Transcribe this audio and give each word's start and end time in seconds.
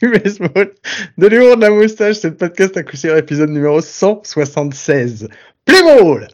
baseball, 0.08 0.70
de 1.18 1.26
l'humour 1.26 1.56
de 1.56 1.62
la 1.62 1.70
moustache, 1.70 2.16
c'est 2.16 2.30
le 2.30 2.36
podcast 2.36 2.74
à 2.76 2.82
coup 2.82 2.96
sûr 2.96 3.14
épisode 3.16 3.50
numéro 3.50 3.80
176. 3.82 5.28
Play 5.66 5.82
ball 5.82 6.26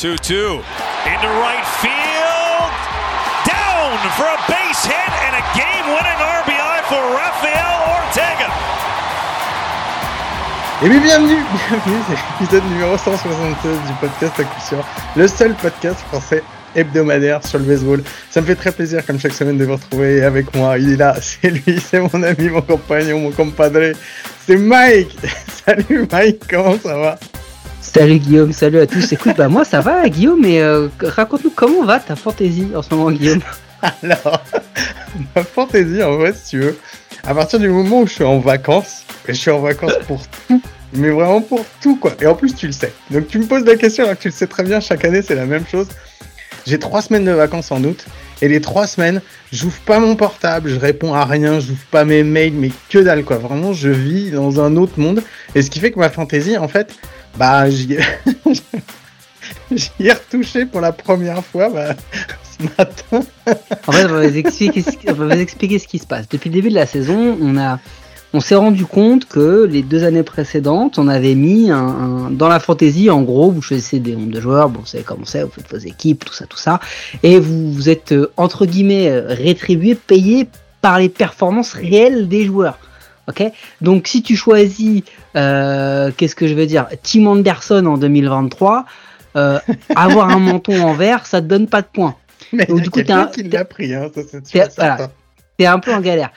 2 0.00 0.16
2 0.16 0.60
into 1.06 1.28
right 1.38 1.64
field. 1.78 2.70
Down 3.46 3.96
for 4.16 4.26
a 4.26 4.38
base 4.48 4.82
hit 4.84 5.12
and 5.22 5.36
a 5.38 5.44
game 5.54 5.86
winning 5.94 6.18
RBI 6.18 6.82
for 6.88 7.00
Rafael 7.14 7.78
Ortega. 7.94 8.50
Et 10.82 10.88
oui, 10.88 10.98
bienvenue, 10.98 11.36
bienvenue, 11.68 12.02
c'est 12.08 12.40
l'épisode 12.40 12.64
numéro 12.72 12.98
176 12.98 13.78
du 13.86 13.92
podcast 14.00 14.40
à 14.40 14.44
coup 14.44 14.60
sûr, 14.60 14.84
le 15.14 15.28
seul 15.28 15.54
podcast 15.54 16.00
français 16.08 16.42
hebdomadaire 16.74 17.46
sur 17.46 17.58
le 17.58 17.64
baseball. 17.64 18.02
Ça 18.30 18.40
me 18.40 18.46
fait 18.46 18.54
très 18.54 18.72
plaisir, 18.72 19.04
comme 19.04 19.18
chaque 19.18 19.32
semaine, 19.32 19.58
de 19.58 19.64
vous 19.64 19.74
retrouver 19.74 20.22
avec 20.22 20.54
moi. 20.54 20.78
Il 20.78 20.92
est 20.92 20.96
là, 20.96 21.16
c'est 21.20 21.50
lui, 21.50 21.80
c'est 21.80 22.00
mon 22.00 22.22
ami, 22.22 22.48
mon 22.48 22.62
compagnon, 22.62 23.20
mon 23.20 23.30
compadre. 23.30 23.92
C'est 24.46 24.56
Mike. 24.56 25.16
Salut 25.66 26.06
Mike, 26.10 26.42
comment 26.48 26.78
ça 26.78 26.96
va? 26.96 27.18
Salut 27.80 28.18
Guillaume, 28.18 28.52
salut 28.52 28.78
à 28.78 28.86
tous. 28.86 29.12
Écoute, 29.12 29.36
bah 29.36 29.48
moi 29.48 29.64
ça 29.64 29.80
va 29.80 30.08
Guillaume, 30.08 30.40
mais 30.40 30.60
euh, 30.60 30.88
raconte-nous 31.00 31.50
comment 31.50 31.82
va 31.82 31.98
ta 31.98 32.14
fantaisie 32.14 32.68
en 32.74 32.82
ce 32.82 32.94
moment 32.94 33.10
Guillaume? 33.10 33.40
Alors, 34.02 34.44
ma 35.34 35.42
fantaisie 35.42 36.02
en 36.02 36.16
vrai, 36.16 36.32
si 36.34 36.50
tu 36.50 36.60
veux, 36.60 36.78
à 37.26 37.34
partir 37.34 37.58
du 37.58 37.68
moment 37.68 38.02
où 38.02 38.06
je 38.06 38.12
suis 38.12 38.24
en 38.24 38.38
vacances, 38.38 39.04
je 39.26 39.32
suis 39.32 39.50
en 39.50 39.60
vacances 39.60 39.94
pour 40.06 40.20
tout, 40.46 40.62
mais 40.92 41.10
vraiment 41.10 41.40
pour 41.40 41.64
tout 41.80 41.96
quoi. 41.96 42.12
Et 42.20 42.26
en 42.26 42.34
plus 42.34 42.54
tu 42.54 42.66
le 42.66 42.72
sais. 42.72 42.92
Donc 43.10 43.28
tu 43.28 43.38
me 43.38 43.46
poses 43.46 43.64
la 43.64 43.76
question 43.76 44.04
alors 44.04 44.16
que 44.16 44.22
tu 44.22 44.28
le 44.28 44.34
sais 44.34 44.46
très 44.46 44.62
bien, 44.62 44.78
chaque 44.78 45.04
année 45.04 45.22
c'est 45.22 45.34
la 45.34 45.46
même 45.46 45.66
chose. 45.66 45.88
J'ai 46.66 46.78
trois 46.78 47.02
semaines 47.02 47.24
de 47.24 47.32
vacances 47.32 47.70
en 47.72 47.82
août. 47.84 48.06
Et 48.42 48.48
les 48.48 48.60
trois 48.60 48.86
semaines, 48.86 49.20
j'ouvre 49.52 49.78
pas 49.80 49.98
mon 50.00 50.16
portable, 50.16 50.70
je 50.70 50.78
réponds 50.78 51.12
à 51.12 51.26
rien, 51.26 51.60
j'ouvre 51.60 51.84
pas 51.90 52.06
mes 52.06 52.22
mails, 52.22 52.54
mais 52.54 52.70
que 52.88 52.98
dalle 52.98 53.22
quoi. 53.24 53.36
Vraiment, 53.36 53.72
je 53.74 53.90
vis 53.90 54.30
dans 54.30 54.60
un 54.60 54.76
autre 54.76 54.98
monde. 54.98 55.22
Et 55.54 55.62
ce 55.62 55.70
qui 55.70 55.78
fait 55.78 55.90
que 55.90 55.98
ma 55.98 56.08
fantaisie, 56.08 56.56
en 56.56 56.68
fait, 56.68 56.94
bah, 57.36 57.68
j'y 57.70 57.98
ai 60.00 60.12
retouché 60.12 60.64
pour 60.64 60.80
la 60.80 60.92
première 60.92 61.44
fois 61.44 61.68
bah, 61.68 61.94
ce 62.42 62.64
matin. 62.78 63.26
en 63.86 63.92
fait, 63.92 64.04
on 64.06 64.08
va, 64.08 64.28
vous 64.28 64.36
expliquer, 64.36 64.84
on 65.08 65.12
va 65.12 65.34
vous 65.34 65.40
expliquer 65.40 65.78
ce 65.78 65.86
qui 65.86 65.98
se 65.98 66.06
passe. 66.06 66.26
Depuis 66.28 66.48
le 66.48 66.54
début 66.54 66.70
de 66.70 66.74
la 66.74 66.86
saison, 66.86 67.36
on 67.40 67.58
a 67.58 67.78
on 68.32 68.40
s'est 68.40 68.54
rendu 68.54 68.84
compte 68.86 69.26
que 69.26 69.64
les 69.64 69.82
deux 69.82 70.04
années 70.04 70.22
précédentes, 70.22 70.98
on 70.98 71.08
avait 71.08 71.34
mis 71.34 71.70
un, 71.70 71.78
un 71.78 72.30
dans 72.30 72.48
la 72.48 72.60
fantaisie, 72.60 73.10
en 73.10 73.22
gros, 73.22 73.50
vous 73.50 73.62
choisissez 73.62 73.98
des 73.98 74.14
nombres 74.14 74.32
de 74.32 74.40
joueurs, 74.40 74.68
bon, 74.68 74.80
vous 74.80 74.86
savez 74.86 75.04
comment 75.04 75.24
c'est, 75.24 75.42
vous 75.42 75.50
faites 75.50 75.70
vos 75.70 75.78
équipes, 75.78 76.24
tout 76.24 76.32
ça, 76.32 76.46
tout 76.46 76.58
ça, 76.58 76.80
et 77.22 77.38
vous, 77.40 77.72
vous 77.72 77.88
êtes 77.88 78.12
euh, 78.12 78.30
entre 78.36 78.66
guillemets 78.66 79.08
euh, 79.08 79.26
rétribué, 79.26 79.94
payé 79.94 80.48
par 80.80 80.98
les 80.98 81.08
performances 81.08 81.72
réelles 81.72 82.28
des 82.28 82.44
joueurs. 82.44 82.78
Ok, 83.28 83.44
donc 83.80 84.08
si 84.08 84.22
tu 84.22 84.34
choisis, 84.34 85.02
euh, 85.36 86.10
qu'est-ce 86.16 86.34
que 86.34 86.48
je 86.48 86.54
veux 86.54 86.66
dire, 86.66 86.88
Tim 87.02 87.26
Anderson 87.26 87.86
en 87.86 87.96
2023, 87.96 88.86
euh, 89.36 89.58
avoir 89.94 90.30
un 90.30 90.40
menton 90.40 90.82
en 90.82 90.94
vert, 90.94 91.26
ça 91.26 91.40
te 91.40 91.46
donne 91.46 91.68
pas 91.68 91.82
de 91.82 91.86
points. 91.86 92.16
Mais 92.52 92.66
donc, 92.66 92.80
du 92.80 92.90
coup, 92.90 93.02
t'es 93.02 93.12
un, 93.12 93.26
qui 93.26 93.44
l'a 93.44 93.64
pris, 93.64 93.94
hein, 93.94 94.10
ça 94.12 94.22
c'est 94.42 94.74
voilà, 94.76 95.10
un 95.66 95.78
peu 95.78 95.94
en 95.94 96.00
galère. 96.00 96.30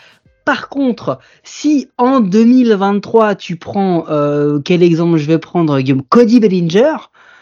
Par 0.46 0.70
contre, 0.70 1.20
si 1.44 1.88
en 1.98 2.20
2023 2.20 3.36
tu 3.36 3.56
prends 3.56 4.06
euh, 4.10 4.60
quel 4.60 4.84
exemple 4.84 5.18
je 5.18 5.26
vais 5.26 5.40
prendre 5.40 5.80
Guillaume 5.80 6.04
Cody 6.10 6.40
Bellinger, 6.40 6.96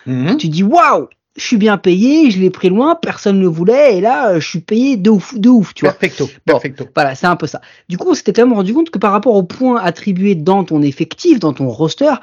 mm 0.06 0.26
-hmm. 0.28 0.38
tu 0.38 0.48
dis 0.50 0.64
waouh, 0.64 1.08
je 1.38 1.44
suis 1.44 1.58
bien 1.58 1.78
payé, 1.78 2.30
je 2.30 2.40
l'ai 2.40 2.50
pris 2.50 2.70
loin, 2.70 2.96
personne 2.96 3.38
ne 3.38 3.44
le 3.44 3.48
voulait 3.48 3.98
et 3.98 4.02
là 4.02 4.40
je 4.40 4.48
suis 4.48 4.60
payé 4.60 4.98
de 4.98 5.10
ouf, 5.10 5.34
de 5.38 5.50
ouf, 5.50 5.74
tu 5.74 5.86
perfecto, 5.86 6.26
vois. 6.26 6.34
Perfecto. 6.46 6.84
Bon, 6.86 6.92
voilà, 6.94 7.16
c'est 7.16 7.28
un 7.28 7.36
peu 7.38 7.48
ça. 7.48 7.62
Du 7.90 7.98
coup, 7.98 8.10
on 8.10 8.14
s'était 8.14 8.34
quand 8.34 8.46
même 8.46 8.54
rendu 8.54 8.74
compte 8.74 8.90
que 8.90 9.00
par 9.00 9.12
rapport 9.12 9.36
aux 9.36 9.44
points 9.44 9.80
attribués 9.82 10.36
dans 10.36 10.64
ton 10.64 10.82
effectif, 10.82 11.40
dans 11.40 11.54
ton 11.54 11.70
roster, 11.70 12.14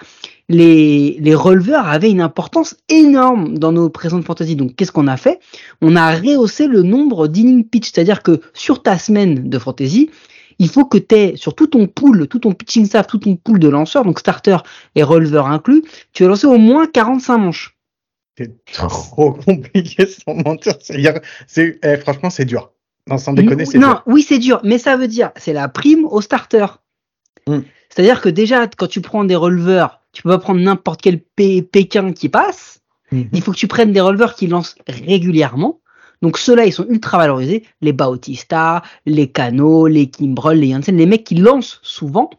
les, 0.48 1.16
les 1.20 1.34
releveurs 1.34 1.86
avaient 1.88 2.10
une 2.10 2.20
importance 2.20 2.76
énorme 2.88 3.58
dans 3.58 3.72
nos 3.72 3.88
présentes 3.90 4.24
fantasy. 4.24 4.56
Donc, 4.56 4.76
qu'est-ce 4.76 4.92
qu'on 4.92 5.06
a 5.06 5.16
fait? 5.16 5.40
On 5.82 5.94
a 5.96 6.14
rehaussé 6.14 6.66
le 6.66 6.82
nombre 6.82 7.28
d'inning 7.28 7.64
pitch, 7.64 7.90
c'est-à-dire 7.92 8.22
que 8.22 8.40
sur 8.54 8.82
ta 8.82 8.98
semaine 8.98 9.48
de 9.48 9.58
fantasy, 9.58 10.10
il 10.58 10.68
faut 10.68 10.84
que 10.84 10.98
tu 10.98 11.14
aies 11.14 11.36
sur 11.36 11.54
tout 11.54 11.68
ton 11.68 11.86
pool, 11.86 12.26
tout 12.28 12.40
ton 12.40 12.52
pitching 12.52 12.86
staff, 12.86 13.06
tout 13.06 13.18
ton 13.18 13.36
pool 13.36 13.58
de 13.58 13.68
lanceurs, 13.68 14.04
donc 14.04 14.18
starter 14.18 14.56
et 14.94 15.02
releveur 15.02 15.46
inclus, 15.46 15.82
tu 16.12 16.22
vas 16.24 16.30
lancer 16.30 16.46
au 16.46 16.58
moins 16.58 16.86
45 16.86 17.38
manches. 17.38 17.76
C'est 18.36 18.64
trop 18.72 19.32
compliqué 19.46 20.06
sans 20.06 20.34
mentir. 20.34 20.74
C'est, 21.46 21.78
eh, 21.82 21.96
franchement, 21.98 22.30
c'est 22.30 22.44
dur. 22.44 22.72
Non, 23.08 23.18
sans 23.18 23.32
déconner, 23.32 23.64
c'est 23.64 23.78
Non, 23.78 23.88
dur. 23.88 24.02
oui, 24.06 24.22
c'est 24.22 24.38
dur, 24.38 24.60
mais 24.64 24.78
ça 24.78 24.96
veut 24.96 25.08
dire, 25.08 25.30
c'est 25.36 25.52
la 25.52 25.68
prime 25.68 26.04
au 26.04 26.20
starter. 26.20 26.66
Mm. 27.46 27.60
C'est-à-dire 27.88 28.20
que 28.20 28.28
déjà, 28.28 28.66
quand 28.66 28.86
tu 28.86 29.00
prends 29.00 29.24
des 29.24 29.34
releveurs, 29.34 30.02
tu 30.12 30.22
peux 30.22 30.30
pas 30.30 30.38
prendre 30.38 30.60
n'importe 30.60 31.00
quel 31.00 31.20
Pékin 31.20 32.12
qui 32.12 32.28
passe. 32.28 32.80
Mm 33.10 33.20
-hmm. 33.20 33.28
Il 33.32 33.42
faut 33.42 33.52
que 33.52 33.56
tu 33.56 33.68
prennes 33.68 33.92
des 33.92 34.00
releveurs 34.02 34.34
qui 34.34 34.46
lancent 34.46 34.76
régulièrement. 34.86 35.80
Donc 36.22 36.38
ceux-là, 36.38 36.66
ils 36.66 36.72
sont 36.72 36.86
ultra 36.88 37.18
valorisés. 37.18 37.64
Les 37.80 37.92
Bautista, 37.92 38.82
les 39.06 39.28
Cano, 39.28 39.86
les 39.86 40.10
Kimbrel, 40.10 40.60
les 40.60 40.70
Janssen, 40.72 40.96
les 40.96 41.06
mecs 41.06 41.24
qui 41.24 41.36
lancent 41.36 41.80
souvent, 41.82 42.30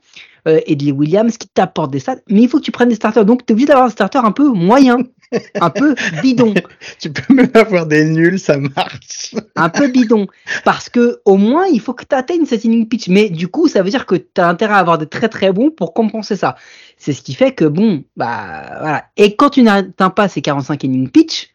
euh, 0.47 0.59
et 0.65 0.75
les 0.75 0.91
Williams 0.91 1.37
qui 1.37 1.47
t'apportent 1.47 1.91
des 1.91 1.99
stats. 1.99 2.17
Mais 2.29 2.41
il 2.41 2.49
faut 2.49 2.59
que 2.59 2.63
tu 2.63 2.71
prennes 2.71 2.89
des 2.89 2.95
starters. 2.95 3.25
Donc 3.25 3.45
tu 3.45 3.51
es 3.51 3.53
obligé 3.53 3.67
d'avoir 3.67 3.85
un 3.85 3.89
starter 3.89 4.19
un 4.19 4.31
peu 4.31 4.49
moyen, 4.49 4.97
un 5.61 5.69
peu 5.69 5.95
bidon. 6.21 6.53
tu 6.99 7.11
peux 7.11 7.33
même 7.33 7.51
avoir 7.53 7.85
des 7.85 8.05
nuls, 8.05 8.39
ça 8.39 8.57
marche. 8.57 9.35
un 9.55 9.69
peu 9.69 9.87
bidon. 9.87 10.27
Parce 10.63 10.89
que 10.89 11.21
au 11.25 11.37
moins, 11.37 11.65
il 11.67 11.79
faut 11.81 11.93
que 11.93 12.05
tu 12.05 12.15
atteignes 12.15 12.45
cette 12.45 12.63
inning 12.63 12.87
pitch. 12.87 13.07
Mais 13.09 13.29
du 13.29 13.47
coup, 13.47 13.67
ça 13.67 13.81
veut 13.83 13.89
dire 13.89 14.05
que 14.05 14.15
tu 14.15 14.41
as 14.41 14.47
intérêt 14.47 14.73
à 14.73 14.77
avoir 14.77 14.97
des 14.97 15.07
très 15.07 15.29
très 15.29 15.51
bons 15.51 15.71
pour 15.71 15.93
compenser 15.93 16.35
ça. 16.35 16.55
C'est 16.97 17.13
ce 17.13 17.21
qui 17.21 17.33
fait 17.33 17.53
que 17.53 17.65
bon, 17.65 18.03
bah 18.15 18.63
voilà. 18.79 19.05
Et 19.17 19.35
quand 19.35 19.51
tu 19.51 19.63
n'atteins 19.63 20.09
pas 20.09 20.27
ces 20.27 20.41
45 20.41 20.83
inning 20.83 21.09
pitch, 21.09 21.49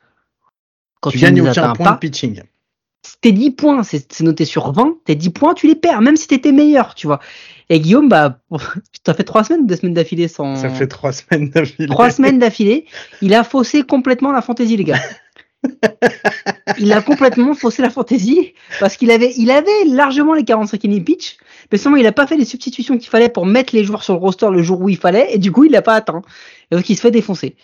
quand 1.05 1.11
tu, 1.11 1.19
tu 1.19 1.25
gagnes 1.25 1.43
aucun 1.43 1.75
point 1.75 1.85
pas, 1.85 1.93
de 1.93 1.99
pitching. 1.99 2.41
Tes 3.21 3.33
10 3.33 3.51
points, 3.51 3.83
c'est 3.83 4.21
noté 4.21 4.47
sur 4.47 4.73
20, 4.73 4.97
tes 5.05 5.15
10 5.15 5.31
points, 5.31 5.53
tu 5.53 5.67
les 5.67 5.75
perds, 5.75 6.01
même 6.01 6.17
si 6.17 6.27
t'étais 6.27 6.51
meilleur, 6.51 6.95
tu 6.95 7.07
vois. 7.07 7.21
Et 7.69 7.79
Guillaume, 7.79 8.09
bah, 8.09 8.39
tu 8.51 9.11
as 9.11 9.13
fait 9.13 9.23
3 9.23 9.45
semaines 9.45 9.67
2 9.67 9.77
semaines 9.77 9.93
d'affilée 9.93 10.29
sans. 10.29 10.57
Ça 10.57 10.71
fait 10.71 10.87
3 10.87 11.13
semaines 11.13 11.51
d'affilée. 11.51 11.89
3 11.89 12.11
semaines 12.11 12.39
d'affilée. 12.39 12.87
Il 13.21 13.35
a 13.35 13.45
faussé 13.45 13.83
complètement 13.83 14.33
la 14.33 14.41
fantaisie, 14.41 14.79
les 14.79 14.85
gars. 14.85 15.01
il 16.79 16.91
a 16.93 17.03
complètement 17.03 17.53
faussé 17.53 17.83
la 17.83 17.91
fantaisie 17.91 18.55
parce 18.81 18.97
qu'il 18.97 19.11
avait, 19.11 19.35
il 19.37 19.51
avait 19.51 19.85
largement 19.87 20.33
les 20.33 20.45
45 20.45 20.83
inning 20.85 21.05
pitch, 21.05 21.37
mais 21.71 21.77
seulement 21.77 21.99
il 21.99 22.07
a 22.07 22.13
pas 22.13 22.27
fait 22.27 22.39
les 22.39 22.47
substitutions 22.47 22.97
qu'il 22.97 23.11
fallait 23.11 23.29
pour 23.29 23.45
mettre 23.45 23.75
les 23.75 23.85
joueurs 23.85 24.03
sur 24.03 24.15
le 24.15 24.21
roster 24.21 24.49
le 24.51 24.63
jour 24.63 24.81
où 24.81 24.89
il 24.89 24.97
fallait, 24.97 25.29
et 25.31 25.39
du 25.39 25.53
coup 25.53 25.65
il 25.65 25.73
l'a 25.73 25.83
pas 25.83 25.95
atteint. 25.95 26.23
Et 26.71 26.77
donc 26.77 26.89
il 26.89 26.97
se 26.97 27.03
fait 27.03 27.11
défoncer. 27.11 27.57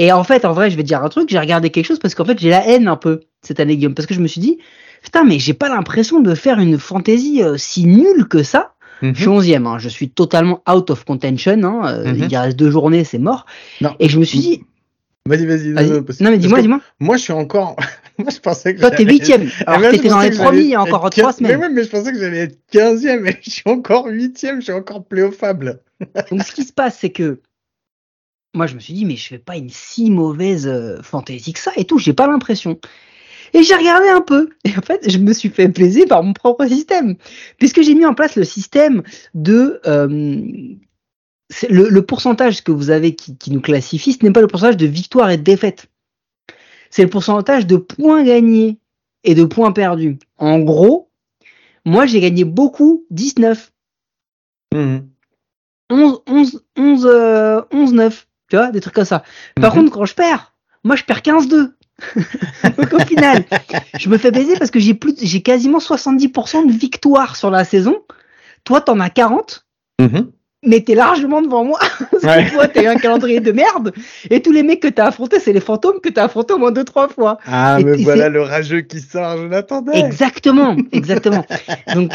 Et 0.00 0.12
en 0.12 0.24
fait, 0.24 0.46
en 0.46 0.54
vrai, 0.54 0.70
je 0.70 0.76
vais 0.76 0.82
te 0.82 0.88
dire 0.88 1.04
un 1.04 1.10
truc, 1.10 1.28
j'ai 1.28 1.38
regardé 1.38 1.68
quelque 1.68 1.84
chose 1.84 1.98
parce 1.98 2.14
qu'en 2.14 2.24
fait, 2.24 2.38
j'ai 2.38 2.48
la 2.48 2.66
haine 2.66 2.88
un 2.88 2.96
peu 2.96 3.20
cette 3.42 3.60
année, 3.60 3.76
Guillaume, 3.76 3.92
parce 3.92 4.06
que 4.06 4.14
je 4.14 4.20
me 4.20 4.26
suis 4.26 4.40
dit, 4.40 4.56
putain, 5.02 5.24
mais 5.24 5.38
j'ai 5.38 5.52
pas 5.52 5.68
l'impression 5.68 6.20
de 6.20 6.34
faire 6.34 6.58
une 6.58 6.78
fantaisie 6.78 7.42
euh, 7.42 7.58
si 7.58 7.84
nulle 7.84 8.26
que 8.26 8.42
ça. 8.42 8.72
Mm 9.02 9.10
-hmm. 9.10 9.14
Je 9.14 9.20
suis 9.20 9.30
11e, 9.30 9.66
hein, 9.66 9.78
je 9.78 9.90
suis 9.90 10.08
totalement 10.08 10.62
out 10.66 10.88
of 10.88 11.04
contention, 11.04 11.62
hein, 11.64 11.80
euh, 11.84 12.14
mm 12.14 12.16
-hmm. 12.16 12.28
il 12.30 12.36
reste 12.38 12.58
deux 12.58 12.70
journées, 12.70 13.04
c'est 13.04 13.18
mort. 13.18 13.44
Non. 13.82 13.94
Et 14.00 14.08
je 14.08 14.18
me 14.18 14.24
suis 14.24 14.38
dit. 14.38 14.64
Vas-y, 15.28 15.44
vas-y. 15.44 15.72
Vas 15.72 15.82
non, 16.24 16.30
mais 16.30 16.38
dis-moi, 16.38 16.62
dis-moi. 16.62 16.80
Moi, 16.98 17.16
je 17.18 17.22
suis 17.26 17.36
encore. 17.44 17.76
moi, 18.22 18.30
je 18.36 18.40
pensais 18.40 18.74
que. 18.74 18.80
Toi, 18.80 18.90
t'es 18.96 19.04
8e. 19.04 19.42
Alors, 19.66 19.90
t'étais 19.90 20.08
dans 20.08 20.24
les 20.28 20.30
premiers 20.30 20.66
il 20.68 20.74
y 20.76 20.78
a 20.80 20.82
encore 20.86 21.10
3 21.10 21.32
semaines. 21.34 21.58
Mais 21.58 21.66
oui, 21.66 21.72
mais 21.74 21.84
je 21.84 21.90
pensais 21.94 22.10
que 22.14 22.20
j'allais 22.22 22.44
être 22.46 22.58
15e 22.72 23.22
et 23.30 23.36
je 23.46 23.50
suis 23.56 23.68
encore 23.76 24.04
8e, 24.08 24.56
je 24.60 24.64
suis 24.68 24.78
encore 24.82 25.02
pléophable. 25.12 25.68
Donc, 26.30 26.40
ce 26.48 26.52
qui 26.56 26.64
se 26.70 26.72
passe, 26.72 26.96
c'est 27.02 27.14
que 27.20 27.28
moi 28.54 28.66
je 28.66 28.74
me 28.74 28.80
suis 28.80 28.94
dit 28.94 29.04
mais 29.04 29.16
je 29.16 29.28
fais 29.28 29.38
pas 29.38 29.56
une 29.56 29.70
si 29.70 30.10
mauvaise 30.10 30.66
euh, 30.66 31.00
fantaisie 31.02 31.52
que 31.52 31.60
ça 31.60 31.72
et 31.76 31.84
tout, 31.84 31.98
j'ai 31.98 32.12
pas 32.12 32.26
l'impression. 32.26 32.78
Et 33.52 33.64
j'ai 33.64 33.74
regardé 33.74 34.08
un 34.08 34.20
peu 34.20 34.50
et 34.64 34.70
en 34.76 34.82
fait 34.82 35.10
je 35.10 35.18
me 35.18 35.32
suis 35.32 35.50
fait 35.50 35.68
plaisir 35.68 36.06
par 36.08 36.22
mon 36.22 36.32
propre 36.32 36.66
système 36.66 37.16
puisque 37.58 37.82
j'ai 37.82 37.94
mis 37.94 38.06
en 38.06 38.14
place 38.14 38.36
le 38.36 38.44
système 38.44 39.02
de 39.34 39.80
euh, 39.86 40.08
le, 41.68 41.88
le, 41.88 42.02
pourcentage 42.02 42.62
que 42.62 42.70
vous 42.70 42.90
avez 42.90 43.16
qui, 43.16 43.36
qui 43.36 43.50
nous 43.50 43.60
classifie, 43.60 44.12
ce 44.12 44.24
n'est 44.24 44.32
pas 44.32 44.40
le 44.40 44.46
pourcentage 44.46 44.76
de 44.76 44.86
victoire 44.86 45.30
et 45.30 45.36
de 45.36 45.42
défaite. 45.42 45.88
C'est 46.90 47.02
le 47.02 47.10
pourcentage 47.10 47.66
de 47.66 47.76
points 47.76 48.22
gagnés 48.22 48.78
et 49.24 49.34
de 49.34 49.44
points 49.44 49.72
perdus. 49.72 50.18
En 50.38 50.60
gros, 50.60 51.10
moi 51.84 52.06
j'ai 52.06 52.20
gagné 52.20 52.44
beaucoup 52.44 53.04
19. 53.10 53.72
Mmh. 54.72 54.98
11, 55.90 56.22
11, 56.28 56.64
11, 56.76 57.06
euh, 57.06 57.62
11, 57.72 57.92
9 57.94 58.28
tu 58.50 58.56
vois, 58.56 58.70
des 58.70 58.80
trucs 58.80 58.94
comme 58.94 59.04
ça. 59.04 59.22
Par 59.60 59.72
mmh. 59.72 59.78
contre, 59.78 59.92
quand 59.92 60.04
je 60.04 60.14
perds, 60.14 60.52
moi 60.84 60.96
je 60.96 61.04
perds 61.04 61.20
15-2. 61.20 61.72
Donc 62.76 62.92
au 62.92 62.98
final, 63.00 63.44
je 63.98 64.08
me 64.08 64.18
fais 64.18 64.30
baiser 64.30 64.56
parce 64.58 64.70
que 64.70 64.80
j'ai 64.80 64.94
plus, 64.94 65.14
j'ai 65.20 65.42
quasiment 65.42 65.78
70% 65.78 66.66
de 66.66 66.72
victoire 66.72 67.36
sur 67.36 67.50
la 67.50 67.64
saison. 67.64 68.02
Toi, 68.64 68.80
t'en 68.80 69.00
as 69.00 69.10
40. 69.10 69.66
Mmh. 70.00 70.20
Mais 70.62 70.80
t'es 70.82 70.94
largement 70.94 71.40
devant 71.42 71.64
moi. 71.64 71.78
Parce 72.10 72.24
Ouais. 72.24 72.44
que 72.46 72.50
toi, 72.52 72.68
t'as 72.68 72.82
eu 72.82 72.86
un 72.86 72.96
calendrier 72.96 73.40
de 73.40 73.50
merde. 73.52 73.92
Et 74.28 74.42
tous 74.42 74.52
les 74.52 74.62
mecs 74.62 74.80
que 74.80 74.88
t'as 74.88 75.06
affrontés, 75.06 75.40
c'est 75.40 75.54
les 75.54 75.60
fantômes 75.60 76.00
que 76.02 76.10
t'as 76.10 76.24
affrontés 76.24 76.52
au 76.52 76.58
moins 76.58 76.70
deux, 76.70 76.84
trois 76.84 77.08
fois. 77.08 77.38
Ah, 77.46 77.78
Et- 77.80 77.84
mais 77.84 77.98
et 78.00 78.04
voilà 78.04 78.28
le 78.28 78.42
rageux 78.42 78.82
qui 78.82 79.00
sort, 79.00 79.38
je 79.38 79.44
l'attendais. 79.46 79.98
Exactement, 79.98 80.76
exactement. 80.92 81.46
Donc, 81.94 82.10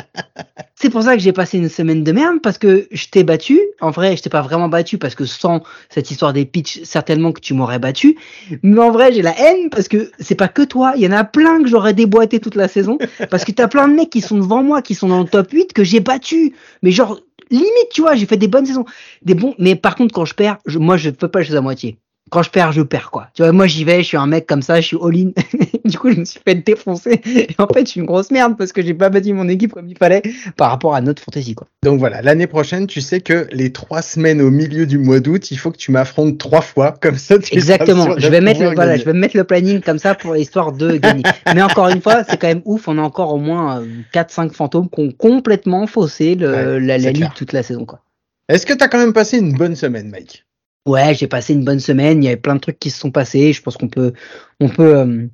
c'est 0.76 0.92
pour 0.92 1.02
ça 1.02 1.16
que 1.16 1.22
j'ai 1.22 1.32
passé 1.34 1.58
une 1.58 1.70
semaine 1.70 2.04
de 2.04 2.12
merde 2.12 2.38
parce 2.44 2.60
que 2.60 2.88
je 2.92 3.08
t'ai 3.08 3.24
battu. 3.24 3.60
En 3.82 3.90
vrai, 3.90 4.16
je 4.16 4.22
t'ai 4.22 4.30
pas 4.30 4.42
vraiment 4.42 4.70
battu 4.70 5.00
parce 5.00 5.16
que 5.16 5.26
sans 5.26 5.64
cette 5.90 6.12
histoire 6.12 6.32
des 6.34 6.46
pitchs, 6.46 6.82
certainement 6.84 7.32
que 7.32 7.40
tu 7.42 7.56
m'aurais 7.56 7.80
battu. 7.80 8.16
Mais 8.62 8.80
en 8.80 8.92
vrai, 8.92 9.12
j'ai 9.12 9.24
la 9.24 9.34
haine 9.40 9.70
parce 9.72 9.88
que 9.88 10.12
c'est 10.20 10.36
pas 10.36 10.50
que 10.50 10.62
toi. 10.62 10.94
Il 10.96 11.02
y 11.02 11.08
en 11.08 11.12
a 11.14 11.24
plein 11.24 11.64
que 11.64 11.68
j'aurais 11.68 11.94
déboîté 11.94 12.40
toute 12.40 12.56
la 12.56 12.68
saison 12.68 13.00
parce 13.32 13.44
que 13.44 13.52
t'as 13.52 13.68
plein 13.68 13.88
de 13.88 13.94
mecs 13.96 14.12
qui 14.12 14.22
sont 14.22 14.38
devant 14.38 14.62
moi, 14.62 14.84
qui 14.84 14.94
sont 14.94 15.08
dans 15.08 15.20
le 15.22 15.26
top 15.28 15.50
8 15.52 15.74
que 15.74 15.84
j'ai 15.84 16.00
battu. 16.00 16.54
Mais 16.84 16.92
genre, 16.92 17.20
limite, 17.50 17.90
tu 17.92 18.02
vois, 18.02 18.16
j'ai 18.16 18.26
fait 18.26 18.38
des 18.38 18.48
bonnes 18.48 18.66
saisons, 18.66 18.86
des 19.22 19.36
bons. 19.36 19.56
Mais 19.60 19.76
par 19.76 19.96
contre, 19.96 20.14
quand 20.14 20.26
je 20.26 20.34
perds, 20.36 20.58
je, 20.66 20.80
moi, 20.80 20.98
je 20.98 21.10
fais 21.12 21.28
pas 21.28 21.40
les 21.40 21.46
choses 21.46 21.56
à 21.56 21.62
moitié. 21.62 21.98
Quand 22.32 22.42
je 22.42 22.50
perds, 22.50 22.72
je 22.72 22.82
perds 22.82 23.12
quoi. 23.12 23.28
Tu 23.36 23.44
vois, 23.44 23.52
moi 23.52 23.68
j'y 23.68 23.84
vais, 23.84 24.02
je 24.02 24.08
suis 24.08 24.18
un 24.18 24.26
mec 24.26 24.48
comme 24.48 24.64
ça, 24.64 24.82
je 24.82 24.88
suis 24.88 24.98
all-in. 25.00 25.30
du 25.86 25.98
coup, 25.98 26.12
je 26.12 26.20
me 26.20 26.26
suis 26.26 26.40
fait 26.46 26.56
défoncer. 26.56 27.22
Et 27.24 27.56
en 27.60 27.68
fait, 27.68 27.86
je 27.86 27.92
suis 27.92 28.00
une 28.00 28.08
grosse 28.08 28.32
merde 28.32 28.58
parce 28.58 28.74
que 28.74 28.82
j'ai 28.82 28.96
pas 28.96 29.10
bâti 29.10 29.32
mon 29.32 29.48
équipe 29.48 29.74
comme 29.74 29.88
il 29.88 29.98
fallait 29.98 30.24
par 30.58 30.72
rapport 30.72 30.96
à 30.96 31.02
notre 31.02 31.22
fantasy 31.22 31.54
quoi. 31.54 31.68
Donc 31.84 32.00
voilà, 32.00 32.24
l'année 32.24 32.48
prochaine, 32.48 32.88
tu 32.88 33.02
sais 33.02 33.22
que 33.22 33.48
les 33.52 33.72
trois 33.72 34.02
semaines 34.02 34.42
au 34.42 34.50
milieu 34.50 34.88
du 34.88 34.98
mois 34.98 35.20
d'août, 35.20 35.52
il 35.52 35.58
faut 35.58 35.72
que 35.72 35.78
tu 35.78 35.92
m'affrontes 35.92 36.40
trois 36.40 36.62
fois, 36.62 36.96
comme 37.00 37.18
ça 37.18 37.38
tu 37.38 37.54
Exactement. 37.54 38.18
Je 38.18 38.28
vais 38.28 38.42
mettre 38.42 38.62
le, 38.62 38.74
voilà, 38.74 38.98
je 38.98 39.06
vais 39.06 39.14
mettre 39.14 39.38
le 39.38 39.44
planning 39.44 39.82
comme 39.82 40.00
ça 40.00 40.16
pour 40.16 40.34
l'histoire 40.34 40.72
de 40.72 40.98
gagner. 40.98 41.24
Mais 41.54 41.62
encore 41.62 41.90
une 41.90 42.02
fois, 42.02 42.24
c'est 42.28 42.38
quand 42.38 42.48
même 42.48 42.64
ouf. 42.66 42.88
On 42.88 42.98
a 42.98 43.02
encore 43.02 43.34
au 43.34 43.40
moins 43.40 43.84
4-5 44.14 44.52
fantômes 44.52 44.90
qui 44.90 45.02
ont 45.02 45.12
complètement 45.12 45.86
faussé 45.86 46.36
le, 46.36 46.46
Ouais, 46.56 46.80
la, 46.80 46.98
la 46.98 47.12
ligue 47.12 47.34
toute 47.36 47.54
la 47.54 47.62
saison 47.62 47.86
quoi. 47.86 48.02
Est-ce 48.50 48.66
que 48.66 48.74
tu 48.74 48.84
as 48.84 48.88
quand 48.88 49.00
même 49.00 49.14
passé 49.14 49.38
une 49.40 49.54
bonne 49.54 49.76
semaine, 49.76 50.10
Mike? 50.10 50.46
Ouais, 50.86 51.16
j'ai 51.16 51.28
passé 51.28 51.54
une 51.54 51.66
bonne 51.66 51.80
semaine. 51.80 52.24
Il 52.24 52.26
y 52.26 52.30
avait 52.30 52.38
plein 52.38 52.56
de 52.56 52.60
trucs 52.60 52.80
qui 52.80 52.92
se 52.92 53.00
sont 53.00 53.12
passés. 53.12 53.54
Je 53.54 53.62
pense 53.62 53.78
qu'on 53.78 53.90
peut, 53.90 54.14
on 54.60 54.70
peut, 54.70 54.98
euh, 54.98 55.28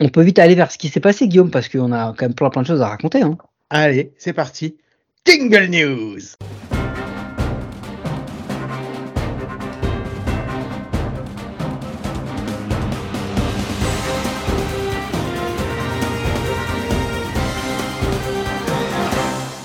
on 0.00 0.08
peut 0.08 0.22
vite 0.22 0.38
aller 0.38 0.54
vers 0.54 0.72
ce 0.72 0.78
qui 0.78 0.88
s'est 0.88 1.00
passé, 1.00 1.28
Guillaume, 1.28 1.50
parce 1.50 1.68
qu'on 1.68 1.92
a 1.92 2.14
quand 2.16 2.26
même 2.26 2.34
plein 2.34 2.62
de 2.62 2.66
choses 2.66 2.80
à 2.80 2.88
raconter. 2.88 3.22
Hein. 3.22 3.36
Allez, 3.68 4.12
c'est 4.16 4.32
parti. 4.32 4.76
Tingle 5.24 5.66
News 5.66 6.20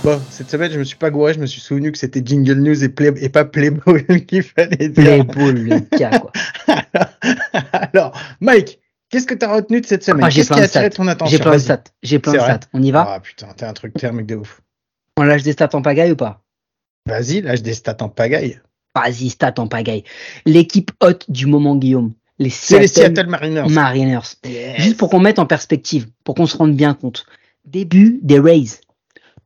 Bon, 0.06 0.22
cette 0.30 0.52
semaine, 0.52 0.72
je 0.72 0.78
me 0.78 0.84
suis 0.84 0.98
pas 0.98 1.10
gouré, 1.10 1.34
je 1.34 1.40
me 1.40 1.48
suis 1.48 1.60
souvenu 1.60 1.92
que 1.92 1.98
c'était 1.98 2.22
Jingle 2.24 2.60
News 2.60 2.84
et, 2.84 2.90
Play- 2.90 3.14
et 3.18 3.30
pas 3.30 3.44
Playboy 3.44 4.06
qu'il 4.28 4.44
fallait 4.44 4.90
dire. 4.90 5.26
boules, 5.26 5.56
le 5.68 5.98
gars, 5.98 6.20
quoi. 6.20 6.32
Alors, 7.92 8.16
Mike, 8.40 8.80
qu'est-ce 9.10 9.26
que 9.26 9.34
tu 9.34 9.44
as 9.44 9.52
retenu 9.52 9.82
de 9.82 9.86
cette 9.88 10.04
semaine? 10.04 10.24
Ah, 10.26 10.30
j'ai 10.30 10.42
Qu'est-ce 10.42 10.50
plein 10.50 10.58
qui 10.58 10.62
a 10.62 10.66
de 10.66 10.70
attiré 10.70 10.86
stats. 10.86 10.96
ton 10.98 11.08
attention? 11.08 11.36
J'ai 11.38 11.42
plein 11.44 11.54
de 11.54 11.58
stats. 11.58 11.84
J'ai 12.04 12.20
plein 12.20 12.34
de 12.34 12.40
stats. 12.40 12.60
On 12.74 12.84
y 12.84 12.92
va? 12.92 13.06
Ah 13.16 13.20
putain, 13.20 13.48
t'es 13.58 13.66
un 13.66 13.74
truc, 13.74 13.94
t'es 13.96 14.06
un 14.06 14.12
mec 14.12 14.28
de 14.28 14.36
ouf. 14.36 14.62
On 15.18 15.24
lâche 15.24 15.42
des 15.42 15.54
stats 15.54 15.70
en 15.74 15.82
pagaille 15.82 16.12
ou 16.12 16.16
pas? 16.16 16.44
Vas-y, 17.08 17.42
lâche 17.42 17.64
des 17.64 17.74
stats 17.74 17.98
en 18.02 18.10
pagaille. 18.10 18.60
Vas-y, 18.96 19.30
stats 19.30 19.56
en 19.58 19.68
pagaille. 19.68 20.04
L'équipe 20.46 20.92
haute 21.02 21.26
du 21.32 21.48
moment, 21.48 21.76
Guillaume. 21.76 22.14
Les 22.38 22.52
C'est 22.52 22.80
les 22.80 22.88
Seattle, 22.88 23.16
Seattle 23.16 23.30
Mariners. 23.30 23.70
Mariners. 23.70 24.36
Yes. 24.46 24.82
Juste 24.84 24.98
pour 24.98 25.10
qu'on 25.10 25.20
mette 25.20 25.40
en 25.40 25.46
perspective, 25.48 26.08
pour 26.24 26.36
qu'on 26.36 26.46
se 26.46 26.58
rende 26.58 26.76
bien 26.76 26.94
compte. 26.94 27.26
Début 27.66 28.20
des 28.22 28.40
Rays. 28.40 28.82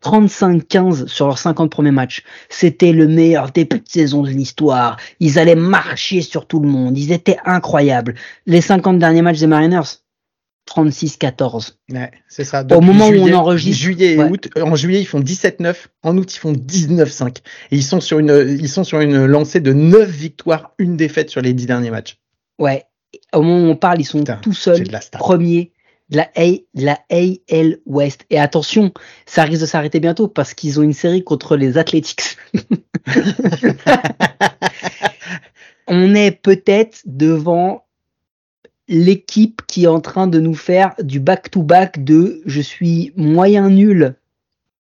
35-15 0.03 1.07
sur 1.07 1.27
leurs 1.27 1.37
50 1.37 1.71
premiers 1.71 1.91
matchs. 1.91 2.23
C'était 2.49 2.91
le 2.91 3.07
meilleur 3.07 3.51
début 3.51 3.79
de 3.79 3.87
saison 3.87 4.21
de 4.23 4.29
l'histoire. 4.29 4.97
Ils 5.19 5.39
allaient 5.39 5.55
marcher 5.55 6.21
sur 6.21 6.45
tout 6.47 6.59
le 6.59 6.67
monde. 6.69 6.97
Ils 6.97 7.11
étaient 7.11 7.37
incroyables. 7.45 8.15
Les 8.45 8.61
50 8.61 8.99
derniers 8.99 9.21
matchs 9.21 9.39
des 9.39 9.47
Mariners, 9.47 9.81
36-14. 10.69 11.73
Ouais, 11.91 12.11
c'est 12.27 12.43
ça. 12.43 12.63
Au 12.71 12.81
moment 12.81 13.09
où 13.09 13.13
on 13.15 13.33
enregistre, 13.33 13.81
Juillet 13.81 14.13
et 14.13 14.17
ouais. 14.17 14.29
août. 14.29 14.49
En 14.61 14.75
juillet, 14.75 15.01
ils 15.01 15.05
font 15.05 15.19
17-9. 15.19 15.75
En 16.03 16.17
août, 16.17 16.33
ils 16.33 16.37
font 16.39 16.53
19-5. 16.53 17.37
Et 17.71 17.75
ils 17.77 17.83
sont 17.83 18.01
sur 18.01 18.19
une, 18.19 18.57
ils 18.59 18.69
sont 18.69 18.83
sur 18.83 18.99
une 18.99 19.25
lancée 19.25 19.59
de 19.59 19.73
9 19.73 20.07
victoires, 20.09 20.73
une 20.77 20.95
défaite 20.95 21.29
sur 21.29 21.41
les 21.41 21.53
10 21.53 21.65
derniers 21.65 21.91
matchs. 21.91 22.19
Ouais. 22.59 22.83
Au 23.33 23.41
moment 23.41 23.67
où 23.67 23.71
on 23.71 23.75
parle, 23.75 23.99
ils 23.99 24.05
sont 24.05 24.19
Putain, 24.19 24.37
tout 24.37 24.53
C'est 24.53 24.75
seuls, 24.75 24.87
de 24.87 24.91
la 24.91 25.01
star. 25.01 25.19
premiers 25.19 25.71
la, 26.09 26.29
A, 26.35 26.51
de 26.73 26.85
la 26.85 26.99
AL 27.09 27.77
West. 27.85 28.25
Et 28.29 28.39
attention, 28.39 28.93
ça 29.25 29.43
risque 29.43 29.61
de 29.61 29.65
s'arrêter 29.65 29.99
bientôt 29.99 30.27
parce 30.27 30.53
qu'ils 30.53 30.79
ont 30.79 30.83
une 30.83 30.93
série 30.93 31.23
contre 31.23 31.55
les 31.55 31.77
Athletics. 31.77 32.37
on 35.87 36.15
est 36.15 36.31
peut-être 36.31 37.01
devant 37.05 37.85
l'équipe 38.87 39.61
qui 39.67 39.83
est 39.83 39.87
en 39.87 40.01
train 40.01 40.27
de 40.27 40.39
nous 40.39 40.55
faire 40.55 40.93
du 41.01 41.19
back-to-back 41.19 42.03
de 42.03 42.41
je 42.45 42.61
suis 42.61 43.13
moyen 43.15 43.69
nul 43.69 44.15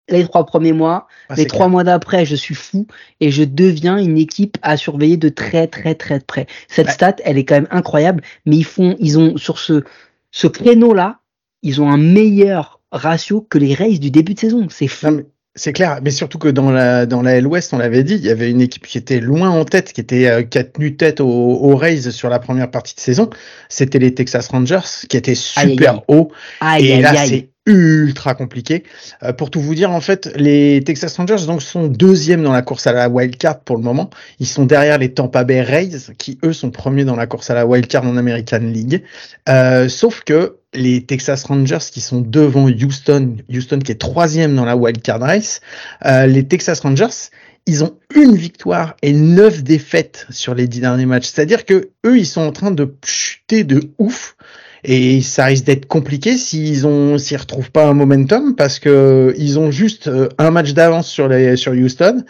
les 0.10 0.24
trois 0.28 0.46
premiers 0.46 0.74
mois, 0.74 1.08
Ah, 1.30 1.36
les 1.36 1.46
trois 1.46 1.60
clair. 1.60 1.70
mois 1.70 1.84
d'après, 1.86 2.26
je 2.26 2.36
suis 2.36 2.56
fou 2.56 2.86
et 3.22 3.32
je 3.32 3.44
deviens 3.44 3.98
une 3.98 4.18
équipe 4.18 4.58
à 4.62 4.76
surveiller 4.76 5.16
de 5.18 5.30
très 5.30 5.68
très 5.68 5.96
très 5.96 6.20
de 6.20 6.24
près. 6.24 6.48
Cette 6.68 6.88
Ouais. 6.88 6.94
stat, 6.94 7.16
elle 7.24 7.38
est 7.38 7.46
quand 7.46 7.56
même 7.56 7.68
incroyable, 7.72 8.22
mais 8.46 8.58
ils 8.58 8.66
font, 8.66 8.98
ils 9.00 9.18
ont 9.18 9.38
sur 9.38 9.58
ce 9.60 9.84
ce 10.32 10.48
créneau 10.48 10.94
là, 10.94 11.20
ils 11.62 11.82
ont 11.82 11.90
un 11.90 11.98
meilleur 11.98 12.80
ratio 12.92 13.42
que 13.42 13.58
les 13.58 13.74
Rays 13.74 14.00
du 14.00 14.12
début 14.12 14.34
de 14.34 14.40
saison. 14.40 14.68
C'est 14.70 14.88
fou. 14.88 15.08
Non, 15.08 15.12
mais 15.18 15.26
c'est 15.54 15.74
clair, 15.74 16.00
mais 16.02 16.12
surtout 16.12 16.38
que 16.38 16.48
dans 16.48 16.72
la 16.72 17.06
dans 17.06 17.22
la 17.22 17.36
L 17.36 17.46
West, 17.46 17.74
on 17.74 17.78
l'avait 17.78 18.04
dit, 18.04 18.16
il 18.16 18.24
y 18.26 18.30
avait 18.30 18.50
une 18.50 18.62
équipe 18.62 18.88
qui 18.88 18.98
était 18.98 19.20
loin 19.20 19.50
en 19.50 19.66
tête, 19.66 19.92
qui 19.92 20.00
était 20.00 20.28
euh, 20.28 20.44
qui 20.44 20.58
a 20.58 20.64
tenu 20.64 20.96
tête 20.96 21.20
aux, 21.20 21.28
aux 21.28 21.76
Rays 21.76 22.10
sur 22.12 22.30
la 22.30 22.40
première 22.40 22.72
partie 22.72 22.96
de 22.96 23.02
saison. 23.02 23.30
C'était 23.68 24.00
les 24.00 24.14
Texas 24.14 24.48
Rangers, 24.48 24.80
qui 25.10 25.18
étaient 25.18 25.34
Aïe, 25.58 25.72
aïe, 25.72 25.72
super 25.72 25.94
aïe. 25.96 26.02
hauts. 26.08 26.32
Aïe 26.62 26.88
et 26.88 27.02
là, 27.02 27.26
c'est 27.26 27.51
ultra 27.66 28.34
compliqué. 28.34 28.84
Euh, 29.24 29.34
pour 29.34 29.52
tout 29.52 29.62
vous 29.62 29.76
dire, 29.76 29.92
en 29.92 30.02
fait, 30.02 30.32
les 30.36 30.84
Texas 30.84 31.16
Rangers 31.18 31.46
donc 31.46 31.62
sont 31.62 31.88
deuxièmes 31.88 32.44
dans 32.44 32.52
la 32.52 32.62
course 32.62 32.88
à 32.88 32.94
la 32.94 33.08
wild 33.10 33.38
card 33.38 33.60
pour 33.60 33.78
le 33.78 33.84
moment. 33.84 34.10
Ils 34.40 34.48
sont 34.48 34.66
derrière 34.66 34.98
les 34.98 35.14
Tampa 35.14 35.44
Bay 35.44 35.62
Rays, 35.62 36.14
qui 36.18 36.40
eux 36.44 36.54
sont 36.54 36.72
premiers 36.72 37.06
dans 37.06 37.16
la 37.16 37.28
course 37.28 37.50
à 37.50 37.54
la 37.54 37.66
wild 37.66 37.88
card 37.88 38.06
en 38.06 38.18
American 38.18 38.60
League. 38.60 39.04
Euh, 39.48 39.90
sauf 39.90 40.24
que 40.24 40.58
les 40.74 41.04
Texas 41.06 41.44
Rangers 41.44 41.78
qui 41.92 42.02
sont 42.02 42.22
devant 42.22 42.68
Houston, 42.68 43.38
Houston 43.50 43.80
qui 43.80 43.92
est 43.92 44.00
troisième 44.00 44.56
dans 44.56 44.66
la 44.66 44.76
wild 44.76 45.02
card 45.02 45.20
race, 45.20 45.62
euh, 46.06 46.26
les 46.26 46.48
Texas 46.48 46.80
Rangers, 46.80 47.30
ils 47.68 47.84
ont 47.84 47.98
une 48.16 48.36
victoire 48.36 48.96
et 49.02 49.14
neuf 49.14 49.64
défaites 49.64 50.26
sur 50.30 50.56
les 50.56 50.68
dix 50.68 50.80
derniers 50.80 51.06
matchs. 51.06 51.28
C'est-à-dire 51.28 51.66
que 51.66 51.90
eux, 52.06 52.18
ils 52.18 52.26
sont 52.26 52.42
en 52.42 52.52
train 52.52 52.72
de 52.72 52.96
chuter 53.06 53.64
de 53.64 53.92
ouf. 54.00 54.36
Et 54.84 55.22
ça 55.22 55.46
risque 55.46 55.66
d'être 55.66 55.86
compliqué 55.88 56.38
s'ils 56.38 56.88
ont 56.88 57.18
s'ils 57.18 57.38
retrouvent 57.38 57.72
pas 57.72 57.86
un 57.86 57.94
momentum 57.94 58.56
parce 58.56 58.80
que 58.80 59.34
ils 59.38 59.60
ont 59.60 59.72
juste 59.72 60.08
euh, 60.08 60.30
un 60.40 60.52
match 60.52 60.74
d'avance 60.74 61.08
sur 61.08 61.28
les 61.28 61.56
sur 61.56 61.74
Houston 61.74 62.24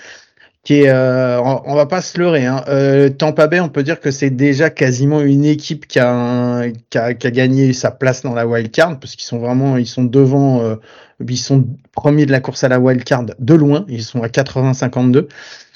qui 0.64 0.82
est 0.82 0.90
euh, 0.90 1.42
on, 1.42 1.74
va 1.74 1.86
pas 1.88 2.02
se 2.02 2.20
leurrer 2.20 2.46
hein. 2.46 2.64
Euh, 2.68 3.10
Tampa 3.10 3.50
on 3.62 3.70
peut 3.70 3.84
dire 3.84 4.00
que 4.00 4.12
c'est 4.12 4.30
déjà 4.30 4.70
quasiment 4.70 5.22
une 5.22 5.46
équipe 5.46 5.88
qui 5.88 6.00
a, 6.00 6.12
un- 6.12 6.72
qui 6.72 6.98
a 6.98 7.14
qui 7.14 7.26
a 7.26 7.32
gagné 7.32 7.74
sa 7.74 7.90
place 7.90 8.22
dans 8.22 8.34
la 8.34 8.46
wild 8.46 8.70
card 8.70 9.00
parce 9.00 9.16
qu'ils 9.16 9.26
sont 9.26 9.40
vraiment 9.40 9.78
ils 9.78 9.88
sont 9.88 10.04
devant 10.04 10.62
euh, 10.62 10.76
ils 11.28 11.38
sont 11.38 11.66
premiers 11.94 12.26
de 12.26 12.32
la 12.32 12.42
course 12.42 12.64
à 12.64 12.68
la 12.68 12.80
wild 12.80 13.04
card 13.04 13.26
de 13.40 13.54
loin 13.54 13.86
ils 13.88 14.04
sont 14.04 14.22
à 14.24 14.28
80-52 14.28 15.28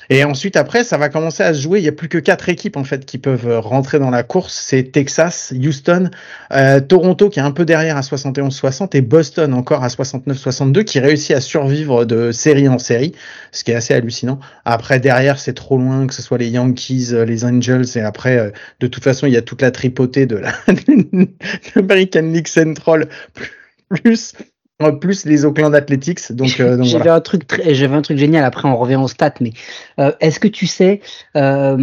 et 0.10 0.24
ensuite, 0.24 0.56
après, 0.56 0.84
ça 0.84 0.98
va 0.98 1.10
commencer 1.10 1.44
à 1.44 1.54
se 1.54 1.62
jouer. 1.62 1.80
Il 1.80 1.86
y 1.86 1.88
a 1.88 1.92
plus 1.92 2.10
que 2.10 2.18
quatre 2.18 2.50
équipes 2.50 2.78
en 2.78 2.84
fait 2.84 3.06
qui 3.06 3.18
peuvent 3.18 3.48
euh, 3.48 3.60
rentrer 3.60 4.00
dans 4.00 4.10
la 4.10 4.24
course. 4.24 4.54
C'est 4.54 4.84
Texas, 4.92 5.54
Houston, 5.56 6.10
euh, 6.52 6.80
Toronto 6.80 7.30
qui 7.30 7.40
est 7.40 7.44
un 7.44 7.52
peu 7.52 7.66
derrière 7.66 7.98
à 7.98 8.02
71-60 8.02 8.96
et 8.96 9.02
Boston 9.02 9.54
encore 9.54 9.84
à 9.84 9.88
69-62 9.88 10.84
qui 10.84 11.00
réussit 11.00 11.36
à 11.36 11.42
survivre 11.42 12.06
de 12.06 12.32
série 12.32 12.68
en 12.68 12.78
série, 12.78 13.14
ce 13.52 13.64
qui 13.64 13.72
est 13.72 13.76
assez 13.76 13.94
hallucinant. 13.94 14.40
Après, 14.66 15.00
derrière, 15.00 15.40
c'est 15.40 15.54
trop 15.54 15.78
loin, 15.78 16.08
que 16.08 16.14
ce 16.14 16.22
soit 16.22 16.38
les 16.38 16.50
Yankees, 16.50 17.10
euh, 17.14 17.26
les 17.26 17.46
Angels 17.46 17.86
et 17.96 18.02
après, 18.02 18.38
euh, 18.38 18.52
de 18.80 18.88
toute 18.88 19.04
façon, 19.04 19.28
il 19.28 19.34
y 19.34 19.38
a 19.38 19.42
toute 19.42 19.62
la 19.62 19.72
tripotée 19.72 20.26
de 20.26 20.38
la 20.38 20.52
de 20.68 21.28
l'American 21.76 22.22
League 22.22 22.48
Central 22.48 23.08
plus 23.90 24.34
plus 25.00 25.26
les 25.26 25.46
Oakland 25.46 25.74
Athletics. 25.74 26.32
Donc, 26.32 26.60
euh, 26.60 26.78
donc 26.78 26.86
J'avais 26.86 27.04
voilà. 27.04 27.16
un 27.16 27.22
truc 27.22 27.48
très, 27.48 27.74
j'avais 27.74 27.96
un 27.96 28.02
truc 28.02 28.18
génial. 28.18 28.44
Après, 28.44 28.68
on 28.68 28.76
revient 28.78 28.96
aux 28.98 29.08
stats, 29.08 29.36
mais 29.42 29.52
euh, 30.00 30.12
est-ce 30.20 30.40
que 30.40 30.48
tu 30.48 30.68
sais, 30.68 31.02
euh, 31.36 31.78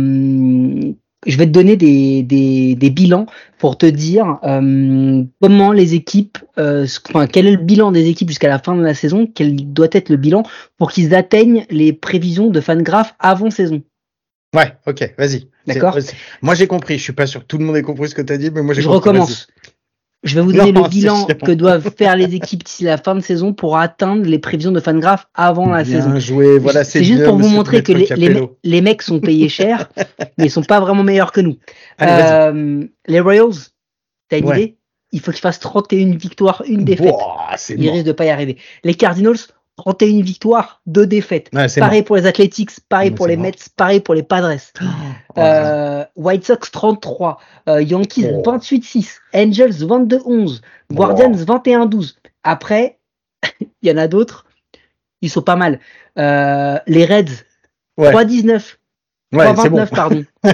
je 1.26 1.36
vais 1.36 1.46
te 1.46 1.50
donner 1.52 1.76
des, 1.76 2.22
des, 2.22 2.74
des 2.74 2.90
bilans 2.90 3.26
pour 3.58 3.78
te 3.78 3.86
dire 3.86 4.38
euh, 4.44 5.22
comment 5.40 5.72
les 5.72 5.94
équipes, 5.94 6.38
euh, 6.58 6.86
enfin, 7.10 7.26
quel 7.26 7.46
est 7.46 7.52
le 7.52 7.62
bilan 7.62 7.92
des 7.92 8.08
équipes 8.08 8.28
jusqu'à 8.28 8.48
la 8.48 8.58
fin 8.58 8.74
de 8.76 8.82
la 8.82 8.94
saison, 8.94 9.28
quel 9.32 9.72
doit 9.72 9.88
être 9.92 10.08
le 10.08 10.16
bilan 10.16 10.42
pour 10.78 10.90
qu'ils 10.90 11.14
atteignent 11.14 11.64
les 11.70 11.92
prévisions 11.92 12.48
de 12.50 12.60
Fangraph 12.60 13.14
avant 13.20 13.50
saison? 13.50 13.82
Ouais, 14.54 14.74
ok, 14.86 15.14
vas-y. 15.16 15.46
D'accord. 15.66 15.96
Moi 16.42 16.54
j'ai 16.54 16.66
compris, 16.66 16.98
je 16.98 17.04
suis 17.04 17.12
pas 17.12 17.26
sûr 17.26 17.40
que 17.40 17.46
tout 17.46 17.56
le 17.56 17.64
monde 17.64 17.76
ait 17.76 17.82
compris 17.82 18.08
ce 18.08 18.14
que 18.14 18.20
tu 18.20 18.32
as 18.32 18.36
dit, 18.36 18.50
mais 18.50 18.60
moi 18.62 18.74
j'ai 18.74 18.82
Je 18.82 18.88
compris. 18.88 19.08
recommence. 19.10 19.46
Je 20.22 20.36
vais 20.36 20.40
vous 20.40 20.52
donner 20.52 20.70
Non, 20.72 20.84
le 20.84 20.88
bilan 20.88 21.26
que 21.26 21.50
doivent 21.52 21.90
faire 21.96 22.14
les 22.16 22.34
équipes 22.34 22.62
d'ici 22.62 22.84
la 22.84 22.96
fin 22.96 23.14
de 23.16 23.20
saison 23.20 23.52
pour 23.52 23.76
atteindre 23.76 24.22
les 24.24 24.38
prévisions 24.38 24.70
de 24.70 24.78
Fangraph 24.78 25.26
avant 25.34 25.68
la 25.70 25.82
Bien 25.82 26.00
saison. 26.00 26.18
joué, 26.20 26.58
voilà, 26.58 26.84
C'est 26.84 26.98
c'est 27.00 27.04
juste 27.04 27.20
bien, 27.22 27.28
pour 27.28 27.38
vous 27.38 27.48
montrer 27.48 27.82
que 27.82 27.92
les, 27.92 28.06
les, 28.62 28.80
mecs 28.80 29.02
sont 29.02 29.18
payés 29.18 29.48
cher, 29.48 29.90
mais 30.38 30.46
ils 30.46 30.50
sont 30.50 30.62
pas 30.62 30.78
vraiment 30.78 31.02
meilleurs 31.02 31.32
que 31.32 31.40
nous. 31.40 31.56
Allez. 31.98 32.22
Euh, 32.24 32.84
les 33.08 33.18
Royals, 33.20 33.50
t'as 34.28 34.38
une 34.38 34.46
Ouais. 34.46 34.62
idée? 34.62 34.76
Il 35.10 35.20
faut 35.20 35.30
qu'ils 35.32 35.40
fassent 35.40 35.60
31 35.60 36.16
victoires, 36.16 36.62
une 36.66 36.84
défaite. 36.84 37.14
Ils 37.76 37.90
risquent 37.90 38.06
de 38.06 38.12
pas 38.12 38.24
y 38.24 38.30
arriver. 38.30 38.56
Les 38.84 38.94
Cardinals, 38.94 39.36
31 39.76 40.22
victoires, 40.22 40.80
deux 40.86 41.06
défaites. 41.06 41.48
Ouais, 41.52 41.68
c'est 41.68 41.80
Pareil 41.80 42.02
pour 42.02 42.16
les 42.16 42.26
Athletics, 42.26 42.70
pareil 42.88 43.10
Ouais, 43.10 43.14
pour 43.16 43.26
les. 43.26 43.36
Mets, 43.36 43.52
pareil 43.76 44.00
pour 44.00 44.14
les 44.14 44.22
Padres. 44.22 44.54
mort. 44.80 44.92
Euh, 45.38 46.04
White 46.14 46.44
Sox 46.46 46.70
33, 46.70 47.38
euh, 47.68 47.82
Yankees 47.82 48.26
Oh. 48.30 48.42
28-6, 48.44 49.18
Angels 49.34 49.72
22-11, 49.86 50.60
Guardians 50.92 51.32
21-12. 51.32 52.16
Après, 52.42 52.98
il 53.60 53.88
y 53.88 53.90
en 53.90 53.96
a 53.96 54.08
d'autres, 54.08 54.46
ils 55.22 55.30
sont 55.30 55.42
pas 55.42 55.56
mal. 55.56 55.80
Euh, 56.18 56.78
les 56.86 57.04
Reds 57.06 57.44
Ouais. 57.98 58.10
3-19, 58.12 58.76
Ouais, 59.32 59.46
c'est 59.46 59.68
3-29 59.68 59.70
bon. 59.70 59.86
pardon. 59.96 60.24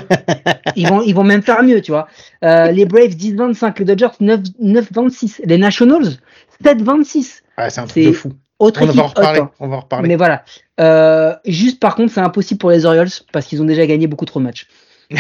ils 0.77 0.89
vont 0.89 1.03
ils 1.03 1.13
vont 1.13 1.25
même 1.25 1.43
faire 1.43 1.63
mieux, 1.65 1.81
tu 1.81 1.91
vois. 1.91 2.07
Les 2.43 2.85
Braves 2.85 3.17
10-25, 3.17 3.79
les 3.81 3.85
Dodgers 3.85 4.17
9 4.21 4.41
9-26, 4.63 5.41
les 5.45 5.59
Nationals 5.59 6.19
7-26. 6.65 7.41
Ouais, 7.59 7.71
c'est 7.71 7.81
un 7.81 7.87
truc 7.87 8.05
de 8.05 8.13
fou. 8.13 8.33
Autre 8.59 8.83
On 8.83 8.87
va 8.87 8.91
équipe 8.91 9.05
en 9.05 9.07
reparler. 9.09 9.43
On 9.61 9.69
va 9.69 9.77
en 9.77 9.81
reparler. 9.81 10.09
Mais 10.09 10.17
voilà. 10.17 10.45
Euh, 10.81 11.35
juste 11.47 11.79
par 11.81 11.95
contre, 11.95 12.13
c'est 12.13 12.21
impossible 12.21 12.59
pour 12.59 12.71
les 12.71 12.85
Orioles 12.87 13.09
parce 13.33 13.47
qu'ils 13.47 13.63
ont 13.63 13.65
déjà 13.67 13.87
gagné 13.87 14.07
beaucoup 14.09 14.25
trop 14.25 14.41
de 14.41 14.45
matchs. 14.45 14.67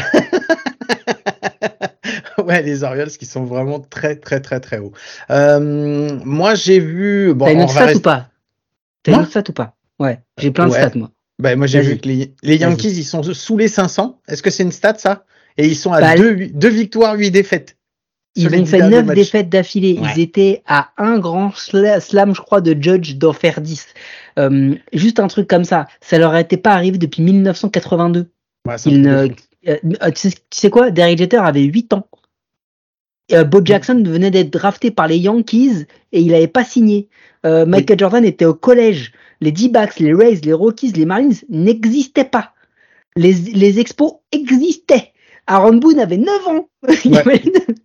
ouais, 2.38 2.62
les 2.62 2.84
Orioles 2.84 3.10
qui 3.10 3.26
sont 3.26 3.44
vraiment 3.44 3.80
très, 3.80 4.16
très, 4.16 4.40
très, 4.40 4.60
très 4.60 4.78
hauts. 4.78 4.92
Euh, 5.30 6.18
moi, 6.24 6.54
j'ai 6.54 6.80
vu. 6.80 7.34
Bon, 7.34 7.44
T'as 7.46 7.52
une 7.52 7.62
autre 7.62 7.72
va 7.72 7.80
stat 7.80 7.84
rester- 7.86 7.98
ou 7.98 8.02
pas? 8.02 8.28
T'as 9.02 9.12
une 9.12 9.20
autre 9.20 9.30
stat 9.30 9.44
ou 9.48 9.52
pas? 9.52 9.74
Ouais, 9.98 10.20
j'ai 10.38 10.50
plein 10.50 10.66
de 10.66 10.72
Ouais. 10.72 10.78
stats 10.78 10.98
moi. 10.98 11.10
Bah, 11.40 11.54
moi, 11.54 11.66
j'ai 11.68 11.80
vu 11.80 11.98
que 11.98 12.08
les, 12.08 12.34
les 12.42 12.56
Yankees, 12.56 12.88
ils 12.98 13.04
sont 13.04 13.22
sous 13.22 13.56
les 13.56 13.68
500. 13.68 14.20
Est-ce 14.28 14.42
que 14.42 14.50
c'est 14.50 14.64
une 14.64 14.72
stat, 14.72 14.94
ça? 14.98 15.24
Et 15.56 15.66
ils 15.68 15.76
sont 15.76 15.92
à 15.92 16.00
Bah, 16.00 16.16
deux, 16.16 16.34
deux 16.48 16.68
victoires, 16.68 17.14
huit 17.16 17.30
défaites. 17.30 17.76
Ils 18.36 18.46
ont 18.54 18.66
fait 18.66 18.78
derniers 18.78 18.96
9 18.96 19.06
matchs. 19.06 19.16
défaites 19.16 19.48
d'affilée. 19.48 19.98
Ouais. 20.00 20.08
Ils 20.16 20.20
étaient 20.22 20.62
à 20.66 20.90
un 20.96 21.18
grand 21.18 21.48
sla- 21.50 22.00
slam, 22.00 22.34
je 22.34 22.40
crois, 22.40 22.60
de 22.60 22.76
Judge 22.80 23.14
d'en 23.16 23.32
faire 23.32 23.60
10. 23.60 23.86
Euh, 24.38 24.74
juste 24.92 25.18
un 25.18 25.26
truc 25.26 25.48
comme 25.48 25.64
ça. 25.64 25.86
Ça 26.00 26.18
leur 26.18 26.36
était 26.36 26.56
pas 26.56 26.72
arrivé 26.72 26.98
depuis 26.98 27.22
1982. 27.22 28.26
Ouais, 28.66 28.76
Ils 28.86 29.02
ne- 29.02 29.10
euh, 29.10 29.28
euh, 29.66 30.10
tu, 30.10 30.20
sais, 30.20 30.30
tu 30.30 30.36
sais 30.52 30.70
quoi? 30.70 30.90
Derek 30.90 31.18
Jeter 31.18 31.38
avait 31.38 31.62
8 31.64 31.92
ans. 31.94 32.06
Euh, 33.32 33.44
Bo 33.44 33.60
Jackson 33.64 34.02
venait 34.06 34.30
d'être 34.30 34.50
drafté 34.52 34.90
par 34.90 35.06
les 35.08 35.18
Yankees 35.18 35.86
et 36.12 36.20
il 36.20 36.28
n'avait 36.32 36.46
pas 36.48 36.64
signé. 36.64 37.08
Euh, 37.44 37.66
Michael 37.66 37.98
Jordan 37.98 38.24
était 38.24 38.44
au 38.46 38.54
collège. 38.54 39.12
Les 39.40 39.52
D-backs, 39.52 39.98
les 40.00 40.14
Rays, 40.14 40.40
les 40.44 40.52
Rockies, 40.52 40.92
les 40.92 41.04
Marlins 41.04 41.30
n'existaient 41.48 42.24
pas. 42.24 42.52
Les, 43.16 43.32
les 43.32 43.80
Expos 43.80 44.12
existaient. 44.32 45.12
Aaron 45.48 45.76
Boone 45.78 45.98
avait 45.98 46.18
9 46.18 46.28
ans. 46.46 46.68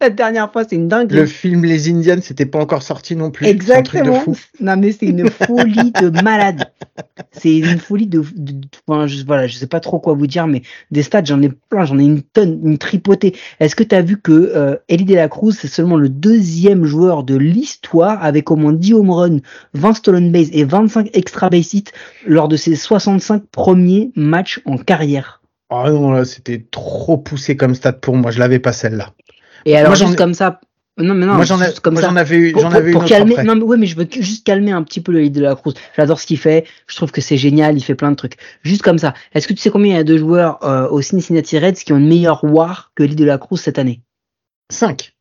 La 0.01 0.09
dernière 0.09 0.51
fois, 0.51 0.65
c'est 0.69 0.75
une 0.75 0.87
dinguerie. 0.87 1.15
Le 1.21 1.25
film 1.25 1.63
Les 1.63 1.89
Indians, 1.89 2.19
c'était 2.21 2.45
pas 2.45 2.59
encore 2.59 2.83
sorti 2.83 3.15
non 3.15 3.31
plus. 3.31 3.45
C'est 3.45 3.51
un 3.73 3.81
truc 3.81 4.01
de 4.03 4.09
Exactement. 4.09 4.19
fou. 4.19 4.37
Non, 4.59 4.75
mais 4.77 4.91
c'est 4.91 5.05
une 5.07 5.29
folie 5.29 5.91
de 5.93 6.09
malade. 6.21 6.65
C'est 7.31 7.55
une 7.57 7.79
folie 7.79 8.05
de, 8.07 8.19
de- 8.35 8.51
de- 8.51 8.67
enfin, 8.87 9.07
je, 9.07 9.23
voilà, 9.25 9.47
je 9.47 9.55
sais 9.55 9.65
pas 9.67 9.79
trop 9.79 9.99
quoi 9.99 10.13
vous 10.13 10.27
dire, 10.27 10.45
mais 10.45 10.61
des 10.91 11.01
stats, 11.03 11.23
j'en 11.23 11.41
ai 11.41 11.49
plein, 11.69 11.85
j'en 11.85 11.97
ai 11.97 12.03
une 12.03 12.21
tonne, 12.21 12.59
une 12.63 12.77
tripotée. 12.77 13.33
Est-ce 13.59 13.75
que 13.75 13.83
tu 13.83 13.95
as 13.95 14.01
vu 14.01 14.17
que 14.21 14.31
euh, 14.31 14.75
Elie 14.89 15.05
De 15.05 15.15
La 15.15 15.29
Cruz, 15.29 15.53
c'est 15.59 15.67
seulement 15.69 15.97
le 15.97 16.09
deuxième 16.09 16.83
joueur 16.85 17.23
de 17.23 17.35
l'histoire 17.35 18.23
avec 18.23 18.51
au 18.51 18.55
moins 18.57 18.73
10 18.73 18.93
home 18.93 19.09
runs, 19.09 19.39
20 19.73 19.93
stolen 19.93 20.31
base 20.31 20.49
et 20.51 20.65
25 20.65 21.09
extra 21.13 21.49
base 21.49 21.73
hits 21.73 21.85
lors 22.27 22.47
de 22.49 22.57
ses 22.57 22.75
65 22.75 23.43
premiers 23.51 24.11
matchs 24.15 24.59
en 24.65 24.77
carrière? 24.77 25.39
Ah 25.73 25.89
non, 25.91 26.11
là, 26.11 26.25
c'était 26.25 26.65
trop 26.71 27.17
poussé 27.17 27.57
comme 27.57 27.73
stat 27.75 27.93
pour 27.93 28.15
moi. 28.15 28.31
Je 28.31 28.39
l'avais 28.39 28.59
pas 28.59 28.73
celle-là. 28.73 29.13
Et 29.65 29.75
alors, 29.77 29.91
Moi, 29.91 29.97
juste 29.97 30.17
comme 30.17 30.33
ça, 30.33 30.59
non, 30.97 31.15
mais 31.15 31.25
non, 31.25 31.33
moi, 31.35 31.45
j'en 31.45 31.59
ai- 31.61 31.65
juste 31.65 31.79
comme 31.79 31.93
moi, 31.93 32.03
ça. 32.03 32.09
j'en 32.09 32.15
avais 32.17 32.35
eu, 32.37 32.51
pour, 32.51 32.61
pour- 32.69 32.75
une 32.79 32.91
pour 32.91 33.01
autre 33.01 33.09
calmer, 33.09 33.31
après. 33.33 33.43
non 33.45 33.55
mais 33.55 33.63
ouais, 33.63 33.77
mais 33.77 33.87
je 33.87 33.95
veux 33.95 34.07
juste 34.11 34.45
calmer 34.45 34.71
un 34.71 34.83
petit 34.83 35.01
peu 35.01 35.11
le 35.11 35.21
lead 35.21 35.33
de 35.33 35.41
la 35.41 35.55
Cruz. 35.55 35.73
J'adore 35.97 36.19
ce 36.19 36.27
qu'il 36.27 36.37
fait. 36.37 36.65
Je 36.87 36.95
trouve 36.95 37.11
que 37.11 37.21
c'est 37.21 37.37
génial. 37.37 37.75
Il 37.77 37.81
fait 37.83 37.95
plein 37.95 38.11
de 38.11 38.15
trucs. 38.15 38.35
Juste 38.63 38.81
comme 38.83 38.99
ça. 38.99 39.13
Est-ce 39.33 39.47
que 39.47 39.53
tu 39.53 39.59
sais 39.61 39.71
combien 39.71 39.93
il 39.93 39.97
y 39.97 39.99
a 39.99 40.03
de 40.03 40.17
joueurs 40.17 40.63
euh, 40.63 40.87
au 40.89 41.01
Cincinnati 41.01 41.57
Reds 41.57 41.73
qui 41.73 41.93
ont 41.93 41.97
une 41.97 42.07
meilleure 42.07 42.43
WAR 42.43 42.91
que 42.95 43.03
lead 43.03 43.17
de 43.17 43.25
la 43.25 43.37
Cruz 43.39 43.57
cette 43.59 43.79
année? 43.79 44.01
5. 44.71 45.12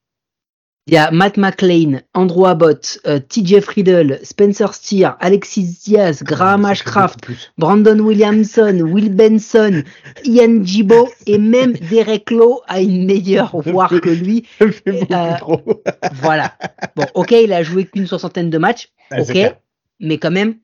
Il 0.89 0.95
y 0.95 0.97
a 0.97 1.13
Matt 1.13 1.37
McLean, 1.37 2.01
Andrew 2.13 2.45
Abbott, 2.45 2.99
euh, 3.07 3.21
TJ 3.21 3.61
Friedel, 3.61 4.19
Spencer 4.25 4.75
Steer, 4.75 5.17
Alexis 5.21 5.79
Diaz, 5.85 6.25
Graham 6.25 6.65
Ashcraft, 6.65 7.19
Brandon 7.57 8.01
Williamson, 8.01 8.81
Will 8.81 9.15
Benson, 9.15 9.85
Ian 10.25 10.65
Gibo 10.65 11.09
et 11.27 11.39
même 11.39 11.73
Derek 11.91 12.33
Lowe 12.33 12.63
a 12.67 12.81
une 12.81 13.07
meilleure 13.07 13.55
WAR 13.55 13.91
que 13.91 14.11
lui. 14.11 14.45
Euh, 14.61 15.35
Voilà. 16.15 16.55
Bon, 16.97 17.07
ok, 17.15 17.31
il 17.31 17.53
a 17.53 17.63
joué 17.63 17.85
qu'une 17.85 18.07
soixantaine 18.07 18.51
de 18.51 18.59
matchs. 18.59 18.89
C'est 19.11 19.47
ok, 19.47 19.57
mais 20.01 20.19
quand 20.19 20.31
même, 20.31 20.57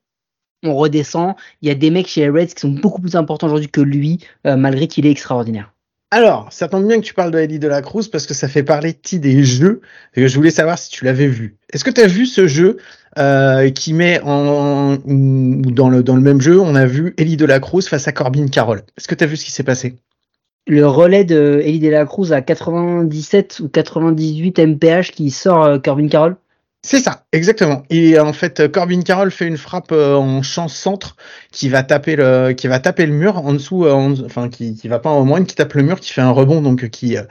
on 0.65 0.75
redescend. 0.75 1.35
Il 1.63 1.69
y 1.69 1.71
a 1.71 1.75
des 1.75 1.91
mecs 1.91 2.09
chez 2.09 2.23
les 2.23 2.31
Reds 2.31 2.47
qui 2.47 2.61
sont 2.61 2.71
beaucoup 2.71 3.01
plus 3.01 3.15
importants 3.15 3.47
aujourd'hui 3.47 3.69
que 3.69 3.81
lui, 3.81 4.19
euh, 4.47 4.57
malgré 4.57 4.89
qu'il 4.89 5.07
est 5.07 5.11
extraordinaire. 5.11 5.73
Alors, 6.11 6.50
ça 6.50 6.69
tombe 6.69 6.87
bien 6.87 7.00
que 7.00 7.05
tu 7.05 7.12
parles 7.12 7.31
de 7.31 7.38
Eddie 7.38 7.59
de 7.59 7.69
la 7.69 7.83
Cruz 7.83 8.09
parce 8.11 8.27
que 8.27 8.33
ça 8.33 8.49
fait 8.49 8.62
parler 8.62 8.93
de 8.95 9.19
des 9.19 9.45
jeux 9.45 9.83
et 10.15 10.27
je 10.27 10.35
voulais 10.37 10.50
savoir 10.50 10.79
si 10.79 10.91
tu 10.91 11.05
l'avais 11.05 11.27
vu. 11.27 11.59
Est-ce 11.71 11.85
que 11.85 11.91
tu 11.91 12.00
as 12.00 12.07
vu 12.07 12.25
ce 12.25 12.47
jeu 12.47 12.79
euh, 13.19 13.71
qui 13.71 13.93
met 13.93 14.21
en 14.23 14.97
dans 15.05 15.88
le 15.88 16.21
même 16.21 16.41
jeu, 16.41 16.61
on 16.61 16.75
a 16.75 16.87
vu 16.87 17.15
Eddie 17.19 17.37
de 17.37 17.45
la 17.45 17.61
Cruz 17.61 17.83
face 17.83 18.09
à 18.09 18.12
Corbin 18.12 18.47
Carroll. 18.49 18.83
Est-ce 18.97 19.09
que 19.09 19.15
tu 19.15 19.25
as 19.25 19.27
vu 19.27 19.37
ce 19.37 19.45
qui 19.45 19.50
s'est 19.50 19.65
passé? 19.65 19.97
Le 20.67 20.87
relais 20.87 21.25
de 21.25 21.62
Elie 21.65 21.79
De 21.79 21.88
La 21.88 22.05
Cruz 22.05 22.33
à 22.33 22.43
97 22.43 23.61
ou 23.61 23.69
98 23.69 24.59
mph 24.61 25.11
qui 25.12 25.31
sort 25.31 25.65
euh, 25.65 25.79
Corbin 25.79 26.09
Carroll? 26.09 26.37
C'est 26.82 27.00
ça, 27.00 27.25
exactement. 27.32 27.82
Et 27.90 28.18
en 28.20 28.32
fait, 28.32 28.70
Corbin 28.70 29.02
Carroll 29.02 29.30
fait 29.32 29.47
une 29.47 29.58
frappe 29.58 29.90
euh, 29.92 30.14
en 30.14 30.42
champ 30.42 30.68
centre 30.68 31.16
qui 31.50 31.68
va 31.68 31.82
taper 31.82 32.14
le, 32.16 32.52
qui 32.52 32.68
va 32.68 32.78
taper 32.78 33.04
le 33.04 33.12
mur 33.12 33.37
en 33.38 33.52
dessous, 33.52 33.85
euh, 33.85 33.92
en- 33.92 34.12
enfin 34.25 34.49
qui, 34.49 34.75
qui 34.75 34.87
va 34.88 34.99
pas 35.00 35.11
en 35.11 35.25
moins, 35.25 35.44
qui 35.44 35.56
tape 35.56 35.75
le 35.75 35.82
mur, 35.82 35.99
qui 36.00 36.12
fait 36.12 36.20
un 36.20 36.30
rebond 36.30 36.62
donc 36.62 36.85
euh, 36.85 36.88
qui, 36.88 37.16
euh, 37.18 37.23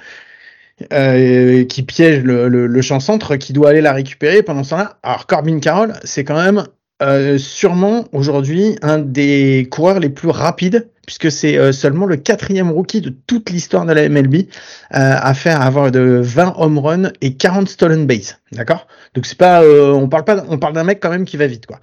euh, 0.93 1.65
qui 1.65 1.83
piège 1.83 2.23
le, 2.23 2.49
le, 2.49 2.67
le 2.67 2.81
champ 2.81 2.99
centre, 2.99 3.35
qui 3.37 3.53
doit 3.53 3.69
aller 3.69 3.81
la 3.81 3.93
récupérer 3.93 4.43
pendant 4.43 4.63
ce 4.63 4.71
temps-là. 4.71 4.99
Alors 5.03 5.27
Corbin 5.27 5.59
Carroll, 5.59 5.93
c'est 6.03 6.23
quand 6.23 6.41
même 6.41 6.65
euh, 7.01 7.37
sûrement 7.37 8.05
aujourd'hui 8.11 8.77
un 8.81 8.99
des 8.99 9.67
coureurs 9.71 9.99
les 9.99 10.09
plus 10.09 10.29
rapides 10.29 10.89
puisque 11.07 11.31
c'est 11.31 11.57
euh, 11.57 11.71
seulement 11.71 12.05
le 12.05 12.17
quatrième 12.17 12.69
rookie 12.69 13.01
de 13.01 13.09
toute 13.25 13.49
l'histoire 13.49 13.85
de 13.85 13.93
la 13.93 14.07
MLB 14.09 14.35
euh, 14.35 14.43
à 14.91 15.33
faire 15.33 15.61
avoir 15.61 15.89
de 15.89 16.19
20 16.21 16.53
home 16.57 16.77
runs 16.77 17.11
et 17.21 17.33
40 17.35 17.67
stolen 17.67 18.05
base, 18.05 18.37
d'accord? 18.51 18.85
Donc 19.15 19.25
c'est 19.25 19.37
pas, 19.37 19.63
euh, 19.63 19.93
on 19.93 20.07
parle 20.09 20.25
pas, 20.25 20.43
on 20.49 20.59
parle 20.59 20.73
d'un 20.73 20.83
mec 20.83 20.99
quand 21.01 21.09
même 21.09 21.25
qui 21.25 21.37
va 21.37 21.47
vite, 21.47 21.65
quoi. 21.65 21.79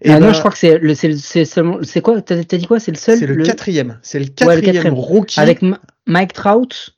Et 0.00 0.10
Ah 0.12 0.20
non, 0.20 0.28
ben, 0.28 0.32
je 0.32 0.38
crois 0.38 0.52
que 0.52 0.58
c'est 0.58 0.78
le, 0.78 0.94
c'est 0.94 1.08
le- 1.08 1.44
seulement, 1.44 1.78
c'est 1.82 2.00
quoi? 2.00 2.22
T'as 2.22 2.36
dit 2.36 2.66
quoi? 2.66 2.78
C'est 2.80 2.92
le 2.92 2.96
seul 2.96 3.18
c'est 3.18 3.26
le, 3.26 3.42
quatrième, 3.42 3.98
c'est 4.02 4.20
le 4.20 4.24
Ouais, 4.24 4.30
le 4.30 4.60
quatrième 4.62 4.74
quatrième. 4.74 4.94
rookie. 4.94 5.40
avec 5.40 5.60
Mike 6.06 6.32
Trout? 6.32 6.94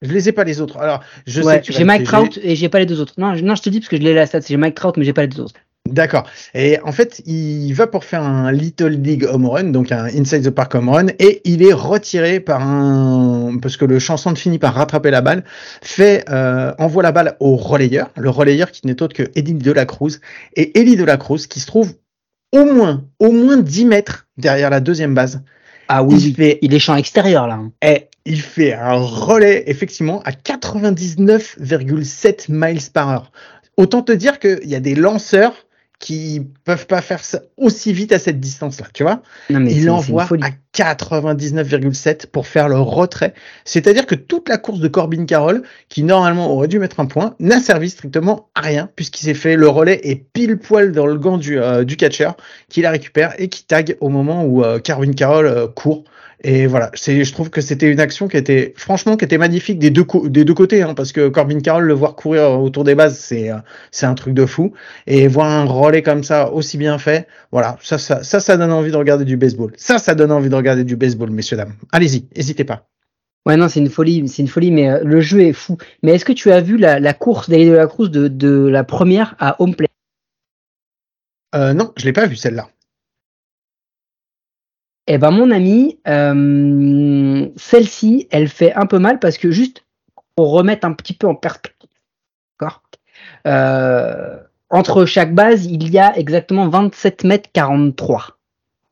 Je 0.00 0.12
les 0.12 0.28
ai 0.28 0.32
pas 0.32 0.44
les 0.44 0.60
autres. 0.62 0.78
Alors 0.78 1.02
je 1.26 1.42
sais 1.42 1.60
que 1.60 1.72
j'ai 1.72 1.80
le 1.80 1.84
Mike. 1.84 2.04
Trout 2.04 2.38
et 2.42 2.56
j'ai 2.56 2.68
pas 2.70 2.78
les 2.78 2.86
deux 2.86 3.00
autres. 3.00 3.14
Non, 3.18 3.34
je, 3.34 3.44
non, 3.44 3.54
je 3.54 3.62
te 3.62 3.68
dis 3.68 3.80
parce 3.80 3.88
que 3.90 3.96
je 3.98 4.02
l'ai 4.02 4.14
la 4.14 4.26
stat. 4.26 4.40
J'ai 4.48 4.56
Mike 4.56 4.76
Trout, 4.76 4.96
mais 4.96 5.04
j'ai 5.04 5.12
pas 5.12 5.22
les 5.22 5.28
deux 5.28 5.42
autres. 5.42 5.54
D'accord. 5.92 6.24
Et 6.54 6.78
en 6.84 6.92
fait, 6.92 7.22
il 7.26 7.72
va 7.72 7.86
pour 7.86 8.04
faire 8.04 8.22
un 8.22 8.52
Little 8.52 8.88
League 8.88 9.26
home 9.30 9.46
run, 9.46 9.64
donc 9.64 9.92
un 9.92 10.04
Inside 10.06 10.44
the 10.44 10.50
Park 10.50 10.74
home 10.74 10.88
run, 10.88 11.06
et 11.18 11.40
il 11.44 11.62
est 11.62 11.72
retiré 11.72 12.40
par 12.40 12.62
un 12.62 13.56
parce 13.60 13.76
que 13.76 13.84
le 13.84 13.98
chanson 13.98 14.34
finit 14.34 14.58
par 14.58 14.74
rattraper 14.74 15.10
la 15.10 15.20
balle, 15.20 15.44
fait 15.82 16.24
euh, 16.30 16.72
envoie 16.78 17.02
la 17.02 17.12
balle 17.12 17.36
au 17.40 17.56
relayeur, 17.56 18.10
le 18.16 18.30
relayeur 18.30 18.70
qui 18.70 18.86
n'est 18.86 19.02
autre 19.02 19.14
que 19.14 19.24
Eddie 19.34 19.54
de 19.54 19.72
la 19.72 19.84
Cruz 19.86 20.18
et 20.56 20.78
Eddie 20.78 20.96
de 20.96 21.04
la 21.04 21.16
Cruz 21.16 21.46
qui 21.48 21.60
se 21.60 21.66
trouve 21.66 21.94
au 22.52 22.64
moins 22.64 23.04
au 23.18 23.32
moins 23.32 23.56
10 23.56 23.84
mètres 23.86 24.26
derrière 24.36 24.70
la 24.70 24.80
deuxième 24.80 25.14
base. 25.14 25.42
Ah 25.88 26.00
Il 26.02 26.06
oui, 26.14 26.22
oui. 26.26 26.34
fait 26.34 26.58
il 26.62 26.74
est 26.74 26.78
champ 26.78 26.96
extérieur 26.96 27.46
là. 27.46 27.54
hein. 27.54 27.72
et 27.82 28.08
il 28.26 28.40
fait 28.42 28.74
un 28.74 28.92
relais 28.94 29.64
effectivement 29.68 30.20
à 30.24 30.32
99,7 30.32 32.46
miles 32.50 32.80
par 32.92 33.08
heure. 33.10 33.32
Autant 33.76 34.02
te 34.02 34.12
dire 34.12 34.38
qu'il 34.38 34.66
y 34.68 34.74
a 34.74 34.80
des 34.80 34.94
lanceurs 34.94 35.54
qui 35.98 36.46
peuvent 36.64 36.86
pas 36.86 37.00
faire 37.00 37.24
ça 37.24 37.40
aussi 37.56 37.92
vite 37.92 38.12
à 38.12 38.18
cette 38.20 38.38
distance-là, 38.38 38.86
tu 38.94 39.02
vois. 39.02 39.20
Non 39.50 39.58
mais 39.60 39.70
c'est- 39.70 39.76
il 39.76 39.90
envoie 39.90 40.26
à 40.44 40.50
99,7 40.72 42.26
pour 42.26 42.46
faire 42.46 42.68
le 42.68 42.78
retrait. 42.78 43.34
C'est-à-dire 43.64 44.06
que 44.06 44.14
toute 44.14 44.48
la 44.48 44.58
course 44.58 44.80
de 44.80 44.88
Corbin 44.88 45.24
Carroll, 45.24 45.62
qui 45.88 46.02
normalement 46.04 46.52
aurait 46.52 46.68
dû 46.68 46.78
mettre 46.78 47.00
un 47.00 47.06
point, 47.06 47.34
n'a 47.40 47.60
servi 47.60 47.90
strictement 47.90 48.48
à 48.54 48.60
rien 48.60 48.88
puisqu'il 48.94 49.24
s'est 49.24 49.34
fait 49.34 49.56
le 49.56 49.68
relais 49.68 50.00
et 50.04 50.14
pile 50.16 50.58
poil 50.58 50.92
dans 50.92 51.06
le 51.06 51.16
gant 51.18 51.36
du, 51.38 51.58
euh, 51.58 51.84
du 51.84 51.96
catcher 51.96 52.30
qui 52.68 52.80
la 52.82 52.90
récupère 52.90 53.34
et 53.38 53.48
qui 53.48 53.64
tag 53.64 53.96
au 54.00 54.08
moment 54.08 54.44
où 54.44 54.62
euh, 54.64 54.78
Corbin 54.78 55.12
Carroll 55.12 55.46
euh, 55.46 55.66
court. 55.66 56.04
Et 56.44 56.68
voilà, 56.68 56.92
je 56.94 57.32
trouve 57.32 57.50
que 57.50 57.60
c'était 57.60 57.90
une 57.90 57.98
action 57.98 58.28
qui 58.28 58.36
était, 58.36 58.72
franchement, 58.76 59.16
qui 59.16 59.24
était 59.24 59.38
magnifique 59.38 59.80
des 59.80 59.90
deux, 59.90 60.06
des 60.26 60.44
deux 60.44 60.54
côtés, 60.54 60.82
hein, 60.82 60.94
parce 60.94 61.10
que 61.10 61.28
Corbin 61.28 61.58
Carroll, 61.58 61.84
le 61.84 61.94
voir 61.94 62.14
courir 62.14 62.60
autour 62.60 62.84
des 62.84 62.94
bases, 62.94 63.18
c'est, 63.18 63.50
euh, 63.50 63.56
c'est 63.90 64.06
un 64.06 64.14
truc 64.14 64.34
de 64.34 64.46
fou. 64.46 64.72
Et 65.08 65.26
voir 65.26 65.48
un 65.48 65.64
relais 65.64 66.02
comme 66.02 66.22
ça, 66.22 66.52
aussi 66.52 66.78
bien 66.78 66.98
fait, 66.98 67.26
voilà, 67.50 67.76
ça, 67.82 67.98
ça, 67.98 68.22
ça, 68.22 68.38
ça 68.38 68.56
donne 68.56 68.70
envie 68.70 68.92
de 68.92 68.96
regarder 68.96 69.24
du 69.24 69.36
baseball. 69.36 69.72
Ça, 69.76 69.98
ça 69.98 70.14
donne 70.14 70.30
envie 70.30 70.48
de 70.48 70.54
regarder 70.54 70.84
du 70.84 70.94
baseball, 70.94 71.30
messieurs, 71.30 71.56
dames. 71.56 71.74
Allez-y, 71.90 72.28
n'hésitez 72.36 72.64
pas. 72.64 72.86
Ouais, 73.44 73.56
non, 73.56 73.68
c'est 73.68 73.80
une 73.80 73.90
folie, 73.90 74.28
c'est 74.28 74.42
une 74.42 74.48
folie, 74.48 74.70
mais 74.70 74.90
euh, 74.90 75.00
le 75.02 75.20
jeu 75.20 75.40
est 75.40 75.52
fou. 75.52 75.76
Mais 76.02 76.12
est-ce 76.12 76.24
que 76.24 76.32
tu 76.32 76.52
as 76.52 76.60
vu 76.60 76.76
la, 76.76 77.00
la 77.00 77.14
course 77.14 77.50
d'Ali 77.50 77.66
de 77.66 77.72
la 77.72 77.86
Cruz 77.88 78.10
de, 78.10 78.28
de 78.28 78.68
la 78.68 78.84
première 78.84 79.34
à 79.40 79.60
home 79.60 79.74
play 79.74 79.88
euh, 81.56 81.72
Non, 81.72 81.92
je 81.96 82.04
l'ai 82.04 82.12
pas 82.12 82.26
vu 82.26 82.36
celle-là. 82.36 82.68
Eh 85.10 85.16
ben, 85.16 85.30
mon 85.30 85.50
ami, 85.50 85.98
euh, 86.06 87.48
celle-ci, 87.56 88.28
elle 88.30 88.46
fait 88.46 88.74
un 88.74 88.84
peu 88.84 88.98
mal 88.98 89.18
parce 89.18 89.38
que 89.38 89.50
juste 89.50 89.86
pour 90.36 90.50
remettre 90.52 90.86
un 90.86 90.92
petit 90.92 91.14
peu 91.14 91.26
en 91.26 91.34
perspective, 91.34 91.88
d'accord? 92.60 92.82
Euh, 93.46 94.38
Entre 94.68 95.06
chaque 95.06 95.34
base, 95.34 95.64
il 95.64 95.90
y 95.90 95.98
a 95.98 96.14
exactement 96.18 96.68
27 96.68 97.24
mètres 97.24 97.48
43. 97.54 98.38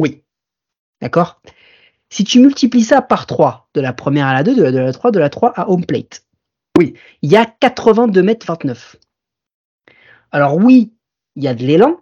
Oui. 0.01 0.23
D'accord? 1.03 1.43
Si 2.09 2.25
tu 2.25 2.41
multiplies 2.41 2.85
ça 2.85 3.03
par 3.03 3.27
3, 3.27 3.69
de 3.75 3.83
la 3.83 3.93
première 3.93 4.27
à 4.27 4.33
la 4.33 4.43
2, 4.43 4.55
de 4.55 4.63
la 4.63 4.73
2 4.73 4.79
à 4.79 4.85
la 4.85 4.93
3, 4.95 5.11
de 5.11 5.19
la 5.19 5.29
3 5.29 5.51
à 5.51 5.69
home 5.69 5.85
plate, 5.85 6.25
oui, 6.79 6.95
il 7.21 7.31
y 7.31 7.37
a 7.37 7.45
82 7.45 8.23
mètres 8.23 8.47
29. 8.47 8.97
Alors 10.33 10.57
oui, 10.57 10.95
il 11.35 11.45
y 11.45 11.49
a 11.49 11.55
de 11.55 11.63
l'élan. 11.63 12.01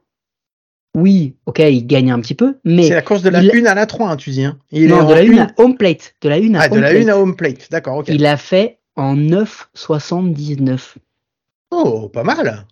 Oui, 0.94 1.34
ok, 1.46 1.58
il 1.58 1.86
gagne 1.86 2.12
un 2.12 2.20
petit 2.20 2.34
peu, 2.34 2.58
mais... 2.64 2.88
C'est 2.88 2.94
la 2.94 3.02
course 3.02 3.22
de 3.22 3.28
la 3.28 3.40
1 3.40 3.64
à 3.66 3.74
la 3.74 3.86
3, 3.86 4.10
hein, 4.10 4.16
tu 4.16 4.30
dis. 4.30 4.44
Hein. 4.44 4.58
Il 4.70 4.88
non, 4.88 5.04
de 5.04 5.12
la 5.12 5.20
1 5.20 5.46
à 5.46 5.50
home 5.56 5.76
plate. 5.76 6.14
De 6.20 6.28
la 6.28 6.36
1 6.36 6.54
à 6.54 6.62
ah, 6.62 6.66
home 6.66 6.76
de 6.76 6.80
la 6.80 6.90
plate. 6.90 7.08
1 7.08 7.08
à 7.08 7.16
home 7.16 7.36
plate, 7.36 7.70
d'accord, 7.70 7.98
ok. 7.98 8.08
Il 8.08 8.24
a 8.26 8.36
fait 8.36 8.78
en 8.94 9.16
9,79. 9.16 10.94
Oh, 11.72 12.08
pas 12.08 12.22
mal. 12.22 12.66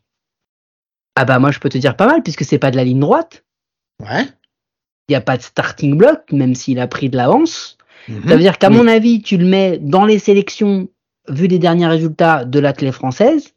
Ah 1.15 1.25
bah 1.27 1.39
moi 1.39 1.51
je 1.51 1.59
peux 1.59 1.69
te 1.69 1.77
dire 1.77 1.97
pas 1.97 2.07
mal, 2.07 2.23
puisque 2.23 2.45
c'est 2.45 2.59
pas 2.59 2.71
de 2.71 2.77
la 2.77 2.85
ligne 2.85 3.01
droite. 3.01 3.45
Ouais 4.01 4.27
il 5.09 5.13
n'y 5.13 5.17
a 5.17 5.21
pas 5.21 5.37
de 5.37 5.43
starting 5.43 5.97
block, 5.97 6.33
même 6.33 6.55
s'il 6.55 6.79
a 6.81 6.87
pris 6.87 7.11
de 7.11 7.17
l'avance. 7.17 7.77
Mhm. 8.09 8.29
Ça 8.29 8.35
veut 8.35 8.41
dire 8.41 8.59
qu'à 8.59 8.71
mon 8.71 8.87
avis, 8.87 9.21
tu 9.21 9.37
le 9.37 9.45
mets 9.45 9.79
dans 9.79 10.05
les 10.05 10.19
sélections, 10.19 10.89
vu 11.29 11.47
les 11.47 11.59
derniers 11.59 11.87
résultats 11.87 12.45
de 12.45 12.59
l'athlète 12.59 12.95
française. 12.95 13.55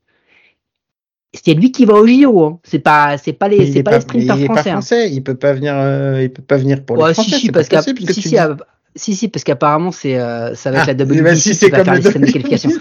C'est 1.44 1.54
lui 1.54 1.72
qui 1.72 1.86
va 1.86 1.94
au 1.96 2.08
JO. 2.08 2.44
Hein. 2.44 2.60
C'est 2.63 2.80
pas, 2.80 3.18
c'est 3.18 3.34
pas 3.34 3.48
les, 3.48 3.72
c'est 3.72 3.84
pas, 3.84 3.96
les 3.96 4.01
sprinters 4.01 4.38
il 4.38 4.46
français. 4.46 4.63
Pas 4.63 4.72
français. 4.72 5.06
Hein. 5.06 5.10
Il 5.12 5.24
peut 5.24 5.36
pas 5.36 5.54
venir, 5.54 5.74
euh, 5.75 6.22
il 6.24 6.32
peut 6.32 6.42
pas 6.42 6.58
venir 6.58 6.84
pour 6.84 6.98
ouais, 6.98 7.10
les 7.10 7.13
français. 7.13 7.32
Si, 7.32 7.39
si, 7.39 7.51
parce, 7.51 7.68
possible, 7.68 8.01
parce 8.06 8.13
si, 8.13 8.22
si, 8.22 8.38
à, 8.38 8.56
si, 8.96 9.15
si, 9.15 9.27
parce 9.27 9.44
qu'apparemment 9.44 9.92
c'est, 9.92 10.18
euh, 10.18 10.56
ça 10.56 10.72
va 10.72 10.80
être 10.80 10.89
ah, 10.89 10.94
la 10.94 11.04
WBC 11.04 11.22
bah, 11.24 11.36
si 11.36 11.58
qui 11.58 11.70
va 11.70 11.84
faire 11.84 11.96
le 11.96 12.01
de 12.01 12.10
qualification. 12.32 12.72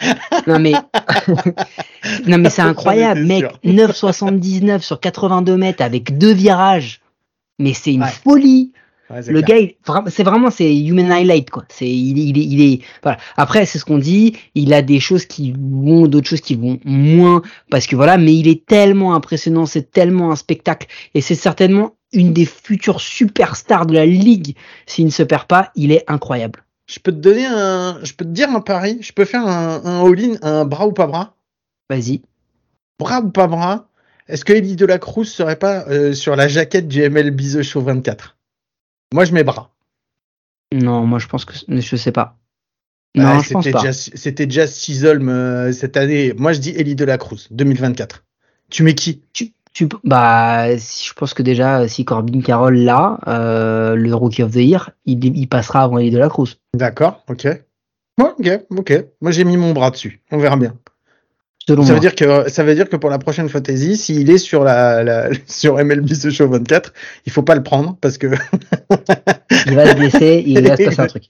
non 0.46 0.58
mais, 0.58 0.72
non 2.26 2.38
mais 2.38 2.50
c'est 2.50 2.62
incroyable, 2.62 3.24
mec. 3.24 3.44
9,79 3.64 4.80
sur 4.80 5.00
82 5.00 5.56
mètres 5.56 5.82
avec 5.82 6.18
deux 6.18 6.32
virages. 6.32 7.00
Mais 7.58 7.74
c'est 7.74 7.92
une 7.92 8.02
ouais. 8.02 8.10
folie. 8.24 8.72
Ouais, 9.10 9.22
le 9.26 9.42
clair. 9.42 9.68
gars, 9.86 10.04
c'est 10.06 10.22
vraiment 10.22 10.50
c'est 10.50 10.74
human 10.74 11.10
highlight 11.10 11.50
quoi. 11.50 11.64
C'est 11.68 11.88
il, 11.88 12.16
il, 12.18 12.38
est, 12.38 12.44
il 12.44 12.60
est 12.60 12.80
voilà. 13.02 13.18
Après 13.36 13.66
c'est 13.66 13.78
ce 13.78 13.84
qu'on 13.84 13.98
dit. 13.98 14.36
Il 14.54 14.72
a 14.72 14.82
des 14.82 15.00
choses 15.00 15.26
qui 15.26 15.52
vont, 15.52 16.06
d'autres 16.06 16.28
choses 16.28 16.40
qui 16.40 16.54
vont 16.54 16.78
moins 16.84 17.42
parce 17.70 17.86
que 17.86 17.96
voilà. 17.96 18.18
Mais 18.18 18.34
il 18.34 18.46
est 18.46 18.64
tellement 18.66 19.14
impressionnant, 19.14 19.66
c'est 19.66 19.90
tellement 19.90 20.30
un 20.30 20.36
spectacle 20.36 20.86
et 21.14 21.20
c'est 21.20 21.34
certainement 21.34 21.96
une 22.12 22.32
des 22.32 22.44
futures 22.44 23.00
superstars 23.00 23.86
de 23.86 23.94
la 23.94 24.06
ligue. 24.06 24.56
S'il 24.86 25.06
ne 25.06 25.10
se 25.10 25.22
perd 25.22 25.46
pas, 25.46 25.70
il 25.74 25.92
est 25.92 26.04
incroyable. 26.08 26.64
Je 26.86 26.98
peux 26.98 27.12
te 27.12 27.18
donner 27.18 27.46
un, 27.46 27.98
je 28.02 28.12
peux 28.14 28.24
te 28.24 28.30
dire 28.30 28.50
un 28.50 28.60
pari. 28.60 28.98
Je 29.00 29.12
peux 29.12 29.24
faire 29.24 29.46
un, 29.46 29.80
un 29.84 30.04
all-in, 30.04 30.34
un 30.42 30.64
bras 30.64 30.86
ou 30.86 30.92
pas 30.92 31.06
bras? 31.06 31.34
Vas-y. 31.88 32.22
Bras 32.98 33.20
ou 33.20 33.30
pas 33.30 33.46
bras. 33.46 33.88
Est-ce 34.28 34.44
que 34.44 34.52
Elie 34.52 34.76
de 34.76 34.86
la 34.86 34.98
Cruz 34.98 35.24
serait 35.24 35.56
pas 35.56 35.84
euh, 35.88 36.12
sur 36.12 36.36
la 36.36 36.46
jaquette 36.48 36.86
du 36.88 37.08
MLB 37.08 37.40
The 37.40 37.62
Show 37.62 37.80
24 37.80 38.36
Moi, 39.12 39.24
je 39.24 39.32
mets 39.32 39.44
bras. 39.44 39.70
Non, 40.72 41.04
moi, 41.04 41.18
je 41.18 41.26
pense 41.26 41.44
que 41.44 41.54
je 41.68 41.96
sais 41.96 42.12
pas. 42.12 42.38
Bah, 43.16 43.34
non, 43.34 43.40
je 43.40 43.52
pense 43.52 43.68
pas. 43.70 43.92
C'était 43.92 44.46
déjà 44.46 44.66
Sizzle 44.66 45.20
euh, 45.28 45.72
cette 45.72 45.96
année. 45.96 46.32
Moi, 46.36 46.52
je 46.52 46.60
dis 46.60 46.70
Elie 46.70 46.94
de 46.94 47.04
la 47.04 47.18
Cruz 47.18 47.48
2024. 47.50 48.24
Tu 48.70 48.84
mets 48.84 48.94
qui? 48.94 49.22
Tu, 49.32 49.52
tu, 49.72 49.88
bah, 50.04 50.76
je 50.76 51.12
pense 51.14 51.34
que 51.34 51.42
déjà, 51.42 51.88
si 51.88 52.04
Corbin 52.04 52.40
Carroll 52.40 52.76
là, 52.76 53.18
euh, 53.26 53.96
le 53.96 54.14
Rookie 54.14 54.44
of 54.44 54.52
the 54.52 54.56
Year, 54.56 54.90
il, 55.06 55.24
il 55.36 55.48
passera 55.48 55.82
avant 55.82 55.98
Elie 55.98 56.10
de 56.10 56.18
la 56.18 56.28
Cruz. 56.28 56.58
D'accord, 56.74 57.24
ok. 57.28 57.48
ok, 58.20 58.60
ok. 58.70 59.04
Moi, 59.20 59.32
j'ai 59.32 59.42
mis 59.44 59.56
mon 59.56 59.72
bras 59.72 59.90
dessus. 59.90 60.20
On 60.30 60.38
verra 60.38 60.56
bien. 60.56 60.76
Selon 61.68 61.84
ça 61.84 61.92
moi. 61.92 61.94
veut 61.94 62.00
dire 62.00 62.14
que 62.14 62.48
ça 62.50 62.64
veut 62.64 62.74
dire 62.74 62.88
que 62.88 62.96
pour 62.96 63.10
la 63.10 63.18
prochaine 63.18 63.48
fantasy, 63.48 63.96
s'il 63.96 64.28
est 64.30 64.38
sur 64.38 64.64
la, 64.64 65.04
la 65.04 65.28
sur 65.46 65.76
MLB 65.76 66.06
The 66.08 66.30
Show 66.30 66.48
24, 66.48 66.92
il 67.26 67.32
faut 67.32 67.42
pas 67.42 67.54
le 67.54 67.62
prendre 67.62 67.96
parce 68.00 68.18
que 68.18 68.26
il 69.66 69.74
va 69.74 69.86
se 69.86 69.94
blesser, 69.94 70.42
il 70.46 70.66
va 70.66 70.76
se 70.76 70.82
passer 70.84 71.00
un 71.00 71.06
truc. 71.06 71.24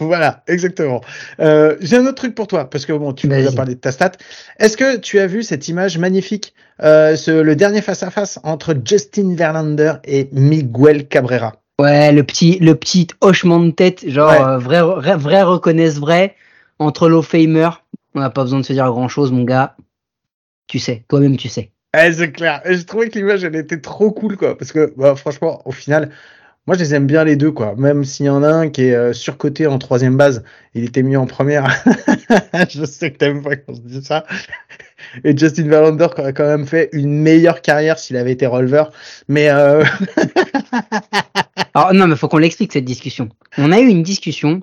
voilà, 0.00 0.42
exactement. 0.48 1.00
Euh, 1.40 1.76
J'ai 1.80 1.96
un 1.96 2.02
autre 2.04 2.16
truc 2.16 2.34
pour 2.34 2.46
toi 2.48 2.68
parce 2.68 2.86
que 2.86 2.92
bon, 2.92 3.12
tu 3.12 3.28
nous 3.28 3.46
as 3.46 3.52
parlé 3.52 3.74
de 3.74 3.80
ta 3.80 3.92
stat. 3.92 4.12
Est-ce 4.58 4.76
que 4.76 4.96
tu 4.96 5.18
as 5.20 5.26
vu 5.26 5.42
cette 5.42 5.68
image 5.68 5.96
magnifique, 5.98 6.54
euh, 6.82 7.16
ce, 7.16 7.30
le 7.30 7.56
dernier 7.56 7.80
face 7.80 8.02
à 8.02 8.10
face 8.10 8.38
entre 8.42 8.74
Justin 8.84 9.34
Verlander 9.34 9.94
et 10.04 10.28
Miguel 10.32 11.06
Cabrera? 11.08 11.54
Ouais, 11.80 12.10
le 12.12 12.24
petit 12.24 12.58
le 12.58 12.74
petit 12.74 13.06
hochement 13.20 13.60
de 13.60 13.70
tête, 13.70 14.08
genre 14.10 14.30
ouais. 14.32 14.40
euh, 14.42 14.58
vrai, 14.58 14.82
vrai 14.82 15.16
vrai 15.16 15.42
reconnaissent 15.42 15.98
vrai 15.98 16.34
entre 16.80 17.08
low 17.08 17.22
famer. 17.22 17.70
On 18.18 18.20
n'a 18.20 18.30
pas 18.30 18.42
besoin 18.42 18.58
de 18.58 18.64
se 18.64 18.72
dire 18.72 18.84
grand 18.86 19.06
chose, 19.06 19.30
mon 19.30 19.44
gars. 19.44 19.76
Tu 20.66 20.80
sais, 20.80 21.04
toi-même 21.06 21.36
tu 21.36 21.48
sais. 21.48 21.70
Eh, 21.96 22.12
c'est 22.12 22.32
clair. 22.32 22.60
Et 22.64 22.74
je 22.74 22.82
trouvais 22.82 23.08
que 23.08 23.16
l'image, 23.16 23.44
elle 23.44 23.54
était 23.54 23.80
trop 23.80 24.10
cool, 24.10 24.36
quoi. 24.36 24.58
Parce 24.58 24.72
que, 24.72 24.92
bah, 24.96 25.14
franchement, 25.14 25.62
au 25.66 25.70
final, 25.70 26.10
moi, 26.66 26.76
je 26.76 26.82
les 26.82 26.94
aime 26.96 27.06
bien 27.06 27.22
les 27.22 27.36
deux, 27.36 27.52
quoi. 27.52 27.76
Même 27.76 28.02
s'il 28.02 28.26
y 28.26 28.28
en 28.28 28.42
a 28.42 28.48
un 28.48 28.70
qui 28.70 28.86
est 28.86 28.94
euh, 28.96 29.12
surcoté 29.12 29.68
en 29.68 29.78
troisième 29.78 30.16
base, 30.16 30.42
il 30.74 30.84
était 30.84 31.04
mieux 31.04 31.16
en 31.16 31.26
première. 31.26 31.68
je 32.68 32.84
sais 32.84 33.12
que 33.12 33.18
t'aimes 33.18 33.44
pas 33.44 33.54
quand 33.54 33.74
je 33.74 33.82
dis 33.82 34.04
ça. 34.04 34.26
Et 35.22 35.36
Justin 35.36 35.68
Verlander 35.68 36.08
a 36.16 36.32
quand 36.32 36.44
même 36.44 36.66
fait 36.66 36.88
une 36.90 37.22
meilleure 37.22 37.62
carrière 37.62 38.00
s'il 38.00 38.16
avait 38.16 38.32
été 38.32 38.46
releveur. 38.46 38.90
Mais 39.28 39.48
euh... 39.48 39.84
Alors 41.74 41.94
non, 41.94 42.08
mais 42.08 42.16
faut 42.16 42.26
qu'on 42.26 42.38
l'explique 42.38 42.72
cette 42.72 42.84
discussion. 42.84 43.28
On 43.58 43.70
a 43.70 43.78
eu 43.78 43.86
une 43.86 44.02
discussion 44.02 44.60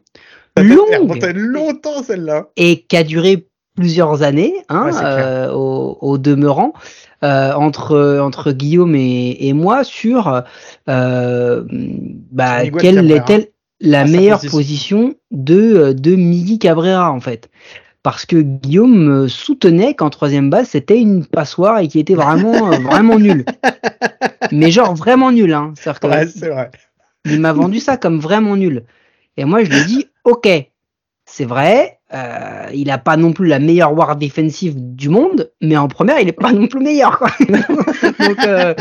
longue 0.64 1.20
longtemps 1.36 2.04
celle-là. 2.04 2.48
et 2.56 2.82
qui 2.84 2.98
a 2.98 3.04
duré 3.04 3.48
plusieurs 3.76 4.24
années, 4.24 4.54
hein, 4.70 4.86
Ouais, 4.90 5.00
euh, 5.04 5.52
au, 5.52 5.98
au 6.00 6.18
demeurant, 6.18 6.72
euh, 7.24 7.54
entre 7.54 8.20
entre 8.22 8.52
Guillaume 8.54 8.96
et, 8.96 9.48
et 9.48 9.54
moi 9.54 9.84
sur 9.84 10.44
euh, 10.88 11.64
bah, 12.32 12.70
quelle 12.80 13.12
est-elle 13.12 13.48
la 13.82 14.02
Ah, 14.02 14.06
meilleure 14.06 14.40
position. 14.40 14.58
position 14.58 15.16
de 15.32 15.92
de 15.94 16.16
Miggy 16.16 16.58
Cabrera 16.60 17.12
en 17.12 17.20
fait. 17.20 17.50
Parce 18.04 18.26
que 18.26 18.38
Guillaume 18.38 19.28
soutenait 19.28 19.96
qu'en 19.96 20.10
troisième 20.10 20.50
base 20.50 20.70
c'était 20.70 21.00
une 21.00 21.26
passoire 21.26 21.80
et 21.80 21.88
qu'il 21.90 22.00
était 22.00 22.16
vraiment 22.16 22.70
vraiment 22.82 23.20
nul. 23.20 23.44
Mais 24.54 24.72
genre 24.72 24.96
vraiment 24.96 25.32
nul, 25.32 25.52
hein. 25.54 25.74
Que 25.84 26.08
Ouais, 26.08 26.26
vrai. 26.26 26.72
il 27.26 27.42
m'a 27.42 27.52
vendu 27.52 27.80
ça 27.80 27.98
comme 27.98 28.20
vraiment 28.20 28.56
nul. 28.56 28.84
Et 29.38 29.46
moi, 29.46 29.64
je 29.64 29.70
lui 29.72 29.78
ai 29.80 29.86
dit, 29.86 30.08
ok, 30.24 30.48
c'est 31.28 31.46
vrai, 31.46 32.00
euh, 32.14 32.68
il 32.74 32.92
a 32.92 33.00
pas 33.00 33.18
non 33.18 33.34
plus 33.34 33.48
la 33.48 33.58
meilleure 33.58 33.94
war 33.98 34.16
défensive 34.16 34.76
du 34.78 35.10
monde, 35.10 35.52
mais 35.60 35.76
en 35.76 35.88
première, 35.88 36.20
il 36.20 36.28
est 36.30 36.34
pas 36.34 36.52
non 36.54 36.68
plus 36.68 36.80
meilleur. 36.80 37.18
Quoi. 37.18 37.32
donc, 37.50 38.46
euh, 38.46 38.76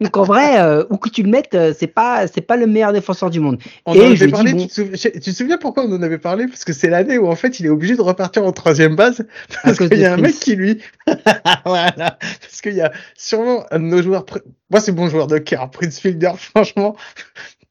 donc 0.00 0.16
en 0.16 0.22
vrai, 0.24 0.60
euh, 0.60 0.84
où 0.90 0.98
que 0.98 1.08
tu 1.08 1.22
le 1.22 1.30
mettes, 1.30 1.54
euh, 1.54 1.72
c'est 1.76 1.86
pas 1.86 2.26
c'est 2.26 2.42
pas 2.42 2.56
le 2.58 2.66
meilleur 2.66 2.92
défenseur 2.92 3.30
du 3.30 3.40
monde. 3.40 3.58
On 3.86 3.94
Et 3.94 4.00
en 4.02 4.02
je 4.02 4.06
avait 4.08 4.26
dis, 4.26 4.30
parlé, 4.30 4.52
bon- 4.52 4.58
tu, 4.60 4.66
te 4.68 4.72
souviens, 4.74 5.10
tu 5.14 5.20
te 5.20 5.30
souviens 5.30 5.56
pourquoi 5.56 5.84
on 5.86 5.92
en 5.96 6.02
avait 6.02 6.18
parlé? 6.18 6.46
Parce 6.48 6.64
que 6.64 6.74
c'est 6.74 6.90
l'année 6.90 7.16
où 7.16 7.26
en 7.28 7.34
fait 7.34 7.58
il 7.60 7.66
est 7.66 7.70
obligé 7.70 7.96
de 7.96 8.02
repartir 8.02 8.44
en 8.44 8.52
troisième 8.52 8.94
base 8.94 9.26
parce 9.64 9.78
qu'il 9.78 9.98
y 9.98 10.04
a 10.04 10.12
un 10.12 10.18
mec 10.18 10.34
qui 10.38 10.54
lui, 10.54 10.82
voilà, 11.64 12.18
parce 12.42 12.60
qu'il 12.62 12.74
y 12.74 12.82
a 12.82 12.92
sûrement 13.16 13.64
un 13.70 13.78
de 13.78 13.84
nos 13.84 14.02
joueurs, 14.02 14.26
moi 14.70 14.80
c'est 14.80 14.92
mon 14.92 15.08
joueur 15.08 15.28
de 15.28 15.38
cœur, 15.38 15.70
Prince 15.70 15.98
Fielder, 15.98 16.32
franchement, 16.36 16.94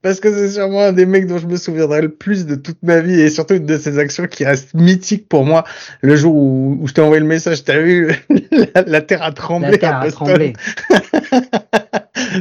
parce 0.05 0.19
que 0.19 0.31
c'est 0.31 0.51
sûrement 0.51 0.81
un 0.81 0.91
des 0.91 1.07
mecs 1.07 1.25
dont 1.25 1.39
je 1.39 1.47
me 1.47 1.57
souviendrai 1.57 1.99
le 1.99 2.09
plus 2.09 2.45
de 2.45 2.53
toute 2.53 2.77
ma 2.83 2.99
vie 2.99 3.19
et 3.19 3.31
surtout 3.31 3.55
une 3.55 3.65
de 3.65 3.75
ses 3.75 3.97
actions 3.97 4.27
qui 4.27 4.45
reste 4.45 4.75
mythique 4.75 5.27
pour 5.27 5.45
moi. 5.45 5.63
Le 6.01 6.15
jour 6.15 6.35
où, 6.35 6.77
où 6.79 6.87
je 6.87 6.93
t'ai 6.93 7.01
envoyé 7.01 7.19
le 7.19 7.25
message, 7.25 7.63
t'as 7.63 7.79
vu 7.79 8.13
la, 8.51 8.83
la 8.85 9.01
terre 9.01 9.23
a 9.23 9.31
tremblé 9.31 9.71
La 9.71 9.77
terre 9.79 9.95
à 9.95 10.01
a 10.01 10.11
tremblé. 10.11 10.53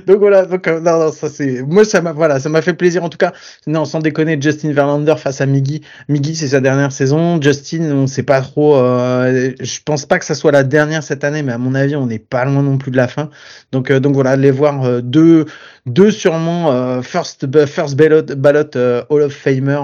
donc 0.06 0.18
voilà, 0.18 0.46
donc 0.46 0.66
euh, 0.68 0.80
non, 0.80 0.98
non, 0.98 1.12
ça 1.12 1.28
c'est, 1.28 1.62
moi 1.62 1.84
ça 1.84 2.00
m'a, 2.00 2.12
voilà, 2.12 2.40
ça 2.40 2.48
m'a 2.48 2.62
fait 2.62 2.74
plaisir 2.74 3.04
en 3.04 3.08
tout 3.08 3.18
cas. 3.18 3.32
Non, 3.66 3.84
sans 3.84 4.00
déconner, 4.00 4.38
Justin 4.40 4.72
Verlander 4.72 5.14
face 5.18 5.40
à 5.40 5.46
Miggy. 5.46 5.82
Miggy, 6.08 6.34
c'est 6.36 6.48
sa 6.48 6.60
dernière 6.60 6.92
saison. 6.92 7.40
Justin, 7.40 7.90
on 7.92 8.06
sait 8.06 8.22
pas 8.22 8.40
trop. 8.40 8.76
Euh, 8.76 9.52
je 9.60 9.78
pense 9.84 10.06
pas 10.06 10.18
que 10.18 10.24
ça 10.24 10.34
soit 10.34 10.52
la 10.52 10.64
dernière 10.64 11.02
cette 11.02 11.24
année, 11.24 11.42
mais 11.42 11.52
à 11.52 11.58
mon 11.58 11.74
avis, 11.74 11.96
on 11.96 12.06
n'est 12.06 12.18
pas 12.18 12.44
loin 12.44 12.62
non 12.62 12.78
plus 12.78 12.90
de 12.90 12.96
la 12.96 13.08
fin. 13.08 13.30
Donc, 13.72 13.90
euh, 13.90 14.00
donc 14.00 14.14
voilà, 14.14 14.36
les 14.36 14.50
voir 14.50 14.84
euh, 14.84 15.00
deux, 15.00 15.46
deux 15.86 16.10
sûrement 16.10 16.72
euh, 16.72 17.02
first, 17.02 17.46
first 17.66 17.96
ballot, 17.96 18.22
ballot 18.36 18.70
Hall 19.08 19.22
of 19.22 19.32
Famer, 19.32 19.80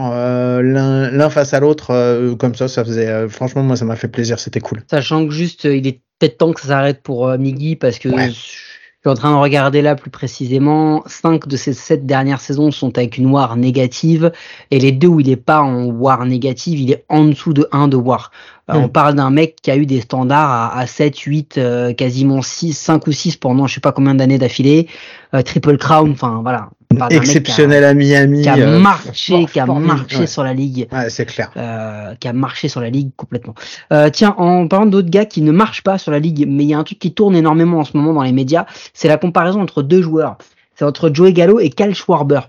l'un, 0.63 1.11
l'un 1.11 1.31
face 1.31 1.55
à 1.55 1.61
l'autre, 1.61 2.35
comme 2.39 2.55
ça, 2.55 2.69
ça 2.69 2.85
faisait. 2.85 3.29
franchement, 3.29 3.63
moi, 3.63 3.77
ça 3.77 3.85
m'a 3.85 3.97
fait 3.97 4.09
plaisir. 4.09 4.39
C'était 4.39 4.61
cool. 4.61 4.83
Sachant 4.91 5.27
que 5.27 5.33
juste, 5.33 5.65
il 5.65 5.87
est 5.87 6.01
peut-être 6.19 6.39
temps 6.39 6.53
que 6.53 6.61
ça 6.61 6.69
s'arrête 6.69 7.03
pour 7.03 7.29
Miggy 7.39 7.77
parce 7.77 7.99
que. 7.99 8.09
Ouais. 8.09 8.31
Je 8.31 8.70
suis 9.03 9.11
en 9.11 9.15
train 9.15 9.33
de 9.33 9.39
regarder 9.39 9.81
là 9.81 9.95
plus 9.95 10.11
précisément. 10.11 11.03
Cinq 11.07 11.49
de 11.49 11.57
ces 11.57 11.73
sept 11.73 12.05
dernières 12.05 12.41
saisons 12.41 12.71
sont 12.71 12.99
avec 12.99 13.17
une 13.17 13.31
war 13.31 13.57
négative. 13.57 14.31
Et 14.71 14.79
les 14.79 14.93
deux 14.93 15.09
où 15.09 15.21
il 15.21 15.31
est 15.31 15.37
pas 15.37 15.63
en 15.63 15.87
war 15.87 16.27
négative, 16.27 16.79
il 16.79 16.93
est 16.93 17.05
en 17.09 17.25
dessous 17.25 17.55
de 17.55 17.67
1 17.73 17.89
de 17.89 17.97
war. 17.97 18.31
Euh. 18.69 18.75
On 18.75 18.89
parle 18.89 19.15
d'un 19.15 19.31
mec 19.31 19.57
qui 19.63 19.71
a 19.71 19.77
eu 19.77 19.87
des 19.87 20.03
standards 20.03 20.51
à, 20.51 20.79
à 20.79 20.87
7, 20.87 21.19
8, 21.19 21.57
euh, 21.57 21.95
quasiment 21.95 22.43
6, 22.43 22.75
5 22.75 23.07
ou 23.07 23.13
6 23.13 23.37
pendant 23.37 23.67
je 23.67 23.75
sais 23.75 23.81
pas 23.81 23.93
combien 23.93 24.15
d'années 24.15 24.39
d'affilée. 24.39 24.87
Euh, 25.33 25.41
triple 25.41 25.79
crown, 25.79 26.11
enfin 26.11 26.41
voilà. 26.43 26.69
Exceptionnel 27.11 27.85
à 27.85 27.95
Miami. 27.95 28.43
Qui 28.43 28.49
a, 28.49 28.57
euh, 28.57 28.79
marché, 28.79 29.47
qui 29.47 29.61
a 29.61 29.67
marché 29.67 30.27
sur 30.27 30.43
la 30.43 30.53
ligue 30.53 30.89
Ouais, 30.93 31.09
c'est 31.09 31.25
clair. 31.25 31.51
euh, 31.57 32.15
qui 32.17 32.29
a 32.29 32.33
marché 32.33 32.69
sur 32.69 32.81
la 32.81 32.91
ligue 32.91 33.11
complètement. 33.17 33.55
Euh, 33.93 34.11
tiens, 34.11 34.35
en 34.39 34.67
parlant 34.67 34.87
d'autres 34.87 35.09
gars 35.11 35.25
qui 35.25 35.43
ne 35.43 35.53
marchent 35.53 35.83
pas 35.83 35.99
sur 35.99 36.11
la 36.11 36.19
ligue, 36.19 36.47
mais 36.49 36.65
il 36.65 36.71
y 36.71 36.75
a 36.75 36.79
un 36.79 36.85
truc 36.85 36.99
qui 36.99 37.15
tourne 37.15 37.37
énormément 37.37 37.79
en 37.79 37.85
ce 37.85 37.97
moment 37.97 38.13
dans 38.13 38.23
les 38.23 38.33
médias, 38.33 38.67
c'est 38.93 39.09
la 39.09 39.19
comparaison 39.19 39.61
entre 39.61 39.83
deux 39.83 40.03
joueurs. 40.03 40.37
C'est 40.75 40.85
entre 40.85 41.11
Joey 41.13 41.33
Gallo 41.33 41.61
et 41.61 41.71
Cal 41.71 41.95
Schwarber. 41.95 42.41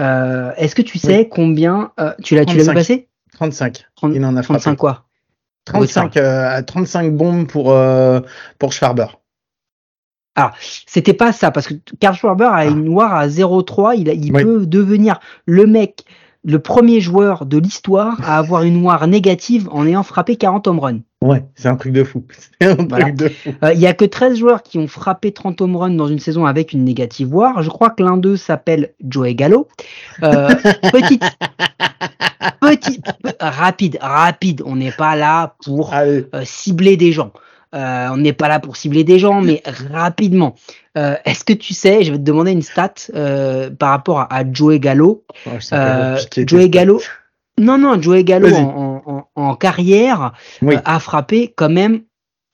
Euh, 0.00 0.52
Est-ce 0.56 0.74
que 0.74 0.82
tu 0.82 0.98
sais 0.98 1.28
combien 1.28 1.92
euh, 2.00 2.12
tu 2.22 2.34
l'as 2.36 2.44
tu 2.44 2.56
l'as 2.56 2.62
vu 2.62 2.68
35. 2.70 2.74
passer? 2.74 3.08
35. 3.34 3.84
30 3.96 4.12
Il 4.14 4.24
en 4.24 4.36
a 4.36 4.42
frappé. 4.42 4.60
35 4.60 4.76
quoi 4.76 5.04
35, 5.66 6.16
euh, 6.18 6.62
35 6.62 7.12
bombes 7.16 7.46
pour, 7.46 7.72
euh, 7.72 8.20
pour 8.58 8.72
Schwarber. 8.72 9.06
C'était 10.86 11.12
pas 11.14 11.32
ça 11.32 11.50
parce 11.50 11.66
que 11.68 11.74
Karl 12.00 12.14
Schwarber 12.16 12.44
a 12.44 12.54
Ah. 12.56 12.64
une 12.66 12.84
noire 12.84 13.14
à 13.14 13.28
0,3, 13.28 13.94
il, 13.96 14.08
il 14.08 14.32
Oui. 14.34 14.42
peut 14.42 14.66
devenir 14.66 15.20
le 15.46 15.66
mec, 15.66 16.04
le 16.44 16.58
premier 16.58 17.00
joueur 17.00 17.46
de 17.46 17.56
l'histoire 17.58 18.18
à 18.28 18.36
avoir 18.38 18.62
une 18.64 18.80
noire 18.82 19.06
négative 19.06 19.68
en 19.72 19.86
ayant 19.86 20.02
frappé 20.02 20.36
40 20.36 20.66
home 20.66 20.78
runs. 20.80 21.00
Ouais, 21.22 21.42
c'est 21.54 21.68
un 21.68 21.76
truc 21.76 21.92
de 21.94 22.04
fou. 22.04 22.24
C'est 22.60 22.66
un 22.68 22.74
Voilà. 22.86 23.06
Euh, 23.62 23.72
Il 23.72 23.80
y 23.80 23.86
a 23.86 23.94
que 23.94 24.04
13 24.04 24.36
joueurs 24.36 24.62
qui 24.62 24.76
ont 24.78 24.86
frappé 24.88 25.32
30 25.32 25.58
home 25.62 25.74
runs 25.76 25.94
dans 25.96 26.06
une 26.08 26.18
saison 26.18 26.44
avec 26.44 26.74
une 26.74 26.84
négative 26.84 27.34
war. 27.34 27.62
Je 27.62 27.70
crois 27.70 27.88
que 27.88 28.02
l'un 28.02 28.18
d'eux 28.18 28.36
s'appelle 28.36 28.92
Joey 29.08 29.34
Gallo. 29.34 29.68
Euh, 30.22 30.48
petite, 30.92 31.22
petite, 32.60 33.04
pe- 33.22 33.30
rapide, 33.40 33.98
rapide. 34.02 34.62
On 34.66 34.76
n'est 34.76 34.92
pas 34.92 35.16
là 35.16 35.54
pour 35.64 35.94
euh, 35.94 36.22
cibler 36.44 36.96
des 36.98 37.12
gens. 37.12 37.32
Euh, 37.74 38.08
on 38.12 38.18
n'est 38.18 38.32
pas 38.32 38.48
là 38.48 38.60
pour 38.60 38.76
cibler 38.76 39.02
des 39.04 39.18
gens, 39.18 39.40
mais 39.42 39.62
rapidement. 39.90 40.54
Euh, 40.96 41.16
Est-ce 41.24 41.44
que 41.44 41.52
tu 41.52 41.74
sais, 41.74 42.04
je 42.04 42.12
vais 42.12 42.18
te 42.18 42.22
demander 42.22 42.52
une 42.52 42.62
stat 42.62 42.94
euh, 43.14 43.68
par 43.70 43.90
rapport 43.90 44.20
à, 44.20 44.32
à 44.34 44.44
Joey 44.52 44.78
Gallo. 44.78 45.24
Oh, 45.46 45.50
stats. 45.58 46.18
Gallo, 46.68 47.00
non, 47.58 47.78
non, 47.78 48.00
Joey 48.00 48.22
Gallo 48.24 48.54
en, 48.54 48.62
en- 48.62 49.02
en- 49.12 49.28
en 49.50 49.54
carrière 49.56 50.32
Oui. 50.62 50.76
a 50.84 51.00
frappé 51.00 51.52
quand 51.56 51.68
même, 51.68 52.02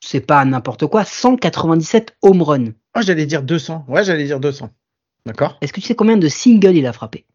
c'est 0.02 0.20
pas 0.20 0.42
n'importe 0.44 0.86
quoi, 0.86 1.04
197 1.04 2.16
home 2.22 2.42
runs. 2.42 2.72
Oh, 2.96 3.00
j'allais 3.02 3.26
dire 3.26 3.42
200. 3.42 3.84
Ouais, 3.88 4.02
j'allais 4.04 4.24
dire 4.24 4.40
200. 4.40 4.70
D'accord 5.26 5.58
Est-ce 5.60 5.72
que 5.74 5.80
tu 5.80 5.86
sais 5.86 5.94
combien 5.94 6.16
de 6.16 6.28
singles 6.28 6.76
il 6.76 6.86
a 6.86 6.92
frappé? 6.94 7.26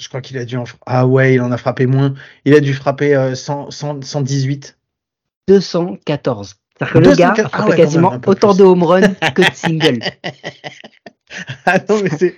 Je 0.00 0.08
crois 0.08 0.20
qu'il 0.20 0.38
a 0.38 0.44
dû 0.44 0.56
en 0.56 0.64
Ah 0.86 1.06
ouais, 1.06 1.34
il 1.34 1.40
en 1.40 1.52
a 1.52 1.56
frappé 1.56 1.86
moins. 1.86 2.14
Il 2.44 2.54
a 2.54 2.60
dû 2.60 2.74
frapper 2.74 3.14
euh, 3.14 3.34
100, 3.34 3.70
100, 3.70 4.02
118. 4.02 4.76
214. 5.48 6.56
C'est-à-dire 6.76 6.92
que 6.92 6.98
le 6.98 7.04
204 7.04 7.36
gars 7.36 7.44
a 7.44 7.62
ah 7.62 7.68
ouais, 7.68 7.76
quasiment 7.76 8.10
même, 8.12 8.20
autant 8.26 8.50
plus. 8.50 8.58
de 8.58 8.64
home 8.64 8.82
runs 8.82 9.14
que 9.34 9.42
de 9.42 9.54
singles. 9.54 10.00
Ah 11.66 11.78
non, 11.88 12.00
mais 12.02 12.10
c'est. 12.10 12.36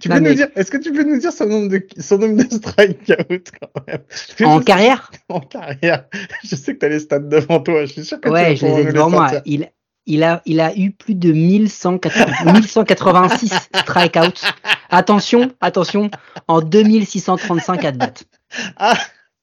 Tu 0.00 0.08
Non, 0.08 0.16
peux 0.16 0.20
mais- 0.22 0.28
nous 0.30 0.34
dire, 0.36 0.48
est-ce 0.56 0.70
que 0.70 0.76
tu 0.78 0.92
peux 0.92 1.04
nous 1.04 1.18
dire 1.18 1.32
son 1.32 1.46
nombre 1.46 1.68
de, 1.68 1.86
son 2.00 2.18
nombre 2.18 2.42
de 2.42 2.48
strikeouts 2.50 3.50
quand 3.60 3.82
même? 3.86 4.00
En 4.48 4.58
sais- 4.58 4.64
carrière? 4.64 5.10
En 5.28 5.40
carrière. 5.40 6.04
Je 6.44 6.56
sais 6.56 6.74
que 6.74 6.80
tu 6.80 6.86
as 6.86 6.88
les 6.88 6.98
stats 7.00 7.18
devant 7.20 7.60
toi. 7.60 7.84
Je 7.84 7.92
suis 7.92 8.04
sûr 8.04 8.18
que 8.20 8.28
tu 8.28 8.32
Ouais, 8.32 8.56
je 8.56 8.64
les 8.66 8.80
ai 8.80 8.84
devant 8.92 9.10
moi. 9.10 9.30
Il, 9.44 9.68
il, 10.06 10.24
a, 10.24 10.40
il 10.46 10.60
a 10.60 10.74
eu 10.76 10.90
plus 10.92 11.14
de 11.14 11.30
1180 11.30 12.52
1186 12.52 13.52
strikeouts. 13.74 14.46
Attention, 14.90 15.52
attention, 15.60 16.10
en 16.48 16.60
2635 16.62 17.84
at-bats. 17.84 18.14
Ah, 18.78 18.96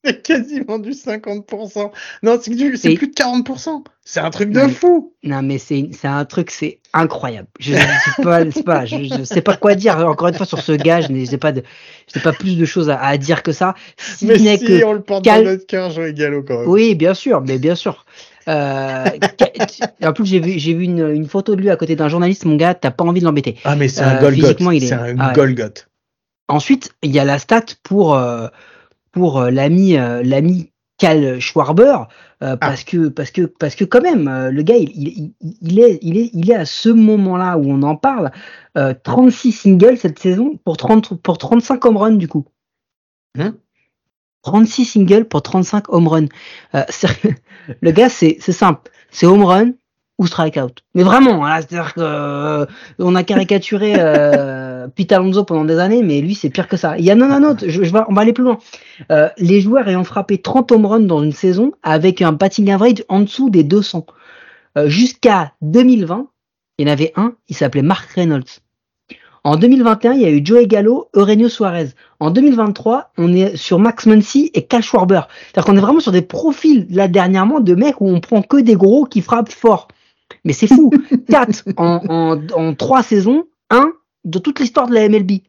c'est 0.05 0.21
quasiment 0.23 0.79
du 0.79 0.91
50%. 0.91 1.91
Non, 2.23 2.37
c'est 2.41 2.51
plus 2.51 3.07
de 3.07 3.13
40%. 3.13 3.83
C'est 4.07 4.19
un 4.19 4.29
truc 4.29 4.51
de 4.51 4.67
fou. 4.67 5.13
Non, 5.23 5.41
mais 5.41 5.57
c'est 5.57 5.89
un 6.03 6.25
truc, 6.25 6.51
c'est 6.51 6.79
incroyable. 6.93 7.47
Je 7.59 7.73
ne 7.73 9.23
sais 9.25 9.25
sais 9.35 9.41
pas 9.41 9.57
quoi 9.57 9.73
dire. 9.75 9.97
Encore 10.07 10.27
une 10.27 10.35
fois 10.35 10.45
sur 10.45 10.59
ce 10.59 10.73
gars, 10.73 11.01
je 11.01 11.11
n'ai 11.11 11.25
pas 11.37 11.51
de, 11.51 11.63
pas 12.23 12.33
plus 12.33 12.57
de 12.57 12.65
choses 12.65 12.89
à, 12.89 12.99
à 13.01 13.17
dire 13.17 13.41
que 13.41 13.51
ça. 13.51 13.73
Si 13.97 14.27
Mais 14.27 14.37
ce 14.37 14.43
n'est 14.43 14.57
si, 14.57 14.65
que, 14.65 14.83
on 14.85 14.93
le 14.93 15.01
porte 15.01 15.23
Cal- 15.23 15.43
dans 15.43 15.51
notre 15.51 15.65
cœur, 15.65 15.89
Joey 15.89 16.13
Gallo, 16.13 16.43
quand 16.43 16.59
même. 16.59 16.69
oui, 16.69 16.93
bien 16.95 17.13
sûr, 17.15 17.41
mais 17.41 17.57
bien 17.57 17.73
sûr. 17.75 18.05
Euh, 18.47 19.05
en 20.03 20.13
plus, 20.13 20.25
j'ai 20.27 20.39
vu, 20.39 20.51
vu 20.51 20.83
une, 20.83 21.09
une 21.09 21.25
photo 21.27 21.55
de 21.55 21.61
lui 21.61 21.71
à 21.71 21.75
côté 21.77 21.95
d'un 21.95 22.09
journaliste. 22.09 22.45
Mon 22.45 22.57
gars, 22.57 22.75
t'as 22.75 22.91
pas 22.91 23.03
envie 23.03 23.19
de 23.21 23.25
l'embêter. 23.25 23.55
Ah, 23.63 23.75
mais 23.75 23.87
c'est 23.87 24.03
Euh, 24.03 24.09
un 24.17 24.21
Golgot. 24.21 24.71
il 24.71 24.83
est- 24.83 24.87
C'est 24.87 24.93
un 24.93 25.15
ah 25.17 25.29
ouais. 25.29 25.33
Golgot. 25.33 25.73
Ensuite, 26.47 26.91
il 27.01 27.09
y 27.11 27.17
a 27.17 27.25
la 27.25 27.39
stat 27.39 27.65
pour 27.81 28.13
euh, 28.13 28.47
pour 29.15 29.39
euh, 29.39 29.49
l'ami 29.49 29.97
euh, 29.97 30.21
l'ami 30.23 30.71
Cal 30.97 31.39
Schwarber 31.41 31.97
Ah. 32.41 32.51
euh, 32.51 32.57
parce 32.57 32.83
que 32.83 33.07
parce 33.07 33.31
que 33.31 33.41
parce 33.43 33.75
que 33.75 33.83
quand 33.85 34.01
même 34.01 34.27
euh, 34.27 34.51
le 34.51 34.61
gars 34.61 34.75
il, 34.77 34.89
il, 34.95 35.33
il- 35.61 35.79
est 35.79 35.99
il 36.01 36.17
est 36.17 36.29
il 36.33 36.51
est 36.51 36.55
à 36.55 36.65
ce 36.65 36.89
moment-là 36.89 37.57
où 37.57 37.65
on 37.71 37.81
en 37.81 37.95
parle 37.95 38.31
euh, 38.77 38.93
36 39.03 39.51
singles 39.53 39.97
cette 39.97 40.19
saison 40.19 40.57
pour 40.63 40.77
30 40.77 41.19
pour 41.21 41.37
35 41.37 41.83
home 41.85 41.97
runs 41.97 42.17
du 42.17 42.27
coup. 42.27 42.45
Hein? 43.39 43.55
36 44.43 44.85
singles 44.85 45.25
pour 45.25 45.41
35 45.41 45.89
home 45.89 46.07
runs. 46.07 46.27
Euh, 46.75 46.83
le 47.81 47.91
gars 47.91 48.09
c'est 48.09 48.37
c'est 48.39 48.51
simple, 48.53 48.91
c'est 49.11 49.25
home 49.25 49.43
run 49.43 49.71
ou 50.17 50.27
strikeout. 50.27 50.75
Mais 50.93 51.03
vraiment, 51.03 51.45
hein, 51.45 51.57
c'est-à-dire 51.57 51.93
que 51.93 52.01
euh, 52.01 52.65
on 52.99 53.15
a 53.15 53.23
caricaturé 53.23 53.95
euh, 53.97 54.87
Pete 54.95 55.11
Alonso 55.11 55.43
pendant 55.43 55.65
des 55.65 55.77
années, 55.77 56.03
mais 56.03 56.21
lui 56.21 56.35
c'est 56.35 56.49
pire 56.49 56.67
que 56.67 56.77
ça. 56.77 56.97
Il 56.97 57.03
y 57.03 57.11
a 57.11 57.15
non 57.15 57.27
non 57.27 57.39
non, 57.39 57.55
je, 57.59 57.83
je 57.83 57.91
vais, 57.91 57.99
on 58.07 58.13
va 58.13 58.21
aller 58.21 58.33
plus 58.33 58.43
loin. 58.43 58.57
Euh, 59.11 59.29
les 59.37 59.61
joueurs 59.61 59.87
ayant 59.87 60.03
frappé 60.03 60.37
30 60.37 60.71
home 60.71 60.85
runs 60.85 60.99
dans 61.01 61.23
une 61.23 61.33
saison 61.33 61.73
avec 61.83 62.21
un 62.21 62.31
batting 62.31 62.71
average 62.71 63.03
en 63.09 63.21
dessous 63.21 63.49
des 63.49 63.63
200. 63.63 64.05
Euh, 64.77 64.87
Jusqu'à 64.87 65.53
2020, 65.61 66.27
il 66.77 66.87
y 66.87 66.89
en 66.89 66.93
avait 66.93 67.13
un, 67.15 67.33
il 67.49 67.55
s'appelait 67.55 67.81
Mark 67.81 68.09
Reynolds. 68.11 68.61
En 69.45 69.57
2021, 69.57 70.13
il 70.13 70.21
y 70.21 70.25
a 70.25 70.31
eu 70.31 70.43
Joey 70.43 70.65
Gallo, 70.65 71.07
Eugenio 71.15 71.49
Suarez. 71.49 71.89
En 72.19 72.31
2023, 72.31 73.11
on 73.19 73.31
est 73.31 73.55
sur 73.55 73.77
Max 73.77 74.07
Muncy 74.07 74.49
et 74.55 74.63
Cal 74.63 74.81
Schwarber. 74.81 75.21
C'est-à-dire 75.29 75.65
qu'on 75.65 75.77
est 75.77 75.81
vraiment 75.81 75.99
sur 75.99 76.11
des 76.11 76.23
profils, 76.23 76.87
là, 76.89 77.07
dernièrement, 77.07 77.59
de 77.59 77.75
mecs 77.75 78.01
où 78.01 78.09
on 78.09 78.19
prend 78.19 78.41
que 78.41 78.57
des 78.57 78.73
gros 78.73 79.05
qui 79.05 79.21
frappent 79.21 79.51
fort. 79.51 79.87
Mais 80.45 80.53
c'est 80.53 80.67
fou. 80.67 80.89
4 81.29 81.63
en, 81.77 82.01
en, 82.07 82.47
en 82.53 82.73
3 82.75 83.03
saisons, 83.03 83.45
1 83.71 83.91
de 84.23 84.39
toute 84.39 84.59
l'histoire 84.59 84.87
de 84.87 84.93
la 84.93 85.09
MLB. 85.09 85.41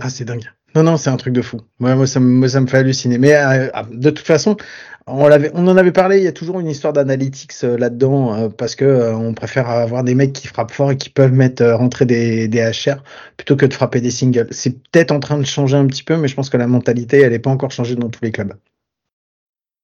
Ah, 0.00 0.08
c'est 0.08 0.24
dingue. 0.24 0.44
Non, 0.74 0.84
non, 0.84 0.96
c'est 0.96 1.10
un 1.10 1.16
truc 1.16 1.34
de 1.34 1.42
fou. 1.42 1.60
Ouais, 1.80 1.94
moi, 1.96 2.06
ça, 2.06 2.20
me- 2.20 2.26
moi, 2.30 2.48
ça 2.48 2.60
me 2.60 2.66
fait 2.68 2.78
halluciner. 2.78 3.18
Mais 3.18 3.34
euh, 3.34 3.68
ah, 3.74 3.84
de 3.90 4.10
toute 4.10 4.24
façon, 4.24 4.56
on, 5.08 5.26
l'avait, 5.26 5.50
on 5.54 5.66
en 5.66 5.76
avait 5.76 5.90
parlé, 5.90 6.18
il 6.18 6.22
y 6.22 6.28
a 6.28 6.32
toujours 6.32 6.60
une 6.60 6.68
histoire 6.68 6.92
d'analytics 6.92 7.52
euh, 7.64 7.76
là-dedans, 7.76 8.34
euh, 8.34 8.48
parce 8.48 8.76
que 8.76 9.12
on 9.12 9.34
préfère 9.34 9.68
avoir 9.68 10.04
des 10.04 10.14
mecs 10.14 10.32
qui 10.32 10.46
frappent 10.46 10.70
fort 10.70 10.92
et 10.92 10.96
qui 10.96 11.10
peuvent 11.10 11.32
mettre 11.32 11.64
rentrer 11.72 12.06
des, 12.06 12.46
des 12.46 12.60
HR 12.60 13.02
plutôt 13.36 13.56
que 13.56 13.66
de 13.66 13.74
frapper 13.74 14.00
des 14.00 14.12
singles. 14.12 14.46
C'est 14.52 14.70
peut-être 14.90 15.10
en 15.10 15.18
train 15.18 15.38
de 15.38 15.44
changer 15.44 15.76
un 15.76 15.86
petit 15.88 16.04
peu, 16.04 16.16
mais 16.16 16.28
je 16.28 16.36
pense 16.36 16.50
que 16.50 16.56
la 16.56 16.68
mentalité, 16.68 17.18
elle 17.20 17.32
n'est 17.32 17.40
pas 17.40 17.50
encore 17.50 17.72
changée 17.72 17.96
dans 17.96 18.08
tous 18.08 18.22
les 18.22 18.30
clubs. 18.30 18.54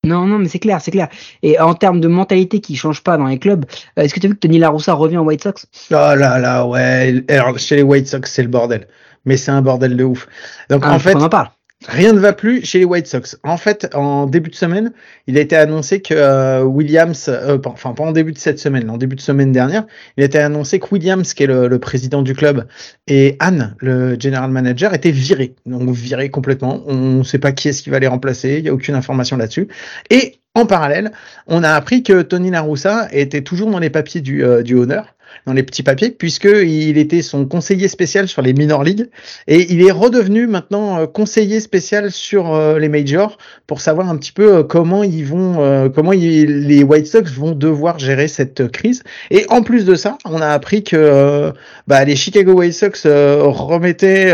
Non, 0.06 0.24
non, 0.26 0.38
mais 0.38 0.48
c'est 0.48 0.58
clair, 0.60 0.80
c'est 0.80 0.90
clair. 0.92 1.08
Et 1.42 1.58
en 1.58 1.74
termes 1.74 2.00
de 2.00 2.08
mentalité 2.08 2.60
qui 2.60 2.76
change 2.76 3.02
pas 3.02 3.16
dans 3.16 3.26
les 3.26 3.38
clubs, 3.38 3.64
euh, 3.98 4.02
est-ce 4.02 4.14
que 4.14 4.20
tu 4.20 4.26
as 4.26 4.28
vu 4.28 4.34
que 4.36 4.40
Tony 4.40 4.58
La 4.58 4.70
Russa 4.70 4.94
revient 4.94 5.18
en 5.18 5.24
White 5.24 5.42
Sox? 5.42 5.66
Oh 5.90 5.94
là 5.94 6.38
là, 6.38 6.64
ouais. 6.64 7.24
Alors, 7.28 7.58
chez 7.58 7.76
les 7.76 7.82
White 7.82 8.06
Sox, 8.06 8.30
c'est 8.30 8.42
le 8.42 8.48
bordel. 8.48 8.86
Mais 9.24 9.36
c'est 9.36 9.50
un 9.50 9.60
bordel 9.62 9.96
de 9.96 10.04
ouf. 10.04 10.28
Donc, 10.70 10.82
Ah, 10.84 10.92
en 10.94 10.98
fait, 11.00 11.16
on 11.16 11.22
en 11.22 11.28
parle. 11.28 11.48
Rien 11.84 12.14
ne 12.14 12.18
va 12.18 12.32
plus 12.32 12.64
chez 12.64 12.78
les 12.78 12.84
White 12.86 13.06
Sox. 13.06 13.36
En 13.44 13.58
fait, 13.58 13.94
en 13.94 14.26
début 14.26 14.48
de 14.48 14.54
semaine, 14.54 14.92
il 15.26 15.36
a 15.36 15.40
été 15.42 15.56
annoncé 15.56 16.00
que 16.00 16.14
euh, 16.14 16.62
Williams, 16.62 17.26
euh, 17.28 17.58
enfin 17.66 17.92
pas 17.92 18.02
en 18.02 18.12
début 18.12 18.32
de 18.32 18.38
cette 18.38 18.58
semaine, 18.58 18.88
en 18.88 18.96
début 18.96 19.14
de 19.14 19.20
semaine 19.20 19.52
dernière, 19.52 19.86
il 20.16 20.22
a 20.22 20.26
été 20.26 20.38
annoncé 20.38 20.80
que 20.80 20.86
Williams, 20.90 21.34
qui 21.34 21.42
est 21.42 21.46
le, 21.46 21.68
le 21.68 21.78
président 21.78 22.22
du 22.22 22.34
club, 22.34 22.66
et 23.06 23.36
Anne, 23.40 23.76
le 23.78 24.18
general 24.18 24.50
manager, 24.50 24.94
étaient 24.94 25.10
virés. 25.10 25.54
Donc 25.66 25.90
virés 25.90 26.30
complètement. 26.30 26.82
On 26.86 27.18
ne 27.18 27.22
sait 27.22 27.38
pas 27.38 27.52
qui 27.52 27.68
est-ce 27.68 27.82
qui 27.82 27.90
va 27.90 27.98
les 27.98 28.08
remplacer. 28.08 28.56
Il 28.56 28.62
n'y 28.62 28.68
a 28.70 28.74
aucune 28.74 28.94
information 28.94 29.36
là-dessus. 29.36 29.68
Et 30.08 30.40
en 30.56 30.64
parallèle, 30.64 31.12
on 31.46 31.62
a 31.62 31.72
appris 31.72 32.02
que 32.02 32.22
Tony 32.22 32.50
Laroussa 32.50 33.08
était 33.12 33.42
toujours 33.42 33.70
dans 33.70 33.78
les 33.78 33.90
papiers 33.90 34.22
du, 34.22 34.42
euh, 34.42 34.62
du 34.62 34.74
honneur, 34.74 35.14
dans 35.46 35.52
les 35.52 35.62
petits 35.62 35.82
papiers, 35.82 36.10
puisque 36.10 36.44
il 36.44 36.98
était 36.98 37.22
son 37.22 37.46
conseiller 37.46 37.88
spécial 37.88 38.28
sur 38.28 38.42
les 38.42 38.52
minor 38.52 38.84
leagues 38.84 39.08
et 39.46 39.72
il 39.72 39.86
est 39.86 39.90
redevenu 39.90 40.46
maintenant 40.46 40.98
euh, 40.98 41.06
conseiller 41.06 41.60
spécial 41.60 42.10
sur 42.10 42.54
euh, 42.54 42.78
les 42.78 42.88
majors 42.88 43.38
pour 43.66 43.80
savoir 43.80 44.08
un 44.08 44.16
petit 44.16 44.32
peu 44.32 44.62
comment 44.62 45.02
ils 45.02 45.24
vont, 45.24 45.90
comment 45.94 46.12
les 46.12 46.82
White 46.82 47.06
Sox 47.06 47.32
vont 47.32 47.52
devoir 47.52 47.98
gérer 47.98 48.28
cette 48.28 48.70
crise. 48.70 49.02
Et 49.30 49.46
en 49.48 49.62
plus 49.62 49.84
de 49.84 49.94
ça, 49.94 50.18
on 50.24 50.40
a 50.40 50.48
appris 50.48 50.84
que 50.84 51.52
bah, 51.86 52.04
les 52.04 52.16
Chicago 52.16 52.52
White 52.52 52.74
Sox 52.74 53.06
remettaient 53.06 54.32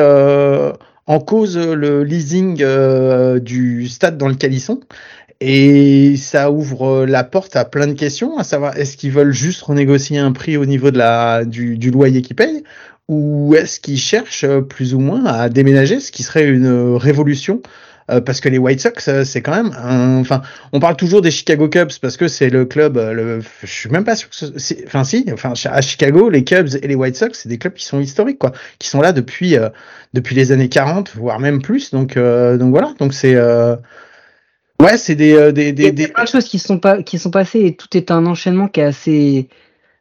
en 1.07 1.21
cause 1.21 1.57
le 1.57 2.05
leasing 2.05 2.63
du 3.41 3.89
stade 3.89 4.19
dans 4.19 4.29
lequel 4.29 4.53
ils 4.53 4.61
sont 4.61 4.81
et 5.43 6.17
ça 6.17 6.51
ouvre 6.51 7.05
la 7.05 7.25
porte 7.25 7.57
à 7.57 7.65
plein 7.65 7.87
de 7.87 7.95
questions, 7.95 8.39
à 8.39 8.45
savoir 8.45 8.77
est-ce 8.77 8.97
qu'ils 8.97 9.11
veulent 9.11 9.33
juste 9.33 9.63
renégocier 9.63 10.19
un 10.19 10.33
prix 10.33 10.57
au 10.57 10.67
niveau 10.67 10.91
de 10.91 10.99
la, 10.99 11.45
du, 11.45 11.79
du 11.79 11.91
loyer 11.91 12.23
qu'ils 12.23 12.37
payent 12.37 12.63
ou 13.09 13.55
est-ce 13.57 13.81
qu'ils 13.81 13.99
cherchent 13.99 14.47
plus 14.69 14.95
ou 14.95 15.01
moins 15.01 15.25
à 15.27 15.49
déménager, 15.49 16.01
ce 16.01 16.13
qui 16.13 16.23
serait 16.23 16.49
une 16.49 16.97
révolution 16.97 17.61
euh, 18.11 18.21
parce 18.21 18.41
que 18.41 18.49
les 18.49 18.59
White 18.59 18.81
Sox, 18.81 19.09
euh, 19.09 19.25
c'est 19.25 19.43
quand 19.43 19.55
même, 19.55 19.73
enfin, 20.21 20.43
on 20.73 20.81
parle 20.81 20.97
toujours 20.97 21.23
des 21.23 21.31
Chicago 21.31 21.69
Cubs 21.69 21.93
parce 22.01 22.17
que 22.17 22.29
c'est 22.29 22.51
le 22.51 22.65
club, 22.65 22.97
euh, 22.97 23.13
le, 23.13 23.41
je 23.63 23.67
suis 23.67 23.89
même 23.91 24.05
pas 24.05 24.17
sûr 24.17 24.29
que, 24.29 24.87
enfin 24.87 25.05
si, 25.05 25.25
enfin 25.33 25.53
à 25.71 25.81
Chicago, 25.81 26.29
les 26.29 26.45
Cubs 26.45 26.69
et 26.83 26.89
les 26.89 26.95
White 26.95 27.17
Sox, 27.17 27.31
c'est 27.35 27.49
des 27.49 27.59
clubs 27.59 27.75
qui 27.75 27.87
sont 27.87 28.01
historiques 28.01 28.39
quoi, 28.39 28.53
qui 28.79 28.89
sont 28.89 29.01
là 29.01 29.13
depuis 29.13 29.57
depuis 30.15 30.35
les 30.35 30.53
années 30.53 30.69
40, 30.69 31.13
voire 31.15 31.39
même 31.39 31.63
plus. 31.63 31.91
Donc 31.93 32.17
donc 32.17 32.71
voilà, 32.71 32.93
donc 32.99 33.15
c'est 33.15 33.37
Ouais, 34.83 34.99
c'est 34.99 35.15
des, 35.15 35.35
euh, 35.35 35.53
des, 35.53 35.73
des, 35.73 35.93
des... 35.93 36.09
plein 36.09 36.25
de 36.25 36.29
choses 36.29 36.49
qui 36.49 36.59
sont 36.59 36.81
pas 36.81 37.05
qui 37.05 37.17
sont 37.21 37.31
passées 37.31 37.61
et 37.67 37.77
tout 37.77 37.97
est 37.97 38.11
un 38.11 38.27
enchaînement 38.27 38.67
qui 38.67 38.81
est 38.81 38.85
assez 38.85 39.49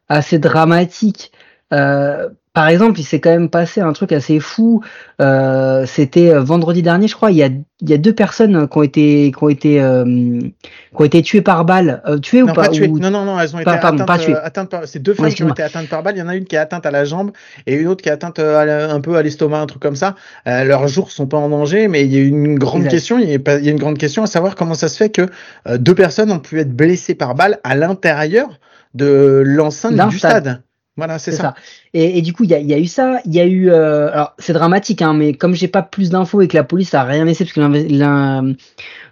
assez 0.10 0.40
dramatique. 0.40 1.32
Euh, 1.72 2.30
par 2.54 2.68
exemple, 2.68 3.00
il 3.00 3.04
s'est 3.04 3.22
quand 3.22 3.30
même 3.30 3.50
passé 3.50 3.80
un 3.80 3.94
truc 3.94 4.12
assez 4.12 4.42
fou. 4.42 4.84
Euh, 5.22 5.86
C'était 5.86 6.34
euh, 6.34 6.42
vendredi 6.42 6.82
dernier, 6.82 7.08
je 7.08 7.16
crois. 7.16 7.32
Il 7.32 7.38
y 7.38 7.44
a, 7.44 7.48
il 7.48 7.90
y 7.90 7.94
a 7.94 7.98
deux 7.98 8.14
personnes 8.14 8.68
qui 8.68 8.78
ont 8.78 8.84
été, 8.84 9.32
qui 9.32 9.44
ont 9.44 9.48
été, 9.48 9.82
euh, 9.82 10.04
qui 10.04 10.50
ont 10.96 11.06
été 11.06 11.22
tuées 11.22 11.42
par 11.42 11.64
balle. 11.64 12.02
Euh, 12.06 12.18
tuées 12.18 12.44
ou 12.44 12.48
pas, 12.48 12.68
pas 12.68 12.70
Non, 12.70 13.10
non, 13.10 13.24
non, 13.24 13.40
elles 13.40 13.56
ont 13.56 13.60
été 13.60 13.70
atteintes, 13.70 14.06
pas 14.06 14.18
tuées. 14.18 14.36
atteintes 14.36 14.70
par. 14.70 14.86
C'est 14.86 15.00
deux 15.00 15.14
femmes 15.14 15.30
qui 15.30 15.44
ont 15.44 15.50
été 15.50 15.64
atteintes 15.64 15.88
par 15.88 16.04
balle. 16.04 16.18
Il 16.18 16.20
y 16.20 16.24
en 16.24 16.28
a 16.28 16.36
une 16.36 16.44
qui 16.44 16.58
est 16.58 16.60
atteinte 16.60 16.86
à 16.86 16.92
la 16.92 17.06
jambe 17.06 17.32
et 17.68 17.76
une 17.76 17.88
autre 17.88 18.04
qui 18.04 18.10
est 18.10 18.12
atteinte 18.12 18.40
un 18.40 19.00
peu 19.00 19.16
à 19.16 19.24
l'estomac, 19.24 19.60
un 19.62 19.66
truc 19.66 19.82
comme 19.82 19.96
ça. 19.96 20.16
leurs 20.46 20.90
jours 20.90 21.12
sont 21.12 21.28
pas 21.28 21.38
en 21.38 21.48
danger, 21.48 21.88
mais 21.88 22.04
il 22.04 22.14
y 22.14 22.18
a 22.18 22.22
une 22.22 22.60
grande 22.60 22.90
question. 22.90 23.18
Il 23.18 23.30
y, 23.30 23.36
a, 23.36 23.60
il 23.60 23.66
y 23.66 23.70
a 23.70 23.72
une 23.72 23.80
grande 23.80 23.98
question 23.98 24.24
à 24.24 24.28
savoir 24.28 24.56
comment 24.56 24.74
ça 24.74 24.90
se 24.90 24.98
fait 24.98 25.10
que 25.10 25.30
deux 25.78 25.96
personnes 25.96 26.32
ont 26.34 26.40
pu 26.40 26.60
être 26.60 26.76
blessées 26.76 27.16
par 27.16 27.34
balle 27.34 27.60
à 27.64 27.76
l'intérieur 27.76 28.60
de 28.94 29.42
l'enceinte 29.46 29.94
du 30.10 30.18
stade. 30.18 30.44
stade. 30.44 30.62
Voilà, 30.98 31.20
c'est 31.20 31.32
ça. 31.32 31.56
Et, 31.94 32.18
et, 32.18 32.22
du 32.22 32.34
coup, 32.34 32.44
il 32.44 32.50
y 32.50 32.54
a, 32.54 32.60
y 32.60 32.74
a, 32.74 32.78
eu 32.78 32.86
ça. 32.86 33.22
Il 33.26 33.34
y 33.34 33.40
a 33.40 33.46
eu. 33.46 33.72
Euh, 33.72 34.12
alors, 34.12 34.34
c'est 34.40 34.52
dramatique, 34.52 35.02
hein, 35.02 35.14
mais 35.14 35.34
comme 35.34 35.56
j'ai 35.56 35.70
pas 35.70 35.84
plus 35.84 36.10
d'infos 36.10 36.42
et 36.42 36.50
que 36.50 36.58
la 36.58 36.66
police 36.66 36.94
a 36.94 37.04
rien 37.04 37.24
laissé 37.24 37.46
parce 37.46 37.54
que 37.54 37.62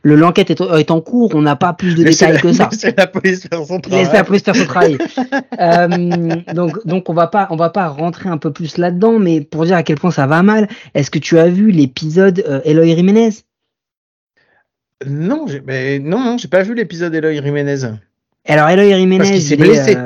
le 0.01 0.15
l'enquête 0.15 0.49
est, 0.49 0.59
est, 0.59 0.91
en 0.91 0.99
cours, 0.99 1.35
on 1.35 1.41
n'a 1.41 1.55
pas 1.55 1.71
plus 1.71 1.95
de 1.95 2.03
détails 2.03 2.39
que 2.41 2.51
ça. 2.51 2.69
C'est 2.73 2.97
la 2.97 3.07
police 3.07 3.47
faire 3.47 3.65
son 3.65 3.79
travail. 3.79 4.03
Laissez 4.03 4.17
la 4.17 4.23
police 4.25 4.43
faire 4.43 4.55
son 4.57 4.65
travail. 4.65 4.97
euh, 5.59 6.53
donc, 6.53 6.85
donc, 6.85 7.09
on 7.09 7.13
va 7.13 7.27
pas, 7.27 7.47
on 7.49 7.55
va 7.55 7.69
pas 7.69 7.87
rentrer 7.87 8.27
un 8.27 8.37
peu 8.37 8.51
plus 8.51 8.77
là-dedans, 8.77 9.17
mais 9.17 9.39
pour 9.39 9.63
dire 9.63 9.77
à 9.77 9.83
quel 9.83 9.97
point 9.97 10.11
ça 10.11 10.27
va 10.27 10.43
mal. 10.43 10.67
Est-ce 10.95 11.09
que 11.09 11.19
tu 11.19 11.39
as 11.39 11.47
vu 11.47 11.71
l'épisode 11.71 12.43
euh, 12.45 12.59
Eloy 12.65 12.93
Jiménez? 12.93 13.29
Non, 15.07 15.45
mais 15.65 15.99
non, 15.99 16.19
non, 16.19 16.37
j'ai 16.37 16.49
pas 16.49 16.61
vu 16.61 16.73
l'épisode 16.75 17.15
Eloy 17.15 17.41
Jiménez. 17.41 17.85
Alors, 18.45 18.67
Eloy 18.67 18.93
Jiménez, 18.93 19.17
Parce 19.19 19.31
qu'il 19.31 19.41
s'est 19.41 19.55
blessé. 19.55 19.97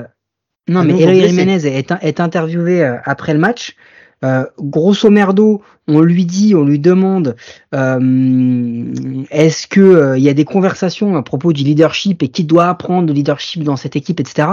Non, 0.68 0.84
mais 0.84 1.00
Eloy 1.00 1.28
Jiménez 1.28 1.66
est, 1.66 1.92
est, 1.92 2.20
interviewé 2.20 2.84
euh, 2.84 2.98
après 3.06 3.34
le 3.34 3.40
match. 3.40 3.76
Euh, 4.24 4.46
grosso 4.58 5.10
merdo, 5.10 5.62
on 5.88 6.00
lui 6.00 6.26
dit, 6.26 6.56
on 6.56 6.64
lui 6.64 6.80
demande, 6.80 7.36
euh, 7.76 8.94
est-ce 9.32 9.68
que 9.68 9.82
euh, 9.82 10.18
il 10.18 10.24
y 10.24 10.30
a 10.30 10.34
des 10.34 10.46
conversations 10.46 11.18
à 11.18 11.24
propos 11.24 11.52
du 11.52 11.64
leadership 11.64 12.24
et 12.24 12.30
qui 12.30 12.46
doit 12.46 12.70
apprendre 12.70 13.08
le 13.08 13.14
leadership 13.14 13.64
dans 13.64 13.76
cette 13.76 13.98
équipe, 13.98 14.22
etc. 14.22 14.48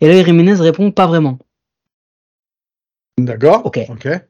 Et 0.00 0.08
là, 0.08 0.24
Jiménez 0.24 0.54
répond 0.54 0.90
pas 0.90 1.06
vraiment. 1.06 1.38
D'accord. 3.24 3.62
Ok. 3.64 3.78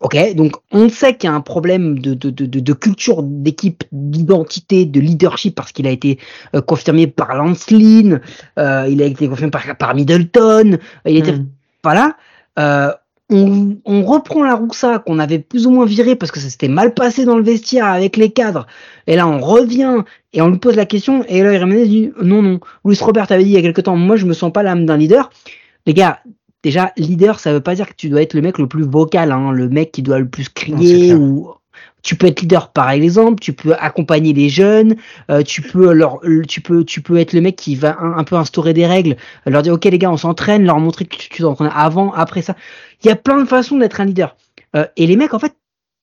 Ok. 0.00 0.34
Donc 0.34 0.52
on 0.72 0.88
sait 0.88 1.16
qu'il 1.16 1.28
y 1.28 1.32
a 1.32 1.36
un 1.36 1.40
problème 1.40 1.98
de, 1.98 2.14
de, 2.14 2.30
de, 2.30 2.46
de 2.46 2.72
culture 2.72 3.22
d'équipe, 3.22 3.84
d'identité, 3.92 4.84
de 4.84 5.00
leadership 5.00 5.54
parce 5.54 5.72
qu'il 5.72 5.86
a 5.86 5.90
été 5.90 6.18
euh, 6.54 6.60
confirmé 6.60 7.06
par 7.06 7.34
Lance 7.34 7.70
Lynn, 7.70 8.20
euh, 8.58 8.86
il 8.88 9.02
a 9.02 9.06
été 9.06 9.28
confirmé 9.28 9.50
par, 9.50 9.76
par 9.76 9.94
Middleton, 9.94 10.78
il 11.06 11.16
était 11.16 11.32
hmm. 11.32 11.46
voilà. 11.82 12.16
Euh, 12.58 12.92
on, 13.30 13.76
on, 13.84 14.02
reprend 14.02 14.42
la 14.42 14.54
Roussa 14.54 14.98
qu'on 14.98 15.20
avait 15.20 15.38
plus 15.38 15.66
ou 15.66 15.70
moins 15.70 15.86
viré 15.86 16.16
parce 16.16 16.32
que 16.32 16.40
ça 16.40 16.48
s'était 16.48 16.68
mal 16.68 16.94
passé 16.94 17.24
dans 17.24 17.36
le 17.36 17.44
vestiaire 17.44 17.86
avec 17.86 18.16
les 18.16 18.30
cadres. 18.30 18.66
Et 19.06 19.14
là, 19.14 19.28
on 19.28 19.38
revient 19.38 19.98
et 20.32 20.42
on 20.42 20.48
lui 20.48 20.58
pose 20.58 20.74
la 20.74 20.86
question. 20.86 21.24
Et 21.28 21.42
là, 21.42 21.54
il 21.54 21.88
dit 21.88 22.10
non, 22.20 22.42
non. 22.42 22.58
Louis 22.84 22.98
Robert 23.00 23.30
avait 23.30 23.44
dit 23.44 23.50
il 23.50 23.54
y 23.54 23.58
a 23.58 23.62
quelque 23.62 23.80
temps, 23.80 23.96
moi, 23.96 24.16
je 24.16 24.26
me 24.26 24.32
sens 24.32 24.52
pas 24.52 24.64
l'âme 24.64 24.84
d'un 24.84 24.96
leader. 24.96 25.30
Les 25.86 25.94
gars, 25.94 26.20
déjà 26.62 26.92
leader 26.96 27.40
ça 27.40 27.52
veut 27.52 27.60
pas 27.60 27.74
dire 27.74 27.88
que 27.88 27.94
tu 27.94 28.08
dois 28.08 28.22
être 28.22 28.34
le 28.34 28.42
mec 28.42 28.58
le 28.58 28.66
plus 28.66 28.84
vocal 28.84 29.32
hein, 29.32 29.52
le 29.52 29.68
mec 29.68 29.92
qui 29.92 30.02
doit 30.02 30.18
le 30.18 30.28
plus 30.28 30.48
crier 30.48 31.14
ou 31.14 31.52
tu 32.02 32.16
peux 32.16 32.26
être 32.26 32.40
leader 32.40 32.72
par 32.72 32.90
exemple 32.90 33.40
tu 33.40 33.52
peux 33.52 33.74
accompagner 33.74 34.32
les 34.32 34.48
jeunes 34.48 34.96
euh, 35.30 35.42
tu 35.42 35.62
peux 35.62 35.92
leur 35.92 36.20
tu 36.48 36.60
peux 36.60 36.84
tu 36.84 37.00
peux 37.02 37.18
être 37.18 37.32
le 37.32 37.40
mec 37.40 37.56
qui 37.56 37.74
va 37.74 37.98
un, 38.00 38.24
peu 38.24 38.36
instaurer 38.36 38.72
des 38.72 38.86
règles 38.86 39.16
leur 39.46 39.62
dire 39.62 39.74
ok 39.74 39.84
les 39.84 39.98
gars 39.98 40.10
on 40.10 40.16
s'entraîne 40.16 40.64
leur 40.64 40.78
montrer 40.78 41.04
que 41.04 41.16
tu, 41.16 41.28
tu 41.28 41.42
t'entraînes 41.42 41.72
avant 41.74 42.12
après 42.12 42.42
ça. 42.42 42.56
Il 43.02 43.08
y 43.08 43.10
a 43.10 43.16
plein 43.16 43.40
de 43.40 43.48
façons 43.48 43.78
d'être 43.78 44.00
un 44.00 44.04
leader. 44.04 44.36
Euh, 44.76 44.86
et 44.96 45.06
les 45.06 45.16
mecs 45.16 45.34
en 45.34 45.38
fait 45.38 45.54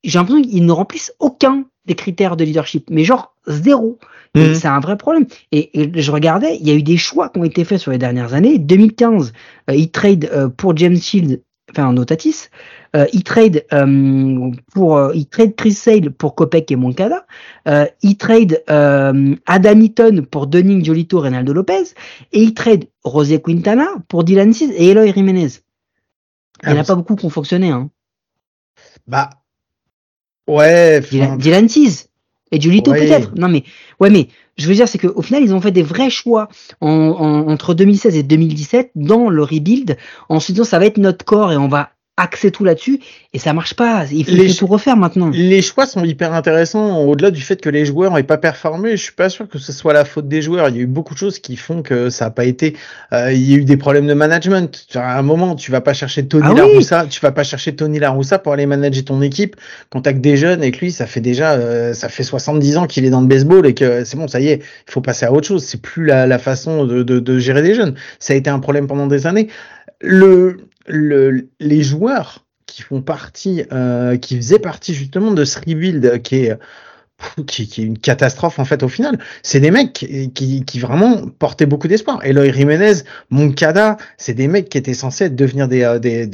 j'ai 0.03 0.19
l'impression 0.19 0.41
qu'ils 0.41 0.65
ne 0.65 0.71
remplissent 0.71 1.13
aucun 1.19 1.65
des 1.85 1.95
critères 1.95 2.37
de 2.37 2.43
leadership. 2.43 2.89
Mais 2.89 3.03
genre 3.03 3.33
zéro 3.47 3.99
Mhm. 4.37 4.55
C'est 4.55 4.67
un 4.67 4.79
vrai 4.79 4.97
problème. 4.97 5.25
Et, 5.51 5.91
je 5.95 6.11
regardais, 6.11 6.57
il 6.57 6.67
y 6.67 6.71
a 6.71 6.73
eu 6.73 6.83
des 6.83 6.97
choix 6.97 7.29
qui 7.29 7.39
ont 7.39 7.43
été 7.43 7.63
faits 7.63 7.79
sur 7.79 7.91
les 7.91 7.97
dernières 7.97 8.33
années. 8.33 8.57
2015, 8.59 9.33
euh, 9.69 9.75
il 9.75 9.91
trade 9.91 10.29
euh, 10.31 10.49
pour 10.49 10.75
James 10.77 10.97
Shield, 10.97 11.41
enfin 11.71 11.91
Notatis. 11.93 12.49
Euh, 12.95 13.05
il 13.13 13.23
trade 13.23 13.65
euh, 13.73 14.51
pour, 14.73 14.97
euh, 14.97 15.11
il 15.13 15.27
trade 15.27 15.55
Chris 15.55 15.73
Sale 15.73 16.11
pour 16.11 16.35
Kopek 16.35 16.71
et 16.71 16.75
Moncada. 16.75 17.25
Euh, 17.67 17.85
il 18.01 18.17
trade 18.17 18.63
Adam 18.67 19.81
Eaton 19.81 20.25
pour 20.29 20.47
Dunning, 20.47 20.85
Jolito, 20.85 21.19
Reynaldo 21.19 21.53
Lopez. 21.53 21.93
Et 22.31 22.41
il 22.41 22.53
trade 22.53 22.85
Rosé 23.03 23.41
Quintana 23.41 23.87
pour 24.07 24.23
Dylan 24.23 24.53
Cis 24.53 24.71
et 24.75 24.89
Eloy 24.89 25.11
Jiménez. 25.13 25.49
Il 26.63 26.69
n'y 26.69 26.75
en 26.75 26.77
a 26.77 26.81
ah, 26.81 26.85
pas 26.85 26.95
beaucoup 26.95 27.15
qui 27.15 27.25
ont 27.25 27.29
fonctionné. 27.29 27.69
Hein. 27.69 27.89
Bah, 29.05 29.29
ouais. 30.47 31.01
Dylan, 31.01 31.37
Dylan 31.37 31.69
et 32.51 32.61
Julito 32.61 32.91
peut-être. 32.91 33.35
Non 33.35 33.49
mais 33.49 33.63
ouais 33.99 34.09
mais 34.09 34.27
je 34.57 34.67
veux 34.67 34.73
dire 34.73 34.87
c'est 34.87 34.97
qu'au 34.97 35.21
final 35.21 35.43
ils 35.43 35.53
ont 35.53 35.61
fait 35.61 35.71
des 35.71 35.83
vrais 35.83 36.09
choix 36.09 36.49
en, 36.81 36.89
entre 36.89 37.73
2016 37.73 38.15
et 38.15 38.23
2017 38.23 38.91
dans 38.95 39.29
le 39.29 39.43
rebuild 39.43 39.97
en 40.29 40.39
se 40.39 40.51
disant 40.51 40.63
ça 40.63 40.79
va 40.79 40.85
être 40.85 40.97
notre 40.97 41.25
corps 41.25 41.51
et 41.51 41.57
on 41.57 41.67
va 41.67 41.91
axer 42.17 42.51
tout 42.51 42.63
là-dessus 42.63 42.99
et 43.33 43.39
ça 43.39 43.53
marche 43.53 43.75
pas. 43.75 44.05
Il 44.11 44.25
faut, 44.25 44.31
les, 44.31 44.53
tout 44.53 44.65
refaire 44.65 44.97
maintenant. 44.97 45.29
Les 45.31 45.61
choix 45.61 45.85
sont 45.85 46.03
hyper 46.03 46.33
intéressants 46.33 47.03
au-delà 47.03 47.29
du 47.29 47.41
fait 47.41 47.61
que 47.61 47.69
les 47.69 47.85
joueurs 47.85 48.13
n'aient 48.13 48.23
pas 48.23 48.39
performé. 48.39 48.91
Je 48.97 49.03
suis 49.03 49.13
pas 49.13 49.29
sûr 49.29 49.47
que 49.47 49.59
ce 49.59 49.71
soit 49.71 49.93
la 49.93 50.03
faute 50.03 50.27
des 50.27 50.41
joueurs. 50.41 50.69
Il 50.69 50.75
y 50.75 50.79
a 50.79 50.81
eu 50.81 50.87
beaucoup 50.87 51.13
de 51.13 51.19
choses 51.19 51.37
qui 51.37 51.55
font 51.55 51.83
que 51.83 52.09
ça 52.09 52.25
n'a 52.25 52.31
pas 52.31 52.45
été. 52.45 52.75
Euh, 53.13 53.31
il 53.31 53.49
y 53.49 53.53
a 53.53 53.57
eu 53.57 53.65
des 53.65 53.77
problèmes 53.77 54.07
de 54.07 54.15
management. 54.15 54.87
À 54.95 55.19
un 55.19 55.21
moment, 55.21 55.55
tu 55.55 55.71
vas 55.71 55.81
pas 55.81 55.93
chercher 55.93 56.27
Tony 56.27 56.47
ah 56.49 56.53
Laroussa, 56.55 57.05
tu 57.07 57.19
vas 57.21 57.31
pas 57.31 57.43
chercher 57.43 57.75
Tony 57.75 57.99
Laroussa 57.99 58.39
pour 58.39 58.53
aller 58.53 58.65
manager 58.65 59.05
ton 59.05 59.21
équipe 59.21 59.55
quand 59.91 60.01
t'as 60.01 60.13
que 60.13 60.19
des 60.19 60.37
jeunes 60.37 60.63
et 60.63 60.71
que 60.71 60.79
lui, 60.79 60.91
ça 60.91 61.05
fait 61.05 61.21
déjà, 61.21 61.53
euh, 61.53 61.93
ça 61.93 62.09
fait 62.09 62.23
70 62.23 62.77
ans 62.77 62.87
qu'il 62.87 63.05
est 63.05 63.11
dans 63.11 63.21
le 63.21 63.27
baseball 63.27 63.67
et 63.67 63.75
que 63.75 64.03
c'est 64.03 64.17
bon, 64.17 64.27
ça 64.27 64.39
y 64.39 64.47
est, 64.47 64.63
il 64.87 64.91
faut 64.91 65.01
passer 65.01 65.27
à 65.27 65.31
autre 65.31 65.47
chose. 65.47 65.63
C'est 65.63 65.81
plus 65.81 66.05
la, 66.05 66.25
la 66.25 66.39
façon 66.39 66.85
de, 66.85 67.03
de, 67.03 67.19
de 67.19 67.37
gérer 67.37 67.61
des 67.61 67.75
jeunes. 67.75 67.93
Ça 68.17 68.33
a 68.33 68.35
été 68.35 68.49
un 68.49 68.59
problème 68.59 68.87
pendant 68.87 69.05
des 69.05 69.27
années. 69.27 69.49
Le, 70.01 70.57
le, 70.85 71.49
les 71.59 71.83
joueurs 71.83 72.45
qui 72.65 72.81
font 72.81 73.01
partie, 73.01 73.63
euh, 73.71 74.17
qui 74.17 74.37
faisaient 74.37 74.59
partie 74.59 74.93
justement 74.93 75.31
de 75.31 75.45
ce 75.45 75.59
rebuild 75.59 76.21
qui 76.21 76.35
est 76.45 76.57
qui, 77.47 77.67
qui, 77.67 77.81
est 77.81 77.85
une 77.85 77.97
catastrophe 77.97 78.59
en 78.59 78.65
fait 78.65 78.83
au 78.83 78.87
final. 78.87 79.17
C'est 79.41 79.59
des 79.59 79.71
mecs 79.71 79.93
qui, 79.93 80.63
qui, 80.63 80.79
vraiment 80.79 81.27
portaient 81.39 81.65
beaucoup 81.65 81.87
d'espoir. 81.87 82.19
Eloy 82.23 82.53
Jiménez, 82.53 83.03
Moncada, 83.29 83.97
c'est 84.17 84.33
des 84.33 84.47
mecs 84.47 84.69
qui 84.69 84.77
étaient 84.77 84.93
censés 84.93 85.29
devenir 85.29 85.67
des, 85.67 85.83
euh, 85.83 85.99
des, 85.99 86.29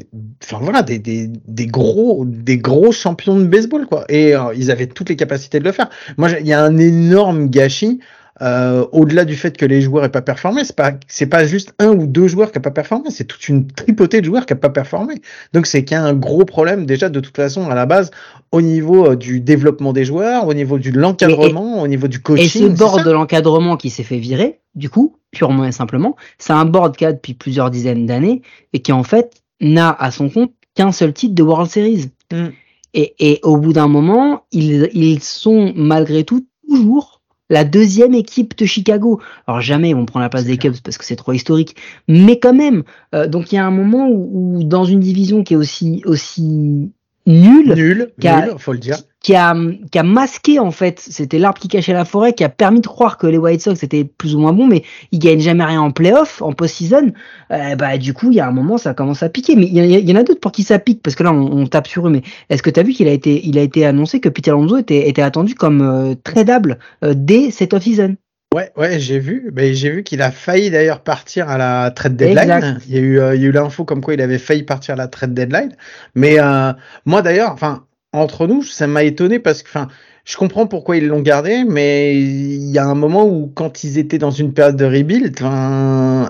voilà, 0.49 0.81
des, 0.81 0.99
des, 0.99 1.29
des, 1.47 1.67
gros, 1.67 2.25
des 2.25 2.57
gros 2.57 2.91
champions 2.91 3.39
de 3.39 3.45
baseball 3.45 3.85
quoi. 3.85 4.05
Et 4.09 4.35
euh, 4.35 4.53
ils 4.55 4.71
avaient 4.71 4.87
toutes 4.87 5.09
les 5.09 5.15
capacités 5.15 5.59
de 5.59 5.63
le 5.63 5.71
faire. 5.71 5.89
Moi, 6.17 6.31
il 6.39 6.47
y 6.47 6.53
a 6.53 6.61
un 6.61 6.77
énorme 6.77 7.49
gâchis 7.49 7.99
euh, 8.41 8.85
au-delà 8.91 9.25
du 9.25 9.35
fait 9.35 9.55
que 9.55 9.65
les 9.65 9.81
joueurs 9.81 10.05
aient 10.05 10.11
pas 10.11 10.23
performé, 10.23 10.63
c'est 10.63 10.75
pas 10.75 10.93
c'est 11.07 11.27
pas 11.27 11.45
juste 11.45 11.73
un 11.77 11.89
ou 11.89 12.07
deux 12.07 12.27
joueurs 12.27 12.51
qui 12.51 12.57
n'ont 12.57 12.63
pas 12.63 12.71
performé, 12.71 13.11
c'est 13.11 13.25
toute 13.25 13.47
une 13.47 13.67
tripotée 13.67 14.21
de 14.21 14.25
joueurs 14.25 14.47
qui 14.47 14.53
n'ont 14.53 14.59
pas 14.59 14.71
performé. 14.71 15.21
Donc 15.53 15.67
c'est 15.67 15.83
qu'il 15.83 15.95
y 15.95 15.99
a 15.99 16.03
un 16.03 16.15
gros 16.15 16.43
problème 16.43 16.87
déjà 16.87 17.09
de 17.09 17.19
toute 17.19 17.35
façon 17.35 17.69
à 17.69 17.75
la 17.75 17.85
base 17.85 18.09
au 18.51 18.61
niveau 18.61 19.11
euh, 19.11 19.15
du 19.15 19.39
développement 19.39 19.93
des 19.93 20.03
joueurs, 20.03 20.47
au 20.47 20.55
niveau 20.55 20.79
de 20.79 20.89
l'encadrement, 20.89 21.81
au 21.81 21.87
niveau 21.87 22.07
du 22.07 22.21
coaching. 22.21 22.45
Et 22.45 22.49
ce 22.49 22.65
board 22.65 23.05
de 23.05 23.11
l'encadrement 23.11 23.77
qui 23.77 23.91
s'est 23.91 24.03
fait 24.03 24.17
virer, 24.17 24.59
du 24.73 24.89
coup, 24.89 25.17
purement 25.29 25.65
et 25.65 25.71
simplement, 25.71 26.15
c'est 26.39 26.53
un 26.53 26.65
board 26.65 26.97
qui 26.97 27.05
a 27.05 27.13
depuis 27.13 27.35
plusieurs 27.35 27.69
dizaines 27.69 28.07
d'années 28.07 28.41
et 28.73 28.79
qui 28.79 28.91
en 28.91 29.03
fait 29.03 29.43
n'a 29.61 29.91
à 29.91 30.09
son 30.09 30.29
compte 30.29 30.53
qu'un 30.73 30.91
seul 30.91 31.13
titre 31.13 31.35
de 31.35 31.43
World 31.43 31.69
Series. 31.69 32.09
Mm. 32.31 32.47
Et, 32.95 33.15
et, 33.19 33.39
au 33.41 33.57
bout 33.57 33.73
d'un 33.73 33.87
moment, 33.87 34.43
ils, 34.51 34.89
ils 34.93 35.21
sont 35.21 35.73
malgré 35.75 36.23
tout 36.23 36.45
toujours 36.67 37.12
la 37.53 37.63
deuxième 37.63 38.15
équipe 38.15 38.57
de 38.57 38.65
Chicago. 38.65 39.21
Alors 39.47 39.61
jamais 39.61 39.89
ils 39.91 39.95
vont 39.95 40.05
prendre 40.05 40.23
la 40.23 40.29
place 40.29 40.45
des 40.45 40.57
Cubs 40.57 40.81
parce 40.83 40.97
que 40.97 41.05
c'est 41.05 41.15
trop 41.15 41.33
historique, 41.33 41.75
mais 42.07 42.39
quand 42.39 42.53
même. 42.53 42.83
Euh, 43.13 43.27
donc 43.27 43.51
il 43.51 43.55
y 43.55 43.57
a 43.59 43.65
un 43.65 43.71
moment 43.71 44.09
où, 44.09 44.57
où, 44.57 44.63
dans 44.63 44.85
une 44.85 44.99
division 44.99 45.43
qui 45.43 45.53
est 45.53 45.57
aussi 45.57 46.01
aussi 46.05 46.91
nul, 47.25 47.73
nul, 47.73 48.11
nul, 48.21 48.53
faut 48.57 48.73
le 48.73 48.79
dire, 48.79 48.97
qui 49.23 49.35
a 49.35 49.55
qui 49.91 49.97
a 49.97 50.03
masqué 50.03 50.59
en 50.59 50.71
fait, 50.71 50.99
c'était 50.99 51.39
l'arbre 51.39 51.59
qui 51.59 51.69
cachait 51.69 51.93
la 51.93 52.05
forêt, 52.05 52.33
qui 52.33 52.43
a 52.43 52.49
permis 52.49 52.81
de 52.81 52.87
croire 52.87 53.17
que 53.17 53.25
les 53.25 53.37
White 53.37 53.61
Sox 53.61 53.81
étaient 53.81 54.03
plus 54.03 54.35
ou 54.35 54.39
moins 54.39 54.51
bons, 54.51 54.67
mais 54.67 54.83
ils 55.11 55.19
gagnent 55.19 55.39
jamais 55.39 55.63
rien 55.63 55.81
en 55.81 55.91
playoff, 55.91 56.41
en 56.41 56.51
post-season. 56.51 57.13
Euh, 57.51 57.75
bah 57.75 57.97
du 57.97 58.13
coup, 58.13 58.31
il 58.31 58.35
y 58.35 58.39
a 58.41 58.47
un 58.47 58.51
moment, 58.51 58.77
ça 58.77 58.93
commence 58.93 59.23
à 59.23 59.29
piquer. 59.29 59.55
Mais 59.55 59.67
il 59.67 59.85
y, 59.85 60.09
y, 60.09 60.11
en 60.11 60.19
a 60.19 60.23
d'autres 60.23 60.41
pour 60.41 60.51
qui 60.51 60.63
ça 60.63 60.77
pique, 60.77 61.01
parce 61.01 61.15
que 61.15 61.23
là, 61.23 61.31
on, 61.31 61.61
on 61.61 61.65
tape 61.65 61.87
sur 61.87 62.07
eux. 62.07 62.11
Mais 62.11 62.21
est-ce 62.49 62.61
que 62.61 62.69
tu 62.69 62.79
as 62.79 62.83
vu 62.83 62.91
qu'il 62.91 63.07
a 63.07 63.13
été 63.13 63.45
il 63.47 63.57
a 63.57 63.61
été 63.61 63.85
annoncé 63.85 64.19
que 64.19 64.29
Peter 64.29 64.51
Alonso 64.51 64.77
était 64.77 65.07
était 65.07 65.21
attendu 65.21 65.55
comme 65.55 65.81
euh, 65.81 66.15
tradable 66.23 66.77
euh, 67.03 67.13
dès 67.15 67.49
cette 67.49 67.73
off-season? 67.73 68.15
Ouais, 68.53 68.71
ouais, 68.77 68.99
j'ai 68.99 69.19
vu. 69.19 69.49
Ben, 69.51 69.73
j'ai 69.73 69.89
vu 69.89 70.03
qu'il 70.03 70.21
a 70.21 70.31
failli 70.31 70.69
d'ailleurs 70.69 71.01
partir 71.01 71.49
à 71.49 71.57
la 71.57 71.91
trade 71.91 72.15
deadline. 72.15 72.79
Il 72.87 72.93
y 72.93 72.97
a 72.97 73.01
eu, 73.01 73.19
euh, 73.19 73.35
il 73.35 73.41
y 73.41 73.45
a 73.45 73.47
eu 73.47 73.51
l'info 73.51 73.83
comme 73.83 74.01
quoi 74.01 74.13
il 74.13 74.21
avait 74.21 74.37
failli 74.37 74.63
partir 74.63 74.93
à 74.93 74.97
la 74.97 75.07
trade 75.07 75.33
deadline. 75.33 75.75
Mais 76.15 76.39
euh, 76.39 76.71
moi 77.05 77.21
d'ailleurs, 77.21 77.51
enfin, 77.51 77.85
entre 78.11 78.45
nous, 78.45 78.61
ça 78.61 78.85
m'a 78.85 79.03
étonné 79.03 79.39
parce 79.39 79.63
que, 79.63 79.69
enfin, 79.69 79.87
je 80.25 80.37
comprends 80.37 80.67
pourquoi 80.67 80.95
ils 80.95 81.07
l'ont 81.07 81.19
gardé, 81.19 81.65
mais 81.67 82.15
il 82.15 82.69
y 82.71 82.77
a 82.77 82.85
un 82.85 82.95
moment 82.95 83.25
où 83.25 83.51
quand 83.53 83.83
ils 83.83 83.97
étaient 83.97 84.17
dans 84.17 84.31
une 84.31 84.53
période 84.53 84.77
de 84.77 84.85
rebuild, 84.85 85.37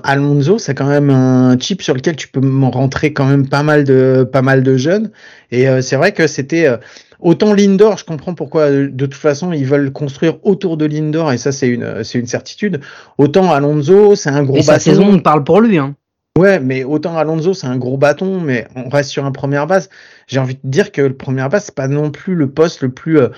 Alonso, 0.04 0.58
c'est 0.58 0.74
quand 0.74 0.88
même 0.88 1.12
un 1.12 1.60
chip 1.60 1.84
sur 1.84 1.94
lequel 1.94 2.16
tu 2.16 2.28
peux 2.28 2.42
rentrer 2.72 3.14
quand 3.14 3.26
même 3.26 3.48
pas 3.48 3.62
mal 3.62 3.84
de, 3.84 4.28
pas 4.32 4.42
mal 4.42 4.64
de 4.64 4.78
jeunes. 4.78 5.12
Et 5.52 5.68
euh, 5.68 5.82
c'est 5.82 5.96
vrai 5.96 6.12
que 6.12 6.26
c'était 6.26 6.66
euh, 6.66 6.78
Autant 7.24 7.54
Lindor, 7.54 7.98
je 7.98 8.06
comprends 8.06 8.34
pourquoi 8.34 8.70
de 8.70 9.06
toute 9.06 9.14
façon 9.16 9.54
ils 9.54 9.66
veulent 9.66 9.92
construire 9.92 10.36
autour 10.44 10.76
de 10.78 10.86
Lindor 10.86 11.32
et 11.32 11.38
ça 11.38 11.52
c'est 11.52 11.70
une 11.70 12.04
c'est 12.04 12.20
une 12.20 12.28
certitude. 12.28 12.82
Autant 13.18 13.52
Alonso, 13.52 14.16
c'est 14.16 14.30
un 14.30 14.44
gros 14.44 14.58
et 14.58 14.60
bâton. 14.60 14.74
Sa 14.74 14.80
saison 14.80 15.08
on 15.10 15.20
parle 15.20 15.44
pour 15.44 15.62
lui 15.62 15.78
hein. 15.78 15.96
Ouais, 16.38 16.60
mais 16.60 16.84
autant 16.84 17.16
Alonso, 17.16 17.54
c'est 17.54 17.68
un 17.68 17.78
gros 17.78 17.96
bâton, 17.96 18.40
mais 18.40 18.68
on 18.76 18.90
reste 18.90 19.12
sur 19.12 19.24
un 19.24 19.32
première 19.32 19.68
base. 19.68 19.90
J'ai 20.26 20.40
envie 20.40 20.56
de 20.56 20.60
dire 20.64 20.92
que 20.92 21.04
le 21.04 21.16
première 21.16 21.48
base, 21.48 21.66
c'est 21.66 21.76
pas 21.76 21.88
non 21.88 22.10
plus 22.10 22.34
le 22.34 22.50
poste 22.50 22.82
le 22.82 22.90
plus 22.90 23.20
euh, 23.20 23.30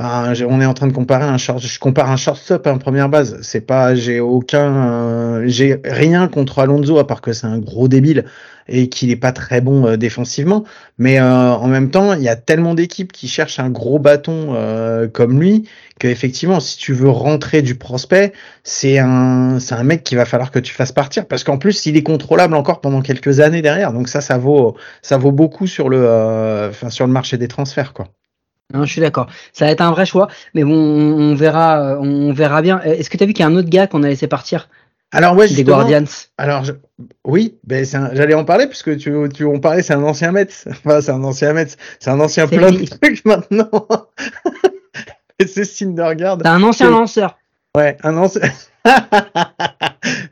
On 0.00 0.60
est 0.60 0.66
en 0.66 0.74
train 0.74 0.88
de 0.88 0.92
comparer 0.92 1.24
un 1.24 1.38
short, 1.38 1.60
je 1.60 1.78
compare 1.78 2.10
un 2.10 2.16
shortstop 2.16 2.66
à 2.66 2.70
une 2.72 2.80
première 2.80 3.08
base. 3.08 3.38
C'est 3.42 3.60
pas, 3.60 3.94
j'ai 3.94 4.18
aucun, 4.18 4.88
euh, 4.90 5.44
j'ai 5.46 5.80
rien 5.84 6.26
contre 6.26 6.58
Alonso 6.58 6.98
à 6.98 7.06
part 7.06 7.20
que 7.20 7.32
c'est 7.32 7.46
un 7.46 7.58
gros 7.58 7.86
débile 7.86 8.24
et 8.66 8.88
qu'il 8.88 9.10
est 9.10 9.16
pas 9.16 9.30
très 9.30 9.60
bon 9.60 9.86
euh, 9.86 9.96
défensivement. 9.96 10.64
Mais 10.98 11.20
euh, 11.20 11.52
en 11.52 11.68
même 11.68 11.90
temps, 11.92 12.14
il 12.14 12.22
y 12.22 12.28
a 12.28 12.34
tellement 12.34 12.74
d'équipes 12.74 13.12
qui 13.12 13.28
cherchent 13.28 13.60
un 13.60 13.70
gros 13.70 14.00
bâton 14.00 14.56
comme 15.12 15.40
lui 15.40 15.68
que 16.00 16.08
effectivement, 16.08 16.58
si 16.58 16.76
tu 16.76 16.92
veux 16.92 17.10
rentrer 17.10 17.62
du 17.62 17.76
prospect, 17.76 18.32
c'est 18.64 18.98
un, 18.98 19.60
c'est 19.60 19.76
un 19.76 19.84
mec 19.84 20.02
qu'il 20.02 20.18
va 20.18 20.24
falloir 20.24 20.50
que 20.50 20.58
tu 20.58 20.74
fasses 20.74 20.92
partir 20.92 21.26
parce 21.28 21.44
qu'en 21.44 21.58
plus, 21.58 21.86
il 21.86 21.96
est 21.96 22.02
contrôlable 22.02 22.54
encore 22.54 22.80
pendant 22.80 23.00
quelques 23.00 23.38
années 23.38 23.62
derrière. 23.62 23.92
Donc 23.92 24.08
ça, 24.08 24.20
ça 24.20 24.38
vaut, 24.38 24.76
ça 25.02 25.18
vaut 25.18 25.32
beaucoup 25.32 25.68
sur 25.68 25.88
le, 25.88 26.68
enfin 26.70 26.90
sur 26.90 27.06
le 27.06 27.12
marché 27.12 27.38
des 27.38 27.48
transferts, 27.48 27.92
quoi. 27.92 28.08
Non, 28.72 28.84
je 28.84 28.90
suis 28.90 29.00
d'accord. 29.00 29.26
Ça 29.52 29.66
va 29.66 29.70
être 29.70 29.82
un 29.82 29.90
vrai 29.90 30.06
choix, 30.06 30.28
mais 30.54 30.64
bon, 30.64 30.74
on 30.74 31.34
verra, 31.34 31.98
on 32.00 32.32
verra 32.32 32.62
bien. 32.62 32.80
Est-ce 32.82 33.10
que 33.10 33.16
tu 33.16 33.24
as 33.24 33.26
vu 33.26 33.34
qu'il 33.34 33.44
y 33.44 33.46
a 33.46 33.50
un 33.50 33.56
autre 33.56 33.68
gars 33.68 33.86
qu'on 33.86 34.02
a 34.02 34.08
laissé 34.08 34.26
partir? 34.26 34.68
Alors 35.14 35.36
ouais, 35.36 35.48
des 35.48 35.62
Guardians. 35.62 36.04
Alors 36.38 36.64
oui, 37.24 37.56
ben 37.62 37.84
j'allais 37.84 38.34
en 38.34 38.44
parler 38.44 38.66
puisque 38.66 38.96
tu, 38.96 39.14
tu 39.32 39.44
en 39.44 39.60
parlais, 39.60 39.82
c'est 39.82 39.94
un 39.94 40.02
ancien 40.02 40.32
Mets. 40.32 40.48
Enfin, 40.66 41.00
c'est 41.00 41.12
un 41.12 41.22
ancien 41.22 41.52
Mets, 41.52 41.76
c'est 42.00 42.10
un 42.10 42.18
ancien 42.18 42.48
plein 42.48 42.72
de 42.72 42.84
trucs 42.84 43.24
maintenant. 43.24 43.70
C'est 45.46 45.64
Syndergaard. 45.64 46.38
C'est 46.42 46.48
un 46.48 46.62
ancien 46.62 46.90
lanceur. 46.90 47.36
Ouais, 47.76 47.96
un 48.04 48.16
ancien. 48.16 48.42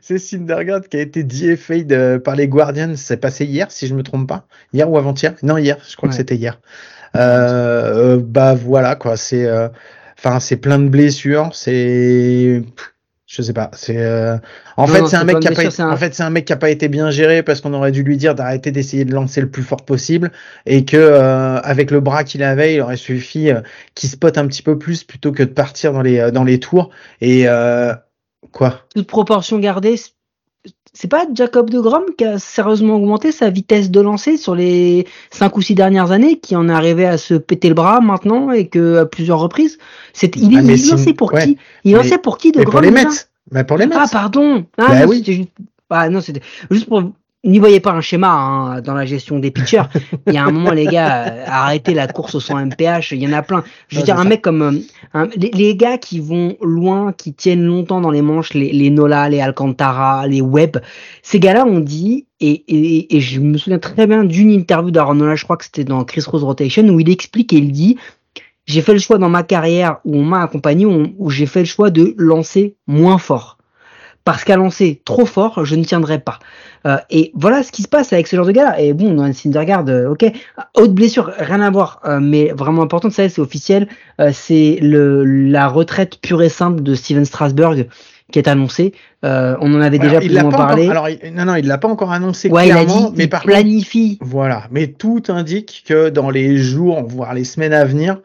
c'est 0.01 0.17
Syndergaard 0.17 0.87
qui 0.89 0.95
a 0.95 1.01
été 1.01 1.23
DFA 1.23 1.83
de, 1.83 2.17
par 2.23 2.37
les 2.37 2.47
Guardians. 2.47 2.93
C'est 2.95 3.17
passé 3.17 3.43
hier, 3.43 3.69
si 3.69 3.87
je 3.87 3.95
me 3.95 4.01
trompe 4.01 4.29
pas. 4.29 4.47
Hier 4.71 4.89
ou 4.89 4.97
avant-hier? 4.97 5.35
Non, 5.43 5.57
hier. 5.57 5.77
Je 5.89 5.97
crois 5.97 6.07
que 6.07 6.15
c'était 6.15 6.37
hier. 6.37 6.61
Euh, 7.15 8.19
bah 8.19 8.55
voilà 8.55 8.95
quoi, 8.95 9.17
c'est 9.17 9.45
euh, 9.45 9.69
enfin 10.17 10.39
c'est 10.39 10.57
plein 10.57 10.79
de 10.79 10.89
blessures, 10.89 11.51
c'est 11.53 12.63
je 13.27 13.41
sais 13.41 13.53
pas, 13.53 13.69
c'est 13.73 13.97
euh... 13.97 14.37
en 14.77 14.87
fait 14.87 15.05
c'est 15.07 15.15
un 15.17 15.23
mec 15.23 15.39
qui 15.39 15.47
a 15.47 15.51
pas 15.51 15.81
un... 15.83 15.91
en 15.91 15.97
fait 15.97 16.15
c'est 16.15 16.23
un 16.23 16.29
mec 16.29 16.45
qui 16.45 16.53
a 16.53 16.57
pas 16.57 16.69
été 16.69 16.87
bien 16.87 17.11
géré 17.11 17.43
parce 17.43 17.61
qu'on 17.61 17.73
aurait 17.73 17.91
dû 17.91 18.03
lui 18.03 18.17
dire 18.17 18.33
d'arrêter 18.33 18.71
d'essayer 18.71 19.05
de 19.05 19.13
lancer 19.13 19.41
le 19.41 19.49
plus 19.49 19.63
fort 19.63 19.85
possible 19.85 20.31
et 20.65 20.85
que 20.85 20.97
euh, 20.97 21.59
avec 21.61 21.91
le 21.91 21.99
bras 21.99 22.23
qu'il 22.23 22.41
avait, 22.41 22.75
il 22.75 22.81
aurait 22.81 22.97
suffi 22.97 23.51
euh, 23.51 23.61
qu'il 23.93 24.09
spot 24.09 24.37
un 24.37 24.47
petit 24.47 24.63
peu 24.63 24.79
plus 24.79 25.03
plutôt 25.03 25.31
que 25.31 25.43
de 25.43 25.49
partir 25.49 25.93
dans 25.93 26.01
les 26.01 26.31
dans 26.31 26.43
les 26.43 26.59
tours. 26.59 26.89
Et 27.21 27.45
quoi? 28.51 28.81
Toute 28.93 29.07
proportion 29.07 29.59
gardée, 29.59 29.97
c'est 30.93 31.07
pas 31.07 31.25
Jacob 31.33 31.69
de 31.69 31.79
Grom 31.79 32.03
qui 32.17 32.23
a 32.23 32.37
sérieusement 32.37 32.95
augmenté 32.95 33.31
sa 33.31 33.49
vitesse 33.49 33.89
de 33.89 33.99
lancer 33.99 34.37
sur 34.37 34.53
les 34.53 35.07
cinq 35.31 35.57
ou 35.57 35.61
six 35.61 35.73
dernières 35.73 36.11
années, 36.11 36.39
qui 36.39 36.55
en 36.55 36.69
est 36.69 36.73
arrivé 36.73 37.05
à 37.05 37.17
se 37.17 37.33
péter 37.33 37.67
le 37.67 37.73
bras 37.73 37.99
maintenant 37.99 38.51
et 38.51 38.67
que 38.67 38.97
à 38.97 39.05
plusieurs 39.05 39.39
reprises? 39.39 39.79
C'est, 40.13 40.35
il, 40.35 40.55
ah, 40.55 40.61
il, 40.61 40.89
lançait 40.89 41.13
pour 41.13 41.31
qui? 41.33 41.57
Il 41.83 41.95
lançait 41.95 42.19
pour 42.19 42.37
qui 42.37 42.51
de 42.51 42.59
Grom 42.61 42.71
Pour 42.71 42.81
les 42.81 42.91
Mets. 42.91 43.05
Mais 43.51 43.63
pour 43.63 43.77
les 43.77 43.87
Mets. 43.87 43.95
Ah 43.97 44.05
pardon. 44.11 44.65
Ah, 44.77 44.87
bah 44.87 44.99
non, 45.01 45.07
oui. 45.07 45.23
Juste... 45.25 45.49
Ah 45.89 46.09
non, 46.09 46.21
c'était 46.21 46.41
juste 46.69 46.87
pour 46.87 47.03
n'y 47.43 47.59
voyez 47.59 47.79
pas 47.79 47.91
un 47.91 48.01
schéma 48.01 48.31
hein, 48.31 48.81
dans 48.81 48.93
la 48.93 49.05
gestion 49.05 49.39
des 49.39 49.51
pitchers. 49.51 49.83
Il 50.27 50.33
y 50.33 50.37
a 50.37 50.45
un 50.45 50.51
moment, 50.51 50.71
les 50.71 50.85
gars, 50.85 51.25
euh, 51.27 51.43
arrêtez 51.47 51.93
la 51.93 52.07
course 52.07 52.35
au 52.35 52.39
100 52.39 52.67
mph. 52.67 53.11
Il 53.11 53.21
y 53.21 53.27
en 53.27 53.33
a 53.33 53.41
plein. 53.41 53.63
Je 53.89 53.97
veux 53.97 54.03
dire, 54.03 54.15
un 54.17 54.23
ça. 54.23 54.29
mec 54.29 54.41
comme 54.41 54.61
euh, 54.61 54.71
un- 55.13 55.27
les, 55.35 55.51
les 55.51 55.75
gars 55.75 55.97
qui 55.97 56.19
vont 56.19 56.55
loin, 56.61 57.11
qui 57.13 57.33
tiennent 57.33 57.63
longtemps 57.65 57.99
dans 58.01 58.11
les 58.11 58.21
manches, 58.21 58.53
les, 58.53 58.71
les 58.71 58.89
Nola, 58.89 59.27
les 59.29 59.41
Alcantara, 59.41 60.27
les 60.27 60.41
Webb, 60.41 60.77
ces 61.21 61.39
gars-là 61.39 61.65
ont 61.65 61.79
dit, 61.79 62.27
et, 62.39 62.63
et, 62.67 63.15
et 63.17 63.19
je 63.21 63.39
me 63.39 63.57
souviens 63.57 63.79
très 63.79 64.07
bien 64.07 64.23
d'une 64.23 64.49
interview 64.51 64.91
d'Aaron 64.91 65.15
Nola, 65.15 65.35
je 65.35 65.43
crois 65.43 65.57
que 65.57 65.65
c'était 65.65 65.83
dans 65.83 66.03
Chris 66.05 66.23
Rose 66.25 66.43
Rotation, 66.43 66.87
où 66.87 66.99
il 66.99 67.09
explique 67.09 67.51
et 67.53 67.57
il 67.57 67.71
dit, 67.71 67.97
j'ai 68.65 68.81
fait 68.81 68.93
le 68.93 68.99
choix 68.99 69.17
dans 69.17 69.29
ma 69.29 69.43
carrière 69.43 69.97
où 70.05 70.15
on 70.15 70.23
m'a 70.23 70.41
accompagné, 70.41 70.85
où, 70.85 71.07
où 71.17 71.29
j'ai 71.29 71.45
fait 71.45 71.59
le 71.59 71.65
choix 71.65 71.89
de 71.89 72.15
lancer 72.17 72.77
moins 72.87 73.17
fort. 73.17 73.57
Parce 74.25 74.45
qu'à 74.45 74.55
lancer 74.55 75.01
trop 75.03 75.25
fort, 75.25 75.65
je 75.65 75.75
ne 75.75 75.83
tiendrai 75.83 76.19
pas. 76.19 76.39
Euh, 76.87 76.97
et 77.09 77.31
voilà 77.35 77.61
ce 77.61 77.71
qui 77.73 77.81
se 77.81 77.87
passe 77.89 78.13
avec 78.13 78.27
ce 78.27 78.35
genre 78.37 78.45
de 78.45 78.51
gars-là. 78.53 78.79
Et 78.79 78.93
bon, 78.93 79.13
dans 79.13 79.25
le 79.27 79.33
Syndergaard, 79.33 79.85
euh, 79.89 80.09
ok. 80.11 80.25
Haute 80.77 80.93
blessure, 80.93 81.31
rien 81.37 81.59
à 81.61 81.69
voir, 81.69 81.99
euh, 82.05 82.19
mais 82.21 82.51
vraiment 82.55 82.83
important, 82.83 83.09
ça 83.09 83.27
c'est 83.27 83.41
officiel. 83.41 83.87
Euh, 84.21 84.31
c'est 84.33 84.77
le 84.81 85.23
la 85.25 85.67
retraite 85.67 86.19
pure 86.21 86.41
et 86.41 86.49
simple 86.49 86.81
de 86.83 86.95
Steven 86.95 87.25
Strasberg 87.25 87.87
qui 88.31 88.39
est 88.39 88.47
annoncée. 88.47 88.93
Euh, 89.25 89.55
on 89.59 89.73
en 89.75 89.81
avait 89.81 89.99
déjà 89.99 90.17
Alors, 90.17 90.21
plus 90.27 90.37
ou 90.37 90.41
moins 90.41 90.51
parlé. 90.51 90.83
encore, 90.89 90.91
alors, 91.05 91.09
il- 91.09 91.33
non, 91.33 91.45
non, 91.45 91.55
il 91.55 91.67
l'a 91.67 91.77
pas 91.77 91.87
encore 91.89 92.11
annoncé 92.11 92.49
ouais, 92.49 92.67
il 92.67 92.71
a 92.71 92.83
clairement, 92.83 93.09
dit 93.09 93.13
mais 93.17 93.23
il 93.25 93.29
par 93.29 93.41
contre, 93.41 93.53
planifie. 93.53 94.17
Voilà, 94.21 94.63
mais 94.71 94.87
tout 94.87 95.21
indique 95.27 95.83
que 95.87 96.09
dans 96.09 96.29
les 96.29 96.57
jours, 96.57 97.03
voire 97.07 97.33
les 97.33 97.43
semaines 97.43 97.73
à 97.73 97.85
venir, 97.85 98.17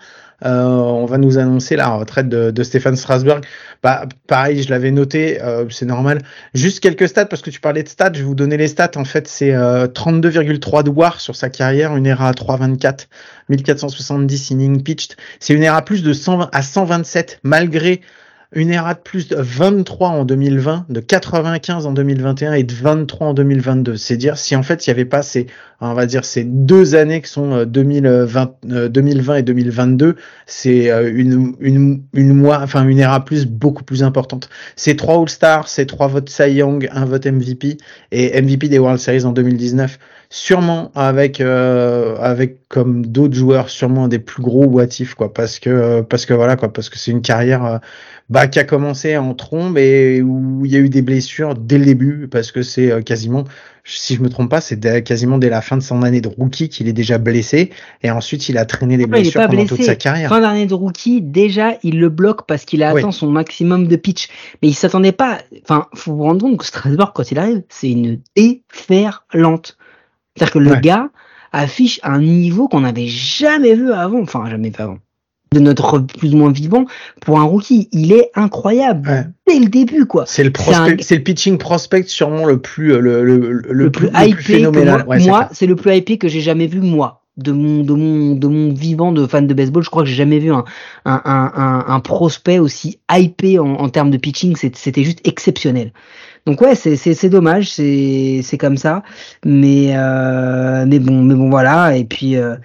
euh, 0.45 0.65
on 0.65 1.05
va 1.07 1.19
nous 1.19 1.39
annoncer 1.39 1.75
la 1.75 1.89
retraite 1.89 2.29
de, 2.29 2.63
Stéphane 2.63 2.97
Strasberg. 2.97 3.45
Bah, 3.83 4.07
pareil, 4.27 4.63
je 4.63 4.71
l'avais 4.71 4.91
noté, 4.91 5.43
euh, 5.43 5.69
c'est 5.71 5.87
normal. 5.87 6.23
Juste 6.55 6.81
quelques 6.81 7.09
stats, 7.09 7.27
parce 7.27 7.43
que 7.43 7.51
tu 7.51 7.61
parlais 7.61 7.83
de 7.83 7.89
stats, 7.89 8.13
je 8.13 8.19
vais 8.21 8.25
vous 8.25 8.35
donner 8.35 8.57
les 8.57 8.69
stats. 8.69 8.93
En 8.97 9.05
fait, 9.05 9.27
c'est 9.27 9.55
euh, 9.55 9.87
32,3 9.87 10.85
de 10.85 10.91
WAR 10.91 11.21
sur 11.21 11.35
sa 11.35 11.51
carrière, 11.51 11.97
une 11.97 12.07
ERA 12.07 12.29
à 12.29 12.33
3,24, 12.33 13.07
1470 13.49 14.51
innings 14.51 14.83
pitched. 14.83 15.17
C'est 15.41 15.55
une 15.55 15.63
ERA 15.63 15.83
plus 15.83 16.03
de 16.03 16.13
120 16.13 16.51
à 16.53 16.63
127, 16.63 17.41
malgré 17.43 18.01
une 18.53 18.71
ERA 18.71 18.95
de 18.95 19.01
plus 19.01 19.29
de 19.29 19.37
23 19.37 20.09
en 20.09 20.25
2020, 20.25 20.87
de 20.89 21.01
95 21.01 21.85
en 21.85 21.93
2021 21.93 22.55
et 22.55 22.63
de 22.63 22.73
23 22.73 23.29
en 23.29 23.35
2022. 23.35 23.97
C'est 23.97 24.17
dire 24.17 24.39
si 24.39 24.57
en 24.57 24.63
fait 24.63 24.87
il 24.87 24.91
n'y 24.91 24.93
avait 24.93 25.05
pas 25.05 25.23
ces, 25.23 25.49
on 25.83 25.93
va 25.93 26.07
dire 26.07 26.25
ces 26.25 26.45
deux 26.45 26.95
années 26.95 27.21
qui 27.21 27.31
sont 27.31 27.53
euh, 27.53 27.65
2020, 27.67 28.55
euh, 28.71 28.89
2020 28.89 29.35
et 29.37 29.43
2022, 29.43 30.17
c'est 30.47 30.91
euh, 30.91 31.13
une 31.15 31.57
une 31.61 32.03
une 32.15 32.33
mois, 32.33 32.61
enfin 32.63 32.89
une 32.89 32.99
ERA 32.99 33.23
plus 33.23 33.47
beaucoup 33.47 33.85
plus 33.85 34.03
importante. 34.03 34.49
C'est 34.77 34.97
trois 34.97 35.21
All-Stars, 35.21 35.69
c'est 35.69 35.85
trois 35.87 36.09
votes 36.09 36.31
Cy 36.31 36.53
Young, 36.53 36.89
un 36.91 37.05
vote 37.05 37.27
MVP 37.27 37.77
et 38.13 38.41
MVP 38.41 38.69
des 38.69 38.79
World 38.79 38.99
Series 38.99 39.25
en 39.27 39.33
2019. 39.33 39.99
sûrement 40.31 40.93
avec 40.95 41.41
euh, 41.41 42.17
avec 42.19 42.69
comme 42.69 43.07
d'autres 43.07 43.35
joueurs 43.35 43.71
sûrement 43.71 44.09
des 44.09 44.19
plus 44.19 44.43
gros 44.43 44.67
what 44.67 44.87
quoi 45.17 45.33
parce 45.33 45.59
que 45.59 46.03
parce 46.03 46.27
que 46.27 46.35
voilà 46.35 46.57
quoi 46.57 46.73
parce 46.73 46.91
que 46.91 46.99
c'est 46.99 47.11
une 47.11 47.23
carrière 47.23 47.65
euh, 47.65 47.79
bah, 48.31 48.47
qui 48.47 48.59
a 48.59 48.65
commencé 48.65 49.17
en 49.17 49.35
trombe 49.35 49.79
et 49.79 50.21
où 50.21 50.65
il 50.67 50.71
y 50.71 50.77
a 50.77 50.79
eu 50.79 50.91
des 50.91 51.01
blessures 51.01 51.55
dès 51.55 51.79
le 51.79 51.87
début 51.87 52.29
parce 52.29 52.53
que 52.53 52.63
c'est 52.63 52.91
euh, 52.91 53.01
quasiment 53.01 53.45
si 53.85 54.17
je 54.17 54.23
me 54.23 54.29
trompe 54.29 54.51
pas 54.51 54.61
c'est 54.61 55.03
quasiment 55.03 55.39
dès 55.39 55.49
la 55.49 55.63
fin 55.63 55.79
de 55.79 55.83
son 55.83 56.03
année 56.03 56.21
de 56.21 56.29
rookie 56.29 56.69
qu'il 56.69 56.89
est 56.89 56.93
déjà 56.93 57.17
blessé 57.17 57.71
et 58.03 58.11
ensuite 58.11 58.51
il 58.51 58.59
a 58.59 58.67
traîné 58.67 58.99
des 58.99 59.07
blessures 59.07 59.47
pendant 59.47 59.65
toute 59.65 59.83
sa 59.83 59.97
carrière. 59.97 60.29
Fin 60.29 60.43
d'année 60.43 60.67
de 60.67 60.75
rookie 60.75 61.23
déjà 61.23 61.79
il 61.83 61.99
le 61.99 62.11
bloque 62.11 62.47
parce 62.47 62.67
qu'il 62.67 62.83
a 62.83 62.91
atteint 62.91 63.13
son 63.13 63.31
maximum 63.31 63.89
de 63.89 63.97
pitch. 63.97 64.29
Mais 64.61 64.69
il 64.69 64.75
s'attendait 64.75 65.13
pas 65.13 65.39
enfin 65.63 65.87
faut 65.95 66.15
vous 66.15 66.25
rendre 66.25 66.43
compte 66.43 66.59
que 66.59 66.67
Strasbourg 66.67 67.15
quand 67.15 67.31
il 67.31 67.39
arrive 67.39 67.63
c'est 67.71 67.91
une 67.91 68.21
déferlante. 68.37 69.79
C'est-à-dire 70.37 70.53
que 70.53 70.59
le 70.59 70.75
gars 70.77 71.09
affiche 71.53 71.99
un 72.03 72.21
niveau 72.21 72.69
qu'on 72.69 72.81
n'avait 72.81 73.07
jamais 73.07 73.75
vu 73.75 73.91
avant, 73.93 74.21
enfin 74.21 74.49
jamais 74.51 74.69
vu 74.69 74.77
avant, 74.79 74.99
de 75.53 75.61
notre 75.61 75.99
plus 75.99 76.35
ou 76.35 76.37
moins 76.37 76.53
vivant 76.53 76.85
pour 77.21 77.41
un 77.41 77.45
rookie. 77.45 77.89
Il 77.93 78.13
est 78.13 78.31
incroyable 78.35 79.33
dès 79.47 79.59
le 79.59 79.67
début, 79.67 80.07
quoi. 80.07 80.25
C'est 80.27 80.45
le 80.45 80.53
c'est 81.01 81.17
le 81.17 81.23
pitching 81.23 81.59
prospect 81.59 82.05
sûrement 82.05 82.45
le 82.45 82.59
plus 82.59 82.99
le 83.01 83.25
le, 83.25 83.63
le, 83.69 83.91
plus, 83.91 84.11
phénoménal. 84.39 85.05
moi, 85.07 85.49
c'est 85.53 85.67
le 85.67 85.77
plus 85.77 85.97
hypé 85.97 86.19
que 86.19 86.29
j'ai 86.29 86.41
jamais 86.41 86.67
vu 86.67 86.81
moi. 86.81 87.23
De 87.37 87.53
mon, 87.53 87.85
de 87.85 87.93
mon, 87.93 88.35
de 88.35 88.49
mon 88.49 88.73
vivant 88.73 89.13
de 89.13 89.25
fan 89.25 89.47
de 89.47 89.55
baseball, 89.55 89.85
je 89.85 89.91
crois 89.91 90.03
que 90.03 90.09
j'ai 90.09 90.17
jamais 90.17 90.41
vu 90.41 90.53
un, 90.53 90.65
un, 91.05 91.23
un, 91.25 91.85
un, 91.87 92.01
prospect 92.01 92.59
aussi 92.59 92.99
hypé 93.09 93.61
en, 93.61 93.75
en 93.75 93.89
termes 93.91 94.11
de 94.11 94.17
pitching. 94.17 94.57
C'était 94.57 95.05
juste 95.05 95.21
exceptionnel. 95.25 95.93
Donc 96.47 96.63
ouais, 96.63 96.75
c'est 96.75 97.29
dommage, 97.29 97.71
c'est 97.71 98.59
comme 98.59 98.77
ça, 98.77 99.03
mais 99.45 99.91
euh, 99.93 100.85
mais 100.89 100.99
bon, 100.99 101.23
mais 101.23 101.35
bon 101.35 101.51
voilà. 101.51 101.97
Et 101.97 102.05
puis 102.05 102.37
euh, 102.37 102.57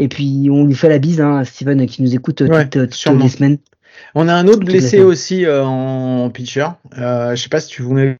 et 0.00 0.08
puis 0.08 0.48
on 0.50 0.64
lui 0.64 0.74
fait 0.74 0.88
la 0.88 0.98
bise, 0.98 1.20
hein, 1.20 1.44
Steven 1.44 1.84
qui 1.86 2.02
nous 2.02 2.14
écoute 2.14 2.36
toutes, 2.36 2.70
toutes 2.70 3.22
les 3.22 3.28
semaines. 3.28 3.58
On 4.14 4.28
a 4.28 4.34
un 4.34 4.48
autre 4.48 4.64
blessé 4.64 5.02
aussi 5.02 5.44
euh, 5.44 5.64
en 5.64 6.30
pitcher. 6.30 6.66
Euh, 6.98 7.34
je 7.34 7.42
sais 7.42 7.48
pas 7.48 7.60
si 7.60 7.68
tu 7.68 7.82
voulais 7.82 8.16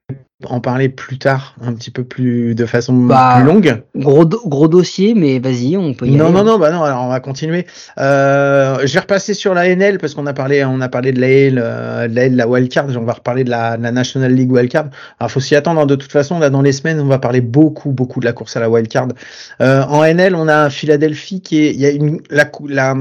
en 0.47 0.61
parler 0.61 0.89
plus 0.89 1.19
tard, 1.19 1.55
un 1.61 1.75
petit 1.75 1.91
peu 1.91 2.03
plus 2.03 2.55
de 2.55 2.65
façon 2.65 2.95
bah, 2.95 3.35
plus 3.37 3.45
longue. 3.45 3.83
Gros, 3.95 4.25
gros 4.25 4.69
dossier, 4.69 5.15
mais 5.15 5.39
vas-y, 5.39 5.77
on 5.77 5.93
peut 5.93 6.07
y 6.07 6.13
non, 6.13 6.27
aller. 6.27 6.35
Non, 6.35 6.45
non, 6.45 6.59
bah 6.59 6.71
non. 6.71 6.83
Alors 6.83 7.05
on 7.05 7.09
va 7.09 7.21
continuer. 7.21 7.67
Euh, 7.99 8.79
je 8.87 8.93
vais 8.93 9.01
repasser 9.01 9.35
sur 9.35 9.53
la 9.53 9.69
NL 9.69 9.99
parce 9.99 10.15
qu'on 10.15 10.27
a 10.27 10.33
parlé, 10.33 10.65
on 10.65 10.81
a 10.81 10.89
parlé 10.89 11.13
de 11.13 11.21
la 11.21 11.29
L, 11.29 11.61
euh, 11.63 12.09
de 12.09 12.15
la 12.15 12.29
la 12.29 12.49
wildcard. 12.49 12.87
On 12.97 13.05
va 13.05 13.15
reparler 13.15 13.45
de 13.45 13.51
la, 13.51 13.77
de 13.77 13.83
la 13.83 13.93
National 13.93 14.33
League 14.33 14.51
wildcard. 14.51 14.87
Alors 15.19 15.31
faut 15.31 15.41
s'y 15.41 15.57
attendre. 15.57 15.81
Hein. 15.81 15.87
De 15.87 15.97
toute 15.97 16.13
façon, 16.13 16.39
là 16.39 16.49
dans 16.49 16.63
les 16.63 16.73
semaines, 16.73 17.01
on 17.01 17.07
va 17.07 17.19
parler 17.19 17.43
beaucoup, 17.43 17.91
beaucoup 17.91 18.21
de 18.21 18.25
la 18.25 18.33
course 18.33 18.57
à 18.57 18.61
la 18.61 18.71
wildcard. 18.71 19.09
Euh, 19.61 19.83
en 19.85 20.05
NL, 20.05 20.35
on 20.35 20.49
a 20.49 20.71
Philadelphie 20.71 21.43
qui 21.43 21.59
est, 21.59 21.75
il 21.75 21.81
y 21.81 21.87
a 21.87 21.91
une 21.91 22.21
la, 22.31 22.51
la 22.67 22.95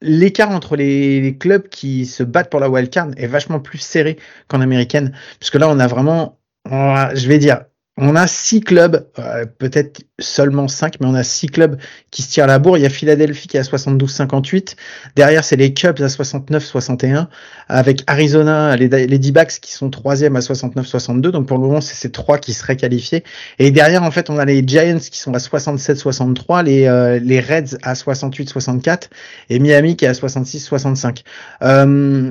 l'écart 0.00 0.50
entre 0.50 0.76
les, 0.76 1.36
clubs 1.38 1.68
qui 1.68 2.06
se 2.06 2.22
battent 2.22 2.50
pour 2.50 2.60
la 2.60 2.70
wildcard 2.70 3.10
est 3.16 3.26
vachement 3.26 3.60
plus 3.60 3.78
serré 3.78 4.18
qu'en 4.48 4.60
américaine, 4.60 5.16
puisque 5.38 5.56
là 5.56 5.68
on 5.68 5.78
a 5.78 5.86
vraiment, 5.86 6.38
je 6.66 7.28
vais 7.28 7.38
dire, 7.38 7.64
on 7.98 8.14
a 8.14 8.26
six 8.26 8.60
clubs, 8.60 9.08
euh, 9.18 9.46
peut-être 9.58 10.02
seulement 10.18 10.68
cinq, 10.68 11.00
mais 11.00 11.06
on 11.06 11.14
a 11.14 11.22
six 11.22 11.46
clubs 11.46 11.78
qui 12.10 12.22
se 12.22 12.30
tirent 12.30 12.46
la 12.46 12.58
bourre. 12.58 12.76
Il 12.76 12.82
y 12.82 12.86
a 12.86 12.90
Philadelphie 12.90 13.48
qui 13.48 13.56
est 13.56 13.60
à 13.60 13.62
72-58. 13.62 14.76
Derrière, 15.14 15.42
c'est 15.42 15.56
les 15.56 15.72
Cubs 15.72 16.00
à 16.00 16.06
69-61. 16.06 17.28
Avec 17.68 18.02
Arizona, 18.06 18.76
les, 18.76 18.88
D-backs 18.88 19.60
qui 19.60 19.72
sont 19.72 19.88
troisième 19.88 20.36
à 20.36 20.40
69-62. 20.40 21.30
Donc 21.30 21.46
pour 21.46 21.56
le 21.56 21.64
moment, 21.64 21.80
c'est 21.80 21.94
ces 21.94 22.10
trois 22.10 22.36
qui 22.36 22.52
seraient 22.52 22.76
qualifiés. 22.76 23.24
Et 23.58 23.70
derrière, 23.70 24.02
en 24.02 24.10
fait, 24.10 24.28
on 24.28 24.38
a 24.38 24.44
les 24.44 24.62
Giants 24.66 24.98
qui 24.98 25.18
sont 25.18 25.32
à 25.32 25.38
67-63, 25.38 26.64
les, 26.64 26.86
euh, 26.86 27.18
les 27.18 27.40
Reds 27.40 27.78
à 27.82 27.94
68-64 27.94 29.08
et 29.48 29.58
Miami 29.58 29.96
qui 29.96 30.04
est 30.04 30.08
à 30.08 30.12
66-65. 30.12 31.22
Euh, 31.62 32.30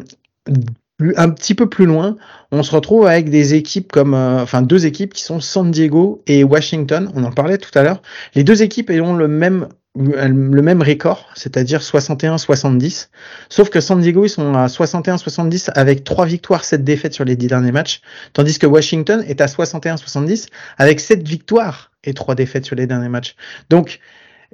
un 1.18 1.30
petit 1.30 1.56
peu 1.56 1.68
plus 1.68 1.86
loin, 1.86 2.16
on 2.52 2.64
se 2.64 2.72
retrouve 2.72 3.06
avec 3.06 3.30
des 3.30 3.54
équipes 3.54 3.92
comme, 3.92 4.14
euh, 4.14 4.42
enfin 4.42 4.62
deux 4.62 4.86
équipes 4.86 5.14
qui 5.14 5.24
sont 5.24 5.42
San 5.42 5.70
Diego 5.70 6.24
et 6.28 6.44
Washington. 6.44 7.12
On 7.16 7.24
en 7.24 7.32
parlait 7.32 7.58
tout 7.58 7.78
à 7.78 7.84
l'heure. 7.84 8.02
Les 8.34 8.44
deux 8.44 8.64
équipes 8.64 8.90
ont 8.90 9.16
le 9.16 9.28
même 9.28 9.68
le 9.98 10.62
même 10.62 10.82
record, 10.82 11.30
c'est-à-dire 11.36 11.80
61-70. 11.80 13.08
Sauf 13.48 13.70
que 13.70 13.80
San 13.80 14.02
Diego, 14.02 14.26
ils 14.26 14.30
sont 14.30 14.54
à 14.54 14.68
61-70 14.68 15.70
avec 15.74 16.04
trois 16.04 16.26
victoires, 16.26 16.66
sept 16.66 16.84
défaites 16.84 17.14
sur 17.14 17.24
les 17.24 17.38
dix 17.38 17.48
derniers 17.48 17.72
matchs, 17.72 18.02
tandis 18.34 18.60
que 18.60 18.68
Washington 18.68 19.24
est 19.26 19.40
à 19.40 19.46
61-70 19.46 20.48
avec 20.78 21.00
sept 21.00 21.26
victoires 21.26 21.92
et 22.04 22.14
trois 22.14 22.36
défaites 22.36 22.66
sur 22.66 22.76
les 22.76 22.88
derniers 22.88 23.08
matchs. 23.08 23.36
Donc, 23.70 24.02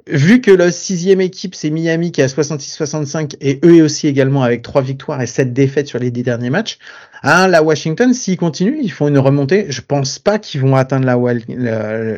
Vu 0.08 0.40
que 0.40 0.50
la 0.50 0.72
sixième 0.72 1.20
équipe, 1.20 1.54
c'est 1.54 1.70
Miami 1.70 2.10
qui 2.10 2.22
a 2.22 2.26
66-65 2.26 3.36
et 3.40 3.60
eux 3.64 3.84
aussi 3.84 4.08
également 4.08 4.42
avec 4.42 4.62
trois 4.62 4.82
victoires 4.82 5.22
et 5.22 5.26
sept 5.26 5.52
défaites 5.52 5.86
sur 5.86 6.00
les 6.00 6.10
dix 6.10 6.24
derniers 6.24 6.50
matchs, 6.50 6.78
hein, 7.22 7.46
la 7.46 7.62
Washington, 7.62 8.12
s'ils 8.12 8.36
continuent, 8.36 8.80
ils 8.82 8.90
font 8.90 9.06
une 9.06 9.18
remontée. 9.18 9.66
Je 9.68 9.80
pense 9.80 10.18
pas 10.18 10.40
qu'ils 10.40 10.60
vont 10.60 10.74
atteindre 10.74 11.06
la, 11.06 11.16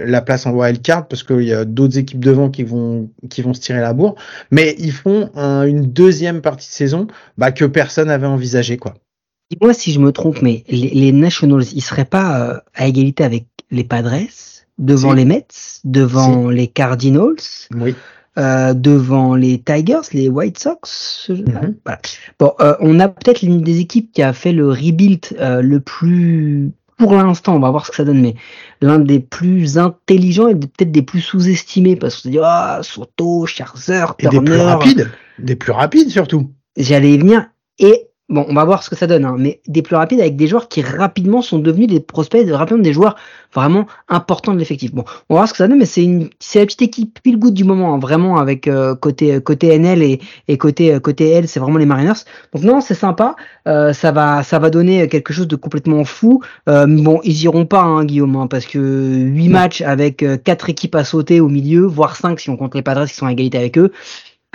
la, 0.06 0.22
place 0.22 0.46
en 0.46 0.52
wild 0.52 0.80
card 0.80 1.08
parce 1.08 1.22
qu'il 1.22 1.42
y 1.42 1.52
a 1.52 1.66
d'autres 1.66 1.98
équipes 1.98 2.24
devant 2.24 2.48
qui 2.48 2.62
vont, 2.62 3.10
qui 3.28 3.42
vont 3.42 3.52
se 3.52 3.60
tirer 3.60 3.80
la 3.80 3.92
bourre. 3.92 4.14
Mais 4.50 4.74
ils 4.78 4.92
font 4.92 5.30
une 5.36 5.82
deuxième 5.82 6.40
partie 6.40 6.68
de 6.68 6.72
saison 6.72 7.06
bah, 7.36 7.52
que 7.52 7.66
personne 7.66 8.08
n'avait 8.08 8.26
envisagé. 8.26 8.78
quoi. 8.78 8.94
Dis-moi 9.50 9.74
si 9.74 9.92
je 9.92 10.00
me 10.00 10.10
trompe, 10.10 10.40
mais 10.40 10.64
les, 10.68 11.12
Nationals, 11.12 11.64
ils 11.74 11.82
seraient 11.82 12.06
pas 12.06 12.40
euh, 12.40 12.60
à 12.74 12.86
égalité 12.86 13.24
avec 13.24 13.44
les 13.70 13.84
Padres? 13.84 14.14
Devant 14.78 15.12
les 15.12 15.24
Mets, 15.24 15.46
devant 15.84 16.48
les 16.48 16.66
Cardinals, 16.66 17.36
oui. 17.74 17.94
euh, 18.38 18.74
devant 18.74 19.34
les 19.34 19.60
Tigers, 19.60 20.00
les 20.12 20.28
White 20.28 20.58
Sox. 20.58 21.30
Mhm. 21.30 21.76
voilà. 21.84 22.00
Bon, 22.38 22.52
euh, 22.60 22.74
on 22.80 22.98
a 23.00 23.08
peut-être 23.08 23.42
l'une 23.42 23.62
des 23.62 23.80
équipes 23.80 24.10
qui 24.12 24.22
a 24.22 24.32
fait 24.32 24.52
le 24.52 24.68
rebuild 24.68 25.26
euh, 25.38 25.62
le 25.62 25.80
plus, 25.80 26.72
pour 26.98 27.14
l'instant, 27.14 27.56
on 27.56 27.60
va 27.60 27.70
voir 27.70 27.86
ce 27.86 27.90
que 27.90 27.96
ça 27.96 28.04
donne, 28.04 28.20
mais 28.20 28.34
l'un 28.80 28.98
des 28.98 29.20
plus 29.20 29.78
intelligents 29.78 30.48
et 30.48 30.54
peut-être 30.54 30.92
des 30.92 31.02
plus 31.02 31.20
sous-estimés 31.20 31.96
parce 31.96 32.16
qu'on 32.16 32.22
se 32.22 32.28
dit 32.28 32.38
ah 32.42 32.80
Soto, 32.82 33.46
Scherzer, 33.46 34.14
et 34.18 34.28
des 34.28 34.40
plus 34.40 34.56
rapides, 34.56 35.10
des 35.38 35.56
plus 35.56 35.72
rapides 35.72 36.10
surtout. 36.10 36.50
J'allais 36.76 37.12
y 37.14 37.18
venir 37.18 37.46
et 37.78 38.08
Bon, 38.30 38.46
on 38.48 38.54
va 38.54 38.64
voir 38.64 38.82
ce 38.82 38.88
que 38.88 38.96
ça 38.96 39.06
donne, 39.06 39.26
hein, 39.26 39.36
mais 39.38 39.60
des 39.66 39.82
plus 39.82 39.96
rapides 39.96 40.18
avec 40.18 40.34
des 40.36 40.46
joueurs 40.46 40.68
qui 40.68 40.80
rapidement 40.80 41.42
sont 41.42 41.58
devenus 41.58 41.88
des 41.88 42.00
prospects, 42.00 42.48
rapidement 42.50 42.82
des 42.82 42.94
joueurs 42.94 43.16
vraiment 43.52 43.86
importants 44.08 44.54
de 44.54 44.58
l'effectif. 44.58 44.94
Bon, 44.94 45.04
on 45.28 45.34
va 45.34 45.40
voir 45.40 45.48
ce 45.48 45.52
que 45.52 45.58
ça 45.58 45.68
donne, 45.68 45.78
mais 45.78 45.84
c'est 45.84 46.02
une, 46.02 46.30
c'est 46.38 46.58
la 46.58 46.64
petite 46.64 46.80
équipe 46.80 47.18
pile 47.22 47.38
good 47.38 47.52
du 47.52 47.64
moment, 47.64 47.92
hein, 47.92 47.98
vraiment 47.98 48.38
avec 48.38 48.66
euh, 48.66 48.94
côté 48.94 49.42
côté 49.42 49.78
NL 49.78 50.02
et, 50.02 50.20
et 50.48 50.56
côté 50.56 50.98
côté 51.00 51.32
L, 51.32 51.48
c'est 51.48 51.60
vraiment 51.60 51.76
les 51.76 51.84
Mariners. 51.84 52.24
Donc 52.54 52.64
non, 52.64 52.80
c'est 52.80 52.94
sympa, 52.94 53.36
euh, 53.68 53.92
ça 53.92 54.10
va 54.10 54.42
ça 54.42 54.58
va 54.58 54.70
donner 54.70 55.06
quelque 55.08 55.34
chose 55.34 55.46
de 55.46 55.56
complètement 55.56 56.04
fou. 56.04 56.40
Euh, 56.66 56.86
bon, 56.86 57.20
ils 57.24 57.42
iront 57.42 57.66
pas, 57.66 57.82
hein, 57.82 58.06
Guillaume, 58.06 58.36
hein, 58.36 58.46
parce 58.46 58.64
que 58.64 58.78
huit 58.78 59.50
matchs 59.50 59.82
avec 59.82 60.24
quatre 60.44 60.70
équipes 60.70 60.94
à 60.94 61.04
sauter 61.04 61.40
au 61.40 61.50
milieu, 61.50 61.82
voire 61.84 62.16
cinq 62.16 62.40
si 62.40 62.48
on 62.48 62.56
compte 62.56 62.74
les 62.74 62.82
Padres 62.82 63.04
qui 63.06 63.14
sont 63.14 63.26
à 63.26 63.32
égalité 63.32 63.58
avec 63.58 63.76
eux 63.76 63.92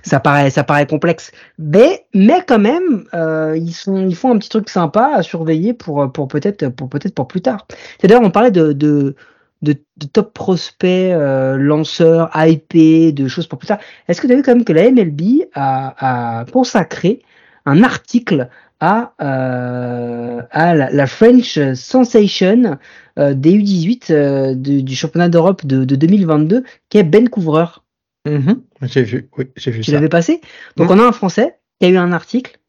ça 0.04 0.20
paraît 0.20 0.50
ça 0.50 0.64
paraît 0.64 0.88
complexe. 0.88 1.32
Mais 1.58 2.06
mais 2.14 2.44
quand 2.48 2.60
même 2.60 3.06
euh, 3.14 3.58
ils 3.58 3.74
sont 3.74 4.08
ils 4.08 4.16
font 4.16 4.34
un 4.34 4.38
petit 4.38 4.50
truc 4.50 4.70
sympa 4.70 5.12
à 5.16 5.24
surveiller 5.24 5.74
pour 5.74 6.12
pour 6.12 6.28
peut-être 6.28 6.70
pour 6.70 6.90
peut-être 6.90 7.16
pour 7.16 7.28
plus 7.28 7.42
tard. 7.42 7.68
D'ailleurs 8.02 8.22
on 8.22 8.32
parlait 8.32 8.52
de 8.52 8.74
de 8.74 9.16
de, 9.62 9.76
top 10.14 10.34
prospects 10.34 10.84
euh, 10.86 11.58
lanceurs 11.58 12.30
IP 12.36 13.14
de 13.14 13.28
choses 13.28 13.48
pour 13.48 13.60
plus 13.60 13.68
tard. 13.68 13.80
Est-ce 14.08 14.22
que 14.22 14.28
tu 14.28 14.34
as 14.34 14.36
vu 14.38 14.42
quand 14.42 14.56
même 14.56 14.64
que 14.64 14.72
la 14.72 14.90
MLB 14.90 15.50
a, 15.54 16.40
a 16.42 16.46
consacré 16.46 17.22
un 17.66 17.84
article 17.84 18.50
à, 18.80 19.14
euh, 19.22 20.42
à 20.52 20.76
la, 20.76 21.08
French 21.08 21.60
Sensation 21.74 22.78
euh, 23.18 23.34
des 23.34 23.54
U18 23.58 24.12
euh, 24.12 24.56
du 24.56 24.96
championnat 24.96 25.30
d'Europe 25.30 25.66
de, 25.66 25.84
de 25.84 25.96
2022 25.96 26.64
qui 26.90 26.98
est 26.98 27.04
Ben 27.04 27.30
Couvrer 27.30 27.82
Mhm. 28.26 28.62
J'ai 28.84 29.04
vu, 29.04 29.30
oui, 29.38 29.46
j'ai 29.56 29.72
vu 29.72 29.82
tu 29.82 29.92
l'avais 29.92 30.10
passé? 30.10 30.42
Donc 30.78 30.90
on 30.92 31.00
a 31.00 31.04
un 31.04 31.12
Français 31.12 31.60
qui 31.80 31.88
a 31.88 31.90
eu 31.90 31.98
un 31.98 32.12
article 32.12 32.60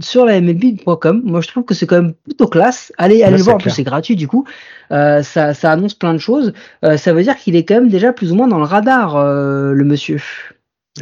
sur 0.00 0.24
la 0.24 0.40
MLB.com. 0.40 1.22
Moi, 1.24 1.40
je 1.40 1.48
trouve 1.48 1.64
que 1.64 1.74
c'est 1.74 1.86
quand 1.86 2.00
même 2.00 2.14
plutôt 2.14 2.46
classe. 2.48 2.92
Allez, 2.96 3.22
allez 3.22 3.36
le 3.36 3.42
voir, 3.42 3.56
en 3.56 3.58
plus 3.58 3.70
c'est 3.70 3.82
gratuit 3.82 4.16
du 4.16 4.28
coup. 4.28 4.46
Euh, 4.92 5.22
ça, 5.22 5.54
ça 5.54 5.72
annonce 5.72 5.94
plein 5.94 6.14
de 6.14 6.18
choses. 6.18 6.52
Euh, 6.84 6.96
ça 6.96 7.12
veut 7.12 7.22
dire 7.22 7.36
qu'il 7.36 7.56
est 7.56 7.64
quand 7.64 7.74
même 7.74 7.88
déjà 7.88 8.12
plus 8.12 8.32
ou 8.32 8.34
moins 8.34 8.48
dans 8.48 8.58
le 8.58 8.64
radar, 8.64 9.16
euh, 9.16 9.72
le 9.72 9.84
monsieur. 9.84 10.20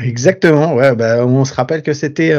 Exactement, 0.00 0.74
ouais, 0.74 0.96
bah, 0.96 1.26
on 1.26 1.44
se 1.44 1.52
rappelle 1.52 1.82
que 1.82 1.92
c'était, 1.92 2.34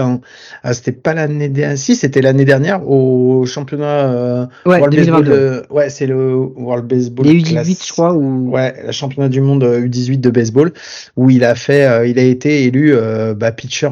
ah, 0.64 0.74
c'était 0.74 0.92
pas 0.92 1.14
l'année 1.14 1.50
dernière, 1.50 1.78
si 1.78 1.96
c'était 1.96 2.22
l'année 2.22 2.46
dernière 2.46 2.90
au 2.90 3.46
championnat 3.46 3.86
euh, 3.86 4.46
ouais, 4.66 4.80
World 4.80 4.96
Baseball, 4.96 5.66
ouais, 5.70 5.90
c'est 5.92 6.08
le 6.08 6.34
World 6.36 6.88
Baseball. 6.88 7.28
Les 7.28 7.42
U18, 7.42 7.88
je 7.88 7.94
crois, 7.94 8.14
ou 8.16 8.50
ouais, 8.50 8.74
le 8.88 8.92
championnat 8.92 9.30
du 9.30 9.40
monde 9.40 9.64
U18 9.64 10.20
de 10.20 10.32
baseball, 10.32 10.74
où 11.16 11.30
il 11.30 11.44
a 11.44 11.54
fait, 11.54 11.86
euh, 11.86 12.08
il 12.08 12.18
a 12.18 12.24
été 12.24 12.64
élu 12.64 12.96
euh, 12.96 13.36
bah, 13.36 13.52
pitcher, 13.52 13.90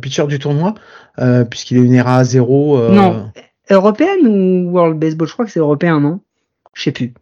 pitcher 0.00 0.26
du 0.26 0.40
tournoi, 0.40 0.74
puisqu'il 1.48 1.76
est 1.76 1.82
une 1.82 1.94
ERA 1.94 2.16
à 2.16 2.24
zéro. 2.24 2.80
Non, 2.90 3.30
européenne 3.70 4.26
ou 4.26 4.72
World 4.72 4.98
Baseball, 4.98 5.28
je 5.28 5.32
crois 5.32 5.44
que 5.44 5.52
c'est 5.52 5.60
européen, 5.60 6.00
non? 6.00 6.18
Je 6.74 6.82
sais 6.82 6.92
plus. 6.92 7.14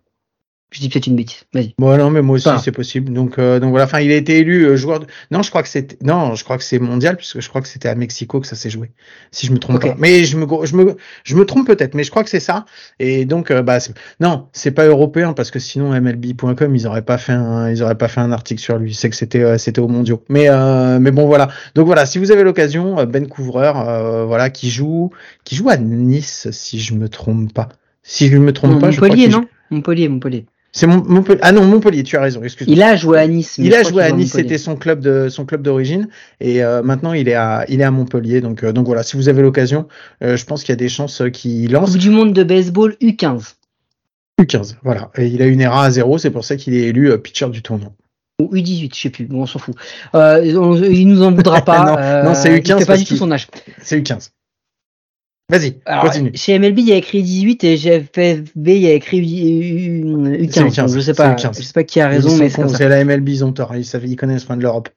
Je 0.72 0.80
dis 0.80 0.88
peut-être 0.88 1.06
une 1.06 1.16
bêtise. 1.16 1.44
Vas-y. 1.52 1.74
Bon, 1.78 1.96
non, 1.98 2.10
mais 2.10 2.22
moi 2.22 2.36
aussi, 2.36 2.48
Enfin. 2.48 2.58
c'est 2.58 2.72
possible. 2.72 3.12
Donc, 3.12 3.38
euh, 3.38 3.60
donc 3.60 3.70
voilà. 3.70 3.84
Enfin, 3.84 4.00
il 4.00 4.10
a 4.10 4.16
été 4.16 4.38
élu 4.38 4.64
euh, 4.64 4.76
joueur. 4.76 5.00
De... 5.00 5.06
Non, 5.30 5.42
je 5.42 5.50
crois 5.50 5.62
que 5.62 5.68
c'était. 5.68 5.98
Non, 6.02 6.34
je 6.34 6.44
crois 6.44 6.56
que 6.56 6.64
c'est 6.64 6.78
mondial 6.78 7.16
puisque 7.18 7.40
je 7.40 7.48
crois 7.50 7.60
que 7.60 7.68
c'était 7.68 7.88
à 7.90 7.94
Mexico 7.94 8.40
que 8.40 8.46
ça 8.46 8.56
s'est 8.56 8.70
joué. 8.70 8.90
Si 9.32 9.46
je 9.46 9.52
me 9.52 9.58
trompe 9.58 9.82
pas. 9.82 9.94
Mais 9.98 10.24
je 10.24 10.38
me, 10.38 10.46
je 10.64 10.74
me, 10.74 10.96
je 11.24 11.36
me 11.36 11.44
trompe 11.44 11.66
peut-être. 11.66 11.94
Mais 11.94 12.04
je 12.04 12.10
crois 12.10 12.24
que 12.24 12.30
c'est 12.30 12.40
ça. 12.40 12.64
Et 12.98 13.26
donc, 13.26 13.50
euh, 13.50 13.60
bah, 13.62 13.80
c'est- 13.80 13.92
non, 14.18 14.48
c'est 14.52 14.70
pas 14.70 14.86
européen 14.86 15.34
parce 15.34 15.50
que 15.50 15.58
sinon 15.58 15.92
MLB.com 15.92 16.74
ils 16.74 16.86
auraient 16.86 17.02
pas 17.04 17.18
fait 17.18 17.32
un, 17.32 17.70
ils 17.70 17.82
auraient 17.82 17.98
pas 17.98 18.08
fait 18.08 18.20
un 18.20 18.32
article 18.32 18.60
sur 18.62 18.78
lui. 18.78 18.94
C'est 18.94 19.10
que 19.10 19.16
c'était, 19.16 19.42
euh, 19.42 19.58
c'était 19.58 19.80
aux 19.80 19.88
mondiaux. 19.88 20.24
Mais, 20.30 20.48
euh, 20.48 20.98
mais 20.98 21.10
bon, 21.10 21.26
voilà. 21.26 21.48
Donc 21.74 21.84
voilà. 21.86 22.06
Si 22.06 22.18
vous 22.18 22.30
avez 22.32 22.44
l'occasion, 22.44 23.04
Ben 23.04 23.26
Couvreur, 23.28 23.88
euh, 23.88 24.24
voilà, 24.24 24.48
qui 24.48 24.70
joue, 24.70 25.10
qui 25.44 25.54
joue 25.54 25.68
à 25.68 25.76
Nice, 25.76 26.48
si 26.50 26.80
je 26.80 26.94
me 26.94 27.10
trompe 27.10 27.52
pas. 27.52 27.68
Si 28.02 28.28
je 28.28 28.36
me 28.38 28.52
trompe 28.52 28.80
pas, 28.80 28.90
je 28.90 28.96
crois 28.96 29.08
non? 29.14 29.46
Montpellier, 29.70 30.08
Montpellier. 30.08 30.46
C'est 30.74 30.86
Mon- 30.86 31.04
Montpellier. 31.04 31.38
Ah 31.42 31.52
non, 31.52 31.64
Montpellier, 31.66 32.02
tu 32.02 32.16
as 32.16 32.22
raison, 32.22 32.42
excuse-moi. 32.42 32.74
Il 32.74 32.82
a 32.82 32.96
joué 32.96 33.18
à 33.18 33.26
Nice. 33.28 33.56
Il 33.58 33.74
a 33.74 33.82
joué 33.82 34.02
à 34.02 34.10
Nice, 34.10 34.32
c'était 34.32 34.58
son 34.58 34.76
club 34.76 35.00
de 35.00 35.28
son 35.28 35.44
club 35.44 35.62
d'origine 35.62 36.08
et 36.40 36.62
euh, 36.64 36.82
maintenant 36.82 37.12
il 37.12 37.28
est 37.28 37.34
à 37.34 37.64
il 37.68 37.80
est 37.80 37.84
à 37.84 37.90
Montpellier 37.90 38.40
donc 38.40 38.64
euh, 38.64 38.72
donc 38.72 38.86
voilà, 38.86 39.02
si 39.02 39.16
vous 39.16 39.28
avez 39.28 39.42
l'occasion, 39.42 39.86
euh, 40.24 40.36
je 40.36 40.44
pense 40.46 40.62
qu'il 40.62 40.70
y 40.72 40.72
a 40.72 40.76
des 40.76 40.88
chances 40.88 41.22
qu'il 41.32 41.70
lance 41.72 41.90
Coupe 41.92 42.00
du 42.00 42.10
monde 42.10 42.32
de 42.32 42.42
baseball 42.42 42.96
U15 43.02 43.54
U15, 44.40 44.76
voilà. 44.82 45.10
Et 45.16 45.26
il 45.26 45.42
a 45.42 45.46
une 45.46 45.60
ERA 45.60 45.84
à 45.84 45.90
zéro, 45.90 46.16
c'est 46.18 46.30
pour 46.30 46.44
ça 46.44 46.56
qu'il 46.56 46.74
est 46.74 46.84
élu 46.88 47.16
pitcher 47.18 47.48
du 47.50 47.60
tournoi. 47.62 47.92
ou 48.40 48.54
U18, 48.56 48.94
je 48.94 49.00
sais 49.00 49.10
plus. 49.10 49.26
Bon, 49.26 49.42
on 49.42 49.46
s'en 49.46 49.58
fout. 49.58 49.74
Il 50.14 51.04
nous 51.06 51.22
en 51.22 51.32
voudra 51.32 51.60
pas. 51.64 52.22
Non, 52.22 52.30
non, 52.30 52.34
c'est 52.34 52.50
U15 52.50 52.60
Il 52.60 52.66
fait 52.66 52.74
pas 52.80 52.86
parce 52.86 53.00
du 53.00 53.04
tout 53.04 53.16
son 53.16 53.30
âge. 53.30 53.46
C'est 53.82 54.00
U15. 54.00 54.30
Vas-y, 55.53 55.76
continue. 56.00 56.30
chez 56.34 56.59
MLB, 56.59 56.78
il 56.78 56.88
y 56.88 56.92
a 56.92 56.96
écrit 56.96 57.22
18 57.22 57.64
et 57.64 57.76
chez 57.76 58.00
FFB, 58.00 58.68
il 58.68 58.78
y 58.78 58.86
a 58.88 58.92
écrit 58.92 59.18
U- 59.18 59.22
U- 59.22 60.48
C'est 60.50 60.61
U15. 60.62 60.70
U15, 60.70 60.76
donc 60.76 60.88
je 60.94 61.00
sais 61.00 61.05
c'est 61.07 61.14
pas. 61.14 61.34
U15. 61.34 61.57
Je 61.59 61.62
sais 61.62 61.72
pas 61.74 61.84
qui 61.84 62.00
a 62.00 62.09
raison, 62.09 62.30
mais 62.38 62.48
c'est 62.48 62.57
comme 62.62 62.70
ça. 62.70 62.88
la 62.88 63.05
MLB, 63.05 63.28
ils 63.28 63.44
ont 63.44 63.53
tort, 63.53 63.76
ils, 63.76 63.84
savent, 63.84 64.07
ils 64.07 64.16
connaissent 64.16 64.46
rien 64.46 64.57
de 64.57 64.62
l'Europe. 64.62 64.88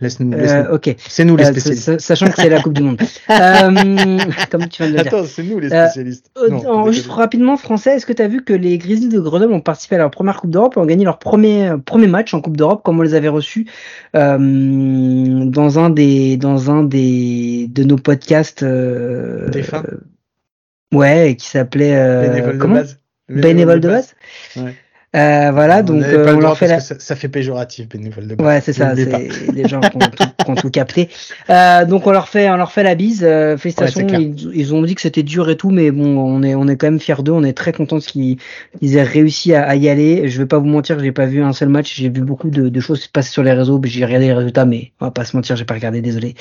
Laisse-nous, 0.00 0.32
Euh, 0.32 0.36
laisse-nous. 0.40 0.74
ok. 0.76 0.94
c'est 1.08 1.24
nous 1.24 1.36
les 1.36 1.44
Euh, 1.44 1.50
spécialistes. 1.50 1.82
sa- 1.84 1.98
sachant 1.98 2.26
que 2.28 2.34
c'est 2.40 2.48
la 2.48 2.60
Coupe 2.62 2.74
du 2.74 2.82
Monde. 2.84 3.00
Euh, 3.30 4.18
comme 4.50 4.68
tu 4.68 4.82
viens 4.82 4.92
de 4.92 4.96
le 4.96 5.02
dire. 5.02 5.12
Attends, 5.14 5.24
c'est 5.26 5.42
nous 5.42 5.58
les 5.58 5.72
Euh, 5.72 5.84
spécialistes. 5.86 6.30
Euh, 6.38 6.48
Non, 6.50 6.68
en- 6.70 6.92
juste 6.92 7.08
rapidement, 7.10 7.56
français, 7.56 7.96
est-ce 7.96 8.06
que 8.06 8.12
tu 8.12 8.22
as 8.22 8.28
vu 8.28 8.44
que 8.44 8.52
les 8.52 8.78
Grizzlies 8.78 9.08
de 9.08 9.18
Grenoble 9.18 9.52
ont 9.52 9.60
participé 9.60 9.96
à 9.96 9.98
leur 9.98 10.10
première 10.12 10.36
Coupe 10.40 10.50
d'Europe 10.50 10.74
et 10.76 10.80
ont 10.80 10.86
gagné 10.86 11.04
leur 11.04 11.18
premier, 11.18 11.68
euh, 11.70 11.78
premier 11.78 12.06
match 12.06 12.32
en 12.32 12.40
Coupe 12.40 12.56
d'Europe 12.56 12.82
comme 12.84 12.98
on 13.00 13.02
les 13.02 13.14
avait 13.14 13.28
reçus 13.28 13.66
euh, 14.14 14.38
dans 15.46 15.78
un 15.78 15.90
des 15.90 16.36
dans 16.36 16.70
un 16.70 16.84
des 16.84 17.66
de 17.70 17.82
nos 17.84 17.96
podcasts 17.96 18.62
euh, 18.62 19.48
euh, 19.54 19.82
ouais 20.96 21.36
qui 21.38 21.46
s'appait 21.48 21.94
euh, 21.94 22.28
Bénévole 22.28 22.52
de 22.54 22.58
comment 22.58 22.74
base. 22.76 22.98
bénévole 23.28 23.80
de 23.80 23.88
base 23.88 24.14
Ouais. 24.56 24.74
Euh, 25.16 25.50
voilà 25.52 25.82
donc 25.82 26.02
euh, 26.02 26.26
le 26.26 26.34
on 26.36 26.40
leur 26.40 26.58
fait 26.58 26.66
la 26.68 26.80
ça, 26.80 26.96
ça 26.98 27.16
fait 27.16 27.30
péjoratif, 27.30 27.88
bénévole 27.88 28.26
de 28.26 28.34
base. 28.34 28.46
Ouais, 28.46 28.60
c'est 28.60 28.74
ça, 28.74 28.92
les 29.54 29.66
gens 29.66 29.80
qui 29.80 29.96
ont 29.96 30.00
tout, 30.00 30.54
tout 30.54 30.70
capté. 30.70 31.08
Euh, 31.48 31.86
donc 31.86 32.06
on 32.06 32.10
leur 32.10 32.28
fait, 32.28 32.50
on 32.50 32.56
leur 32.56 32.72
fait 32.72 32.82
la 32.82 32.94
bise. 32.94 33.24
euh, 33.24 33.56
félicitations. 33.56 34.06
Ouais, 34.06 34.22
ils, 34.22 34.50
ils 34.54 34.74
ont 34.74 34.82
dit 34.82 34.94
que 34.94 35.00
c'était 35.00 35.22
dur 35.22 35.48
et 35.48 35.56
tout, 35.56 35.70
mais 35.70 35.90
bon, 35.90 36.18
on 36.18 36.42
est, 36.42 36.54
on 36.54 36.68
est 36.68 36.76
quand 36.76 36.88
même 36.88 37.00
fiers 37.00 37.22
d'eux. 37.22 37.32
On 37.32 37.42
est 37.42 37.54
très 37.54 37.72
contents 37.72 38.00
qu'ils 38.00 38.36
qu'ils 38.78 38.96
aient 38.96 39.02
réussi 39.02 39.54
à, 39.54 39.66
à 39.66 39.76
y 39.76 39.88
aller. 39.88 40.28
Je 40.28 40.38
vais 40.38 40.46
pas 40.46 40.58
vous 40.58 40.66
mentir, 40.66 40.98
j'ai 41.00 41.12
pas 41.12 41.24
vu 41.24 41.42
un 41.42 41.54
seul 41.54 41.70
match. 41.70 41.94
J'ai 41.96 42.10
vu 42.10 42.20
beaucoup 42.20 42.50
de, 42.50 42.68
de 42.68 42.80
choses 42.80 43.06
passer 43.06 43.30
sur 43.30 43.42
les 43.42 43.52
réseaux. 43.54 43.80
J'ai 43.84 44.04
regardé 44.04 44.26
les 44.26 44.34
résultats, 44.34 44.66
mais 44.66 44.92
on 45.00 45.06
va 45.06 45.10
pas 45.10 45.24
se 45.24 45.34
mentir, 45.34 45.56
j'ai 45.56 45.64
pas 45.64 45.74
regardé. 45.74 46.02
Désolé. 46.02 46.34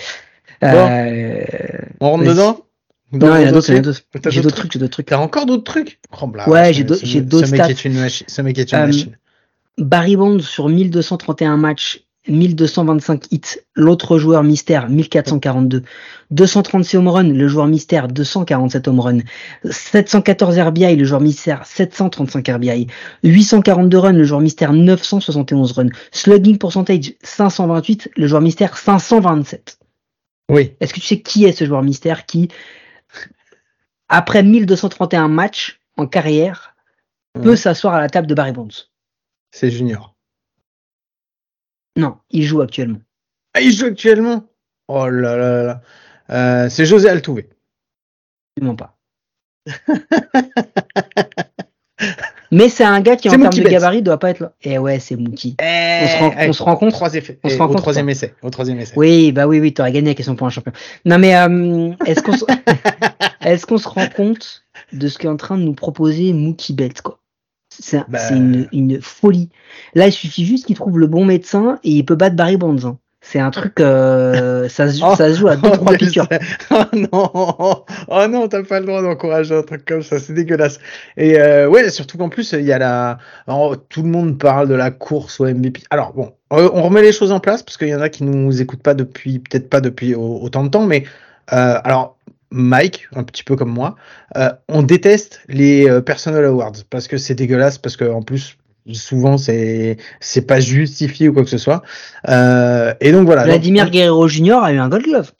Euh, 0.64 1.42
On 2.02 2.12
rentre 2.12 2.26
dedans? 2.26 2.60
Non, 3.14 3.38
il 3.38 3.44
y 3.44 3.46
en 3.46 3.48
a 3.48 3.52
d'autres, 3.52 3.70
il 3.70 3.76
y 3.76 3.80
en 3.80 3.82
a 3.82 3.82
le 3.82 3.82
d'autres. 3.84 4.02
T'as 4.22 4.30
J'ai 4.30 4.42
d'autres 4.42 4.56
trucs, 4.58 4.72
j'ai 4.74 4.80
d'autres 4.80 4.92
trucs. 4.92 5.06
T'as 5.08 5.18
encore 5.18 5.46
d'autres 5.46 5.64
trucs 5.64 6.00
Oh, 6.22 6.30
Ouais, 6.48 6.74
j'ai 6.74 6.84
d'autres 6.84 7.46
stats. 7.46 7.70
est 7.70 7.86
une 7.86 7.94
machine. 7.94 8.28
Ce 8.30 8.42
mec 8.42 8.58
est 8.58 8.72
une 8.72 8.80
machine. 8.80 9.18
Barry 9.78 10.16
Bonds 10.16 10.40
sur 10.40 10.68
1231 10.70 11.56
matchs, 11.56 12.04
1225 12.28 13.32
hits. 13.32 13.42
L'autre 13.76 14.18
joueur 14.18 14.44
mystère, 14.44 14.90
1442. 14.90 15.84
236 16.32 16.98
home 16.98 17.08
runs, 17.08 17.32
le 17.32 17.48
joueur 17.48 17.68
mystère, 17.68 18.08
247 18.08 18.88
home 18.88 19.00
runs. 19.00 19.20
714 19.70 20.60
RBI, 20.60 20.96
le 20.96 21.06
joueur 21.06 21.22
mystère, 21.22 21.66
735 21.66 22.48
RBI. 22.50 22.88
842 23.24 23.98
runs, 23.98 24.12
le 24.14 24.24
joueur 24.24 24.42
mystère, 24.42 24.74
971 24.74 25.72
runs. 25.74 25.90
Slugging 26.12 26.58
percentage, 26.58 27.14
528, 27.24 28.10
le 28.18 28.28
joueur 28.28 28.42
mystère, 28.42 28.78
527. 28.78 29.78
Oui. 30.50 30.72
Est-ce 30.80 30.94
que 30.94 31.00
tu 31.00 31.06
sais 31.06 31.22
qui 31.22 31.46
est 31.46 31.52
ce 31.52 31.66
joueur 31.66 31.84
mystère 31.84 32.26
qui, 32.26 32.50
après 34.10 34.44
1231 34.44 35.28
matchs 35.28 35.80
en 35.98 36.08
carrière, 36.08 36.76
peut 37.34 37.50
Ouais. 37.52 37.56
s'asseoir 37.58 37.94
à 37.96 38.02
la 38.02 38.10
table 38.10 38.28
de 38.28 38.34
Barry 38.34 38.52
Bonds 38.52 38.68
C'est 39.52 39.72
Junior. 39.72 40.16
Non, 41.96 42.20
il 42.30 42.44
joue 42.44 42.62
actuellement. 42.62 43.02
Ah, 43.54 43.62
il 43.62 43.74
joue 43.74 43.86
actuellement? 43.88 44.48
Oh 44.88 45.10
là 45.10 45.36
là 45.36 45.50
là 45.50 45.64
là. 45.64 45.82
Euh, 46.30 46.70
c'est 46.70 46.86
José 46.86 47.10
Altuve. 47.10 47.48
Absolument 48.56 48.76
pas. 48.76 48.98
Mais 52.52 52.70
c'est 52.70 52.84
un 52.84 53.02
gars 53.02 53.16
qui, 53.16 53.28
en 53.30 53.32
termes 53.32 53.50
de 53.54 53.62
gabarit, 53.70 54.02
doit 54.02 54.20
pas 54.20 54.30
être 54.30 54.40
là. 54.40 54.54
Eh 54.64 54.78
ouais, 54.78 55.00
c'est 55.00 55.16
Mookie. 55.16 55.56
on 55.60 55.64
se 56.08 56.18
rend- 56.20 56.34
on 56.50 56.54
se 56.54 56.64
rend 56.64 56.76
compte 56.78 56.92
Trois 56.92 57.14
effets. 57.16 57.40
On 57.44 57.50
se 57.50 57.58
rend 57.58 57.66
au 57.66 57.68
compte, 57.70 57.78
troisième 57.78 58.10
essai. 58.10 58.34
Au 58.42 58.50
troisième 58.50 58.80
essai. 58.80 58.94
Oui, 58.96 59.32
bah 59.32 59.48
oui, 59.48 59.60
oui, 59.60 59.74
t'aurais 59.74 59.92
gagné 59.92 60.10
la 60.10 60.16
question 60.16 60.36
pour 60.36 60.48
un 60.48 60.50
champion. 60.50 60.72
Non 61.06 61.18
mais 61.20 61.36
euh, 61.36 61.92
est-ce 62.06 62.22
qu'on 62.24 62.38
se... 62.38 62.46
est-ce 63.46 63.66
qu'on 63.66 63.78
se 63.78 63.88
rend 63.88 64.08
compte 64.16 64.64
de 64.94 65.08
ce 65.08 65.18
qu'est 65.18 65.28
en 65.28 65.38
train 65.38 65.58
de 65.58 65.64
nous 65.64 65.74
proposer 65.74 66.34
Mookie 66.34 66.74
Betts 66.74 67.02
quoi? 67.02 67.20
C'est 67.80 68.02
Bah. 68.08 68.18
c'est 68.18 68.36
une, 68.36 68.68
une 68.72 69.02
folie. 69.02 69.50
Là, 69.94 70.08
il 70.08 70.12
suffit 70.14 70.46
juste 70.46 70.66
qu'il 70.66 70.76
trouve 70.76 70.98
le 71.00 71.08
bon 71.08 71.26
médecin 71.26 71.80
et 71.84 71.92
il 71.92 72.06
peut 72.06 72.16
battre 72.16 72.36
Barry 72.36 72.58
Bonds. 72.58 72.86
hein. 72.86 72.98
C'est 73.30 73.40
un 73.40 73.52
truc, 73.52 73.80
euh, 73.82 74.70
ça, 74.70 74.90
se, 74.90 75.04
Oh, 75.04 75.14
ça 75.16 75.30
se 75.34 75.40
joue 75.40 75.50
à 75.50 75.58
deux 75.58 75.70
Oh, 75.74 75.76
trois 75.76 75.92
mais 75.92 75.98
piqûres. 75.98 76.28
Oh 76.72 76.84
non, 76.94 77.32
oh 78.08 78.28
non, 78.30 78.48
t'as 78.48 78.64
pas 78.64 78.80
le 78.80 78.86
droit 78.86 79.02
d'encourager 79.02 79.54
un 79.54 79.64
truc 79.64 79.84
comme 79.84 80.02
ça, 80.02 80.18
c'est 80.20 80.32
dégueulasse. 80.34 80.80
Et 81.18 81.38
euh, 81.38 81.68
ouais, 81.68 81.90
surtout 81.90 82.18
qu'en 82.18 82.30
plus 82.30 82.54
il 82.54 82.62
y 82.66 82.72
a 82.72 82.78
la, 82.78 83.18
alors, 83.48 83.76
tout 83.90 84.02
le 84.04 84.10
monde 84.10 84.38
parle 84.40 84.70
de 84.70 84.76
la 84.76 84.92
course 84.92 85.42
au 85.42 85.46
MVP. 85.46 85.82
Alors 85.90 86.14
bon, 86.14 86.32
on 86.52 86.84
remet 86.84 87.02
les 87.02 87.12
choses 87.12 87.34
en 87.34 87.42
place 87.42 87.64
parce 87.64 87.76
qu'il 87.76 87.90
y 87.90 87.96
en 87.96 88.00
a 88.02 88.08
qui 88.08 88.24
nous 88.24 88.62
écoutent 88.62 88.84
pas 88.84 88.94
depuis, 88.94 89.40
peut-être 89.40 89.70
pas 89.70 89.82
depuis 89.82 90.16
au- 90.16 90.40
autant 90.42 90.64
de 90.64 90.70
temps, 90.70 90.86
mais 90.86 91.04
euh, 91.52 91.80
alors 91.84 92.18
Mike, 92.52 93.10
un 93.14 93.24
petit 93.24 93.44
peu 93.44 93.58
comme 93.58 93.72
moi, 93.72 93.96
euh, 94.38 94.50
on 94.70 94.84
déteste 94.84 95.42
les 95.50 95.90
euh, 95.90 96.00
personal 96.00 96.46
awards 96.46 96.72
parce 96.90 97.10
que 97.10 97.18
c'est 97.18 97.36
dégueulasse, 97.36 97.78
parce 97.78 97.98
que 97.98 98.06
en 98.10 98.22
plus 98.22 98.58
souvent 98.94 99.38
c'est 99.38 99.98
c'est 100.20 100.46
pas 100.46 100.60
justifié 100.60 101.30
ou 101.30 101.34
quoi 101.34 101.44
que 101.44 101.50
ce 101.50 101.58
soit. 101.58 101.82
Euh, 102.30 102.94
et 103.02 103.12
donc 103.12 103.26
voilà. 103.26 103.42
Donc, 103.42 103.52
Vladimir 103.52 103.90
Guerrero 103.90 104.28
Jr. 104.28 104.60
a 104.64 104.74
eu 104.74 104.78
un 104.78 104.90
Gold 104.90 105.04
Glove 105.04 105.32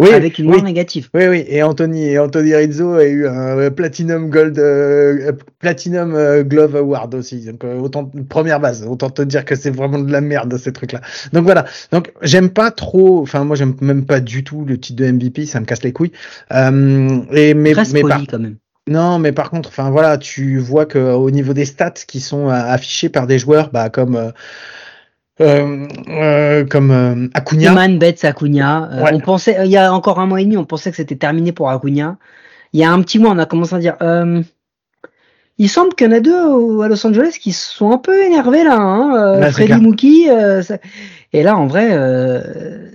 oui, 0.00 0.08
avec 0.14 0.38
une 0.38 0.50
oui, 0.50 0.62
négative. 0.62 1.10
Oui, 1.12 1.26
oui, 1.28 1.44
et 1.46 1.62
Anthony, 1.62 2.04
et 2.08 2.18
Anthony 2.18 2.54
Rizzo 2.54 2.94
a 2.94 3.04
eu 3.04 3.26
un 3.26 3.58
euh, 3.58 3.70
Platinum 3.70 4.30
Gold, 4.30 4.58
euh, 4.58 5.32
Platinum 5.58 6.42
Glove 6.44 6.76
Award 6.76 7.14
aussi. 7.14 7.44
Donc, 7.44 7.62
autant, 7.62 8.10
première 8.28 8.58
base, 8.58 8.86
autant 8.88 9.10
te 9.10 9.20
dire 9.20 9.44
que 9.44 9.54
c'est 9.54 9.70
vraiment 9.70 9.98
de 9.98 10.10
la 10.10 10.22
merde, 10.22 10.56
ces 10.56 10.72
trucs-là. 10.72 11.02
Donc 11.34 11.44
voilà. 11.44 11.66
Donc, 11.92 12.10
j'aime 12.22 12.48
pas 12.48 12.70
trop, 12.70 13.20
enfin, 13.20 13.44
moi, 13.44 13.54
j'aime 13.54 13.74
même 13.82 14.06
pas 14.06 14.20
du 14.20 14.44
tout 14.44 14.64
le 14.64 14.80
titre 14.80 15.02
de 15.02 15.10
MVP, 15.10 15.44
ça 15.44 15.60
me 15.60 15.66
casse 15.66 15.82
les 15.82 15.92
couilles. 15.92 16.12
Euh, 16.52 17.20
et, 17.30 17.52
mais, 17.52 17.74
Reste 17.74 17.92
mais 17.92 18.00
poli 18.00 18.14
par, 18.14 18.26
quand 18.26 18.38
même. 18.38 18.56
Non, 18.88 19.18
mais 19.18 19.32
par 19.32 19.50
contre, 19.50 19.68
enfin 19.68 19.90
voilà, 19.90 20.18
tu 20.18 20.58
vois 20.58 20.86
que 20.86 20.98
au 20.98 21.30
niveau 21.30 21.52
des 21.52 21.64
stats 21.64 21.90
qui 22.06 22.20
sont 22.20 22.48
euh, 22.48 22.52
affichés 22.52 23.08
par 23.08 23.26
des 23.26 23.38
joueurs, 23.38 23.70
bah 23.70 23.90
comme 23.90 24.16
euh, 24.16 24.30
euh, 25.40 25.86
euh, 26.08 26.64
comme 26.66 26.90
euh, 26.90 27.28
Acuna, 27.34 27.88
Betts, 27.98 28.24
Acuna. 28.24 28.90
Euh, 28.92 29.02
Ouais. 29.04 29.10
On 29.14 29.20
pensait, 29.20 29.56
il 29.64 29.70
y 29.70 29.76
a 29.76 29.92
encore 29.92 30.18
un 30.20 30.26
mois 30.26 30.40
et 30.40 30.44
demi, 30.44 30.56
on 30.56 30.64
pensait 30.64 30.90
que 30.90 30.96
c'était 30.96 31.16
terminé 31.16 31.52
pour 31.52 31.70
Acuna. 31.70 32.16
Il 32.72 32.80
y 32.80 32.84
a 32.84 32.90
un 32.90 33.00
petit 33.02 33.18
mois, 33.18 33.30
on 33.30 33.38
a 33.38 33.46
commencé 33.46 33.74
à 33.74 33.78
dire, 33.78 33.96
euh, 34.02 34.42
il 35.58 35.68
semble 35.68 35.94
qu'il 35.94 36.06
y 36.06 36.10
en 36.10 36.16
a 36.16 36.20
deux 36.20 36.82
à 36.82 36.88
Los 36.88 37.06
Angeles 37.06 37.36
qui 37.40 37.52
se 37.52 37.72
sont 37.72 37.92
un 37.92 37.98
peu 37.98 38.22
énervés 38.24 38.64
là, 38.64 38.76
hein, 38.78 39.14
euh, 39.16 39.40
Freddy. 39.52 39.72
Mookie. 39.80 40.28
euh, 40.30 40.62
ça- 40.62 40.78
Et 41.32 41.42
là, 41.42 41.56
en 41.56 41.66
vrai, 41.66 41.88
euh, 41.92 42.88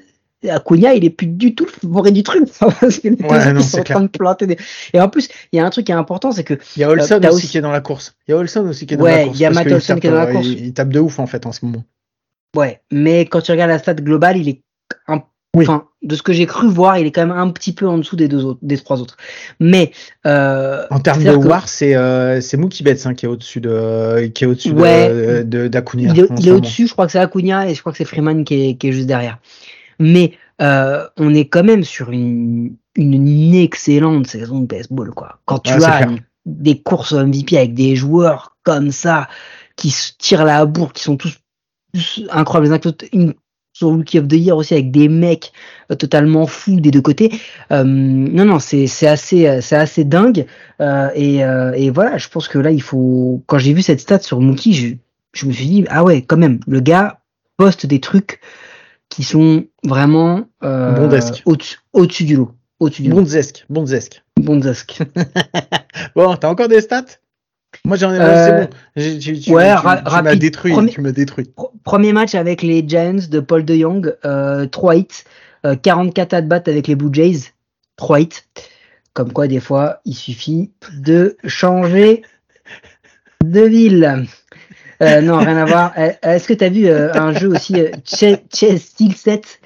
Acuna, 0.47 0.93
il 0.93 1.03
est 1.03 1.09
plus 1.09 1.27
du 1.27 1.55
tout 1.55 1.65
le 1.65 1.71
favori 1.71 2.11
du 2.11 2.21
truc, 2.23 2.43
parce 2.59 2.99
que 2.99 3.07
les 3.07 3.15
Ouais, 3.25 3.53
non, 3.53 3.61
sont 3.61 3.79
en 3.79 3.83
train 3.83 4.01
de 4.01 4.07
planter 4.07 4.45
des... 4.47 4.57
Et 4.93 5.01
en 5.01 5.09
plus, 5.09 5.29
il 5.51 5.57
y 5.57 5.59
a 5.59 5.65
un 5.65 5.69
truc 5.69 5.85
qui 5.87 5.91
est 5.91 5.95
important, 5.95 6.31
c'est 6.31 6.43
que 6.43 6.53
il 6.75 6.81
y 6.81 6.83
a 6.83 6.89
Olson 6.89 7.15
Euh, 7.15 7.27
aussi, 7.27 7.27
aussi- 7.29 7.47
qui 7.49 7.57
est 7.57 7.61
dans 7.61 7.71
la 7.71 7.81
course. 7.81 8.15
Il 8.27 8.31
y 8.31 8.33
a 8.33 8.37
Olson 8.37 8.67
aussi 8.67 8.85
qui 8.85 8.93
est 8.93 8.97
dans 8.97 9.03
Ouais, 9.05 9.17
la 9.17 9.23
course. 9.25 9.37
il 9.37 9.41
y 9.41 9.45
a 9.45 9.49
Matt 9.51 9.67
Olson 9.71 9.87
tape, 9.93 9.99
qui 10.01 10.07
est 10.07 10.11
dans 10.11 10.15
la 10.17 10.27
euh, 10.27 10.31
course. 10.33 10.45
Il, 10.47 10.65
il 10.67 10.73
tape 10.73 10.89
de 10.89 10.99
ouf 10.99 11.17
en 11.19 11.25
fait 11.27 11.45
en 11.45 11.51
ce 11.51 11.65
moment. 11.65 11.83
Ouais, 12.55 12.81
mais 12.91 13.21
quand 13.25 13.41
tu 13.41 13.51
regardes 13.51 13.71
la 13.71 13.79
stat 13.79 13.95
globale, 13.95 14.37
il 14.37 14.47
est 14.49 14.61
un, 15.07 15.21
Oui. 15.55 15.65
enfin, 15.67 15.85
de 16.03 16.15
ce 16.15 16.21
que 16.21 16.31
j'ai 16.33 16.45
cru 16.45 16.67
voir, 16.69 16.97
il 16.99 17.07
est 17.07 17.11
quand 17.11 17.25
même 17.25 17.35
un 17.37 17.49
petit 17.49 17.73
peu 17.73 17.87
en 17.87 17.97
dessous 17.97 18.15
des 18.15 18.27
deux 18.27 18.45
autres, 18.45 18.59
des 18.61 18.77
trois 18.77 19.01
autres. 19.01 19.17
Mais 19.59 19.91
euh, 20.27 20.85
En 20.91 20.99
termes 20.99 21.23
de 21.23 21.31
que 21.31 21.35
war, 21.47 21.67
c'est 21.67 21.95
euh, 21.95 22.39
c'est 22.41 22.57
Mookie 22.57 22.83
Betts 22.83 23.05
hein, 23.07 23.15
qui 23.15 23.25
est 23.25 23.29
au-dessus 23.29 23.59
de 23.59 24.27
qui 24.27 24.43
est 24.43 24.47
au-dessus 24.47 24.69
de- 24.73 24.79
Ouais. 24.79 25.43
de 25.43 25.67
d'Acuna. 25.67 26.13
il 26.13 26.47
est, 26.47 26.51
au-dessus. 26.51 26.85
Je 26.87 26.93
crois 26.93 27.07
que 27.07 27.11
c'est 27.11 27.19
Acuna 27.19 27.67
et 27.69 27.73
je 27.75 27.79
crois 27.81 27.91
que 27.91 27.97
c'est 27.97 28.05
Freeman 28.05 28.43
qui 28.45 28.69
est, 28.69 28.75
qui 28.75 28.89
est 28.89 28.91
juste 28.91 29.07
derrière. 29.07 29.39
Mais 29.99 30.33
euh, 30.61 31.07
on 31.17 31.33
est 31.33 31.45
quand 31.45 31.63
même 31.63 31.83
sur 31.83 32.11
une, 32.11 32.75
une 32.95 33.53
excellente 33.55 34.27
saison 34.27 34.61
de 34.61 34.65
baseball, 34.65 35.11
quoi. 35.11 35.39
Quand 35.45 35.59
tu 35.59 35.73
Ouais, 35.73 35.85
as 35.85 36.03
une, 36.03 36.19
des 36.45 36.79
courses 36.79 37.13
MVP 37.13 37.57
avec 37.57 37.73
des 37.73 37.95
joueurs 37.95 38.57
comme 38.63 38.91
ça 38.91 39.27
qui 39.75 39.91
se 39.91 40.13
tirent 40.17 40.45
la 40.45 40.65
bourre, 40.65 40.93
qui 40.93 41.03
sont 41.03 41.17
tous, 41.17 41.37
tous 41.93 42.23
incroyables 42.31 42.79
une 43.13 43.33
sur 43.73 43.89
Rookie 43.89 44.17
of 44.17 44.27
the 44.27 44.33
Year 44.33 44.57
aussi 44.57 44.73
avec 44.73 44.89
des 44.89 45.07
mecs 45.07 45.51
euh, 45.91 45.95
totalement 45.95 46.47
fous 46.47 46.79
des 46.79 46.89
deux 46.89 47.01
côtés. 47.01 47.31
Euh, 47.71 47.83
non, 47.83 48.45
non, 48.45 48.59
c'est 48.59 48.87
c'est 48.87 49.07
assez 49.07 49.61
c'est 49.61 49.75
assez 49.75 50.03
dingue. 50.03 50.47
Euh, 50.81 51.09
et, 51.13 51.43
euh, 51.45 51.73
et 51.75 51.91
voilà, 51.91 52.17
je 52.17 52.27
pense 52.27 52.47
que 52.47 52.57
là 52.57 52.71
il 52.71 52.81
faut. 52.81 53.43
Quand 53.45 53.59
j'ai 53.59 53.73
vu 53.73 53.83
cette 53.83 53.99
stat 53.99 54.19
sur 54.19 54.41
Mookie, 54.41 54.73
je, 54.73 54.95
je 55.33 55.45
me 55.45 55.51
suis 55.51 55.67
dit 55.67 55.85
ah 55.89 56.03
ouais, 56.03 56.23
quand 56.23 56.37
même, 56.37 56.59
le 56.67 56.79
gars 56.79 57.19
poste 57.57 57.85
des 57.85 57.99
trucs 57.99 58.39
qui 59.09 59.23
sont 59.23 59.65
vraiment 59.83 60.45
euh, 60.63 60.91
Bondesque. 60.93 61.41
au-dessus 61.45 61.77
au-dessus 61.93 62.23
du 62.25 62.35
lot. 62.35 62.51
Au-dessus 62.79 63.01
du 63.03 63.09
lot. 63.09 63.15
Bonzesque, 63.17 63.65
bonzesque. 63.69 64.23
Bondesque. 64.39 64.99
Bon, 66.15 66.35
t'as 66.35 66.49
encore 66.49 66.67
des 66.67 66.81
stats? 66.81 67.05
Moi 67.85 67.97
j'en 67.97 68.13
ai. 68.13 68.19
Euh, 68.19 68.67
c'est 68.95 69.49
bon. 69.49 69.53
Ouais, 69.55 69.73
tu- 69.75 70.23
m'as 70.23 70.35
détruit. 70.35 70.71
Premier- 70.73 70.91
Tu 70.91 71.01
m'as 71.01 71.11
détruit. 71.11 71.51
Premier 71.83 72.13
match 72.13 72.35
avec 72.35 72.61
les 72.61 72.83
Giants 72.87 73.19
de 73.29 73.39
Paul 73.39 73.65
De 73.65 73.75
Jong, 73.75 74.15
euh, 74.25 74.65
3 74.67 74.95
hits, 74.95 75.23
euh, 75.65 75.75
44 75.75 76.33
at 76.33 76.41
bat 76.41 76.61
avec 76.67 76.87
les 76.87 76.95
Blue 76.95 77.09
Jays, 77.11 77.51
3 77.97 78.19
hits. 78.21 78.29
Comme 79.13 79.33
quoi, 79.33 79.47
des 79.47 79.59
fois, 79.59 79.99
il 80.05 80.13
suffit 80.15 80.71
de 80.95 81.37
changer 81.45 82.21
de 83.43 83.61
ville. 83.61 84.25
Euh, 85.01 85.21
non, 85.21 85.37
rien 85.37 85.57
à 85.57 85.65
voir. 85.65 85.93
Euh, 85.97 86.11
Est-ce 86.23 86.47
que 86.47 86.53
tu 86.53 86.63
as 86.63 86.69
vu 86.69 86.87
euh, 86.87 87.11
un 87.13 87.33
jeu 87.33 87.49
aussi, 87.49 87.79
euh, 87.79 87.91
Chess 88.05 88.81
Steel 88.81 89.13
Set, 89.15 89.59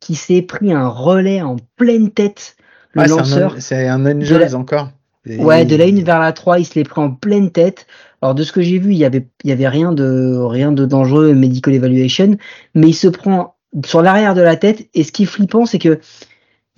qui 0.00 0.14
s'est 0.14 0.42
pris 0.42 0.72
un 0.72 0.88
relais 0.88 1.42
en 1.42 1.56
pleine 1.76 2.10
tête, 2.10 2.56
le 2.94 3.02
Ah, 3.02 3.06
c'est 3.06 3.12
un 3.12 3.16
lanceur 3.18 3.52
an- 3.52 3.56
C'est 3.60 3.86
un 3.88 4.06
Angels 4.06 4.38
la- 4.50 4.54
encore. 4.56 4.88
Et- 5.26 5.36
Ouais, 5.38 5.64
de 5.66 5.76
la 5.76 5.84
1 5.84 6.02
vers 6.04 6.20
la 6.20 6.32
3, 6.32 6.58
il 6.58 6.64
se 6.64 6.74
les 6.76 6.84
prend 6.84 7.04
en 7.04 7.10
pleine 7.10 7.50
tête. 7.50 7.86
Alors 8.22 8.34
de 8.34 8.42
ce 8.44 8.52
que 8.52 8.62
j'ai 8.62 8.78
vu, 8.78 8.92
il 8.92 8.98
y 8.98 9.04
avait 9.04 9.28
il 9.44 9.50
y 9.50 9.52
avait 9.52 9.68
rien 9.68 9.92
de 9.92 10.38
rien 10.40 10.72
de 10.72 10.86
dangereux 10.86 11.34
medical 11.34 11.74
evaluation, 11.74 12.36
mais 12.74 12.88
il 12.88 12.94
se 12.94 13.08
prend 13.08 13.56
sur 13.84 14.00
l'arrière 14.00 14.34
de 14.34 14.40
la 14.40 14.56
tête 14.56 14.88
et 14.94 15.04
ce 15.04 15.12
qui 15.12 15.24
est 15.24 15.26
flippant 15.26 15.66
c'est 15.66 15.78
que 15.78 16.00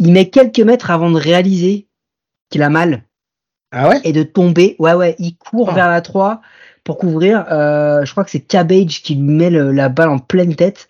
il 0.01 0.13
met 0.13 0.29
quelques 0.29 0.59
mètres 0.61 0.91
avant 0.91 1.11
de 1.11 1.17
réaliser 1.19 1.87
qu'il 2.51 2.63
a 2.63 2.69
mal 2.71 3.05
Ah 3.71 3.89
ouais? 3.89 4.01
Et 4.05 4.13
de 4.13 4.23
tomber. 4.25 4.75
Ouais 4.81 4.95
ouais, 4.95 5.15
il 5.21 5.37
court 5.37 5.69
Ah. 5.71 5.75
vers 5.75 5.89
la 5.89 6.01
3 6.01 6.41
pour 6.85 6.99
couvrir. 6.99 7.45
Euh, 7.53 8.05
je 8.05 8.11
crois 8.13 8.25
que 8.25 8.31
c'est 8.31 8.41
Cabbage 8.41 9.03
qui 9.03 9.15
lui 9.15 9.23
met 9.23 9.51
le- 9.51 9.73
la 9.73 9.89
balle 9.89 10.09
en 10.09 10.19
pleine 10.19 10.55
tête. 10.55 10.89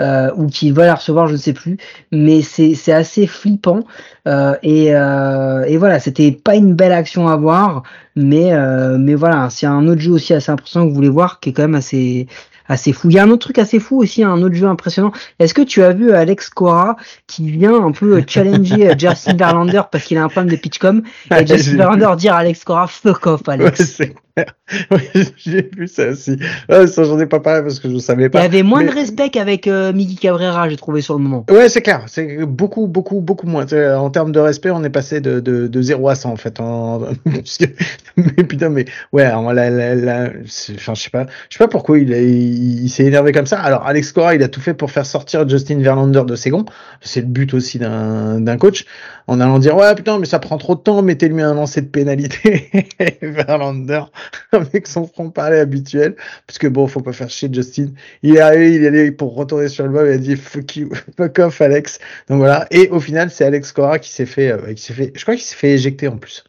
euh, 0.00 0.30
ou 0.36 0.46
qui 0.46 0.70
va 0.70 0.86
la 0.86 0.94
recevoir, 0.94 1.26
je 1.28 1.34
ne 1.34 1.38
sais 1.38 1.52
plus, 1.52 1.76
mais 2.10 2.40
c'est 2.40 2.74
c'est 2.74 2.94
assez 2.94 3.26
flippant 3.26 3.80
euh, 4.26 4.54
et, 4.62 4.94
euh, 4.96 5.64
et 5.64 5.76
voilà, 5.76 6.00
c'était 6.00 6.32
pas 6.32 6.56
une 6.56 6.74
belle 6.74 6.92
action 6.92 7.28
à 7.28 7.36
voir, 7.36 7.82
mais 8.16 8.54
euh, 8.54 8.96
mais 8.98 9.14
voilà, 9.14 9.48
c'est 9.50 9.66
un 9.66 9.86
autre 9.86 10.00
jeu 10.00 10.12
aussi 10.12 10.32
assez 10.32 10.50
impressionnant 10.50 10.86
que 10.86 10.90
vous 10.90 10.96
voulez 10.96 11.10
voir, 11.10 11.40
qui 11.40 11.50
est 11.50 11.52
quand 11.52 11.62
même 11.62 11.74
assez 11.74 12.26
assez 12.68 12.92
fou. 12.94 13.10
Il 13.10 13.16
y 13.16 13.18
a 13.18 13.22
un 13.24 13.28
autre 13.30 13.42
truc 13.44 13.58
assez 13.58 13.78
fou 13.78 13.98
aussi, 14.00 14.24
un 14.24 14.40
autre 14.42 14.54
jeu 14.54 14.66
impressionnant. 14.66 15.12
Est-ce 15.38 15.52
que 15.52 15.62
tu 15.62 15.82
as 15.82 15.92
vu 15.92 16.10
Alex 16.12 16.48
Cora 16.48 16.96
qui 17.26 17.50
vient 17.50 17.84
un 17.84 17.92
peu 17.92 18.24
challenger 18.26 18.94
Justin 18.98 19.34
Verlander 19.36 19.82
parce 19.92 20.04
qu'il 20.04 20.16
a 20.16 20.24
un 20.24 20.28
problème 20.28 20.50
de 20.50 20.56
pitchcom 20.56 21.02
et 21.42 21.46
Justin 21.46 21.76
Verlander 21.76 22.16
dire 22.16 22.32
à 22.34 22.38
Alex 22.38 22.64
Cora 22.64 22.86
fuck 22.86 23.26
off 23.26 23.42
Alex. 23.46 23.98
j'ai 25.36 25.68
vu 25.76 25.86
ça 25.86 26.08
aussi. 26.08 26.36
Ouais, 26.68 26.86
ça, 26.86 27.04
j'en 27.04 27.18
ai 27.20 27.26
pas 27.26 27.40
parlé 27.40 27.62
parce 27.62 27.78
que 27.80 27.90
je 27.90 27.98
savais 27.98 28.22
Il 28.24 28.26
y 28.26 28.30
pas. 28.30 28.40
avait 28.42 28.62
moins 28.62 28.80
Mais- 28.82 28.88
de 28.88 28.94
respect 28.94 29.28
qu'avec 29.30 29.66
euh, 29.66 29.92
Miggy 29.92 30.16
Cabrera, 30.16 30.68
j'ai 30.68 30.76
trouvé 30.76 31.00
sur 31.02 31.14
le 31.14 31.20
moment. 31.20 31.44
Ouais, 31.50 31.68
c'est 31.68 31.82
clair. 31.82 32.04
C'est 32.06 32.44
beaucoup, 32.46 32.86
beaucoup, 32.86 33.20
beaucoup 33.20 33.46
moins. 33.46 33.66
Sais, 33.66 33.92
En 33.94 34.10
termes 34.10 34.32
de 34.32 34.40
respect, 34.40 34.70
on 34.70 34.82
est 34.84 34.90
passé 34.90 35.20
de, 35.20 35.40
de, 35.40 35.66
de 35.66 35.82
0 35.82 36.08
à 36.08 36.14
100, 36.14 36.30
en 36.32 36.36
fait. 36.36 36.60
En... 36.60 37.00
mais 38.16 38.44
putain, 38.44 38.68
mais 38.70 38.84
ouais, 39.12 39.24
alors, 39.24 39.52
la, 39.52 39.70
la, 39.70 39.94
la... 39.94 40.30
c'est- 40.46 40.74
Enfin, 40.76 40.94
je 40.94 41.02
sais 41.02 41.10
pas. 41.10 41.26
Je 41.50 41.56
sais 41.58 41.64
pas 41.64 41.68
pourquoi 41.68 41.98
il, 41.98 42.12
a- 42.12 42.20
il, 42.20 42.84
il 42.84 42.88
s'est 42.88 43.04
énervé 43.04 43.32
comme 43.32 43.46
ça. 43.46 43.60
Alors, 43.60 43.86
Alex 43.86 44.12
Cora, 44.12 44.34
il 44.34 44.42
a 44.42 44.48
tout 44.48 44.60
fait 44.60 44.74
pour 44.74 44.90
faire 44.90 45.06
sortir 45.06 45.48
Justin 45.48 45.78
Verlander 45.80 46.22
de 46.26 46.36
ses 46.36 46.50
gonds. 46.50 46.64
C'est 47.02 47.20
le 47.20 47.26
but 47.26 47.52
aussi 47.54 47.78
d'un 47.78 48.40
d'un 48.40 48.56
coach. 48.56 48.84
En 49.28 49.40
allant 49.40 49.58
dire, 49.58 49.76
ouais, 49.76 49.94
putain, 49.94 50.18
mais 50.18 50.26
ça 50.26 50.38
prend 50.40 50.58
trop 50.58 50.74
de 50.74 50.80
temps, 50.80 51.00
mettez-lui 51.02 51.42
un 51.42 51.54
lancer 51.54 51.80
de 51.80 51.86
pénalité. 51.86 52.70
Verlander, 53.22 54.02
avec 54.52 54.86
son 54.86 55.06
franc-parler 55.06 55.58
habituel. 55.58 56.16
Parce 56.46 56.58
que 56.58 56.66
bon, 56.66 56.86
faut 56.86 57.00
pas 57.00 57.12
faire 57.12 57.30
chier 57.30 57.48
Justin. 57.52 57.88
Il 58.22 58.36
est 58.36 58.40
arrivé, 58.40 58.74
il 58.76 58.84
est 58.84 58.88
allé 58.88 59.12
pour 59.12 59.34
retourner 59.34 59.68
sur 59.68 59.84
le 59.86 59.92
banc, 59.92 60.04
il 60.04 60.12
a 60.12 60.18
dit 60.18 60.36
fuck 60.36 60.76
you, 60.76 60.90
fuck 61.16 61.38
off 61.38 61.60
Alex. 61.60 61.98
Donc 62.28 62.38
voilà. 62.38 62.66
Et 62.70 62.88
au 62.90 63.00
final, 63.00 63.30
c'est 63.30 63.44
Alex 63.44 63.72
Cora 63.72 63.98
qui 63.98 64.10
s'est 64.10 64.26
fait, 64.26 64.50
euh, 64.52 64.72
qui 64.74 64.82
s'est 64.82 64.94
fait, 64.94 65.12
je 65.14 65.22
crois 65.22 65.34
qu'il 65.34 65.44
s'est 65.44 65.56
fait 65.56 65.72
éjecter 65.72 66.08
en 66.08 66.16
plus. 66.18 66.44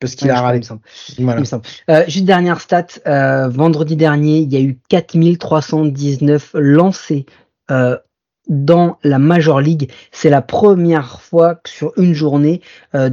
Parce 0.00 0.14
qu'il 0.14 0.28
Ouais, 0.28 0.34
a 0.34 0.38
il 0.38 0.40
râlé. 0.40 0.58
me 0.60 0.64
semble. 0.64 0.80
Voilà. 1.18 1.38
Il 1.38 1.40
me 1.40 1.44
semble. 1.44 1.64
Euh, 1.90 2.04
juste 2.08 2.24
dernière 2.24 2.60
stat, 2.60 2.86
euh, 3.06 3.48
vendredi 3.48 3.96
dernier, 3.96 4.38
il 4.38 4.52
y 4.52 4.56
a 4.56 4.60
eu 4.60 4.78
4319 4.88 6.52
lancés 6.54 7.26
dans 8.48 8.98
la 9.04 9.18
Major 9.18 9.60
League. 9.60 9.90
C'est 10.12 10.30
la 10.30 10.42
première 10.42 11.20
fois 11.20 11.54
que 11.56 11.70
sur 11.70 11.92
une 11.96 12.14
journée 12.14 12.60
euh, 12.94 13.10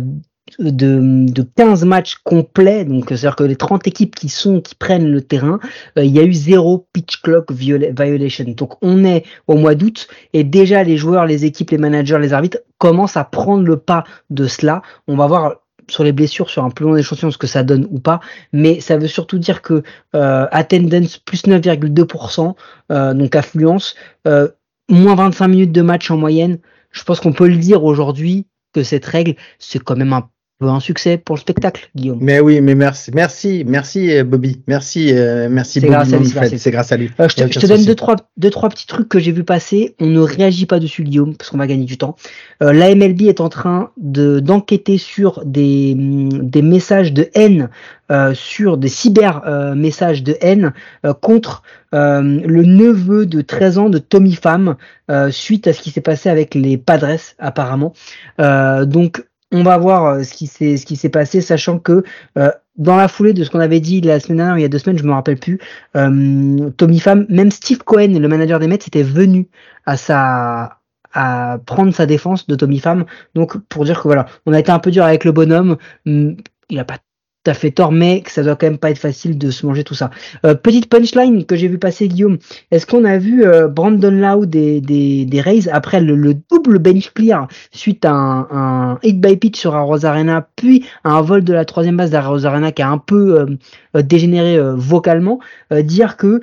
de, 0.59 1.25
de 1.31 1.41
15 1.55 1.85
matchs 1.85 2.15
complets, 2.23 2.85
donc 2.85 3.05
c'est-à-dire 3.07 3.35
que 3.35 3.43
les 3.43 3.55
30 3.55 3.87
équipes 3.87 4.15
qui 4.15 4.29
sont 4.29 4.61
qui 4.61 4.75
prennent 4.75 5.09
le 5.09 5.21
terrain, 5.21 5.59
euh, 5.97 6.03
il 6.03 6.11
y 6.11 6.19
a 6.19 6.23
eu 6.23 6.33
zéro 6.33 6.87
pitch 6.93 7.21
clock 7.21 7.51
viola- 7.51 7.91
violation. 7.91 8.45
Donc 8.47 8.73
on 8.81 9.03
est 9.03 9.23
au 9.47 9.55
mois 9.55 9.75
d'août 9.75 10.07
et 10.33 10.43
déjà 10.43 10.83
les 10.83 10.97
joueurs, 10.97 11.25
les 11.25 11.45
équipes, 11.45 11.71
les 11.71 11.77
managers, 11.77 12.19
les 12.19 12.33
arbitres 12.33 12.59
commencent 12.77 13.17
à 13.17 13.23
prendre 13.23 13.63
le 13.63 13.77
pas 13.77 14.03
de 14.29 14.47
cela. 14.47 14.81
On 15.07 15.15
va 15.15 15.27
voir 15.27 15.55
sur 15.89 16.03
les 16.03 16.11
blessures 16.11 16.49
sur 16.49 16.63
un 16.63 16.69
plus 16.69 16.85
long 16.85 16.97
échantillon 16.97 17.31
ce 17.31 17.37
que 17.37 17.47
ça 17.47 17.63
donne 17.63 17.87
ou 17.89 17.99
pas, 17.99 18.19
mais 18.51 18.79
ça 18.81 18.97
veut 18.97 19.07
surtout 19.07 19.39
dire 19.39 19.61
que 19.61 19.83
euh, 20.15 20.45
attendance 20.51 21.17
plus 21.17 21.45
9,2%, 21.45 22.55
euh, 22.91 23.13
donc 23.13 23.35
affluence, 23.35 23.95
euh, 24.27 24.49
moins 24.89 25.15
25 25.15 25.47
minutes 25.47 25.71
de 25.71 25.81
match 25.81 26.11
en 26.11 26.17
moyenne. 26.17 26.59
Je 26.91 27.03
pense 27.03 27.19
qu'on 27.19 27.33
peut 27.33 27.47
le 27.47 27.57
dire 27.57 27.83
aujourd'hui 27.83 28.47
que 28.73 28.83
cette 28.83 29.05
règle, 29.05 29.35
c'est 29.59 29.79
quand 29.79 29.95
même 29.95 30.13
un 30.13 30.29
un 30.65 30.79
succès 30.79 31.17
pour 31.17 31.35
le 31.35 31.39
spectacle, 31.39 31.89
Guillaume. 31.95 32.17
Mais 32.19 32.39
oui, 32.39 32.61
mais 32.61 32.73
merci, 32.73 33.11
merci, 33.13 33.63
merci 33.67 34.11
euh, 34.11 34.23
Bobby, 34.23 34.61
merci, 34.67 35.13
euh, 35.13 35.49
merci 35.51 35.79
Bobby 35.79 35.91
grâce 35.91 36.11
lui, 36.11 36.59
c'est 36.59 36.71
grâce 36.71 36.91
à 36.91 36.97
lui. 36.97 37.11
Euh, 37.19 37.29
je 37.29 37.35
te, 37.35 37.41
je 37.41 37.45
aucun 37.45 37.59
te 37.59 37.65
donne 37.67 37.85
deux 37.85 37.95
trois, 37.95 38.15
deux, 38.37 38.49
trois 38.49 38.69
petits 38.69 38.87
trucs 38.87 39.07
que 39.07 39.19
j'ai 39.19 39.31
vu 39.31 39.43
passer. 39.43 39.95
On 39.99 40.07
ne 40.07 40.19
réagit 40.19 40.65
pas 40.65 40.79
dessus, 40.79 41.03
Guillaume, 41.03 41.35
parce 41.35 41.51
qu'on 41.51 41.57
va 41.57 41.67
gagner 41.67 41.85
du 41.85 41.97
temps. 41.97 42.15
Euh, 42.63 42.73
la 42.73 42.93
MLB 42.93 43.23
est 43.23 43.39
en 43.39 43.49
train 43.49 43.91
de 43.97 44.39
d'enquêter 44.39 44.97
sur 44.97 45.43
des, 45.45 45.93
hum, 45.95 46.49
des 46.49 46.63
messages 46.63 47.13
de 47.13 47.29
haine, 47.35 47.69
euh, 48.11 48.33
sur 48.33 48.77
des 48.77 48.89
cyber 48.89 49.43
euh, 49.45 49.75
messages 49.75 50.23
de 50.23 50.37
haine 50.41 50.73
euh, 51.05 51.13
contre 51.13 51.61
euh, 51.93 52.21
le 52.21 52.63
neveu 52.63 53.25
de 53.27 53.41
13 53.41 53.77
ans 53.77 53.89
de 53.89 53.99
Tommy 53.99 54.33
Pham, 54.33 54.75
euh, 55.11 55.29
suite 55.29 55.67
à 55.67 55.73
ce 55.73 55.81
qui 55.81 55.91
s'est 55.91 56.01
passé 56.01 56.29
avec 56.29 56.55
les 56.55 56.77
Padres, 56.77 57.19
apparemment. 57.37 57.93
Euh, 58.39 58.85
donc, 58.85 59.23
on 59.51 59.63
va 59.63 59.77
voir 59.77 60.05
euh, 60.05 60.23
ce 60.23 60.33
qui 60.33 60.95
s'est 60.95 61.09
passé, 61.09 61.41
sachant 61.41 61.79
que 61.79 62.03
euh, 62.37 62.51
dans 62.77 62.95
la 62.97 63.07
foulée 63.07 63.33
de 63.33 63.43
ce 63.43 63.49
qu'on 63.49 63.59
avait 63.59 63.79
dit 63.79 64.01
la 64.01 64.19
semaine 64.19 64.37
dernière, 64.37 64.57
il 64.57 64.61
y 64.61 64.65
a 64.65 64.69
deux 64.69 64.79
semaines, 64.79 64.97
je 64.97 65.03
me 65.03 65.13
rappelle 65.13 65.37
plus, 65.37 65.59
euh, 65.95 66.69
Tommy 66.77 66.99
Pham, 66.99 67.25
même 67.29 67.51
Steve 67.51 67.79
Cohen, 67.79 68.19
le 68.19 68.27
manager 68.27 68.59
des 68.59 68.67
Mets, 68.67 68.75
était 68.75 69.03
venu 69.03 69.47
à 69.85 69.97
sa 69.97 70.79
à 71.13 71.57
prendre 71.65 71.93
sa 71.93 72.05
défense 72.05 72.47
de 72.47 72.55
Tommy 72.55 72.79
Pham. 72.79 73.05
Donc 73.33 73.57
pour 73.69 73.85
dire 73.85 73.97
que 73.97 74.07
voilà, 74.07 74.27
on 74.45 74.53
a 74.53 74.59
été 74.59 74.71
un 74.71 74.79
peu 74.79 74.91
dur 74.91 75.03
avec 75.03 75.23
le 75.23 75.31
bonhomme, 75.31 75.77
hum, 76.05 76.35
il 76.69 76.79
a 76.79 76.85
pas 76.85 76.97
à 77.45 77.53
fait 77.53 77.71
tort, 77.71 77.91
mais 77.91 78.21
que 78.21 78.31
ça 78.31 78.43
doit 78.43 78.55
quand 78.55 78.67
même 78.67 78.77
pas 78.77 78.89
être 78.89 78.97
facile 78.97 79.37
de 79.37 79.51
se 79.51 79.65
manger 79.65 79.83
tout 79.83 79.93
ça. 79.93 80.09
Euh, 80.45 80.53
petite 80.53 80.89
punchline 80.89 81.45
que 81.45 81.55
j'ai 81.55 81.67
vu 81.67 81.77
passer 81.77 82.07
Guillaume. 82.07 82.37
Est-ce 82.71 82.85
qu'on 82.85 83.05
a 83.05 83.17
vu 83.17 83.45
euh, 83.45 83.67
Brandon 83.67 84.11
Lau 84.11 84.45
des, 84.45 84.81
des, 84.81 85.25
des 85.25 85.41
Rays 85.41 85.69
après 85.71 86.01
le, 86.01 86.15
le 86.15 86.35
double 86.51 86.79
bench 86.79 87.11
clear 87.13 87.47
suite 87.71 88.03
à 88.05 88.11
un, 88.11 88.47
un 88.51 88.99
hit 89.03 89.21
by 89.21 89.37
pitch 89.37 89.57
sur 89.57 89.75
Arroz 89.75 90.05
Arena, 90.05 90.47
puis 90.55 90.85
un 91.03 91.21
vol 91.21 91.43
de 91.43 91.53
la 91.53 91.65
troisième 91.65 91.97
base 91.97 92.11
d'Arroz 92.11 92.45
Arena 92.45 92.71
qui 92.71 92.81
a 92.81 92.89
un 92.89 92.97
peu 92.97 93.57
euh, 93.97 94.01
dégénéré 94.01 94.55
euh, 94.55 94.75
vocalement, 94.75 95.39
euh, 95.73 95.81
dire 95.81 96.17
que 96.17 96.41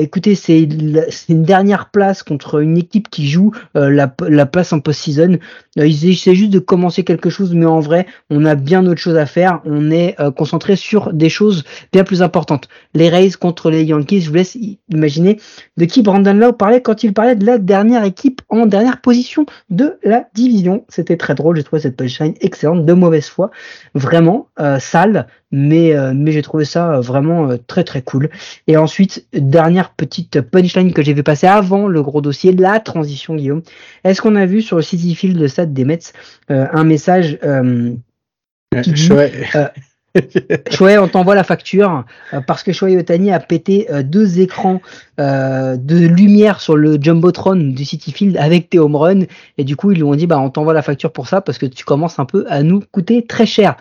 écoutez, 0.00 0.34
c'est 0.34 0.68
c'est 1.08 1.32
une 1.32 1.44
dernière 1.44 1.88
place 1.90 2.22
contre 2.22 2.60
une 2.60 2.76
équipe 2.76 3.08
qui 3.08 3.26
joue 3.26 3.52
la, 3.74 4.14
la 4.28 4.46
place 4.46 4.72
en 4.74 4.80
post-season. 4.80 5.38
Essaient 5.76 6.34
juste 6.34 6.52
de 6.52 6.58
commencer 6.58 7.04
quelque 7.04 7.30
chose, 7.30 7.54
mais 7.54 7.64
en 7.64 7.80
vrai, 7.80 8.06
on 8.28 8.44
a 8.44 8.54
bien 8.54 8.86
autre 8.86 9.00
chose 9.00 9.16
à 9.16 9.24
faire. 9.24 9.60
On 9.64 9.90
est 9.90 10.14
concentré 10.36 10.76
sur 10.76 11.12
des 11.14 11.30
choses 11.30 11.64
bien 11.90 12.04
plus 12.04 12.20
importantes. 12.20 12.68
Les 12.94 13.08
Rays 13.08 13.30
contre 13.30 13.70
les 13.70 13.82
Yankees, 13.82 14.20
je 14.20 14.28
vous 14.28 14.36
laisse 14.36 14.58
imaginer 14.90 15.40
de 15.78 15.84
qui 15.86 16.02
Brandon 16.02 16.34
Lau 16.34 16.52
parlait 16.52 16.82
quand 16.82 17.02
il 17.02 17.14
parlait 17.14 17.34
de 17.34 17.46
la 17.46 17.56
dernière 17.56 18.04
équipe 18.04 18.42
en 18.50 18.66
dernière 18.66 19.00
position 19.00 19.46
de 19.70 19.96
la 20.04 20.28
division. 20.34 20.84
C'était 20.90 21.16
très 21.16 21.34
drôle, 21.34 21.56
j'ai 21.56 21.64
trouvé 21.64 21.80
cette 21.80 21.96
punchline 21.96 22.34
excellente, 22.42 22.84
de 22.84 22.92
mauvaise 22.92 23.26
foi, 23.26 23.50
vraiment 23.94 24.48
sale, 24.78 25.26
mais 25.52 25.94
euh, 25.94 26.12
mais 26.14 26.32
j'ai 26.32 26.42
trouvé 26.42 26.64
ça 26.64 26.94
euh, 26.94 27.00
vraiment 27.00 27.50
euh, 27.50 27.58
très 27.66 27.84
très 27.84 28.02
cool. 28.02 28.30
Et 28.66 28.76
ensuite, 28.76 29.26
dernière 29.34 29.90
petite 29.90 30.40
punchline 30.40 30.92
que 30.92 31.02
j'ai 31.02 31.12
vu 31.12 31.22
passer 31.22 31.46
avant 31.46 31.86
le 31.86 32.02
gros 32.02 32.22
dossier, 32.22 32.52
la 32.52 32.80
transition 32.80 33.36
Guillaume. 33.36 33.62
Est-ce 34.02 34.22
qu'on 34.22 34.34
a 34.34 34.46
vu 34.46 34.62
sur 34.62 34.76
le 34.76 34.82
City 34.82 35.14
Field, 35.14 35.38
le 35.38 35.48
stade 35.48 35.72
des 35.74 35.84
Mets, 35.84 35.98
euh, 36.50 36.66
un 36.72 36.84
message 36.84 37.38
qui 38.82 38.92
dit, 38.92 39.10
on 40.98 41.08
t'envoie 41.08 41.34
la 41.34 41.44
facture 41.44 42.04
parce 42.46 42.62
que 42.62 42.72
Shohei 42.72 42.96
Otani 42.96 43.30
a 43.30 43.40
pété 43.40 43.86
deux 44.04 44.40
écrans 44.40 44.80
de 45.18 46.06
lumière 46.06 46.60
sur 46.60 46.76
le 46.76 46.98
jumbotron 47.00 47.56
du 47.56 47.84
City 47.84 48.12
Field 48.12 48.38
avec 48.38 48.70
tes 48.70 48.78
home 48.78 48.96
runs 48.96 49.26
et 49.58 49.64
du 49.64 49.76
coup 49.76 49.90
ils 49.90 49.96
lui 49.96 50.04
ont 50.04 50.14
dit 50.14 50.26
bah 50.26 50.38
on 50.38 50.48
t'envoie 50.48 50.72
la 50.72 50.82
facture 50.82 51.12
pour 51.12 51.28
ça 51.28 51.42
parce 51.42 51.58
que 51.58 51.66
tu 51.66 51.84
commences 51.84 52.18
un 52.18 52.24
peu 52.24 52.46
à 52.48 52.62
nous 52.62 52.82
coûter 52.90 53.26
très 53.26 53.46
cher. 53.46 53.76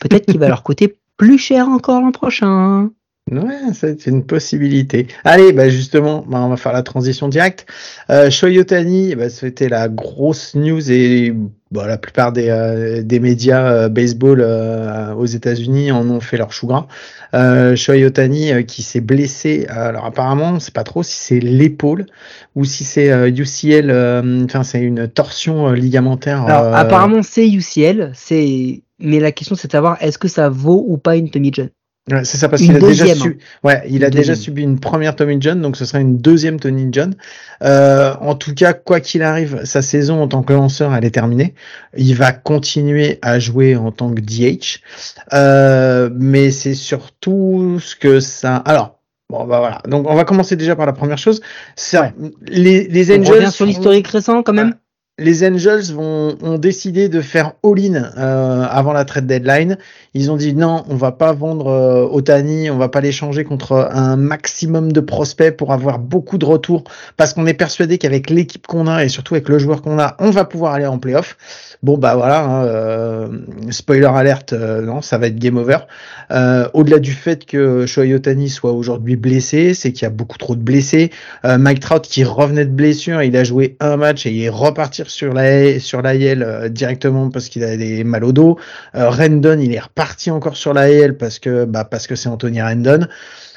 Peut-être 0.00 0.26
qu'il 0.26 0.38
va 0.38 0.48
leur 0.48 0.62
coûter 0.62 0.96
plus 1.18 1.36
cher 1.38 1.68
encore 1.68 2.00
l'an 2.00 2.12
prochain. 2.12 2.90
Ouais, 3.30 3.72
c'est 3.74 4.06
une 4.06 4.24
possibilité. 4.24 5.06
Allez, 5.24 5.52
bah 5.52 5.68
justement, 5.68 6.24
bah 6.26 6.38
on 6.40 6.48
va 6.48 6.56
faire 6.56 6.72
la 6.72 6.82
transition 6.82 7.28
directe. 7.28 7.66
Euh, 8.08 8.30
Shoyotani, 8.30 9.14
bah, 9.16 9.28
c'était 9.28 9.68
la 9.68 9.88
grosse 9.88 10.54
news 10.54 10.90
et 10.90 11.34
bah, 11.70 11.86
la 11.86 11.98
plupart 11.98 12.32
des, 12.32 12.48
euh, 12.48 13.02
des 13.02 13.20
médias 13.20 13.70
euh, 13.70 13.88
baseball 13.90 14.40
euh, 14.40 15.12
aux 15.14 15.26
États-Unis 15.26 15.92
en 15.92 16.08
ont 16.08 16.20
fait 16.20 16.38
leur 16.38 16.52
chou 16.52 16.68
gras. 16.68 16.86
Euh, 17.34 17.76
Shoyotani 17.76 18.64
qui 18.64 18.82
s'est 18.82 19.02
blessé. 19.02 19.66
Alors 19.68 20.06
apparemment, 20.06 20.52
on 20.54 20.60
sait 20.60 20.72
pas 20.72 20.84
trop 20.84 21.02
si 21.02 21.18
c'est 21.18 21.40
l'épaule 21.40 22.06
ou 22.54 22.64
si 22.64 22.84
c'est 22.84 23.10
UCL. 23.30 23.90
Enfin, 24.44 24.62
c'est 24.62 24.80
une 24.80 25.06
torsion 25.06 25.70
ligamentaire. 25.72 26.44
Alors 26.44 26.74
apparemment, 26.74 27.22
c'est 27.22 27.46
UCL. 27.46 28.12
C'est 28.14 28.82
mais 28.98 29.20
la 29.20 29.32
question 29.32 29.54
c'est 29.54 29.68
de 29.68 29.72
savoir 29.72 29.96
est-ce 30.00 30.18
que 30.18 30.28
ça 30.28 30.48
vaut 30.48 30.84
ou 30.86 30.98
pas 30.98 31.16
une 31.16 31.30
Tommy 31.30 31.50
John? 31.52 31.70
Ouais, 32.10 32.24
c'est 32.24 32.38
ça 32.38 32.48
parce 32.48 32.62
qu'il 32.62 32.74
a 32.74 32.80
déjà 32.80 33.14
su... 33.14 33.38
ouais, 33.64 33.82
il 33.90 34.02
a 34.02 34.08
déjà 34.08 34.34
subi 34.34 34.62
une 34.62 34.80
première 34.80 35.14
Tommy 35.14 35.36
John, 35.40 35.60
donc 35.60 35.76
ce 35.76 35.84
sera 35.84 36.00
une 36.00 36.16
deuxième 36.16 36.58
Tommy 36.58 36.88
John. 36.90 37.14
Euh, 37.62 38.14
en 38.20 38.34
tout 38.34 38.54
cas, 38.54 38.72
quoi 38.72 39.00
qu'il 39.00 39.22
arrive, 39.22 39.60
sa 39.64 39.82
saison 39.82 40.22
en 40.22 40.28
tant 40.28 40.42
que 40.42 40.54
lanceur, 40.54 40.94
elle 40.94 41.04
est 41.04 41.10
terminée. 41.10 41.54
Il 41.96 42.14
va 42.14 42.32
continuer 42.32 43.18
à 43.20 43.38
jouer 43.38 43.76
en 43.76 43.92
tant 43.92 44.10
que 44.14 44.20
DH, 44.20 44.80
euh, 45.34 46.08
mais 46.14 46.50
c'est 46.50 46.74
surtout 46.74 47.78
ce 47.80 47.94
que 47.94 48.20
ça. 48.20 48.56
Alors. 48.56 48.94
Bon 49.30 49.44
bah 49.44 49.58
voilà. 49.58 49.82
Donc 49.86 50.08
on 50.08 50.14
va 50.14 50.24
commencer 50.24 50.56
déjà 50.56 50.74
par 50.74 50.86
la 50.86 50.94
première 50.94 51.18
chose. 51.18 51.42
Les, 52.46 52.88
les 52.88 53.10
Angels. 53.10 53.26
On 53.28 53.34
revient 53.34 53.52
sur 53.52 53.66
l'historique 53.66 54.08
récent 54.08 54.42
quand 54.42 54.54
même? 54.54 54.76
Les 55.18 55.46
Angels 55.46 55.92
vont, 55.92 56.36
ont 56.42 56.58
décidé 56.58 57.08
de 57.08 57.20
faire 57.20 57.52
all-in 57.64 58.10
euh, 58.16 58.64
avant 58.70 58.92
la 58.92 59.04
trade 59.04 59.26
deadline. 59.26 59.76
Ils 60.14 60.30
ont 60.30 60.36
dit 60.36 60.54
non, 60.54 60.84
on 60.88 60.94
va 60.94 61.10
pas 61.10 61.32
vendre 61.32 61.66
euh, 61.66 62.08
Otani, 62.08 62.70
on 62.70 62.78
va 62.78 62.88
pas 62.88 63.00
l'échanger 63.00 63.42
contre 63.42 63.88
un 63.92 64.16
maximum 64.16 64.92
de 64.92 65.00
prospects 65.00 65.56
pour 65.56 65.72
avoir 65.72 65.98
beaucoup 65.98 66.38
de 66.38 66.44
retours 66.44 66.84
parce 67.16 67.34
qu'on 67.34 67.46
est 67.46 67.54
persuadé 67.54 67.98
qu'avec 67.98 68.30
l'équipe 68.30 68.66
qu'on 68.66 68.86
a 68.86 69.04
et 69.04 69.08
surtout 69.08 69.34
avec 69.34 69.48
le 69.48 69.58
joueur 69.58 69.82
qu'on 69.82 69.98
a, 69.98 70.16
on 70.20 70.30
va 70.30 70.44
pouvoir 70.44 70.74
aller 70.74 70.86
en 70.86 70.98
playoff. 70.98 71.36
Bon 71.82 71.98
bah 71.98 72.14
voilà, 72.14 72.44
hein, 72.44 72.64
euh, 72.64 73.28
spoiler 73.70 74.06
alerte, 74.06 74.52
non, 74.52 75.02
ça 75.02 75.18
va 75.18 75.26
être 75.26 75.38
game 75.38 75.56
over. 75.56 75.78
Au-delà 76.74 76.98
du 76.98 77.12
fait 77.12 77.44
que 77.44 77.86
Shohei 77.86 78.14
Otani 78.14 78.48
soit 78.48 78.72
aujourd'hui 78.72 79.16
blessé, 79.16 79.74
c'est 79.74 79.92
qu'il 79.92 80.02
y 80.02 80.06
a 80.06 80.10
beaucoup 80.10 80.38
trop 80.38 80.54
de 80.56 80.60
blessés. 80.60 81.10
Mike 81.44 81.80
Trout 81.80 82.02
qui 82.02 82.24
revenait 82.24 82.64
de 82.64 82.70
blessure, 82.70 83.22
il 83.22 83.36
a 83.36 83.44
joué 83.44 83.76
un 83.80 83.96
match 83.96 84.26
et 84.26 84.30
il 84.30 84.42
est 84.42 84.48
reparti 84.48 85.02
sur 85.08 85.32
la 85.32 85.78
sur 85.80 86.02
la 86.02 86.68
directement 86.68 87.30
parce 87.30 87.48
qu'il 87.48 87.64
a 87.64 87.76
des 87.76 88.04
mal 88.04 88.24
au 88.24 88.32
dos. 88.32 88.58
Rendon, 88.94 89.58
il 89.60 89.74
est 89.74 89.80
reparti 89.80 90.30
encore 90.30 90.56
sur 90.56 90.74
la 90.74 90.88
parce 91.12 91.38
que 91.38 91.64
bah 91.64 91.84
parce 91.84 92.06
que 92.06 92.14
c'est 92.14 92.28
Anthony 92.28 92.62
Rendon. 92.62 93.06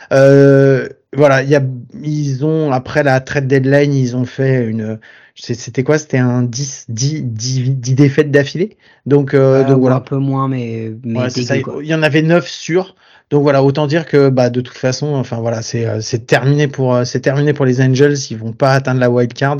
voilà, 0.10 1.44
il 1.44 1.50
y 1.50 1.56
a, 1.56 1.62
ils 2.04 2.46
ont 2.46 2.72
après 2.72 3.04
la 3.04 3.20
trade 3.20 3.48
deadline, 3.48 3.94
ils 3.94 4.16
ont 4.16 4.26
fait 4.26 4.66
une 4.66 5.00
c'était 5.36 5.84
quoi? 5.84 5.98
C'était 5.98 6.18
un 6.18 6.44
10, 6.44 6.86
10, 6.90 7.24
10, 7.24 7.72
10 7.72 7.96
défaites 7.96 8.32
d'affilée. 8.32 8.78
Donc, 9.06 9.34
euh, 9.34 9.64
donc 9.64 9.80
voilà. 9.80 9.98
Un 9.98 10.02
peu 10.02 10.18
moins, 10.18 10.48
mais, 10.48 10.92
mais 11.04 11.30
ça, 11.30 11.56
il 11.56 11.88
y 11.88 11.96
en 11.96 12.04
avait 12.04 12.22
9 12.22 12.48
sur. 12.48 12.96
Donc 13.32 13.44
voilà, 13.44 13.64
autant 13.64 13.88
dire 13.88 14.06
que 14.06 14.28
bah 14.28 14.50
de 14.50 14.60
toute 14.60 14.78
façon, 14.78 15.16
enfin 15.16 15.38
voilà, 15.38 15.62
c'est 15.62 15.86
euh, 15.88 16.02
c'est 16.02 16.28
terminé 16.28 16.68
pour 16.68 16.94
euh, 16.94 17.06
c'est 17.06 17.22
terminé 17.22 17.54
pour 17.54 17.64
les 17.64 17.82
Angels. 17.82 18.18
Ils 18.30 18.38
vont 18.38 18.52
pas 18.52 18.74
atteindre 18.74 19.00
la 19.00 19.10
wild 19.10 19.32
card. 19.34 19.60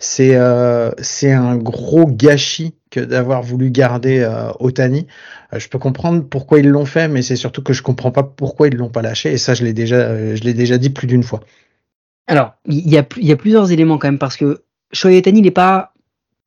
C'est 0.00 0.34
euh, 0.34 0.90
un 1.22 1.56
gros 1.56 2.06
gâchis 2.06 2.74
que 2.90 2.98
d'avoir 2.98 3.42
voulu 3.42 3.70
garder 3.70 4.28
Otani. 4.58 5.06
je 5.56 5.68
peux 5.68 5.78
comprendre 5.78 6.24
pourquoi 6.24 6.58
ils 6.58 6.68
l'ont 6.68 6.84
fait, 6.84 7.08
mais 7.08 7.22
c'est 7.22 7.36
surtout 7.36 7.62
que 7.62 7.72
je 7.72 7.82
comprends 7.82 8.10
pas 8.10 8.24
pourquoi 8.24 8.66
ils 8.66 8.74
l'ont 8.74 8.90
pas 8.90 9.00
lâché. 9.00 9.32
Et 9.32 9.38
ça, 9.38 9.54
je 9.54 9.64
l'ai 9.64 9.72
déjà 9.72 10.78
dit 10.78 10.90
plus 10.90 11.06
d'une 11.06 11.22
fois. 11.22 11.40
Alors, 12.26 12.52
il 12.66 12.90
y 12.90 12.98
a 12.98 13.36
plusieurs 13.36 13.72
éléments 13.72 13.96
quand 13.96 14.08
même 14.08 14.18
parce 14.18 14.36
que 14.36 14.64
Shoyetani 14.92 15.40
n'est 15.40 15.50
pas 15.50 15.91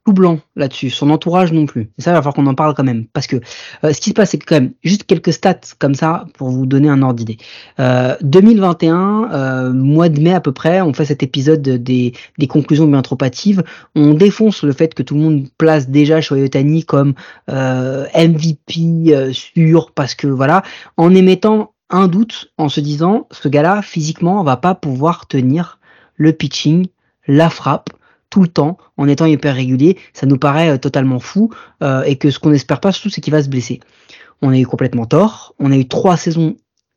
tout 0.06 0.14
blanc 0.14 0.40
là-dessus, 0.56 0.92
son 0.92 1.10
entourage 1.10 1.52
non 1.52 1.66
plus. 1.66 1.90
Et 1.98 2.02
ça, 2.02 2.12
va 2.12 2.18
falloir 2.20 2.36
qu'on 2.36 2.46
en 2.46 2.54
parle 2.54 2.76
quand 2.76 2.84
même, 2.84 3.06
parce 3.12 3.26
que 3.26 3.38
euh, 3.84 3.92
ce 3.92 4.00
qui 4.00 4.12
se 4.12 4.14
passe, 4.14 4.30
c'est 4.30 4.38
que 4.38 4.46
quand 4.46 4.56
même, 4.56 4.74
juste 4.84 5.06
quelques 5.06 5.34
stats 5.34 5.60
comme 5.80 5.96
ça 5.96 6.26
pour 6.38 6.50
vous 6.50 6.66
donner 6.66 6.90
un 6.90 7.02
ordre 7.02 7.16
d'idée. 7.16 7.38
Euh, 7.80 8.16
2021, 8.22 9.30
euh, 9.32 9.74
mois 9.74 10.10
de 10.10 10.22
mai 10.22 10.34
à 10.34 10.42
peu 10.42 10.52
près, 10.52 10.82
on 10.82 10.94
fait 10.94 11.06
cet 11.06 11.24
épisode 11.24 11.62
des, 11.62 12.14
conclusions 12.48 12.88
bien 12.88 13.02
trop 13.02 13.18
hâtives. 13.22 13.64
On 13.96 14.14
défonce 14.14 14.64
le 14.64 14.72
fait 14.72 14.94
que 14.94 15.02
tout 15.02 15.16
le 15.16 15.22
monde 15.22 15.48
place 15.58 15.90
déjà 15.90 16.22
Shoyotani 16.22 16.86
comme 16.86 17.16
euh, 17.50 18.06
MVP 18.16 19.34
sûr, 19.34 19.92
parce 19.92 20.14
que 20.14 20.28
voilà, 20.28 20.62
en 20.98 21.14
émettant 21.16 21.74
un 21.90 22.08
doute, 22.08 22.52
en 22.58 22.70
se 22.70 22.80
disant, 22.80 23.28
ce 23.32 23.48
gars-là, 23.48 23.82
physiquement, 23.82 24.44
va 24.44 24.58
pas 24.58 24.76
pouvoir 24.76 25.28
tenir 25.28 25.80
le 26.16 26.32
pitching, 26.32 26.88
la 27.28 27.50
frappe, 27.50 27.90
tout 28.30 28.42
le 28.42 28.48
temps 28.48 28.78
en 28.98 29.08
étant 29.08 29.26
hyper 29.26 29.56
régulier, 29.56 29.98
ça 30.14 30.26
nous 30.26 30.38
paraît 30.38 30.70
euh, 30.70 30.78
totalement 30.78 31.20
fou 31.20 31.52
euh, 31.84 32.04
et 32.04 32.18
que 32.18 32.32
ce 32.32 32.40
qu'on 32.40 32.50
n'espère 32.50 32.80
pas 32.80 32.92
surtout 32.92 33.10
c'est 33.10 33.22
qu'il 33.22 33.34
va 33.34 33.44
se 33.44 33.50
blesser. 33.50 33.80
On 34.42 34.52
a 34.52 34.58
eu 34.58 34.66
complètement 34.66 35.06
tort, 35.06 35.56
on 35.60 35.72
a 35.72 35.78
eu 35.78 35.88
trois 35.88 36.18
saisons 36.18 36.56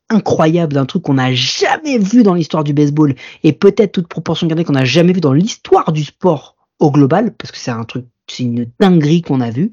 incroyables 0.09 0.73
d'un 0.73 0.85
truc 0.85 1.03
qu'on 1.03 1.13
n'a 1.15 1.33
jamais 1.33 1.97
vu 1.97 2.23
dans 2.23 2.33
l'histoire 2.33 2.63
du 2.63 2.73
baseball 2.73 3.15
et 3.43 3.53
peut-être 3.53 3.91
toute 3.91 4.07
proportion 4.07 4.47
gardée 4.47 4.63
qu'on 4.63 4.73
n'a 4.73 4.85
jamais 4.85 5.13
vu 5.13 5.21
dans 5.21 5.33
l'histoire 5.33 5.91
du 5.91 6.03
sport 6.03 6.55
au 6.79 6.91
global 6.91 7.33
parce 7.33 7.51
que 7.51 7.57
c'est 7.57 7.71
un 7.71 7.83
truc, 7.83 8.05
c'est 8.27 8.43
une 8.43 8.67
dinguerie 8.79 9.21
qu'on 9.21 9.41
a 9.41 9.51
vu. 9.51 9.71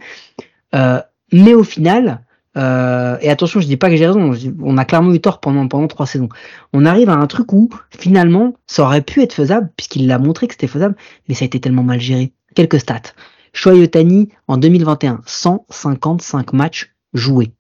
Euh, 0.75 1.01
mais 1.33 1.55
au 1.55 1.65
final, 1.65 2.26
euh, 2.57 3.19
et 3.21 3.29
attention, 3.29 3.61
je 3.61 3.67
dis 3.67 3.77
pas 3.77 3.91
que 3.91 3.97
j'ai 3.97 4.07
raison, 4.07 4.33
on 4.63 4.79
a 4.79 4.85
clairement 4.85 5.13
eu 5.13 5.21
tort 5.21 5.41
pendant, 5.41 5.69
pendant 5.69 5.87
trois 5.89 6.07
saisons. 6.07 6.29
On 6.73 6.87
arrive 6.87 7.11
à 7.11 7.15
un 7.15 7.27
truc 7.27 7.53
où, 7.53 7.69
finalement, 7.91 8.55
ça 8.67 8.83
aurait 8.83 9.03
pu 9.03 9.23
être 9.23 9.35
faisable, 9.35 9.71
puisqu'il 9.77 10.07
l'a 10.07 10.19
montré 10.19 10.47
que 10.47 10.55
c'était 10.55 10.67
faisable, 10.67 10.97
mais 11.29 11.35
ça 11.35 11.45
a 11.45 11.47
été 11.47 11.61
tellement 11.61 11.83
mal 11.83 12.01
géré. 12.01 12.33
Quelques 12.55 12.81
stats. 12.81 13.13
Shoyotani, 13.53 14.31
en 14.49 14.57
2021, 14.57 15.21
155 15.27 16.53
matchs 16.53 16.95
joués. 17.13 17.53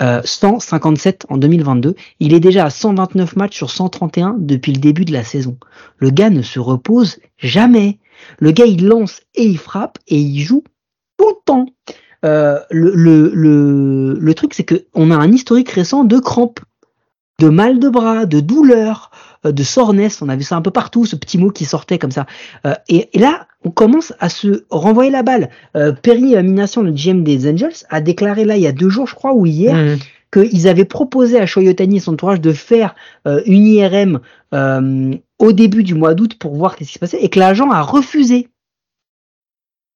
Euh, 0.00 0.20
157 0.24 1.26
en 1.28 1.36
2022. 1.36 1.94
Il 2.18 2.34
est 2.34 2.40
déjà 2.40 2.64
à 2.64 2.70
129 2.70 3.36
matchs 3.36 3.56
sur 3.56 3.70
131 3.70 4.36
depuis 4.38 4.72
le 4.72 4.80
début 4.80 5.04
de 5.04 5.12
la 5.12 5.22
saison. 5.22 5.56
Le 5.98 6.10
gars 6.10 6.30
ne 6.30 6.42
se 6.42 6.58
repose 6.58 7.20
jamais. 7.38 7.98
Le 8.38 8.50
gars, 8.50 8.66
il 8.66 8.86
lance 8.86 9.22
et 9.34 9.44
il 9.44 9.58
frappe 9.58 9.98
et 10.08 10.18
il 10.18 10.40
joue 10.40 10.64
tout 11.16 11.28
le 11.28 11.36
temps. 11.44 11.66
Euh, 12.24 12.58
le, 12.70 12.90
le, 13.34 14.16
le, 14.18 14.34
truc, 14.34 14.54
c'est 14.54 14.64
qu'on 14.64 15.10
a 15.10 15.16
un 15.16 15.30
historique 15.30 15.70
récent 15.70 16.04
de 16.04 16.18
crampes, 16.18 16.60
de 17.38 17.48
mal 17.48 17.78
de 17.78 17.88
bras, 17.88 18.24
de 18.24 18.40
douleur, 18.40 19.10
euh, 19.44 19.52
de 19.52 19.62
soreness. 19.62 20.22
On 20.22 20.28
a 20.28 20.36
vu 20.36 20.42
ça 20.42 20.56
un 20.56 20.62
peu 20.62 20.70
partout, 20.70 21.04
ce 21.04 21.16
petit 21.16 21.36
mot 21.36 21.50
qui 21.50 21.66
sortait 21.66 21.98
comme 21.98 22.12
ça. 22.12 22.26
Euh, 22.66 22.74
et, 22.88 23.10
là, 23.14 23.46
on 23.64 23.70
commence 23.70 24.14
à 24.20 24.28
se 24.28 24.64
renvoyer 24.70 25.10
la 25.10 25.22
balle. 25.22 25.50
Perry 26.02 26.42
Mination, 26.42 26.82
le 26.82 26.92
GM 26.92 27.24
des 27.24 27.50
Angels, 27.50 27.84
a 27.88 28.00
déclaré 28.00 28.44
là 28.44 28.56
il 28.56 28.62
y 28.62 28.66
a 28.66 28.72
deux 28.72 28.90
jours, 28.90 29.06
je 29.06 29.14
crois, 29.14 29.34
ou 29.34 29.46
hier, 29.46 29.74
mmh. 29.74 29.98
qu'ils 30.32 30.68
avaient 30.68 30.84
proposé 30.84 31.40
à 31.40 31.46
Shoyotani 31.46 31.96
et 31.96 32.00
son 32.00 32.12
entourage 32.12 32.42
de 32.42 32.52
faire 32.52 32.94
une 33.24 33.66
IRM 33.66 34.20
au 34.52 35.52
début 35.52 35.82
du 35.82 35.94
mois 35.94 36.12
d'août 36.12 36.34
pour 36.38 36.54
voir 36.56 36.72
ce 36.72 36.76
qui 36.76 36.84
se 36.84 36.98
passait 36.98 37.22
et 37.22 37.30
que 37.30 37.38
l'agent 37.38 37.70
a 37.70 37.80
refusé. 37.80 38.48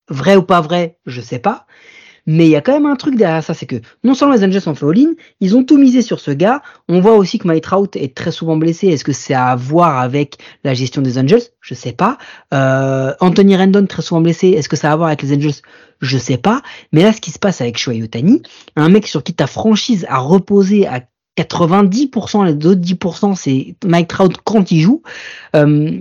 Vrai 0.09 0.37
ou 0.37 0.43
pas 0.43 0.63
vrai, 0.63 0.99
je 1.05 1.21
sais 1.21 1.39
pas. 1.39 1.67
Mais 2.31 2.45
il 2.45 2.51
y 2.51 2.57
a 2.57 2.61
quand 2.61 2.75
même 2.75 2.85
un 2.85 2.95
truc 2.95 3.17
derrière 3.17 3.43
ça, 3.43 3.55
c'est 3.55 3.65
que 3.65 3.77
non 4.05 4.13
seulement 4.13 4.35
les 4.35 4.45
Angels 4.45 4.69
ont 4.69 4.75
fait 4.75 4.85
all-in, 4.85 5.15
ils 5.41 5.57
ont 5.57 5.65
tout 5.65 5.79
misé 5.79 6.03
sur 6.03 6.21
ce 6.21 6.31
gars. 6.31 6.61
On 6.87 7.01
voit 7.01 7.15
aussi 7.15 7.39
que 7.39 7.49
Mike 7.49 7.65
Trout 7.65 7.97
est 7.97 8.15
très 8.15 8.33
souvent 8.33 8.59
blessé. 8.59 8.89
Est-ce 8.89 9.03
que 9.03 9.15
c'est 9.15 9.33
à 9.33 9.57
voir 9.57 9.99
avec 9.99 10.37
la 10.63 10.75
gestion 10.75 11.01
des 11.01 11.19
Angels? 11.19 11.41
Je 11.63 11.73
sais 11.73 11.93
pas. 11.93 12.19
Euh, 12.53 13.15
Anthony 13.21 13.57
Rendon 13.57 13.87
très 13.87 14.03
souvent 14.03 14.21
blessé. 14.21 14.49
Est-ce 14.49 14.69
que 14.69 14.77
ça 14.77 14.91
a 14.91 14.93
à 14.93 14.97
voir 14.97 15.09
avec 15.09 15.23
les 15.23 15.35
Angels? 15.35 15.63
Je 16.03 16.19
sais 16.19 16.37
pas. 16.37 16.61
Mais 16.93 17.03
là, 17.03 17.15
ce 17.15 17.23
qui 17.23 17.31
se 17.31 17.39
passe 17.39 17.63
avec 17.63 17.79
Shohei 17.79 18.03
Otani, 18.03 18.43
un 18.77 18.91
mec 18.91 19.07
sur 19.07 19.25
qui 19.25 19.33
ta 19.33 19.47
franchise 19.47 20.05
a 20.11 20.19
reposé 20.19 20.87
à 20.87 21.01
90%, 21.39 22.45
les 22.45 22.67
autres 22.67 22.83
10%, 22.83 23.37
c'est 23.37 23.75
Mike 23.87 24.09
Trout 24.09 24.37
quand 24.45 24.71
il 24.71 24.83
joue. 24.83 25.03
Euh, 25.57 25.99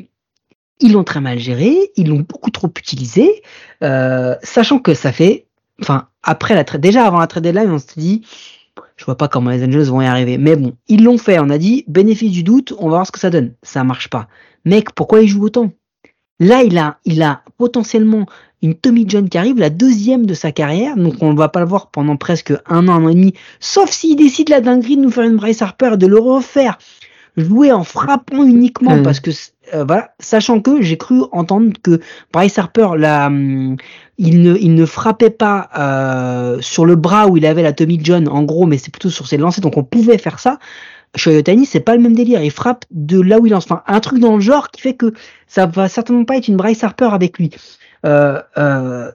ils 0.81 0.91
l'ont 0.91 1.05
très 1.05 1.21
mal 1.21 1.39
géré, 1.39 1.73
ils 1.95 2.09
l'ont 2.09 2.19
beaucoup 2.27 2.51
trop 2.51 2.71
utilisé, 2.77 3.41
euh, 3.81 4.35
sachant 4.43 4.79
que 4.79 4.93
ça 4.93 5.11
fait 5.11 5.46
enfin, 5.81 6.07
après 6.23 6.55
la 6.55 6.63
trade, 6.63 6.81
déjà 6.81 7.05
avant 7.05 7.19
la 7.19 7.27
trade 7.27 7.43
deadline, 7.43 7.71
on 7.71 7.79
s'est 7.79 7.87
dit, 7.97 8.23
je 8.95 9.05
vois 9.05 9.17
pas 9.17 9.27
comment 9.27 9.49
les 9.49 9.63
Angels 9.63 9.87
vont 9.87 10.01
y 10.01 10.05
arriver. 10.05 10.37
Mais 10.37 10.55
bon, 10.55 10.73
ils 10.87 11.03
l'ont 11.03 11.17
fait. 11.17 11.39
On 11.39 11.49
a 11.49 11.57
dit, 11.57 11.83
bénéfice 11.87 12.31
du 12.31 12.43
doute, 12.43 12.73
on 12.79 12.89
va 12.89 12.97
voir 12.97 13.07
ce 13.07 13.11
que 13.11 13.19
ça 13.19 13.29
donne. 13.29 13.53
Ça 13.63 13.83
marche 13.83 14.09
pas. 14.09 14.27
Mec, 14.65 14.91
pourquoi 14.93 15.21
il 15.21 15.27
joue 15.27 15.43
autant? 15.43 15.71
Là, 16.39 16.63
il 16.63 16.77
a, 16.77 16.99
il 17.05 17.23
a 17.23 17.41
potentiellement 17.57 18.27
une 18.61 18.75
Tommy 18.75 19.05
John 19.07 19.29
qui 19.29 19.37
arrive, 19.37 19.59
la 19.59 19.69
deuxième 19.69 20.25
de 20.25 20.33
sa 20.33 20.51
carrière, 20.51 20.95
donc 20.95 21.15
on 21.21 21.31
ne 21.31 21.37
va 21.37 21.49
pas 21.49 21.59
le 21.59 21.67
voir 21.67 21.91
pendant 21.91 22.15
presque 22.15 22.53
un 22.67 22.87
an, 22.87 22.93
un 22.93 23.05
an 23.05 23.09
et 23.09 23.13
demi, 23.13 23.33
sauf 23.59 23.91
s'il 23.91 24.15
décide 24.15 24.49
la 24.49 24.61
dinguerie 24.61 24.97
de 24.97 25.01
nous 25.01 25.11
faire 25.11 25.25
une 25.25 25.35
Bryce 25.35 25.61
Harper 25.61 25.91
et 25.93 25.97
de 25.97 26.07
le 26.07 26.19
refaire 26.19 26.77
jouer 27.37 27.71
en 27.71 27.83
frappant 27.83 28.43
uniquement 28.43 28.97
Hmm. 28.97 29.03
parce 29.03 29.19
que 29.19 29.31
euh, 29.73 29.83
voilà, 29.83 30.11
sachant 30.19 30.59
que 30.59 30.81
j'ai 30.81 30.97
cru 30.97 31.21
entendre 31.31 31.71
que 31.83 31.99
Bryce 32.33 32.57
Harper 32.57 32.89
la, 32.97 33.27
hum, 33.27 33.77
il 34.17 34.41
ne 34.41 34.55
il 34.57 34.73
ne 34.73 34.85
frappait 34.85 35.29
pas 35.29 35.69
euh, 35.77 36.57
sur 36.61 36.85
le 36.85 36.95
bras 36.95 37.27
où 37.27 37.37
il 37.37 37.45
avait 37.45 37.63
la 37.63 37.73
Tommy 37.73 37.99
John 38.01 38.27
en 38.27 38.43
gros, 38.43 38.65
mais 38.65 38.77
c'est 38.77 38.91
plutôt 38.91 39.09
sur 39.09 39.27
ses 39.27 39.37
lancers, 39.37 39.61
donc 39.61 39.77
on 39.77 39.83
pouvait 39.83 40.17
faire 40.17 40.39
ça. 40.39 40.59
Shohei 41.15 41.37
Ohtani, 41.37 41.65
c'est 41.65 41.79
pas 41.79 41.95
le 41.95 42.01
même 42.01 42.15
délire, 42.15 42.43
il 42.43 42.51
frappe 42.51 42.85
de 42.91 43.19
là 43.21 43.39
où 43.39 43.45
il 43.45 43.51
lance. 43.51 43.65
Enfin, 43.65 43.83
un 43.87 43.99
truc 43.99 44.19
dans 44.19 44.35
le 44.35 44.41
genre 44.41 44.69
qui 44.69 44.81
fait 44.81 44.93
que 44.93 45.13
ça 45.47 45.65
va 45.65 45.87
certainement 45.89 46.25
pas 46.25 46.37
être 46.37 46.47
une 46.47 46.57
Bryce 46.57 46.83
Harper 46.83 47.09
avec 47.11 47.37
lui. 47.37 47.51
Euh, 48.05 48.41
euh, 48.57 49.11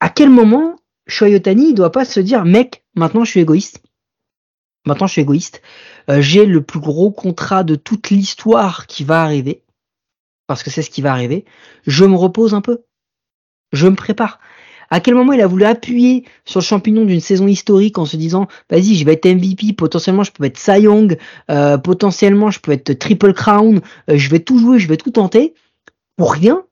à 0.00 0.08
quel 0.08 0.30
moment 0.30 0.76
il 1.20 1.74
doit 1.74 1.92
pas 1.92 2.04
se 2.04 2.20
dire 2.20 2.44
mec, 2.44 2.84
maintenant 2.94 3.24
je 3.24 3.30
suis 3.30 3.40
égoïste. 3.40 3.82
Maintenant 4.86 5.06
je 5.06 5.12
suis 5.12 5.22
égoïste. 5.22 5.62
Euh, 6.10 6.20
j'ai 6.20 6.46
le 6.46 6.62
plus 6.62 6.80
gros 6.80 7.10
contrat 7.10 7.64
de 7.64 7.74
toute 7.74 8.10
l'histoire 8.10 8.86
qui 8.86 9.04
va 9.04 9.22
arriver, 9.22 9.62
parce 10.46 10.62
que 10.62 10.70
c'est 10.70 10.82
ce 10.82 10.90
qui 10.90 11.02
va 11.02 11.12
arriver, 11.12 11.44
je 11.86 12.04
me 12.04 12.16
repose 12.16 12.54
un 12.54 12.60
peu. 12.60 12.84
Je 13.72 13.88
me 13.88 13.96
prépare. 13.96 14.38
À 14.90 15.00
quel 15.00 15.14
moment 15.14 15.32
il 15.32 15.40
a 15.40 15.46
voulu 15.46 15.64
appuyer 15.64 16.24
sur 16.44 16.60
le 16.60 16.64
champignon 16.64 17.04
d'une 17.04 17.20
saison 17.20 17.46
historique 17.46 17.98
en 17.98 18.04
se 18.04 18.16
disant 18.16 18.46
vas-y 18.70 18.94
je 18.94 19.04
vais 19.04 19.14
être 19.14 19.26
MVP, 19.26 19.72
potentiellement 19.72 20.22
je 20.22 20.32
peux 20.32 20.44
être 20.44 20.58
Cy 20.58 20.82
Young, 20.82 21.18
euh, 21.50 21.78
potentiellement 21.78 22.50
je 22.50 22.60
peux 22.60 22.72
être 22.72 22.92
Triple 22.92 23.32
Crown, 23.32 23.80
euh, 24.10 24.16
je 24.16 24.30
vais 24.30 24.40
tout 24.40 24.58
jouer, 24.58 24.78
je 24.78 24.88
vais 24.88 24.96
tout 24.96 25.10
tenter, 25.10 25.54
pour 26.16 26.32
rien. 26.32 26.64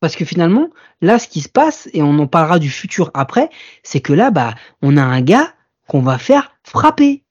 Parce 0.00 0.14
que 0.14 0.24
finalement, 0.24 0.68
là 1.00 1.18
ce 1.18 1.28
qui 1.28 1.40
se 1.40 1.48
passe, 1.48 1.88
et 1.92 2.02
on 2.02 2.18
en 2.18 2.26
parlera 2.26 2.58
du 2.58 2.70
futur 2.70 3.10
après, 3.14 3.50
c'est 3.82 4.00
que 4.00 4.12
là, 4.12 4.30
bah, 4.30 4.54
on 4.82 4.96
a 4.96 5.02
un 5.02 5.22
gars 5.22 5.52
qu'on 5.88 6.00
va 6.00 6.18
faire 6.18 6.52
frapper 6.64 7.22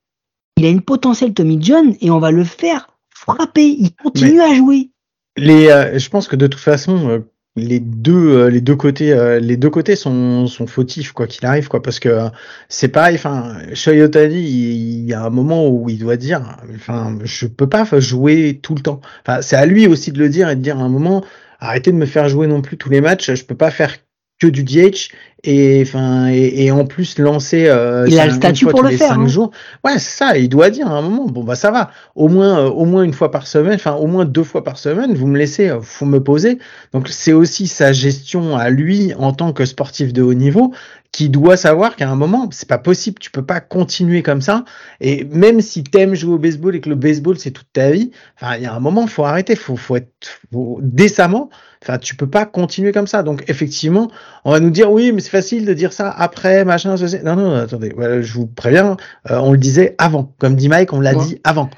il 0.62 0.68
a 0.68 0.70
une 0.70 0.82
potentielle 0.82 1.34
Tommy 1.34 1.58
John 1.60 1.96
et 2.02 2.12
on 2.12 2.20
va 2.20 2.30
le 2.30 2.44
faire 2.44 2.88
frapper. 3.10 3.76
Il 3.80 3.96
continue 3.96 4.42
à 4.42 4.54
jouer. 4.54 4.92
Les, 5.38 5.70
euh, 5.70 5.98
je 5.98 6.10
pense 6.10 6.28
que 6.28 6.36
de 6.36 6.46
toute 6.46 6.62
façon, 6.62 7.10
euh, 7.10 7.20
les 7.56 7.80
deux, 7.80 8.30
euh, 8.30 8.50
les 8.52 8.62
deux 8.62 8.76
côtés, 8.76 9.40
les 9.42 9.58
deux 9.58 9.72
côtés 9.72 9.96
sont, 9.96 10.46
sont 10.46 10.68
fautifs 10.68 11.14
quoi 11.14 11.26
qu'il 11.26 11.48
arrive 11.48 11.68
quoi, 11.68 11.82
parce 11.82 12.00
que 12.00 12.28
c'est 12.70 12.90
pareil. 12.90 13.16
Enfin, 13.16 13.58
il, 13.72 14.32
il 14.32 15.06
y 15.06 15.14
a 15.16 15.24
un 15.24 15.32
moment 15.32 15.68
où 15.68 15.90
il 15.90 15.98
doit 15.98 16.16
dire, 16.16 16.44
enfin, 16.76 17.18
je 17.24 17.48
peux 17.48 17.68
pas 17.68 17.84
jouer 18.00 18.60
tout 18.62 18.76
le 18.76 18.82
temps. 18.82 19.02
Enfin, 19.26 19.42
c'est 19.42 19.56
à 19.56 19.66
lui 19.66 19.88
aussi 19.88 20.12
de 20.12 20.20
le 20.20 20.30
dire 20.30 20.48
et 20.48 20.56
de 20.56 20.62
dire 20.62 20.78
à 20.78 20.84
un 20.84 20.90
moment, 20.90 21.24
arrêtez 21.60 21.92
de 21.92 21.98
me 21.98 22.06
faire 22.06 22.30
jouer 22.30 22.46
non 22.46 22.62
plus 22.62 22.78
tous 22.78 22.90
les 22.92 23.02
matchs. 23.02 23.34
Je 23.34 23.46
peux 23.46 23.56
pas 23.56 23.72
faire 23.72 23.96
que 24.42 24.48
du 24.48 24.64
DH 24.64 25.12
et 25.44 25.84
enfin 25.86 26.30
et, 26.30 26.66
et 26.66 26.72
en 26.72 26.86
plus 26.86 27.18
lancer 27.20 27.68
euh, 27.68 28.06
Il 28.08 28.20
a 28.20 28.26
le 28.26 28.34
statut 28.34 28.66
pour 28.66 28.82
le 28.84 28.90
faire, 28.90 29.10
cinq 29.10 29.22
hein. 29.22 29.28
jours. 29.28 29.52
Ouais 29.84 29.94
c'est 29.94 30.18
ça 30.18 30.38
il 30.38 30.50
doit 30.50 30.70
dire 30.70 30.88
à 30.88 30.98
un 30.98 31.02
moment 31.02 31.26
bon 31.28 31.44
bah 31.44 31.56
ça 31.56 31.72
va. 31.72 31.92
Au 32.16 32.28
moins 32.28 32.60
euh, 32.60 32.70
au 32.70 32.86
moins 32.86 33.04
une 33.04 33.14
fois 33.14 33.32
par 33.32 33.46
semaine 33.48 33.76
enfin 33.76 33.94
au 33.94 34.08
moins 34.08 34.26
deux 34.26 34.44
fois 34.44 34.64
par 34.64 34.78
semaine 34.78 35.14
vous 35.14 35.28
me 35.28 35.38
laissez 35.38 35.70
euh, 35.70 35.80
faut 35.82 36.06
me 36.06 36.24
poser 36.24 36.58
donc 36.94 37.08
c'est 37.10 37.34
aussi 37.34 37.68
sa 37.68 37.94
gestion 37.94 38.58
à 38.58 38.70
lui 38.70 39.14
en 39.16 39.32
tant 39.32 39.54
que 39.54 39.66
sportif 39.66 40.12
de 40.12 40.24
haut 40.24 40.34
niveau 40.34 40.74
qui 41.12 41.30
doit 41.30 41.58
savoir 41.58 41.96
qu'à 41.96 42.10
un 42.10 42.16
moment 42.16 42.48
c'est 42.52 42.68
pas 42.68 42.78
possible 42.78 43.20
tu 43.20 43.32
peux 43.32 43.46
pas 43.46 43.60
continuer 43.60 44.24
comme 44.24 44.42
ça 44.42 44.64
et 45.02 45.26
même 45.26 45.60
si 45.62 45.84
t'aimes 45.84 46.14
jouer 46.16 46.34
au 46.36 46.38
baseball 46.38 46.76
et 46.76 46.82
que 46.82 46.90
le 46.90 46.96
baseball 46.96 47.38
c'est 47.38 47.52
toute 47.52 47.72
ta 47.74 47.92
vie 47.92 48.12
enfin 48.40 48.56
il 48.56 48.64
y 48.64 48.66
a 48.66 48.74
un 48.74 48.80
moment 48.80 49.08
faut 49.08 49.26
arrêter 49.26 49.56
faut 49.56 49.76
faut 49.76 49.98
être 49.98 50.10
faut, 50.52 50.80
décemment 50.82 51.50
Enfin, 51.84 51.98
tu 51.98 52.16
peux 52.16 52.30
pas 52.30 52.46
continuer 52.46 52.92
comme 52.92 53.08
ça. 53.08 53.24
Donc, 53.24 53.44
effectivement, 53.48 54.12
on 54.46 54.52
va 54.52 54.60
nous 54.60 54.70
dire 54.70 54.92
oui, 54.92 55.12
mais 55.12 55.20
c'est 55.20 55.32
facile 55.32 55.66
de 55.66 55.74
dire 55.74 55.94
ça 55.94 56.12
après, 56.12 56.64
machin, 56.64 56.96
ceci. 56.96 57.18
Non, 57.24 57.36
non, 57.36 57.56
attendez. 57.56 57.92
Je 58.22 58.34
vous 58.34 58.46
préviens, 58.46 58.98
euh, 59.32 59.40
on 59.40 59.52
le 59.52 59.58
disait 59.58 59.96
avant. 59.98 60.32
Comme 60.38 60.56
dit 60.56 60.70
Mike, 60.70 60.94
on 60.94 61.00
l'a 61.00 61.16
Ouais. 61.16 61.26
dit 61.26 61.42
avant. 61.44 61.72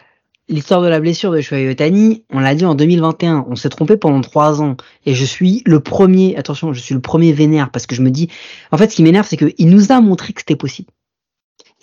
L'histoire 0.50 0.82
de 0.82 0.88
la 0.88 1.00
blessure 1.00 1.32
de 1.32 1.40
Shohei 1.40 1.70
Ohtani, 1.70 2.26
on 2.30 2.40
l'a 2.40 2.54
dit 2.54 2.66
en 2.66 2.76
2021. 2.76 3.46
On 3.48 3.56
s'est 3.56 3.70
trompé 3.70 3.96
pendant 3.96 4.20
trois 4.20 4.62
ans. 4.62 4.76
Et 5.06 5.14
je 5.14 5.24
suis 5.24 5.64
le 5.66 5.80
premier, 5.80 6.36
attention, 6.36 6.74
je 6.74 6.82
suis 6.82 6.94
le 6.94 7.02
premier 7.02 7.32
vénère 7.32 7.72
parce 7.72 7.86
que 7.88 7.96
je 7.96 8.02
me 8.02 8.12
dis, 8.12 8.30
en 8.72 8.78
fait, 8.78 8.92
ce 8.92 8.98
qui 8.98 9.04
m'énerve, 9.04 9.26
c'est 9.28 9.38
qu'il 9.38 9.70
nous 9.70 9.92
a 9.94 10.02
montré 10.02 10.34
que 10.34 10.42
c'était 10.42 10.58
possible. 10.58 10.92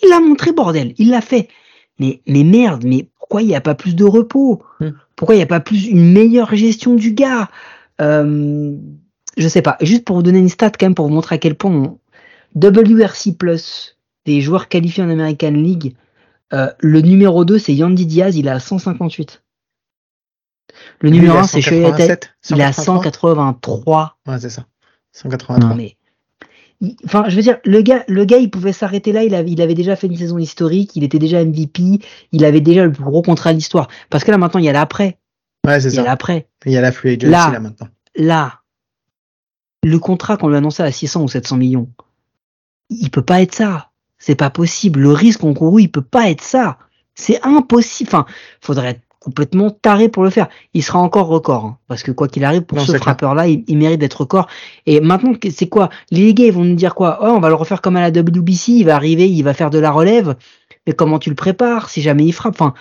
Il 0.03 0.09
l'a 0.09 0.19
montré, 0.19 0.51
bordel. 0.51 0.93
Il 0.97 1.09
l'a 1.09 1.21
fait. 1.21 1.47
Mais, 1.99 2.21
mais 2.27 2.43
merde, 2.43 2.83
mais 2.85 3.07
pourquoi 3.17 3.41
il 3.41 3.47
n'y 3.47 3.55
a 3.55 3.61
pas 3.61 3.75
plus 3.75 3.95
de 3.95 4.05
repos? 4.05 4.61
Hmm. 4.79 4.91
Pourquoi 5.15 5.35
il 5.35 5.39
n'y 5.39 5.43
a 5.43 5.47
pas 5.47 5.59
plus 5.59 5.87
une 5.87 6.11
meilleure 6.11 6.55
gestion 6.55 6.93
du 6.93 7.13
gars? 7.13 7.49
Euh, 7.99 8.75
je 9.37 9.47
sais 9.47 9.61
pas. 9.63 9.77
Juste 9.81 10.05
pour 10.05 10.17
vous 10.17 10.23
donner 10.23 10.39
une 10.39 10.49
stat 10.49 10.71
quand 10.71 10.85
même, 10.85 10.95
pour 10.95 11.07
vous 11.07 11.13
montrer 11.13 11.35
à 11.35 11.39
quel 11.39 11.55
point 11.55 11.71
on- 11.71 11.97
WRC+, 12.55 13.37
des 14.25 14.41
joueurs 14.41 14.67
qualifiés 14.67 15.03
en 15.03 15.09
American 15.09 15.51
League, 15.51 15.95
euh, 16.53 16.69
le 16.79 17.01
numéro 17.01 17.45
2, 17.45 17.57
c'est 17.59 17.73
Yandy 17.73 18.05
Diaz, 18.05 18.35
il 18.35 18.47
est 18.47 18.51
à 18.51 18.59
158. 18.59 19.41
Le 21.01 21.09
Lui, 21.09 21.17
numéro 21.19 21.35
il 21.35 21.39
a 21.39 21.41
1, 21.43 21.47
c'est 21.47 21.61
Shohei 21.61 21.79
Ohtani, 21.85 21.97
187, 22.07 22.33
il 22.51 22.59
est 22.59 22.63
à 22.63 22.73
183. 22.73 23.35
183. 23.35 24.17
Ouais, 24.27 24.39
c'est 24.39 24.49
ça. 24.49 24.61
Non, 24.61 24.67
183. 25.31 25.75
mais... 25.75 25.97
il- 26.81 26.95
Enfin, 27.05 27.25
je 27.27 27.35
veux 27.35 27.41
dire, 27.41 27.59
le 27.65 27.81
gars, 27.81 28.03
le 28.07 28.25
gars, 28.25 28.37
il 28.37 28.49
pouvait 28.49 28.73
s'arrêter 28.73 29.11
là. 29.11 29.23
Il 29.23 29.35
avait, 29.35 29.51
il 29.51 29.61
avait 29.61 29.73
déjà 29.75 29.95
fait 29.95 30.07
une 30.07 30.15
saison 30.17 30.37
historique. 30.39 30.95
Il 30.95 31.03
était 31.03 31.19
déjà 31.19 31.43
MVP. 31.43 31.99
Il 32.31 32.43
avait 32.45 32.61
déjà 32.61 32.83
le 32.85 32.91
plus 32.91 33.03
gros 33.03 33.21
contrat 33.21 33.51
de 33.51 33.57
l'histoire. 33.57 33.87
Parce 34.09 34.23
que 34.23 34.31
là, 34.31 34.37
maintenant, 34.39 34.59
il 34.59 34.65
y 34.65 34.69
a 34.69 34.73
l'après. 34.73 35.19
Ouais, 35.67 35.79
c'est 35.79 35.89
Il 35.89 35.95
y 35.95 35.99
a 35.99 36.03
ça. 36.03 36.07
l'après. 36.09 36.47
Il 36.65 36.71
y 36.71 36.77
a 36.77 36.81
la 36.81 36.91
free 36.91 37.09
agency 37.11 37.27
Là. 37.29 37.51
là, 37.51 37.59
maintenant. 37.59 37.87
Là, 38.15 38.61
le 39.83 39.99
contrat 39.99 40.37
qu'on 40.37 40.47
lui 40.47 40.57
annonçait 40.57 40.81
à 40.83 40.91
600 40.91 41.21
ou 41.23 41.27
700 41.27 41.57
millions, 41.57 41.87
il 42.89 43.11
peut 43.11 43.21
pas 43.23 43.41
être 43.43 43.53
ça. 43.53 43.90
C'est 44.23 44.35
pas 44.35 44.51
possible. 44.51 44.99
Le 45.01 45.11
risque 45.11 45.43
encouru, 45.43 45.81
il 45.81 45.91
peut 45.91 46.01
pas 46.03 46.29
être 46.29 46.43
ça. 46.43 46.77
C'est 47.15 47.41
impossible. 47.43 48.07
Enfin, 48.09 48.25
faudrait 48.61 48.89
être 48.91 49.01
complètement 49.19 49.69
taré 49.71 50.09
pour 50.09 50.23
le 50.23 50.29
faire. 50.29 50.47
Il 50.73 50.83
sera 50.83 50.99
encore 50.99 51.27
record, 51.27 51.65
hein, 51.65 51.77
parce 51.87 52.03
que 52.03 52.11
quoi 52.11 52.27
qu'il 52.27 52.43
arrive, 52.43 52.61
pour 52.61 52.77
Non, 52.77 52.85
ce 52.85 52.97
frappeur-là, 52.97 53.47
il, 53.47 53.63
il 53.67 53.77
mérite 53.77 53.99
d'être 53.99 54.21
record. 54.21 54.47
Et 54.85 54.99
maintenant, 55.01 55.33
c'est 55.51 55.67
quoi? 55.67 55.89
Les 56.11 56.33
gars, 56.35 56.45
ils 56.45 56.53
vont 56.53 56.63
nous 56.63 56.75
dire 56.75 56.93
quoi? 56.95 57.19
Oh, 57.21 57.27
on 57.35 57.39
va 57.39 57.49
le 57.49 57.55
refaire 57.55 57.81
comme 57.81 57.97
à 57.97 58.01
la 58.01 58.09
WBC. 58.21 58.71
Il 58.73 58.85
va 58.85 58.95
arriver, 58.95 59.27
il 59.29 59.41
va 59.43 59.53
faire 59.53 59.69
de 59.71 59.79
la 59.79 59.91
relève. 59.91 60.35
Mais 60.87 60.93
comment 60.93 61.19
tu 61.19 61.29
le 61.29 61.35
prépares 61.35 61.89
si 61.89 62.01
jamais 62.01 62.23
il 62.25 62.31
frappe? 62.31 62.53
Enfin, 62.59 62.73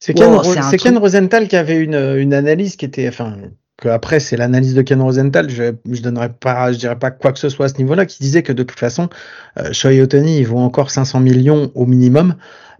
C'est 0.00 0.14
Ken, 0.14 0.30
Wow, 0.30 0.38
Ro- 0.38 0.54
Ken 0.78 0.98
Rosenthal 0.98 1.46
qui 1.48 1.56
avait 1.56 1.78
une, 1.78 1.94
une 1.94 2.34
analyse 2.34 2.74
qui 2.76 2.84
était, 2.84 3.08
enfin, 3.08 3.36
que 3.82 3.88
après 3.88 4.20
c'est 4.20 4.36
l'analyse 4.36 4.74
de 4.74 4.82
Ken 4.82 5.02
Rosenthal. 5.02 5.50
Je, 5.50 5.72
je 5.90 6.00
donnerai 6.02 6.28
pas, 6.30 6.72
je 6.72 6.78
dirais 6.78 6.98
pas 6.98 7.10
quoi 7.10 7.32
que 7.32 7.38
ce 7.38 7.48
soit 7.48 7.66
à 7.66 7.68
ce 7.68 7.78
niveau-là, 7.78 8.06
qui 8.06 8.18
disait 8.22 8.42
que 8.42 8.52
de 8.52 8.62
toute 8.62 8.78
façon, 8.78 9.08
euh, 9.58 9.72
Shohei 9.72 10.00
Ohtani, 10.00 10.38
il 10.38 10.46
vaut 10.46 10.58
encore 10.58 10.90
500 10.90 11.20
millions 11.20 11.70
au 11.74 11.84
minimum 11.84 12.36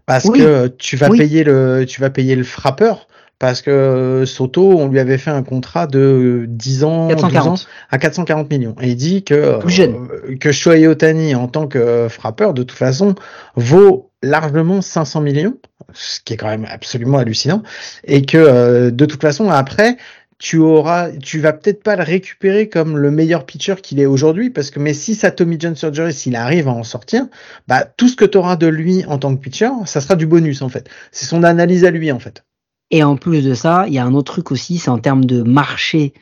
parce 0.06 0.26
Oui. 0.26 0.38
que 0.38 0.68
tu 0.68 0.96
vas 0.96 1.10
Oui. 1.10 1.18
payer 1.18 1.44
le, 1.44 1.84
tu 1.86 2.00
vas 2.00 2.10
payer 2.10 2.36
le 2.36 2.44
frappeur. 2.44 3.08
Parce 3.38 3.60
que 3.60 3.72
euh, 3.72 4.24
Soto, 4.24 4.78
on 4.78 4.86
lui 4.86 5.00
avait 5.00 5.18
fait 5.18 5.32
un 5.32 5.42
contrat 5.42 5.88
de 5.88 6.44
10 6.46 6.84
ans, 6.84 7.08
12 7.08 7.16
ans 7.16 7.28
440. 7.28 7.68
à 7.90 7.98
440 7.98 8.48
millions. 8.50 8.76
Et 8.80 8.90
il 8.90 8.94
dit 8.94 9.24
que, 9.24 9.34
euh, 9.34 10.36
que 10.38 10.52
Shohei 10.52 10.86
en 11.34 11.48
tant 11.48 11.66
que 11.66 12.06
frappeur, 12.08 12.54
de 12.54 12.62
toute 12.62 12.78
façon, 12.78 13.16
vaut 13.56 14.12
largement 14.22 14.80
500 14.80 15.22
millions, 15.22 15.56
ce 15.92 16.20
qui 16.24 16.34
est 16.34 16.36
quand 16.36 16.46
même 16.46 16.68
absolument 16.70 17.18
hallucinant. 17.18 17.64
Et 18.04 18.22
que, 18.24 18.38
euh, 18.38 18.90
de 18.92 19.04
toute 19.06 19.20
façon, 19.20 19.50
après, 19.50 19.96
tu 20.42 20.58
auras, 20.58 21.12
tu 21.12 21.38
vas 21.38 21.52
peut-être 21.52 21.84
pas 21.84 21.94
le 21.94 22.02
récupérer 22.02 22.68
comme 22.68 22.98
le 22.98 23.12
meilleur 23.12 23.46
pitcher 23.46 23.76
qu'il 23.80 24.00
est 24.00 24.06
aujourd'hui, 24.06 24.50
parce 24.50 24.72
que, 24.72 24.80
mais 24.80 24.92
si 24.92 25.14
sa 25.14 25.30
Tommy 25.30 25.56
John 25.56 25.76
surgery, 25.76 26.12
s'il 26.12 26.34
arrive 26.34 26.66
à 26.66 26.72
en 26.72 26.82
sortir, 26.82 27.28
bah, 27.68 27.84
tout 27.84 28.08
ce 28.08 28.16
que 28.16 28.24
tu 28.24 28.38
auras 28.38 28.56
de 28.56 28.66
lui 28.66 29.04
en 29.04 29.18
tant 29.18 29.36
que 29.36 29.40
pitcher, 29.40 29.70
ça 29.84 30.00
sera 30.00 30.16
du 30.16 30.26
bonus, 30.26 30.60
en 30.60 30.68
fait. 30.68 30.90
C'est 31.12 31.26
son 31.26 31.44
analyse 31.44 31.84
à 31.84 31.92
lui, 31.92 32.10
en 32.10 32.18
fait. 32.18 32.44
Et 32.90 33.04
en 33.04 33.14
plus 33.14 33.42
de 33.42 33.54
ça, 33.54 33.84
il 33.86 33.94
y 33.94 33.98
a 33.98 34.04
un 34.04 34.14
autre 34.14 34.32
truc 34.32 34.50
aussi, 34.50 34.78
c'est 34.78 34.90
en 34.90 34.98
termes 34.98 35.24
de 35.24 35.42
marché 35.42 36.12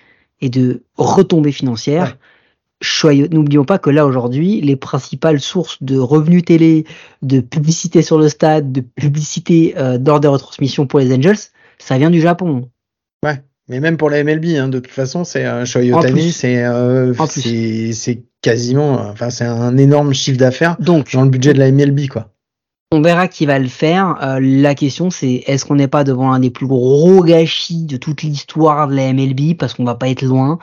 et 0.42 0.50
de 0.50 0.82
retombées 0.98 1.50
financières. 1.50 2.18
Ouais. 3.04 3.26
N'oublions 3.30 3.64
pas 3.64 3.78
que 3.78 3.88
là 3.88 4.04
aujourd'hui, 4.04 4.60
les 4.60 4.76
principales 4.76 5.40
sources 5.40 5.82
de 5.82 5.96
revenus 5.96 6.44
télé, 6.44 6.84
de 7.22 7.40
publicité 7.40 8.02
sur 8.02 8.18
le 8.18 8.28
stade, 8.28 8.70
de 8.70 8.82
publicité 8.82 9.72
euh, 9.78 9.96
d'ordre 9.96 10.20
de 10.20 10.28
retransmission 10.28 10.86
pour 10.86 10.98
les 10.98 11.10
Angels, 11.14 11.38
ça 11.78 11.96
vient 11.96 12.10
du 12.10 12.20
Japon. 12.20 12.68
Ouais. 13.24 13.42
Mais 13.70 13.78
même 13.78 13.96
pour 13.96 14.10
la 14.10 14.24
MLB, 14.24 14.46
hein, 14.56 14.68
de 14.68 14.80
toute 14.80 14.90
façon, 14.90 15.22
c'est 15.22 15.44
un 15.44 15.62
Ohtani, 15.62 16.12
plus. 16.12 16.32
c'est 16.32 16.64
euh, 16.64 17.14
c'est 17.24 18.24
quasiment, 18.42 18.94
enfin, 18.94 19.30
c'est 19.30 19.44
un 19.44 19.76
énorme 19.76 20.12
chiffre 20.12 20.38
d'affaires 20.38 20.76
Donc, 20.80 21.12
dans 21.12 21.22
le 21.22 21.30
budget 21.30 21.54
de 21.54 21.60
la 21.60 21.70
MLB, 21.70 22.08
quoi. 22.08 22.32
on 22.90 23.00
verra 23.00 23.28
qui 23.28 23.46
va 23.46 23.60
le 23.60 23.68
faire. 23.68 24.16
Euh, 24.24 24.40
la 24.40 24.74
question, 24.74 25.10
c'est 25.10 25.44
est-ce 25.46 25.64
qu'on 25.64 25.76
n'est 25.76 25.86
pas 25.86 26.02
devant 26.02 26.32
un 26.32 26.40
des 26.40 26.50
plus 26.50 26.66
gros 26.66 27.22
gâchis 27.22 27.84
de 27.84 27.96
toute 27.96 28.22
l'histoire 28.22 28.88
de 28.88 28.96
la 28.96 29.12
MLB 29.12 29.56
parce 29.56 29.74
qu'on 29.74 29.84
va 29.84 29.94
pas 29.94 30.08
être 30.08 30.22
loin. 30.22 30.58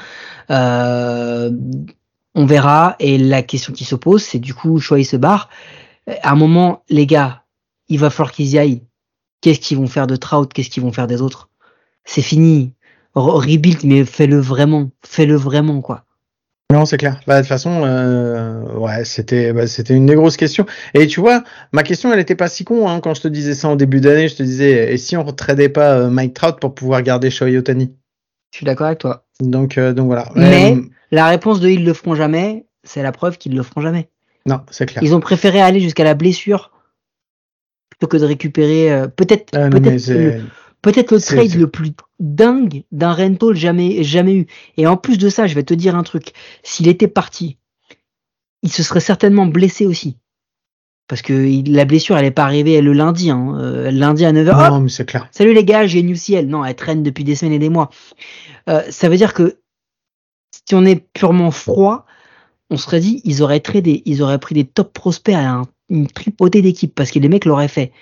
Euh, 0.51 1.49
on 2.35 2.45
verra. 2.45 2.97
Et 2.99 3.17
la 3.17 3.41
question 3.41 3.71
qui 3.71 3.85
se 3.85 3.95
pose, 3.95 4.21
c'est 4.21 4.39
du 4.39 4.53
coup, 4.53 4.81
il 4.97 5.05
se 5.05 5.15
barre. 5.15 5.49
À 6.23 6.33
un 6.33 6.35
moment, 6.35 6.83
les 6.89 7.05
gars, 7.05 7.43
il 7.87 7.99
va 7.99 8.09
falloir 8.09 8.33
qu'ils 8.33 8.47
y 8.47 8.59
aillent. 8.59 8.83
Qu'est-ce 9.39 9.61
qu'ils 9.61 9.77
vont 9.77 9.87
faire 9.87 10.07
de 10.07 10.17
Trout? 10.17 10.51
Qu'est-ce 10.51 10.69
qu'ils 10.69 10.83
vont 10.83 10.91
faire 10.91 11.07
des 11.07 11.21
autres? 11.21 11.47
C'est 12.03 12.21
fini. 12.21 12.73
Rebuild, 13.19 13.83
mais 13.83 14.05
fais-le 14.05 14.37
vraiment, 14.37 14.89
fais-le 15.03 15.35
vraiment 15.35 15.81
quoi. 15.81 16.05
Non, 16.71 16.85
c'est 16.85 16.97
clair. 16.97 17.21
Bah, 17.25 17.35
de 17.35 17.41
toute 17.41 17.47
façon, 17.47 17.83
euh, 17.85 18.61
ouais, 18.73 19.05
c'était, 19.05 19.53
bah, 19.53 19.67
c'était 19.67 19.93
une 19.93 20.05
des 20.05 20.15
grosses 20.15 20.35
questions. 20.35 20.65
Et 20.93 21.07
tu 21.07 21.21
vois, 21.21 21.43
ma 21.71 21.83
question, 21.83 22.11
elle 22.11 22.19
était 22.19 22.35
pas 22.35 22.49
si 22.49 22.65
con 22.65 22.89
hein, 22.89 22.99
quand 22.99 23.13
je 23.13 23.21
te 23.21 23.27
disais 23.29 23.53
ça 23.53 23.69
en 23.69 23.77
début 23.77 24.01
d'année. 24.01 24.27
Je 24.27 24.35
te 24.35 24.43
disais, 24.43 24.93
et 24.93 24.97
si 24.97 25.15
on 25.15 25.23
retradait 25.23 25.69
pas 25.69 25.93
euh, 25.93 26.09
Mike 26.09 26.33
Trout 26.33 26.59
pour 26.59 26.75
pouvoir 26.75 27.01
garder 27.03 27.29
Shohei 27.29 27.57
Otani 27.57 27.93
Je 28.51 28.57
suis 28.57 28.65
d'accord 28.65 28.87
avec 28.87 28.99
toi. 28.99 29.25
Donc, 29.39 29.77
euh, 29.77 29.93
donc 29.93 30.07
voilà. 30.07 30.29
Mais 30.35 30.75
la 31.11 31.27
réponse 31.27 31.61
de 31.61 31.69
ils 31.69 31.85
le 31.85 31.93
feront 31.93 32.15
jamais, 32.15 32.65
c'est 32.83 33.01
la 33.01 33.13
preuve 33.13 33.37
qu'ils 33.37 33.55
le 33.55 33.63
feront 33.63 33.81
jamais. 33.81 34.09
Non, 34.45 34.59
c'est 34.69 34.85
clair. 34.85 35.01
Ils 35.03 35.15
ont 35.15 35.21
préféré 35.21 35.61
aller 35.61 35.79
jusqu'à 35.79 36.03
la 36.03 36.15
blessure 36.15 36.71
plutôt 37.89 38.07
que 38.07 38.17
de 38.17 38.25
récupérer 38.25 39.05
peut-être 39.15 39.51
peut-être 39.69 40.41
peut-être 40.81 41.11
le 41.11 41.21
trade 41.21 41.55
le 41.55 41.67
plus 41.67 41.91
dingue 42.19 42.83
d'un 42.91 43.13
rental 43.13 43.55
jamais, 43.55 44.03
jamais 44.03 44.35
eu. 44.35 44.47
Et 44.77 44.87
en 44.87 44.97
plus 44.97 45.17
de 45.17 45.29
ça, 45.29 45.47
je 45.47 45.55
vais 45.55 45.63
te 45.63 45.73
dire 45.73 45.95
un 45.95 46.03
truc. 46.03 46.33
S'il 46.63 46.87
était 46.87 47.07
parti, 47.07 47.57
il 48.63 48.71
se 48.71 48.83
serait 48.83 48.99
certainement 48.99 49.45
blessé 49.45 49.85
aussi. 49.85 50.17
Parce 51.07 51.21
que 51.21 51.63
la 51.71 51.85
blessure, 51.85 52.17
elle 52.17 52.25
n'est 52.25 52.31
pas 52.31 52.43
arrivée 52.43 52.81
le 52.81 52.91
lundi. 52.91 53.29
Hein. 53.29 53.55
Euh, 53.59 53.91
lundi 53.91 54.25
à 54.25 54.33
9h. 54.33 54.69
Non, 54.69 54.81
mais 54.81 54.89
c'est 54.89 55.05
clair. 55.05 55.27
Salut 55.31 55.53
les 55.53 55.63
gars, 55.63 55.87
j'ai 55.87 55.99
une 55.99 56.09
UCL. 56.09 56.47
Non, 56.47 56.65
elle 56.65 56.75
traîne 56.75 57.01
depuis 57.01 57.23
des 57.23 57.35
semaines 57.35 57.53
et 57.53 57.59
des 57.59 57.69
mois. 57.69 57.89
Euh, 58.67 58.83
ça 58.89 59.07
veut 59.07 59.15
dire 59.15 59.33
que 59.33 59.59
si 60.51 60.75
on 60.75 60.83
est 60.83 61.07
purement 61.13 61.51
froid, 61.51 62.05
on 62.69 62.75
serait 62.75 62.99
dit, 62.99 63.21
ils 63.23 63.41
auraient, 63.41 63.61
tradé, 63.61 64.01
ils 64.05 64.21
auraient 64.21 64.39
pris 64.39 64.53
des 64.53 64.65
top 64.65 64.91
prospects 64.91 65.33
à 65.33 65.61
une 65.89 66.07
tripotée 66.07 66.61
d'équipes 66.61 66.93
parce 66.93 67.11
que 67.11 67.19
les 67.19 67.29
mecs 67.29 67.45
l'auraient 67.45 67.69
fait. 67.69 67.93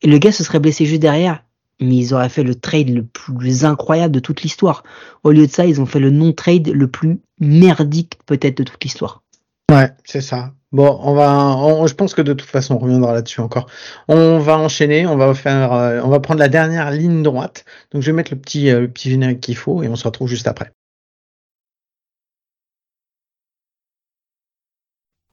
Et 0.00 0.06
le 0.06 0.16
gars 0.16 0.32
se 0.32 0.42
serait 0.42 0.60
blessé 0.60 0.86
juste 0.86 1.02
derrière 1.02 1.44
mais 1.80 1.96
ils 1.96 2.14
auraient 2.14 2.28
fait 2.28 2.42
le 2.42 2.54
trade 2.54 2.90
le 2.90 3.04
plus 3.04 3.64
incroyable 3.64 4.14
de 4.14 4.20
toute 4.20 4.42
l'histoire. 4.42 4.82
Au 5.24 5.30
lieu 5.30 5.46
de 5.46 5.52
ça, 5.52 5.66
ils 5.66 5.80
ont 5.80 5.86
fait 5.86 6.00
le 6.00 6.10
non-trade 6.10 6.68
le 6.68 6.88
plus 6.88 7.20
merdique 7.40 8.18
peut-être 8.26 8.58
de 8.58 8.64
toute 8.64 8.82
l'histoire. 8.82 9.22
Ouais, 9.70 9.90
c'est 10.04 10.20
ça. 10.20 10.52
Bon, 10.72 10.98
on 11.02 11.14
va, 11.14 11.86
je 11.86 11.94
pense 11.94 12.14
que 12.14 12.20
de 12.20 12.34
toute 12.34 12.48
façon, 12.48 12.74
on 12.74 12.78
reviendra 12.78 13.12
là-dessus 13.14 13.40
encore. 13.40 13.68
On 14.06 14.38
va 14.38 14.58
enchaîner, 14.58 15.06
on 15.06 15.16
va 15.16 15.32
faire, 15.34 15.72
euh, 15.72 16.00
on 16.04 16.08
va 16.08 16.20
prendre 16.20 16.40
la 16.40 16.48
dernière 16.48 16.90
ligne 16.90 17.22
droite. 17.22 17.64
Donc, 17.92 18.02
je 18.02 18.10
vais 18.10 18.16
mettre 18.16 18.32
le 18.32 18.38
petit, 18.38 18.70
euh, 18.70 18.80
le 18.80 18.88
petit 18.88 19.10
générique 19.10 19.40
qu'il 19.40 19.56
faut 19.56 19.82
et 19.82 19.88
on 19.88 19.96
se 19.96 20.04
retrouve 20.04 20.28
juste 20.28 20.46
après. 20.46 20.72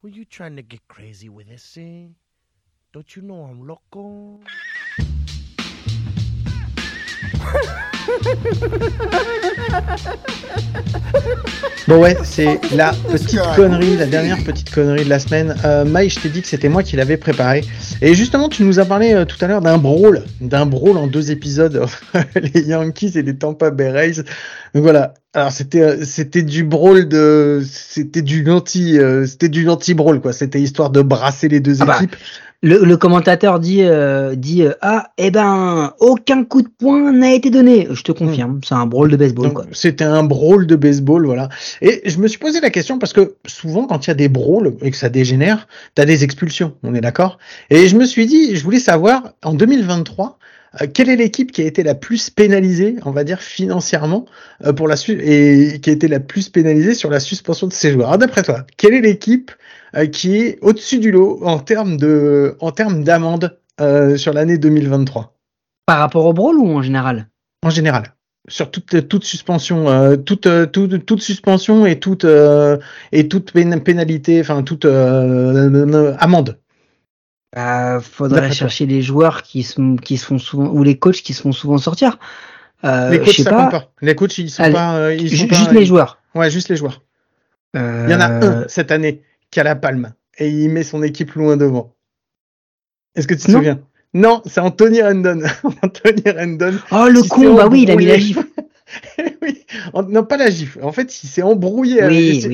you 0.07 0.23
trying 0.23 0.55
to 0.55 0.61
get 0.61 0.79
crazy 0.87 1.29
with 1.29 1.47
this 1.47 1.77
Don't 2.93 3.15
you 3.15 3.21
know 3.21 3.43
I'm 3.43 3.67
loco? 3.67 4.39
Bon 11.87 11.99
ouais, 11.99 12.17
c'est 12.23 12.59
la 12.73 12.93
petite 13.11 13.39
connerie, 13.55 13.95
la 13.97 14.07
dernière 14.07 14.43
petite 14.43 14.73
connerie 14.73 15.03
de 15.05 15.09
la 15.09 15.19
semaine. 15.19 15.55
Euh, 15.63 15.85
je 15.85 16.19
t'ai 16.19 16.29
dit 16.29 16.41
que 16.41 16.47
c'était 16.47 16.69
moi 16.69 16.81
qui 16.81 16.95
l'avais 16.95 17.17
préparé. 17.17 17.63
Et 18.01 18.15
justement, 18.15 18.49
tu 18.49 18.63
nous 18.63 18.79
as 18.79 18.85
parlé 18.85 19.13
euh, 19.13 19.25
tout 19.25 19.37
à 19.41 19.47
l'heure 19.47 19.61
d'un 19.61 19.77
brawl, 19.77 20.23
d'un 20.41 20.65
brawl 20.65 20.97
en 20.97 21.05
deux 21.05 21.29
épisodes, 21.29 21.85
les 22.35 22.61
Yankees 22.61 23.11
et 23.15 23.21
les 23.21 23.35
Tampa 23.35 23.69
Bay 23.69 23.91
Rays. 23.91 24.23
Donc 24.73 24.83
voilà. 24.83 25.13
Alors 25.35 25.51
c'était 25.51 25.81
euh, 25.81 26.03
c'était 26.03 26.43
du 26.43 26.63
brawl 26.63 27.07
de 27.07 27.61
c'était 27.69 28.21
du 28.21 28.49
anti 28.49 28.97
euh, 28.97 29.25
c'était 29.25 29.49
du 29.49 29.69
anti 29.69 29.93
brawl 29.93 30.21
quoi. 30.21 30.33
C'était 30.33 30.61
histoire 30.61 30.89
de 30.89 31.01
brasser 31.01 31.49
les 31.49 31.59
deux 31.59 31.81
ah 31.81 31.85
bah, 31.85 31.97
équipes. 31.97 32.15
Le, 32.67 32.97
commentateur 32.97 33.59
dit, 33.59 33.83
euh, 33.83 34.33
dit 34.33 34.63
euh, 34.63 34.71
Ah, 34.81 35.11
eh 35.19 35.29
ben, 35.29 35.93
aucun 35.99 36.43
coup 36.43 36.63
de 36.63 36.67
poing 36.67 37.11
n'a 37.11 37.31
été 37.31 37.51
donné. 37.51 37.87
Je 37.91 38.01
te 38.01 38.11
confirme, 38.11 38.53
hmm. 38.53 38.61
c'est 38.65 38.73
un 38.73 38.87
brawl 38.87 39.11
de 39.11 39.17
baseball. 39.17 39.51
C'était 39.71 40.03
un 40.03 40.23
brawl 40.23 40.65
de 40.65 40.75
baseball, 40.75 41.27
voilà. 41.27 41.49
Et 41.81 42.01
je 42.09 42.17
me 42.17 42.27
suis 42.27 42.39
posé 42.39 42.59
la 42.61 42.71
question 42.71 42.97
parce 42.97 43.13
que 43.13 43.35
souvent, 43.45 43.85
quand 43.85 44.07
il 44.07 44.09
y 44.09 44.11
a 44.11 44.15
des 44.15 44.29
brawls 44.29 44.77
et 44.81 44.89
que 44.89 44.97
ça 44.97 45.09
dégénère, 45.09 45.67
t'as 45.93 46.05
des 46.05 46.23
expulsions, 46.23 46.73
on 46.81 46.95
est 46.95 47.01
d'accord? 47.01 47.37
Et 47.69 47.87
je 47.87 47.95
me 47.95 48.05
suis 48.05 48.25
dit, 48.25 48.55
je 48.55 48.63
voulais 48.63 48.79
savoir, 48.79 49.33
en 49.43 49.53
2023, 49.53 50.39
euh, 50.81 50.87
quelle 50.91 51.09
est 51.09 51.17
l'équipe 51.17 51.51
qui 51.51 51.61
a 51.61 51.65
été 51.65 51.83
la 51.83 51.93
plus 51.93 52.31
pénalisée, 52.31 52.95
on 53.05 53.11
va 53.11 53.23
dire 53.23 53.41
financièrement, 53.41 54.25
pour 54.75 54.87
la 54.87 54.95
et 55.07 55.79
qui 55.83 55.89
a 55.91 55.93
été 55.93 56.07
la 56.07 56.19
plus 56.19 56.49
pénalisée 56.49 56.95
sur 56.95 57.11
la 57.11 57.19
suspension 57.19 57.67
de 57.67 57.73
ses 57.73 57.91
joueurs? 57.91 58.07
Alors 58.07 58.17
d'après 58.17 58.41
toi, 58.41 58.65
quelle 58.75 58.95
est 58.95 59.01
l'équipe 59.01 59.51
euh, 59.95 60.07
qui 60.07 60.35
est 60.35 60.59
au-dessus 60.61 60.99
du 60.99 61.11
lot 61.11 61.39
en 61.43 61.59
termes 61.59 61.97
de, 61.97 62.57
en 62.59 62.71
termes 62.71 63.03
d'amende 63.03 63.57
euh, 63.79 64.17
sur 64.17 64.33
l'année 64.33 64.57
2023. 64.57 65.33
Par 65.85 65.99
rapport 65.99 66.25
au 66.25 66.33
brawl 66.33 66.57
ou 66.57 66.69
en 66.69 66.81
général? 66.81 67.29
En 67.63 67.69
général 67.69 68.11
sur 68.47 68.69
toute, 68.69 69.07
toute 69.07 69.23
suspension, 69.23 69.89
euh, 69.89 70.17
toute, 70.17 70.47
toute, 70.71 71.03
toute, 71.07 71.21
suspension 71.21 71.87
et 71.87 71.99
toute, 71.99 72.27
et 73.11 73.27
toute 73.27 73.51
pénalité, 73.51 74.39
enfin 74.39 74.61
toute 74.61 74.85
amende. 74.85 76.59
Bah, 77.55 77.99
faudrait 78.01 78.51
chercher 78.51 78.85
les 78.85 79.01
joueurs 79.01 79.41
qui 79.41 79.63
se, 79.63 79.99
qui 80.01 80.17
se 80.17 80.27
font 80.27 80.37
souvent, 80.37 80.67
ou 80.67 80.83
les 80.83 80.99
coachs 80.99 81.23
qui 81.23 81.33
se 81.33 81.41
font 81.41 81.53
souvent 81.53 81.79
sortir. 81.79 82.19
les 82.83 83.19
coachs, 83.19 83.33
ça 83.33 83.49
pas. 83.49 83.63
compte 83.63 83.71
pas. 83.71 83.91
Les 84.03 84.13
coachs, 84.13 84.37
ils 84.37 84.51
sont 84.51 84.71
pas. 84.71 85.11
Ils 85.11 85.35
sont 85.35 85.47
juste 85.47 85.71
les 85.71 85.85
joueurs. 85.85 86.19
Ouais, 86.35 86.51
juste 86.51 86.69
les 86.69 86.75
joueurs. 86.75 87.01
Il 87.73 87.79
y 87.81 88.13
en 88.13 88.21
a 88.21 88.27
un 88.27 88.67
cette 88.67 88.91
année 88.91 89.23
qui 89.55 89.61
a 89.61 89.63
la 89.63 89.77
palme 89.77 90.11
et 90.37 90.49
il 90.49 90.69
met 90.69 90.83
son 90.83 91.01
équipe 91.01 91.31
loin 91.31 91.55
devant. 91.55 91.95
Est-ce 93.15 93.25
que 93.25 93.35
tu 93.35 93.45
te 93.45 93.51
souviens? 93.51 93.79
Non, 94.13 94.41
c'est 94.45 94.59
Anthony 94.59 95.01
Rendon. 95.01 95.43
Anthony 95.81 96.29
Rendon. 96.29 96.77
Oh 96.91 97.07
le 97.07 97.23
con, 97.23 97.55
bah 97.55 97.69
oui, 97.71 97.83
il 97.83 97.91
a 97.91 97.95
mis 97.95 98.05
la 98.05 98.17
gifle. 98.17 98.43
oui, 99.41 99.65
non 100.09 100.25
pas 100.25 100.35
la 100.35 100.49
gifle. 100.49 100.83
En 100.83 100.91
fait, 100.91 101.23
il 101.23 101.27
s'est 101.27 101.41
embrouillé 101.41 102.03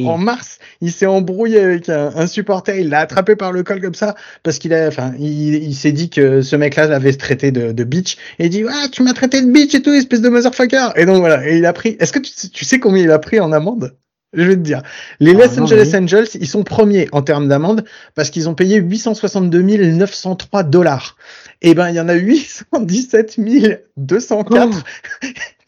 en 0.06 0.20
mars. 0.20 0.60
Il 0.80 0.92
s'est 0.92 1.08
embrouillé 1.08 1.60
avec 1.60 1.90
un, 1.90 2.28
supporter. 2.28 2.80
Il 2.80 2.90
l'a 2.90 3.00
attrapé 3.00 3.36
par 3.36 3.52
le 3.52 3.64
col 3.64 3.82
comme 3.82 3.96
ça 3.96 4.14
parce 4.44 4.60
qu'il 4.60 4.72
a, 4.72 4.88
enfin, 4.88 5.16
il, 5.18 5.74
s'est 5.74 5.94
dit 5.94 6.12
que 6.12 6.44
ce 6.44 6.56
mec-là 6.56 6.86
l'avait 6.86 7.14
traité 7.14 7.52
de, 7.52 7.72
de 7.72 7.84
bitch 7.84 8.16
et 8.38 8.46
il 8.46 8.50
dit 8.52 8.64
ah 8.70 8.86
tu 8.92 9.02
m'as 9.02 9.14
traité 9.14 9.42
de 9.42 9.52
bitch 9.52 9.74
et 9.74 9.82
tout 9.82 9.92
espèce 9.92 10.22
de 10.22 10.30
motherfucker. 10.30 10.90
Et 10.98 11.08
donc 11.08 11.18
voilà. 11.18 11.50
Et 11.50 11.58
il 11.58 11.66
a 11.66 11.74
pris. 11.74 11.98
Est-ce 12.00 12.14
que 12.14 12.20
tu, 12.20 12.32
tu 12.52 12.64
sais 12.64 12.80
combien 12.80 13.02
il 13.02 13.10
a 13.10 13.18
pris 13.18 13.40
en 13.40 13.52
amende? 13.52 13.98
Je 14.34 14.44
vais 14.44 14.56
te 14.56 14.62
dire. 14.62 14.82
Les 15.20 15.32
ah, 15.32 15.46
Los 15.46 15.60
Angeles 15.60 15.92
Angels, 15.96 16.28
ils 16.36 16.48
sont 16.48 16.64
premiers 16.64 17.08
en 17.12 17.22
termes 17.22 17.48
d'amende 17.48 17.84
parce 18.16 18.30
qu'ils 18.30 18.50
ont 18.50 18.56
payé 18.56 18.78
862 18.78 19.62
903 19.62 20.64
dollars. 20.64 21.18
Eh 21.62 21.74
ben, 21.74 21.90
il 21.90 21.96
y 21.96 22.00
en 22.00 22.10
a 22.10 22.14
817 22.14 23.40
204 23.98 24.84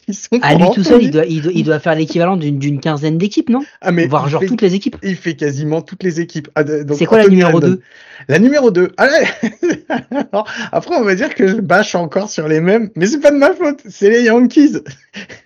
Ils 0.08 0.16
sont 0.16 0.40
à 0.42 0.56
lui 0.56 0.66
tout 0.74 0.84
seul, 0.84 1.02
il 1.02 1.12
doit, 1.12 1.26
il 1.26 1.64
doit, 1.64 1.80
faire 1.80 1.96
l'équivalent 1.96 2.36
d'une 2.36 2.80
quinzaine 2.82 3.18
d'équipes, 3.18 3.50
non? 3.50 3.62
Ah 3.80 3.92
mais 3.92 4.06
Voir 4.06 4.28
genre 4.28 4.44
toutes 4.46 4.62
les 4.62 4.76
équipes. 4.76 4.98
Il 5.02 5.16
fait 5.16 5.36
quasiment 5.36 5.82
toutes 5.82 6.04
les 6.04 6.20
équipes. 6.20 6.50
Ah, 6.56 6.64
c'est 6.94 7.06
quoi 7.06 7.20
la 7.20 7.28
numéro 7.28 7.60
2 7.60 7.80
La 8.28 8.40
numéro 8.40 8.70
2. 8.70 8.92
Allez 8.98 9.26
Après, 10.74 10.96
on 10.96 11.04
va 11.04 11.16
dire 11.16 11.34
que 11.34 11.48
je 11.48 11.56
bâche 11.56 11.96
encore 11.96 12.30
sur 12.30 12.50
les 12.50 12.60
mêmes, 12.60 12.90
mais 12.96 13.06
c'est 13.06 13.20
pas 13.20 13.32
de 13.32 13.38
ma 13.38 13.54
faute, 13.54 13.80
c'est 13.88 14.10
les 14.10 14.24
Yankees. 14.24 14.80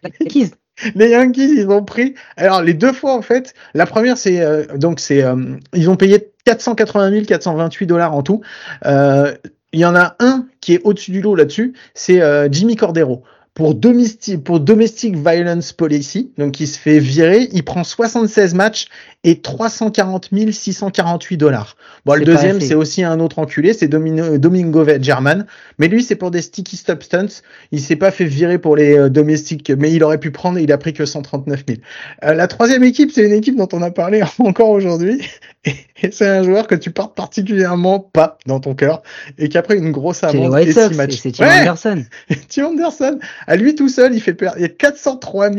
Les 0.04 0.12
Yankees? 0.22 0.52
Les 0.96 1.10
Yankees, 1.10 1.54
ils 1.58 1.70
ont 1.70 1.84
pris. 1.84 2.16
Alors 2.36 2.62
les 2.62 2.74
deux 2.74 2.94
fois 2.94 3.14
en 3.14 3.22
fait. 3.22 3.54
La 3.74 3.86
première, 3.86 4.18
c'est 4.18 4.42
euh, 4.42 4.66
donc 4.76 5.00
c'est 5.00 5.24
euh, 5.24 5.36
ils 5.74 5.90
ont 5.90 5.96
payé 5.96 6.32
480 6.46 7.24
428 7.24 7.86
dollars 7.86 8.16
en 8.16 8.24
tout. 8.24 8.42
Euh, 8.86 9.34
il 9.74 9.80
y 9.80 9.86
en 9.86 9.96
a 9.96 10.16
un 10.20 10.46
qui 10.62 10.74
est 10.74 10.82
au-dessus 10.84 11.12
du 11.12 11.22
lot 11.22 11.36
là-dessus, 11.36 11.74
c'est 11.94 12.22
Jimmy 12.52 12.78
Cordero 12.78 13.24
pour 13.54 13.74
domestic, 13.74 14.44
pour 14.44 14.60
domestic 14.60 15.16
violence 15.16 15.74
policy, 15.74 16.32
donc 16.38 16.60
il 16.60 16.68
se 16.68 16.78
fait 16.78 17.00
virer, 17.00 17.50
il 17.52 17.66
prend 17.66 17.84
76 17.84 18.54
matchs 18.54 18.88
et 19.24 19.42
340 19.42 20.30
648 20.52 21.38
dollars. 21.38 21.76
Bon, 22.06 22.14
le 22.14 22.24
deuxième, 22.24 22.62
c'est 22.62 22.76
aussi 22.76 23.04
un 23.04 23.20
autre 23.20 23.40
enculé, 23.40 23.74
c'est 23.74 23.88
Domingo 23.88 24.86
German, 25.02 25.46
mais 25.80 25.88
lui, 25.88 26.04
c'est 26.04 26.16
pour 26.16 26.32
des 26.32 26.42
sticky 26.42 26.78
substances. 26.78 27.42
Il 27.72 27.82
s'est 27.82 27.96
pas 27.96 28.12
fait 28.12 28.26
virer 28.26 28.60
pour 28.60 28.76
les 28.76 28.98
euh, 28.98 29.10
domestiques, 29.10 29.72
mais 29.72 29.92
il 29.92 30.04
aurait 30.04 30.20
pu 30.20 30.32
prendre, 30.32 30.60
il 30.60 30.72
a 30.72 30.78
pris 30.78 30.94
que 30.94 31.06
139 31.06 31.64
000. 31.68 31.80
Euh, 32.24 32.34
la 32.36 32.48
troisième 32.48 32.84
équipe, 32.84 33.12
c'est 33.12 33.26
une 33.26 33.34
équipe 33.34 33.58
dont 33.58 33.68
on 33.74 33.82
a 33.82 33.92
parlé 33.92 34.22
encore 34.40 34.70
aujourd'hui, 34.70 35.22
et, 35.66 35.76
c'est 36.12 36.28
un 36.28 36.44
joueur 36.44 36.68
que 36.68 36.76
tu 36.76 36.92
portes 36.92 37.16
particulièrement 37.16 38.00
pas 38.00 38.38
dans 38.46 38.60
ton 38.60 38.76
cœur, 38.76 39.02
et 39.38 39.50
qui 39.50 39.58
a 39.58 39.62
pris 39.64 39.78
une 39.78 39.92
grosse 39.92 40.24
amende. 40.24 40.58
C'est 40.64 41.32
Tim 41.32 41.48
Anderson. 41.48 42.06
Tim 42.50 42.66
Anderson. 42.68 43.20
À 43.48 43.56
lui 43.56 43.76
tout 43.76 43.90
seul, 43.90 44.14
il 44.14 44.22
fait 44.22 44.36
perdre, 44.36 44.58
il 44.60 44.62
y 44.62 44.66
a 44.66 44.70
403 44.70 45.50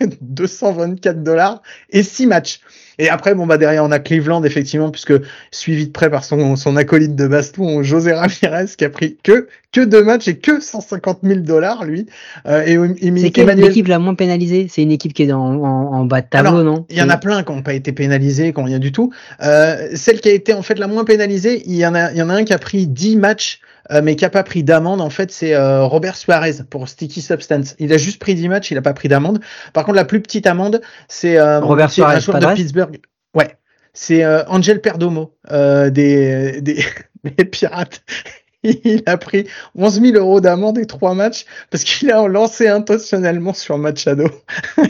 224 0.20 1.22
dollars 1.22 1.62
et 1.90 2.02
6 2.02 2.26
matchs. 2.26 2.60
Et 2.98 3.10
après, 3.10 3.34
bon, 3.34 3.46
bah, 3.46 3.58
derrière, 3.58 3.84
on 3.84 3.90
a 3.90 3.98
Cleveland, 3.98 4.42
effectivement, 4.44 4.90
puisque 4.90 5.12
suivi 5.50 5.86
de 5.86 5.92
près 5.92 6.08
par 6.08 6.24
son, 6.24 6.56
son 6.56 6.76
acolyte 6.76 7.14
de 7.14 7.26
baston, 7.26 7.82
José 7.82 8.12
Ramirez, 8.12 8.66
qui 8.76 8.84
a 8.84 8.90
pris 8.90 9.18
que, 9.22 9.48
que 9.72 9.82
deux 9.82 10.02
matchs 10.02 10.28
et 10.28 10.38
que 10.38 10.60
150 10.60 11.18
000 11.22 11.40
dollars, 11.40 11.84
lui. 11.84 12.06
Euh, 12.46 12.64
et, 12.64 13.20
c'est 13.20 13.30
quelle 13.30 13.64
équipe 13.64 13.88
la 13.88 13.98
moins 13.98 14.14
pénalisée? 14.14 14.68
C'est 14.70 14.82
une 14.82 14.92
équipe 14.92 15.12
qui 15.12 15.24
est 15.24 15.32
en, 15.32 15.40
en, 15.40 16.04
bas 16.06 16.22
de 16.22 16.26
tableau, 16.28 16.62
non? 16.62 16.86
Il 16.88 16.96
y 16.96 17.02
en 17.02 17.10
a 17.10 17.18
plein 17.18 17.42
qui 17.42 17.52
n'ont 17.52 17.62
pas 17.62 17.74
été 17.74 17.92
pénalisés, 17.92 18.52
qui 18.52 18.60
n'ont 18.60 18.66
rien 18.66 18.78
du 18.78 18.92
tout. 18.92 19.12
Euh, 19.42 19.88
celle 19.94 20.20
qui 20.20 20.30
a 20.30 20.32
été, 20.32 20.54
en 20.54 20.62
fait, 20.62 20.78
la 20.78 20.86
moins 20.86 21.04
pénalisée, 21.04 21.62
il 21.66 21.76
y 21.76 21.86
en 21.86 21.94
a, 21.94 22.12
il 22.12 22.18
y 22.18 22.22
en 22.22 22.30
a 22.30 22.34
un 22.34 22.44
qui 22.44 22.54
a 22.54 22.58
pris 22.58 22.86
10 22.86 23.16
matchs 23.16 23.60
euh, 23.92 24.00
mais 24.02 24.16
qui 24.16 24.24
a 24.24 24.30
pas 24.30 24.42
pris 24.42 24.64
d'amende, 24.64 25.00
en 25.00 25.10
fait, 25.10 25.30
c'est 25.30 25.56
Robert 25.56 26.16
Suarez 26.16 26.54
pour 26.68 26.88
Sticky 26.88 27.20
Substance. 27.20 27.76
Il 27.78 27.92
a 27.92 27.98
juste 27.98 28.18
pris 28.18 28.34
10 28.34 28.48
matchs, 28.48 28.72
il 28.72 28.78
a 28.78 28.82
pas 28.82 28.94
pris 28.94 29.06
d'amende. 29.06 29.38
Par 29.72 29.84
contre, 29.86 29.96
la 29.96 30.04
plus 30.04 30.20
petite 30.20 30.46
amende, 30.46 30.82
c'est 31.08 31.38
euh, 31.38 31.60
Robert 31.60 31.90
Suarez, 31.90 32.18
de 32.20 32.54
Pittsburgh. 32.54 33.00
Ouais, 33.34 33.56
c'est 33.92 34.24
euh, 34.24 34.44
Angel 34.48 34.80
Perdomo 34.80 35.34
euh, 35.50 35.90
des, 35.90 36.60
des, 36.60 36.84
des 37.24 37.44
Pirates. 37.44 38.02
Il 38.62 39.02
a 39.06 39.16
pris 39.16 39.46
11 39.76 40.00
000 40.00 40.16
euros 40.16 40.40
d'amende 40.40 40.78
et 40.78 40.86
3 40.86 41.14
matchs 41.14 41.44
parce 41.70 41.84
qu'il 41.84 42.10
a 42.10 42.26
lancé 42.26 42.68
intentionnellement 42.68 43.52
sur 43.52 43.78
Machado. 43.78 44.28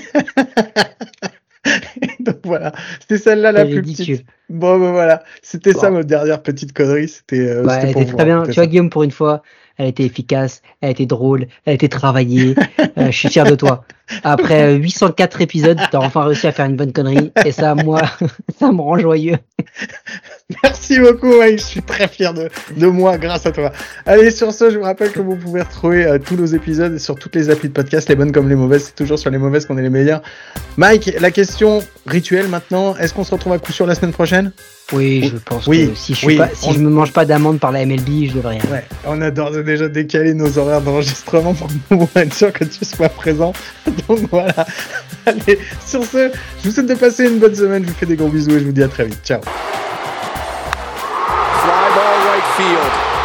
Donc 2.21 2.39
voilà, 2.45 2.73
c'était 3.01 3.19
celle-là 3.19 3.53
la 3.53 3.65
plus 3.65 3.81
ridicule. 3.81 4.17
petite. 4.19 4.27
Bon, 4.49 4.79
ben 4.79 4.93
voilà, 4.93 5.25
c'était 5.43 5.73
ça 5.73 5.91
ma 5.91 6.03
dernière 6.03 6.43
petite 6.43 6.73
connerie. 6.73 7.09
C'était 7.09 7.49
euh, 7.49 7.93
pour 7.93 8.07
très 8.07 8.25
bien. 8.25 8.45
Tu 8.45 8.53
vois. 8.53 8.67
Guillaume, 8.67 8.91
pour 8.91 9.03
une 9.03 9.11
fois, 9.11 9.43
elle 9.79 9.89
était 9.89 10.05
efficace, 10.05 10.63
elle 10.81 10.91
était 10.91 11.07
drôle, 11.07 11.47
elle 11.65 11.75
était 11.75 11.89
travaillée. 11.89 12.55
Euh, 12.99 13.11
je 13.11 13.17
suis 13.17 13.29
fier 13.29 13.45
de 13.45 13.55
toi. 13.55 13.85
Après 14.23 14.75
euh, 14.75 14.77
804 14.77 15.41
épisodes, 15.43 15.79
t'as 15.91 15.99
enfin 15.99 16.25
réussi 16.25 16.47
à 16.47 16.53
faire 16.53 16.67
une 16.67 16.77
bonne 16.77 16.93
connerie. 16.93 17.33
Et 17.45 17.53
ça, 17.53 17.75
moi, 17.75 18.01
ça 18.59 18.73
me 18.73 18.81
rend 18.81 18.99
joyeux. 18.99 19.37
Merci 20.63 20.99
beaucoup, 21.01 21.37
Mike. 21.39 21.59
Je 21.59 21.65
suis 21.65 21.83
très 21.83 22.09
fier 22.09 22.33
de, 22.33 22.49
de 22.77 22.87
moi 22.87 23.19
grâce 23.19 23.45
à 23.47 23.53
toi. 23.53 23.73
Allez, 24.07 24.31
sur 24.31 24.53
ce, 24.53 24.71
je 24.71 24.79
vous 24.79 24.85
rappelle 24.85 25.13
que 25.13 25.21
vous 25.21 25.37
pouvez 25.37 25.63
retrouver 25.63 26.07
euh, 26.07 26.19
tous 26.19 26.37
nos 26.37 26.47
épisodes 26.47 26.99
sur 26.99 27.17
toutes 27.17 27.35
les 27.35 27.51
applis 27.51 27.69
de 27.69 27.75
podcast, 27.75 28.09
les 28.09 28.15
bonnes 28.15 28.33
comme 28.33 28.49
les 28.49 28.55
mauvaises. 28.55 28.85
C'est 28.87 28.95
toujours 28.95 29.19
sur 29.19 29.31
les 29.31 29.39
mauvaises 29.39 29.67
qu'on 29.67 29.77
est 29.77 29.83
les 29.83 29.91
meilleurs. 29.91 30.23
Mike, 30.77 31.17
la 31.21 31.31
question 31.31 31.83
rituelle 32.07 32.49
maintenant. 32.49 32.97
Est-ce 32.97 33.13
qu'on 33.13 33.25
se 33.25 33.33
retrouve 33.33 33.53
à 33.53 33.59
coup 33.59 33.73
sûr 33.73 33.87
la 33.87 33.95
semaine 33.95 34.13
prochaine? 34.13 34.53
Oui, 34.93 35.31
je 35.33 35.37
pense 35.39 35.67
que 35.67 35.95
si 35.95 36.15
je 36.15 36.79
me 36.79 36.89
mange 36.89 37.13
pas 37.13 37.25
d'amende 37.25 37.59
par 37.59 37.73
la 37.73 37.85
MLB, 37.85 38.29
je 38.29 38.35
devrais. 38.35 38.59
Ouais, 38.71 38.85
on 39.05 39.21
a 39.21 39.27
adore 39.27 39.51
déjà 39.51 39.89
décaler 39.89 40.33
nos 40.33 40.59
horaires 40.59 40.81
d'enregistrement 40.81 41.55
pour 41.89 42.09
être 42.15 42.35
sûr 42.35 42.53
que 42.53 42.65
tu 42.65 42.85
sois 42.85 43.09
présent. 43.09 43.53
Donc 44.09 44.21
voilà. 44.31 44.67
Allez, 45.27 45.59
sur 45.85 46.05
ce, 46.05 46.31
je 46.63 46.69
vous 46.69 46.75
souhaite 46.75 46.87
de 46.87 46.95
passer 46.95 47.29
une 47.29 47.39
bonne 47.39 47.55
semaine. 47.55 47.83
Je 47.83 47.89
vous 47.89 47.95
fais 47.95 48.07
des 48.07 48.17
gros 48.17 48.29
bisous 48.29 48.53
et 48.53 48.61
je 48.61 48.65
vous 48.65 48.73
dis 48.73 48.83
à 48.83 48.89
très 48.89 49.07
vite. 49.07 49.19
Ciao. 49.25 49.41
Right 52.27 52.43
field. 52.57 53.16